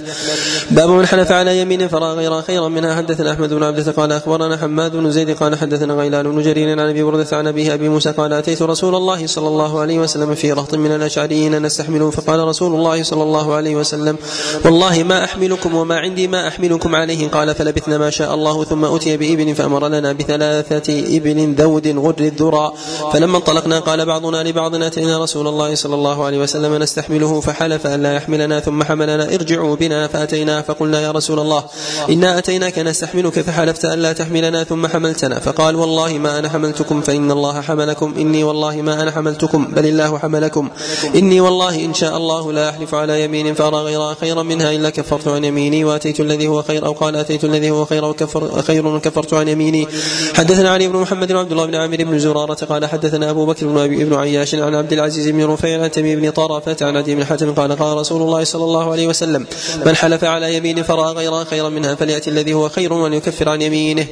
باب 0.72 0.90
من 0.90 1.06
حلف 1.06 1.32
على 1.32 1.60
يمين 1.62 1.88
فرى 1.88 2.14
غير 2.14 2.42
خيرا 2.42 2.68
منها. 2.68 2.96
حدثنا 2.96 3.32
أحمد 3.32 3.54
بن 3.54 3.64
عبدة 3.64 3.92
قال 3.92 4.12
أخبرنا 4.12 4.58
حماد 4.58 4.92
بن 4.92 5.12
زيد 5.12 5.38
قال 5.38 5.56
حدثنا 5.56 5.94
غيلان 5.94 6.32
بن 6.32 6.42
جرير 6.42 6.80
عن 6.80 6.90
أبي 6.90 7.04
بردة 7.04 7.38
عن 7.38 7.48
أبيه 7.48 7.74
أبي 7.74 7.90
موسى 7.90 8.12
قال 8.12 8.34
أتيت 8.34 8.62
رسول 8.62 8.96
الله 8.96 9.28
صلى 9.28 9.48
الله 9.48 9.80
عليه 9.80 10.00
وسلم 10.00 10.36
في 10.36 10.52
رهط 10.52 10.76
من 10.76 10.92
الأشعريين 10.96 11.62
نستحمله 11.62 12.10
فقال 12.12 12.40
رسول 12.40 12.76
الله 12.76 13.04
صلى 13.04 13.24
الله 13.24 13.54
عليه 13.54 13.76
وسلم 13.76 14.18
والله 14.66 15.04
ما 15.04 15.24
أحملكم 15.24 15.76
وما 15.76 15.96
عندي 15.96 16.28
ما 16.28 16.48
أحملكم 16.48 16.96
عليه. 16.96 17.30
قال 17.30 17.56
فلبثنا 17.56 17.98
ما 17.98 18.10
شاء 18.10 18.34
الله 18.34 18.64
ثم 18.64 18.86
أتي 18.86 19.18
بإبل 19.18 19.56
فأمر 19.56 19.88
لنا 19.88 20.13
بثلاثة 20.14 21.18
إبل 21.18 21.56
ذود 21.56 21.88
غر 21.88 22.16
الذرى. 22.20 22.72
فلما 23.14 23.38
انطلقنا 23.38 23.80
قال 23.80 24.06
بعضنا 24.06 24.44
لبعض 24.44 24.76
أتينا 24.76 25.24
رسول 25.24 25.48
الله 25.48 25.76
صلى 25.76 25.96
الله 25.96 26.26
عليه 26.26 26.38
وسلم 26.38 26.76
نستحمله 26.76 27.40
فحلف 27.40 27.88
أن 27.88 28.04
لا 28.04 28.14
يحملنا 28.14 28.60
ثم 28.60 28.84
حملنا 28.84 29.34
ارجعوا 29.36 29.76
بنا 29.76 30.08
فأتينا. 30.08 30.62
فقلنا 30.62 31.02
يا 31.02 31.12
رسول 31.12 31.40
الله 31.40 31.64
إنا 32.10 32.38
أتيناك 32.38 32.80
نستحملك 32.80 33.42
فحلفت 33.42 33.86
أن 33.86 34.00
لا 34.00 34.14
تحملنا 34.14 34.64
ثم 34.64 34.88
حملتنا. 34.88 35.40
فقال 35.40 35.76
والله 35.76 36.14
ما 36.14 36.40
أنا 36.40 36.50
حملتكم 36.50 37.02
فإن 37.02 37.32
الله 37.32 37.62
حملكم. 37.62 38.14
إني 38.18 38.44
والله 38.44 38.82
ما 38.82 39.02
أنا 39.02 39.12
حملتكم 39.12 39.66
بل 39.66 39.86
الله 39.86 40.18
حملكم. 40.18 40.70
إني 41.16 41.42
والله 41.42 41.86
إن 41.86 41.94
شاء 41.94 42.18
الله 42.18 42.52
لا 42.52 42.70
أحلف 42.70 42.96
على 42.96 43.24
يمين 43.24 43.54
فأرى 43.54 43.78
غيرها 43.78 44.14
خيرا 44.14 44.44
منها 44.44 44.72
إلا 44.72 44.90
كفرت 44.90 45.28
عن 45.28 45.44
يميني 45.44 45.86
وأتيت 45.86 46.20
الذي 46.20 46.48
هو 46.48 46.62
خير 46.62 46.86
أو 46.86 46.92
قال 46.92 47.16
أتيت 47.16 47.44
الذي 47.44 47.72
هو 47.72 47.86
خير 47.86 48.06
وكفر 48.06 48.62
خير 48.62 48.88
وكفرت 48.88 49.34
عن 49.34 49.48
يميني. 49.48 49.88
حدثنا 50.34 50.70
علي 50.70 50.88
بن 50.88 50.96
محمد 50.96 51.32
وعبد 51.32 51.52
الله 51.52 51.66
بن 51.66 51.76
عامر 51.76 51.98
بن 51.98 52.20
زرارة 52.20 52.66
قال 52.66 52.86
حدثنا 52.86 53.30
أبو 53.30 53.46
بكر 53.46 53.68
بن 53.68 53.78
أبي 53.78 54.06
بن 54.06 54.14
عياش 54.14 54.56
عن 54.56 54.76
عبد 54.76 54.94
العزيز 54.94 55.30
بن 55.30 55.46
رفيع 55.46 55.84
عن 55.84 55.92
تميم 55.92 56.20
بن 56.22 56.30
طرفة 56.30 56.78
عن 56.82 56.98
عدي 56.98 57.16
بن 57.16 57.26
حاتم 57.26 57.54
قال 57.54 57.76
قال 57.76 57.98
رسول 57.98 58.22
الله 58.22 58.44
صلى 58.44 58.64
الله 58.64 58.92
عليه 58.92 59.08
وسلم 59.08 59.46
من 59.86 59.96
حلف 59.96 60.24
على 60.24 60.58
يمين 60.58 60.84
فرأى 60.84 61.14
غيرها 61.14 61.44
خيرا 61.44 61.70
منها 61.70 61.96
فليأتي 61.96 62.30
الذي 62.30 62.54
هو 62.54 62.70
خير 62.70 62.94
وليكفر 62.94 63.50
عن 63.50 63.62
يمينه. 63.62 64.06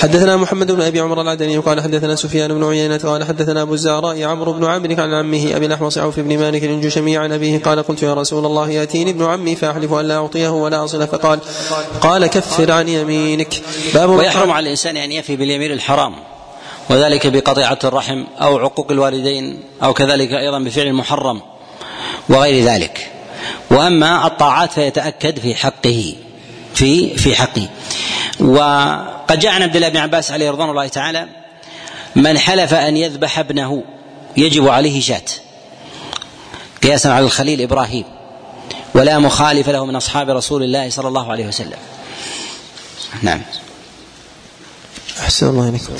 حدثنا 0.00 0.36
محمد 0.36 0.72
بن 0.72 0.80
أبي 0.80 1.00
عمر 1.00 1.20
العدني 1.20 1.58
قال 1.58 1.80
حدثنا 1.80 2.16
سفيان 2.16 2.54
بن 2.54 2.64
عيينة 2.64 2.96
قال 2.96 3.24
حدثنا 3.24 3.62
أبو 3.62 3.74
الزهراء 3.74 4.22
عمرو 4.22 4.52
بن 4.52 4.64
عمرو 4.64 4.94
عن 4.98 5.14
عمه 5.14 5.56
أبي 5.56 5.66
الأحوص 5.66 5.98
عوف 5.98 6.20
بن 6.20 6.38
مالك 6.38 6.64
الجشمي 6.64 7.16
عن 7.16 7.32
أبيه 7.32 7.58
قال 7.58 7.82
قلت 7.82 8.02
يا 8.02 8.14
رسول 8.14 8.46
الله 8.46 8.70
يأتيني 8.70 9.10
ابن 9.10 9.24
عمي 9.24 9.56
فأحلف 9.56 9.92
أن 9.92 10.08
لا 10.08 10.16
أعطيه 10.16 10.48
ولا 10.48 10.84
أصله 10.84 11.06
فقال 11.06 11.38
قال 12.00 12.26
كفر 12.26 12.72
عن 12.72 12.88
يمينك. 12.88 13.62
باب 13.94 14.10
ويحرم 14.10 14.50
على 14.50 14.64
الإنسان 14.64 14.96
أن 14.96 15.12
باليمين 15.36 15.72
الحرام 15.72 16.14
وذلك 16.90 17.26
بقطيعة 17.26 17.78
الرحم 17.84 18.24
أو 18.40 18.58
عقوق 18.58 18.90
الوالدين 18.90 19.60
أو 19.82 19.94
كذلك 19.94 20.32
أيضا 20.32 20.58
بفعل 20.58 20.86
المحرم 20.86 21.40
وغير 22.28 22.64
ذلك. 22.64 23.10
وأما 23.70 24.26
الطاعات 24.26 24.72
فيتأكد 24.72 25.38
في 25.38 25.54
حقه 25.54 26.14
في 26.74 27.16
في 27.16 27.34
حقه. 27.36 27.68
وقد 28.40 29.38
جاء 29.38 29.52
عن 29.52 29.62
عبد 29.62 29.76
الله 29.76 29.88
بن 29.88 29.96
عباس 29.96 30.30
عليه 30.30 30.50
رضوان 30.50 30.70
الله 30.70 30.88
تعالى 30.88 31.28
من 32.16 32.38
حلف 32.38 32.74
أن 32.74 32.96
يذبح 32.96 33.38
ابنه 33.38 33.84
يجب 34.36 34.68
عليه 34.68 35.00
شاة. 35.00 35.22
قياسا 36.82 37.08
على 37.08 37.24
الخليل 37.24 37.60
إبراهيم 37.60 38.04
ولا 38.94 39.18
مخالف 39.18 39.68
له 39.68 39.86
من 39.86 39.96
أصحاب 39.96 40.30
رسول 40.30 40.62
الله 40.62 40.90
صلى 40.90 41.08
الله 41.08 41.32
عليه 41.32 41.46
وسلم. 41.46 41.78
نعم. 43.22 43.42
أحسن 45.20 45.48
الله 45.48 45.66
عليكم 45.66 45.92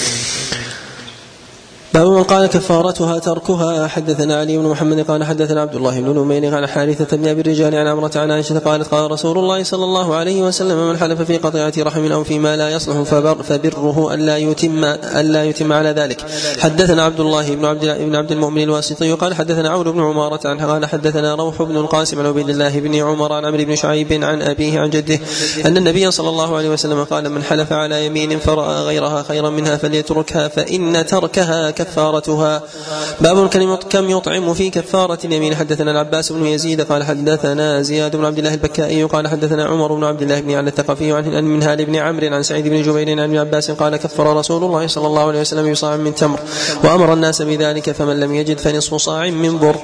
باب 1.95 2.07
من 2.07 2.23
قال 2.23 2.47
كفارتها 2.47 3.19
تركها. 3.19 3.87
حدثنا 3.87 4.41
علي 4.41 4.59
بن 4.59 4.65
محمد 4.65 5.01
قال 5.01 5.25
حدثنا 5.25 5.61
عبد 5.61 5.75
الله 5.75 6.01
بن 6.01 6.19
نمير 6.19 6.55
عن 6.55 6.67
حارثة 6.67 7.17
بن 7.17 7.29
أبي 7.29 7.41
الرجال 7.41 7.75
عن 7.75 7.87
عمرة 7.87 8.11
عن 8.17 8.31
عائشة 8.31 8.59
قالت 8.59 8.89
قال 8.89 9.11
رسول 9.11 9.39
الله 9.39 9.63
صلى 9.63 9.85
الله 9.85 10.15
عليه 10.15 10.43
وسلم 10.43 10.89
من 10.89 10.97
حلف 10.97 11.23
في 11.23 11.37
قطيعة 11.37 11.73
رحم 11.79 12.13
أو 12.13 12.25
فيما 12.25 12.57
لا 12.57 12.71
يصلح 12.71 13.03
فبر 13.03 13.43
فبره 13.43 14.15
الا 14.15 14.37
يتم 14.37 14.85
الا 14.85 15.45
يتم 15.45 15.73
على 15.73 15.89
ذلك. 15.89 16.25
حدثنا 16.59 17.05
عبد 17.05 17.21
الله 17.21 17.55
بن 17.55 17.65
عبد 17.65 17.85
بن 17.85 18.17
عبد 18.17 18.33
المؤمن 18.33 18.63
الواسطي 18.63 19.13
قال 19.13 19.35
حدثنا 19.35 19.69
عون 19.71 19.93
بن 19.93 20.01
عمارة 20.01 20.49
عن 20.49 20.59
قال 20.61 20.87
حدثنا 20.87 21.35
روح 21.35 21.63
بن 21.63 21.77
القاسم 21.77 22.19
عن 22.21 22.27
عبيد 22.27 22.49
الله 22.49 22.81
بن 22.81 22.95
عمر 22.95 23.33
عن 23.33 23.45
عمرو 23.45 23.65
بن 23.65 23.77
شعيب 23.77 24.25
عن 24.25 24.43
أبيه 24.43 24.81
عن 24.81 24.91
جده 24.91 25.19
أن 25.67 25.77
النبي 25.77 26.11
صلى 26.11 26.29
الله 26.29 26.57
عليه 26.57 26.69
وسلم 26.69 27.05
قال 27.05 27.31
من 27.31 27.43
حلف 27.43 27.73
على 27.73 28.07
يمين 28.07 28.39
فرأى 28.39 28.83
غيرها 28.83 29.23
خيرا 29.23 29.51
منها 29.51 29.77
فليتركها 29.77 30.49
فإن 30.49 31.07
تركها 31.07 31.84
كفارتها. 31.85 32.63
باب 33.21 33.49
كم 33.91 34.11
يطعم 34.11 34.55
في 34.55 34.71
كفارة 34.71 35.19
اليمين. 35.25 35.55
حدثنا 35.57 35.91
العباس 35.91 36.33
بن 36.33 36.47
يزيد 36.47 36.81
قال 36.81 37.05
حدثنا 37.05 37.83
زياد 37.83 38.17
بن 38.17 38.25
عبد 38.25 38.39
الله 38.39 38.55
البكائي 38.55 39.05
قال 39.05 39.29
حدثنا 39.29 39.65
عمر 39.65 39.95
بن 39.95 40.05
عبد 40.05 40.23
الله 40.23 40.41
بن 40.41 40.51
علي 40.51 40.69
الثقفي 40.69 41.13
عن 41.13 41.45
منهال 41.45 41.85
بن 41.85 41.97
عمرو 41.97 42.35
عن 42.35 42.43
سعيد 42.43 42.69
بن 42.69 42.83
جبير 42.83 43.11
عن 43.11 43.21
ابن 43.21 43.37
عباس 43.37 43.71
قال 43.71 43.97
كفر 43.97 44.37
رسول 44.37 44.65
الله 44.65 44.87
صلى 44.87 45.07
الله 45.07 45.29
عليه 45.29 45.41
وسلم 45.41 45.73
بصاع 45.73 45.97
من 45.97 46.15
تمر 46.15 46.39
وأمر 46.85 47.13
الناس 47.13 47.43
بذلك 47.43 47.91
فمن 47.91 48.21
لم 48.21 48.35
يجد 48.35 48.59
فنصف 48.59 48.95
صاع 48.95 49.31
من 49.31 49.59
بر. 49.59 49.77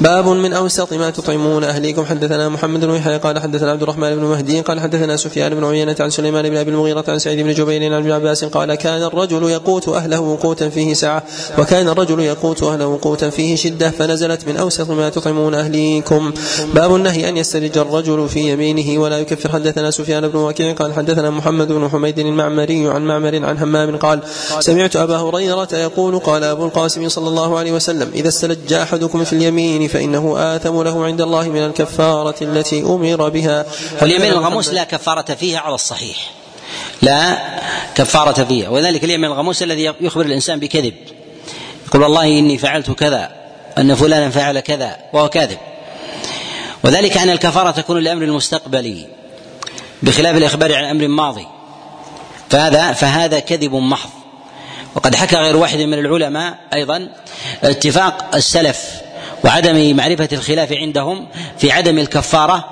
باب 0.00 0.28
من 0.28 0.52
أوسط 0.52 0.92
ما 0.92 1.10
تطعمون 1.10 1.64
أهليكم. 1.64 2.04
حدثنا 2.04 2.48
محمد 2.48 2.84
بن 2.84 2.94
يحيى 2.94 3.16
قال 3.16 3.38
حدثنا 3.38 3.70
عبد 3.70 3.82
الرحمن 3.82 4.16
بن 4.16 4.22
مهدي 4.22 4.60
قال 4.60 4.80
حدثنا 4.80 5.16
سفيان 5.16 5.54
بن 5.54 5.64
عيينة 5.64 5.96
عن 6.00 6.10
سليمان 6.10 6.50
بن 6.50 6.56
أبي 6.56 6.70
المغيرة 6.70 7.04
عن 7.08 7.18
سعيد 7.18 7.40
بن 7.40 7.52
جبير 7.54 7.84
عن 7.84 7.92
ابن 7.92 8.10
عباس 8.10 8.44
قال 8.44 8.74
كان 8.74 9.02
الرجل 9.02 9.50
يقوت 9.50 9.88
أهله 9.88 10.20
وقوتا 10.20 10.68
فيه 10.68 10.94
سعه 10.94 11.22
وكان 11.58 11.76
كان 11.76 11.88
الرجل 11.88 12.20
يقوت 12.20 12.62
أهله 12.62 12.98
قوتا 13.02 13.30
فيه 13.30 13.56
شدة 13.56 13.90
فنزلت 13.90 14.48
من 14.48 14.56
أوسط 14.56 14.90
ما 14.90 15.08
تطعمون 15.08 15.54
أهليكم. 15.54 16.32
باب 16.74 16.94
النهي 16.94 17.28
أن 17.28 17.36
يسترج 17.36 17.78
الرجل 17.78 18.28
في 18.28 18.40
يمينه 18.40 19.00
ولا 19.00 19.18
يكفر. 19.18 19.52
حدثنا 19.52 19.90
سفيان 19.90 20.28
بن 20.28 20.38
وكيع 20.38 20.72
قال 20.72 20.94
حدثنا 20.94 21.30
محمد 21.30 21.72
بن 21.72 21.88
حميد 21.88 22.18
المعمري 22.18 22.88
عن 22.88 23.02
معمر 23.02 23.44
عن 23.44 23.58
همام 23.58 23.96
قال 23.96 24.20
سمعت 24.60 24.96
أبا 24.96 25.16
هريرة 25.16 25.68
يقول 25.72 26.18
قال 26.18 26.44
أبو 26.44 26.64
القاسم 26.64 27.08
صلى 27.08 27.28
الله 27.28 27.58
عليه 27.58 27.72
وسلم 27.72 28.10
إذا 28.14 28.28
استلج 28.28 28.72
أحدكم 28.72 29.24
في 29.24 29.32
اليمين 29.32 29.88
فإنه 29.88 30.34
آثم 30.38 30.82
له 30.82 31.04
عند 31.04 31.20
الله 31.20 31.48
من 31.48 31.66
الكفارة 31.66 32.36
التي 32.42 32.82
أمر 32.82 33.28
بها. 33.28 33.66
واليمين 34.02 34.32
الغموس 34.32 34.68
لا 34.68 34.84
كفارة 34.84 35.34
فيها 35.34 35.58
على 35.58 35.74
الصحيح. 35.74 36.30
لا 37.02 37.38
كفارة 37.94 38.44
فيها. 38.44 38.68
وذلك 38.68 39.04
اليمين 39.04 39.30
الغموس 39.30 39.62
الذي 39.62 39.92
يخبر 40.00 40.24
الإنسان 40.24 40.60
بكذب. 40.60 40.94
يقول 41.86 42.02
والله 42.02 42.24
إني 42.24 42.58
فعلت 42.58 42.90
كذا 42.90 43.32
أن 43.78 43.94
فلانا 43.94 44.30
فعل 44.30 44.60
كذا 44.60 44.96
وهو 45.12 45.28
كاذب. 45.28 45.58
وذلك 46.84 47.16
أن 47.16 47.30
الكفارة 47.30 47.70
تكون 47.70 48.02
لأمر 48.02 48.22
المستقبلي 48.22 49.06
بخلاف 50.02 50.36
الإخبار 50.36 50.74
عن 50.74 50.84
أمر 50.84 51.08
ماضي. 51.08 51.46
فهذا 52.50 52.92
فهذا 52.92 53.38
كذب 53.38 53.74
محض. 53.74 54.10
وقد 54.94 55.14
حكى 55.14 55.36
غير 55.36 55.56
واحد 55.56 55.78
من 55.78 55.94
العلماء 55.98 56.58
أيضا 56.74 57.08
اتفاق 57.64 58.34
السلف 58.34 58.90
وعدم 59.44 59.96
معرفة 59.96 60.28
الخلاف 60.32 60.72
عندهم 60.72 61.28
في 61.58 61.72
عدم 61.72 61.98
الكفارة 61.98 62.64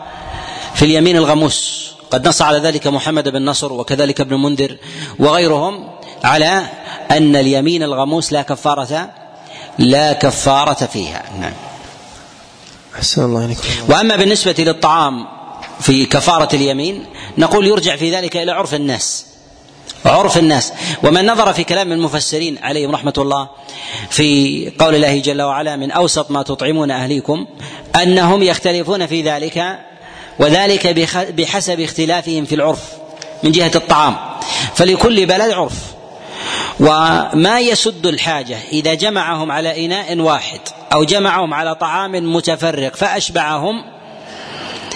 في 0.74 0.84
اليمين 0.84 1.16
الغموس. 1.16 1.90
قد 2.10 2.28
نص 2.28 2.42
على 2.42 2.58
ذلك 2.58 2.86
محمد 2.86 3.28
بن 3.28 3.44
نصر 3.44 3.72
وكذلك 3.72 4.20
ابن 4.20 4.34
منذر 4.34 4.76
وغيرهم 5.18 5.88
على 6.24 6.62
أن 7.10 7.36
اليمين 7.36 7.82
الغموس 7.82 8.32
لا 8.32 8.42
كفارة 8.42 9.10
لا 9.78 10.12
كفارة 10.12 10.86
فيها. 10.86 11.22
نعم. 11.40 11.52
أحسن 12.96 13.24
الله 13.24 13.42
عليكم 13.42 13.62
وأما 13.88 14.16
بالنسبة 14.16 14.54
للطعام 14.58 15.26
في 15.80 16.06
كفارة 16.06 16.56
اليمين 16.56 17.06
نقول 17.38 17.66
يرجع 17.66 17.96
في 17.96 18.16
ذلك 18.16 18.36
إلى 18.36 18.52
عرف 18.52 18.74
الناس. 18.74 19.26
عرف 20.04 20.38
الناس. 20.38 20.72
ومن 21.02 21.26
نظر 21.26 21.52
في 21.52 21.64
كلام 21.64 21.92
المفسرين 21.92 22.58
عليهم 22.62 22.90
رحمة 22.90 23.12
الله 23.18 23.48
في 24.10 24.72
قول 24.78 24.94
الله 24.94 25.18
جل 25.20 25.42
وعلا 25.42 25.76
من 25.76 25.90
أوسط 25.90 26.30
ما 26.30 26.42
تطعمون 26.42 26.90
أهليكم 26.90 27.46
أنهم 28.02 28.42
يختلفون 28.42 29.06
في 29.06 29.22
ذلك 29.22 29.78
وذلك 30.38 30.86
بحسب 31.32 31.80
اختلافهم 31.80 32.44
في 32.44 32.54
العرف 32.54 32.82
من 33.42 33.52
جهة 33.52 33.72
الطعام. 33.74 34.16
فلكل 34.74 35.26
بلد 35.26 35.50
عرف. 35.50 35.93
وما 36.80 37.60
يسد 37.60 38.06
الحاجة 38.06 38.58
إذا 38.72 38.94
جمعهم 38.94 39.52
على 39.52 39.86
إناء 39.86 40.18
واحد 40.18 40.60
أو 40.92 41.04
جمعهم 41.04 41.54
على 41.54 41.74
طعام 41.74 42.34
متفرق 42.34 42.96
فأشبعهم 42.96 43.84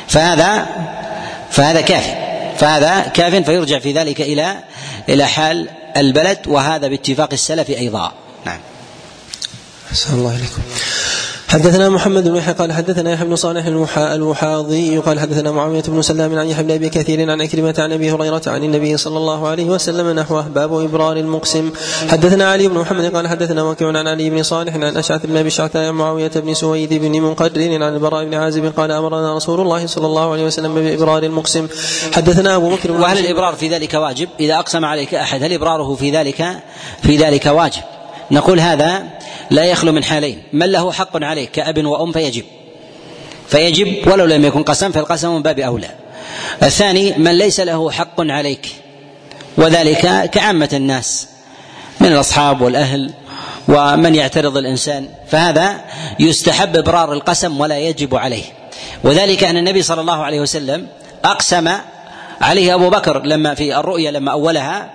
فهذا 0.09 0.67
فهذا 1.51 1.81
كاف 1.81 2.15
فهذا 2.59 3.01
كاف 3.01 3.35
فيرجع 3.35 3.79
في 3.79 3.93
ذلك 3.93 4.21
إلى 4.21 4.57
إلى 5.09 5.27
حال 5.27 5.69
البلد 5.97 6.39
وهذا 6.47 6.89
باتفاق 6.89 7.29
السلف 7.33 7.71
أيضا. 7.71 8.13
نعم. 8.45 8.61
أحسن 9.91 10.15
الله 10.15 10.37
إليكم. 10.37 10.63
حدثنا 11.49 11.89
محمد 11.89 12.29
بن 12.29 12.37
يحيى 12.37 12.55
قال 12.55 12.73
حدثنا 12.73 13.13
يحيى 13.13 13.27
بن 13.27 13.37
صالح 13.37 13.67
الوحاضي 13.97 14.99
قال 14.99 15.21
حدثنا 15.21 15.51
معاوية 15.51 15.83
بن 15.89 16.03
سلام 16.03 16.39
عن 16.39 16.47
يحيى 16.47 16.65
بن 16.65 16.71
أبي 16.71 16.89
كثير 16.89 17.31
عن 17.31 17.43
عكرمه 17.43 17.75
عن 17.79 17.93
أبي 17.93 18.13
هريرة 18.13 18.43
عن 18.47 18.65
النبي 18.65 18.97
صلى 18.97 19.17
الله 19.17 19.49
عليه 19.49 19.65
وسلم 19.65 20.19
نحوه. 20.19 20.49
باب 20.49 20.73
إبرار 20.73 21.17
المقسم. 21.17 21.73
حدثنا 22.09 22.51
علي 22.51 22.69
بن 22.69 22.79
محمد 22.79 23.17
قال 23.17 23.29
حدثنا 23.29 23.63
وكيع 23.63 23.89
عن 23.89 24.07
علي 24.07 24.31
بن 24.31 24.43
صالح 24.43 24.75
عن 24.75 24.97
أشعث 24.97 25.27
بن 25.27 25.37
أبي 25.37 25.51
شعثاء 25.51 25.87
عن 25.87 25.95
معاوية 25.95 26.31
بن 26.37 26.55
سويد 26.55 26.95
بن 26.95 27.21
منقدر 27.23 27.85
عن 27.85 27.95
البراء 27.95 28.25
بن 28.25 28.35
عازب 28.35 28.73
قال 28.77 28.91
أمرنا 28.91 29.37
رسول 29.37 29.61
الله 29.61 29.87
صلى 29.87 30.07
الله 30.07 30.33
عليه 30.33 30.45
وسلم 30.45 30.75
بإبرار 30.75 31.23
المقسم. 31.23 31.69
حدثنا 32.13 32.57
أبو 32.57 32.71
بكر 32.71 32.93
وهل 32.93 33.19
الإبرار 33.19 33.55
في 33.55 33.69
ذلك 33.69 33.95
واجب؟ 33.95 34.29
إذا 34.41 34.55
أقسم 34.59 34.85
عليك 34.85 35.15
أحد 35.15 35.43
هل 35.43 35.53
إبراره 35.53 35.95
في 35.95 36.11
ذلك 36.11 36.47
في 37.03 37.17
ذلك 37.17 37.47
واجب؟ 37.47 37.83
نقول 38.31 38.61
هذا 38.61 39.07
لا 39.51 39.65
يخلو 39.65 39.93
من 39.93 40.05
حالين. 40.05 40.43
من 40.53 40.73
له 40.73 40.93
حق 40.93 41.25
عليك 41.25 41.51
كأب 41.51 41.85
وأم 41.85 42.13
فيجب. 42.13 42.45
فيجب 43.49 44.09
ولو 44.09 44.25
لم 44.25 44.45
يكن 44.45 44.63
قسم 44.63 44.93
فالقسم 44.93 45.35
من 45.35 45.43
باب 45.43 45.59
أولى. 45.59 45.91
الثاني 46.63 47.13
من 47.19 47.39
ليس 47.39 47.61
له 47.61 47.91
حق 47.91 48.21
عليك. 48.21 48.67
وذلك 49.57 50.31
كعامة 50.31 50.69
الناس 50.73 51.29
من 52.01 52.13
الأصحاب 52.13 52.61
والأهل 52.61 53.11
ومن 53.69 54.15
يعترض 54.15 54.57
الإنسان. 54.57 55.09
فهذا 55.31 55.85
يستحب 56.21 56.77
إبرار 56.77 57.13
القسم 57.13 57.61
ولا 57.61 57.79
يجب 57.79 58.15
عليه. 58.15 58.45
وذلك 59.05 59.45
أن 59.45 59.57
النبي 59.57 59.83
صلى 59.83 60.01
الله 60.01 60.25
عليه 60.25 60.41
وسلم 60.41 60.87
أقسم 61.25 61.71
عليه 62.41 62.75
أبو 62.75 62.91
بكر 62.91 63.23
لما 63.23 63.55
في 63.55 63.79
الرؤيا 63.79 64.11
لما 64.11 64.33
أولها 64.33 64.91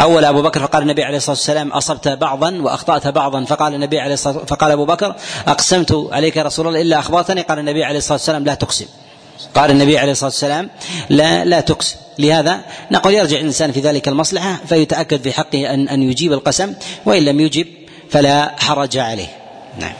أول 0.00 0.24
أبو 0.24 0.42
بكر 0.42 0.60
فقال 0.60 0.82
النبي 0.82 1.04
عليه 1.04 1.16
الصلاة 1.16 1.36
والسلام 1.36 1.72
أصبت 1.72 2.08
بعضا 2.08 2.58
وأخطأت 2.60 3.08
بعضا. 3.08 3.44
فقال 3.44 3.74
النبي 3.74 4.00
عليه 4.00 4.14
الصلاة 4.14 4.44
فقال 4.44 4.70
أبو 4.70 4.84
بكر 4.84 5.16
أقسمت 5.46 6.08
عليك 6.12 6.36
يا 6.36 6.42
رسول 6.42 6.66
الله 6.66 6.80
إلا 6.80 6.98
أخبرتني. 6.98 7.42
قال 7.42 7.58
النبي 7.58 7.84
عليه 7.84 7.98
الصلاة 7.98 8.18
والسلام 8.18 8.44
لا 8.44 8.54
تقسم. 8.54 8.86
قال 9.54 9.70
النبي 9.70 9.98
عليه 9.98 10.12
الصلاة 10.12 10.30
والسلام 10.30 10.70
لا 11.10 11.44
لا 11.44 11.60
تقسم. 11.60 11.96
لهذا 12.18 12.60
نقول 12.90 13.14
يرجع 13.14 13.36
الإنسان 13.36 13.72
في 13.72 13.80
ذلك 13.80 14.08
المصلحة 14.08 14.56
فيتأكد 14.68 15.22
في 15.22 15.32
حقه 15.32 15.74
أن 15.74 15.88
أن 15.88 16.02
يجيب 16.02 16.32
القسم 16.32 16.74
وإن 17.06 17.24
لم 17.24 17.40
يجب 17.40 17.66
فلا 18.10 18.54
حرج 18.58 18.98
عليه. 18.98 19.28
نعم. 19.78 19.92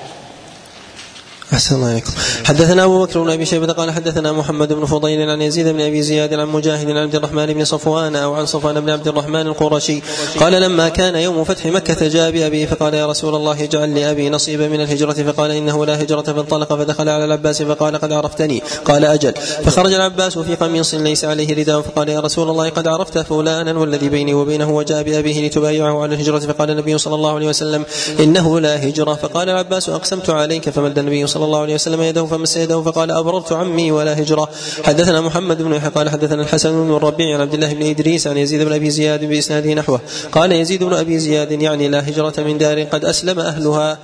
أحسن 1.52 1.76
الله 1.76 1.88
عليكم 1.88 2.10
حدثنا 2.44 2.84
أبو 2.84 3.04
بكر 3.04 3.22
بن 3.22 3.30
أبي 3.30 3.44
شيبة 3.46 3.72
قال 3.72 3.90
حدثنا 3.90 4.32
محمد 4.32 4.72
بن 4.72 4.84
فضيل 4.84 5.30
عن 5.30 5.42
يزيد 5.42 5.68
بن 5.68 5.80
أبي 5.80 6.02
زياد 6.02 6.34
عن 6.34 6.48
مجاهد 6.48 6.90
عن 6.90 6.96
عبد 6.96 7.14
الرحمن 7.14 7.46
بن 7.46 7.64
صفوان 7.64 8.16
أو 8.16 8.34
عن 8.34 8.46
صفوان 8.46 8.80
بن 8.80 8.90
عبد 8.90 9.08
الرحمن 9.08 9.46
القرشي 9.46 10.02
قال 10.40 10.52
لما 10.52 10.88
كان 10.88 11.16
يوم 11.16 11.44
فتح 11.44 11.66
مكة 11.66 12.08
جاء 12.08 12.30
بأبي 12.30 12.66
فقال 12.66 12.94
يا 12.94 13.06
رسول 13.06 13.34
الله 13.34 13.64
اجعل 13.64 13.94
لأبي 13.94 14.30
نصيبا 14.30 14.68
من 14.68 14.80
الهجرة 14.80 15.12
فقال 15.12 15.50
إنه 15.50 15.86
لا 15.86 16.02
هجرة 16.02 16.22
فانطلق 16.22 16.74
فدخل 16.74 17.08
على 17.08 17.24
العباس 17.24 17.62
فقال 17.62 17.96
قد 17.96 18.12
عرفتني. 18.12 18.62
قال 18.84 19.04
أجل. 19.04 19.32
فخرج 19.64 19.92
العباس 19.92 20.38
في 20.38 20.54
قميص 20.54 20.94
ليس 20.94 21.24
عليه 21.24 21.54
رداء 21.54 21.80
فقال 21.80 22.08
يا 22.08 22.20
رسول 22.20 22.50
الله 22.50 22.68
قد 22.68 22.88
عرفت 22.88 23.18
فلانا 23.18 23.72
والذي 23.78 24.08
بيني 24.08 24.34
وبينه 24.34 24.70
وجاء 24.70 25.02
بأبيه 25.02 25.46
لتبايعه 25.46 26.02
على 26.02 26.14
الهجرة 26.14 26.38
فقال 26.38 26.70
النبي 26.70 26.98
صلى 26.98 27.14
الله 27.14 27.34
عليه 27.34 27.48
وسلم 27.48 27.84
إنه 28.20 28.60
لا 28.60 28.88
هجرة. 28.88 29.14
فقال 29.14 29.50
العباس 29.50 29.88
أقسمت 29.88 30.30
عليك 30.30 30.70
فمد 30.70 30.98
النبي 30.98 31.26
صلى 31.26 31.35
الله 31.44 31.60
عليه 31.60 31.74
وسلم 31.74 32.02
يده 32.02 32.26
فمس 32.26 32.56
يده 32.56 32.82
فقال 32.82 33.10
أبررت 33.10 33.52
عمي 33.52 33.92
ولا 33.92 34.20
هجرة. 34.20 34.48
حدثنا 34.84 35.20
محمد 35.20 35.62
بن 35.62 35.72
يحيى 35.72 35.90
قال 35.90 36.10
حدثنا 36.10 36.42
الحسن 36.42 36.70
بن 36.70 36.96
الربيع 36.96 37.34
عن 37.34 37.40
عبد 37.40 37.54
الله 37.54 37.74
بن 37.74 37.82
إدريس 37.82 38.26
عن 38.26 38.36
يزيد 38.36 38.62
بن 38.62 38.72
أبي 38.72 38.90
زياد 38.90 39.24
بإسناده 39.24 39.74
نحوه. 39.74 40.00
قال 40.32 40.52
يزيد 40.52 40.84
بن 40.84 40.92
أبي 40.92 41.18
زياد 41.18 41.62
يعني 41.62 41.88
لا 41.88 42.08
هجرة 42.08 42.34
من 42.38 42.58
دار 42.58 42.82
قد 42.82 43.04
أسلم 43.04 43.40
أهلها. 43.40 43.98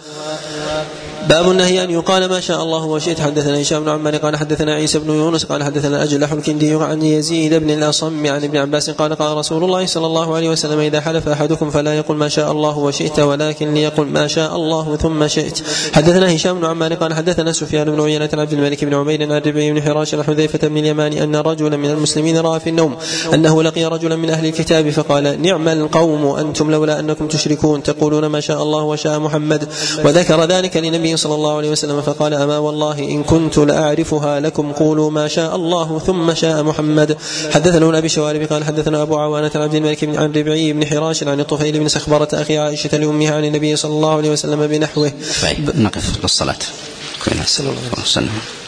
باب 1.29 1.51
النهي 1.51 1.85
أن 1.85 1.91
يقال 1.91 2.29
ما 2.29 2.41
شاء 2.41 2.63
الله 2.63 2.85
وشئت. 2.85 3.21
حدثنا 3.21 3.63
هشام 3.63 3.85
بن 3.85 3.89
عمار 3.89 4.17
قال 4.17 4.37
حدثنا 4.37 4.75
عيسى 4.75 4.99
بن 4.99 5.11
يونس 5.11 5.45
قال 5.45 5.65
حدثنا 5.65 6.03
أجلح 6.03 6.33
الكندي 6.33 6.75
عن 6.75 7.03
يزيد 7.03 7.55
بن 7.55 7.71
الأصم 7.71 8.27
عن 8.27 8.45
ابن 8.45 8.57
عباس 8.57 8.91
قال 8.91 9.15
قال 9.15 9.37
رسول 9.37 9.65
الله 9.65 9.87
صلى 9.87 10.07
الله 10.07 10.37
عليه 10.37 10.51
وسلم 10.51 10.79
إذا 10.79 11.01
حلف 11.01 11.29
أحدكم 11.29 11.71
فلا 11.71 11.95
يقل 11.95 12.15
ما 12.15 12.29
شاء 12.29 12.53
الله 12.53 12.79
وشئت 12.79 13.19
ولكن 13.21 13.75
ليقل 13.75 14.07
ما 14.07 14.27
شاء 14.27 14.57
الله 14.57 14.97
ثم 14.97 15.29
شئت. 15.29 15.59
حدثنا 15.93 16.37
هشام 16.37 16.59
بن 16.59 16.65
عمار 16.65 16.95
قال 16.95 17.15
حدثنا 17.15 17.53
سفيان 17.53 17.91
بن 17.91 18.01
عيينة 18.01 18.29
عن 18.33 18.41
عبد 18.41 18.53
الملك 18.53 18.85
بن 18.85 18.95
عمير 18.95 19.23
عن 19.23 19.43
ربيع 19.47 19.73
بن 19.73 19.83
حراش 19.83 20.15
عن 20.15 20.23
حذيفة 20.23 20.69
بن 20.69 20.79
اليمان 20.79 21.13
أن 21.13 21.37
رجلا 21.37 21.77
من 21.77 21.91
المسلمين 21.91 22.39
رأى 22.39 22.61
في 22.61 22.71
النوم 22.71 22.97
أنه 23.35 23.63
لقي 23.63 23.85
رجلا 23.85 24.17
من 24.17 24.31
أهل 24.31 24.47
الكتاب 24.47 24.91
فقال 24.91 25.43
نعم 25.43 25.69
القوم 25.69 26.27
أنتم 26.27 26.71
لولا 26.71 27.01
أنكم 27.01 27.29
تشركون 27.29 27.83
تقولون 27.83 28.27
ما 28.27 28.41
شاء 28.41 28.63
الله 28.63 28.83
وشاء 28.83 29.19
محمد. 29.19 29.69
وذكر 30.05 30.45
ذلك 30.45 30.77
لنبي 30.77 31.12
صلى 31.17 31.35
الله 31.35 31.57
عليه 31.57 31.71
وسلم 31.71 32.03
فقال 32.03 32.35
أما 32.35 32.59
والله 32.59 32.99
إن 32.99 33.23
كنت 33.23 33.59
لأعرفها 33.59 34.41
لكم 34.41 34.73
قولوا 34.73 35.11
ما 35.11 35.29
شاء 35.29 35.57
الله 35.57 35.99
ثم 35.99 36.35
شاء 36.35 36.63
محمد. 36.63 37.17
حدثنا 37.51 37.87
ابن 37.87 37.95
أبي 37.95 38.09
شوارب 38.09 38.43
قال 38.43 38.65
حدثنا 38.65 39.03
أبو 39.03 39.19
عوانة 39.19 39.51
عن 39.55 39.63
عبد 39.63 39.75
الملك 39.75 40.05
بن 40.05 40.17
عن 40.17 40.33
ربعي 40.33 40.73
بن 40.73 40.87
حراش 40.87 41.23
عن 41.23 41.41
الطفيل 41.41 41.79
بن 41.79 41.89
سخبرة 41.89 42.29
أخي 42.33 42.59
عائشة 42.59 42.99
لأمها 42.99 43.35
عن 43.35 43.45
النبي 43.45 43.77
صلى 43.77 43.93
الله 43.93 44.17
عليه 44.17 44.31
وسلم 44.31 44.67
بنحوه. 44.67 45.13
طيب 45.43 45.71
نقف 45.75 46.23
للصلاة. 46.23 46.63
صلى 47.47 47.69
الله 47.69 47.81
عليه 47.93 48.03
وسلم. 48.03 48.62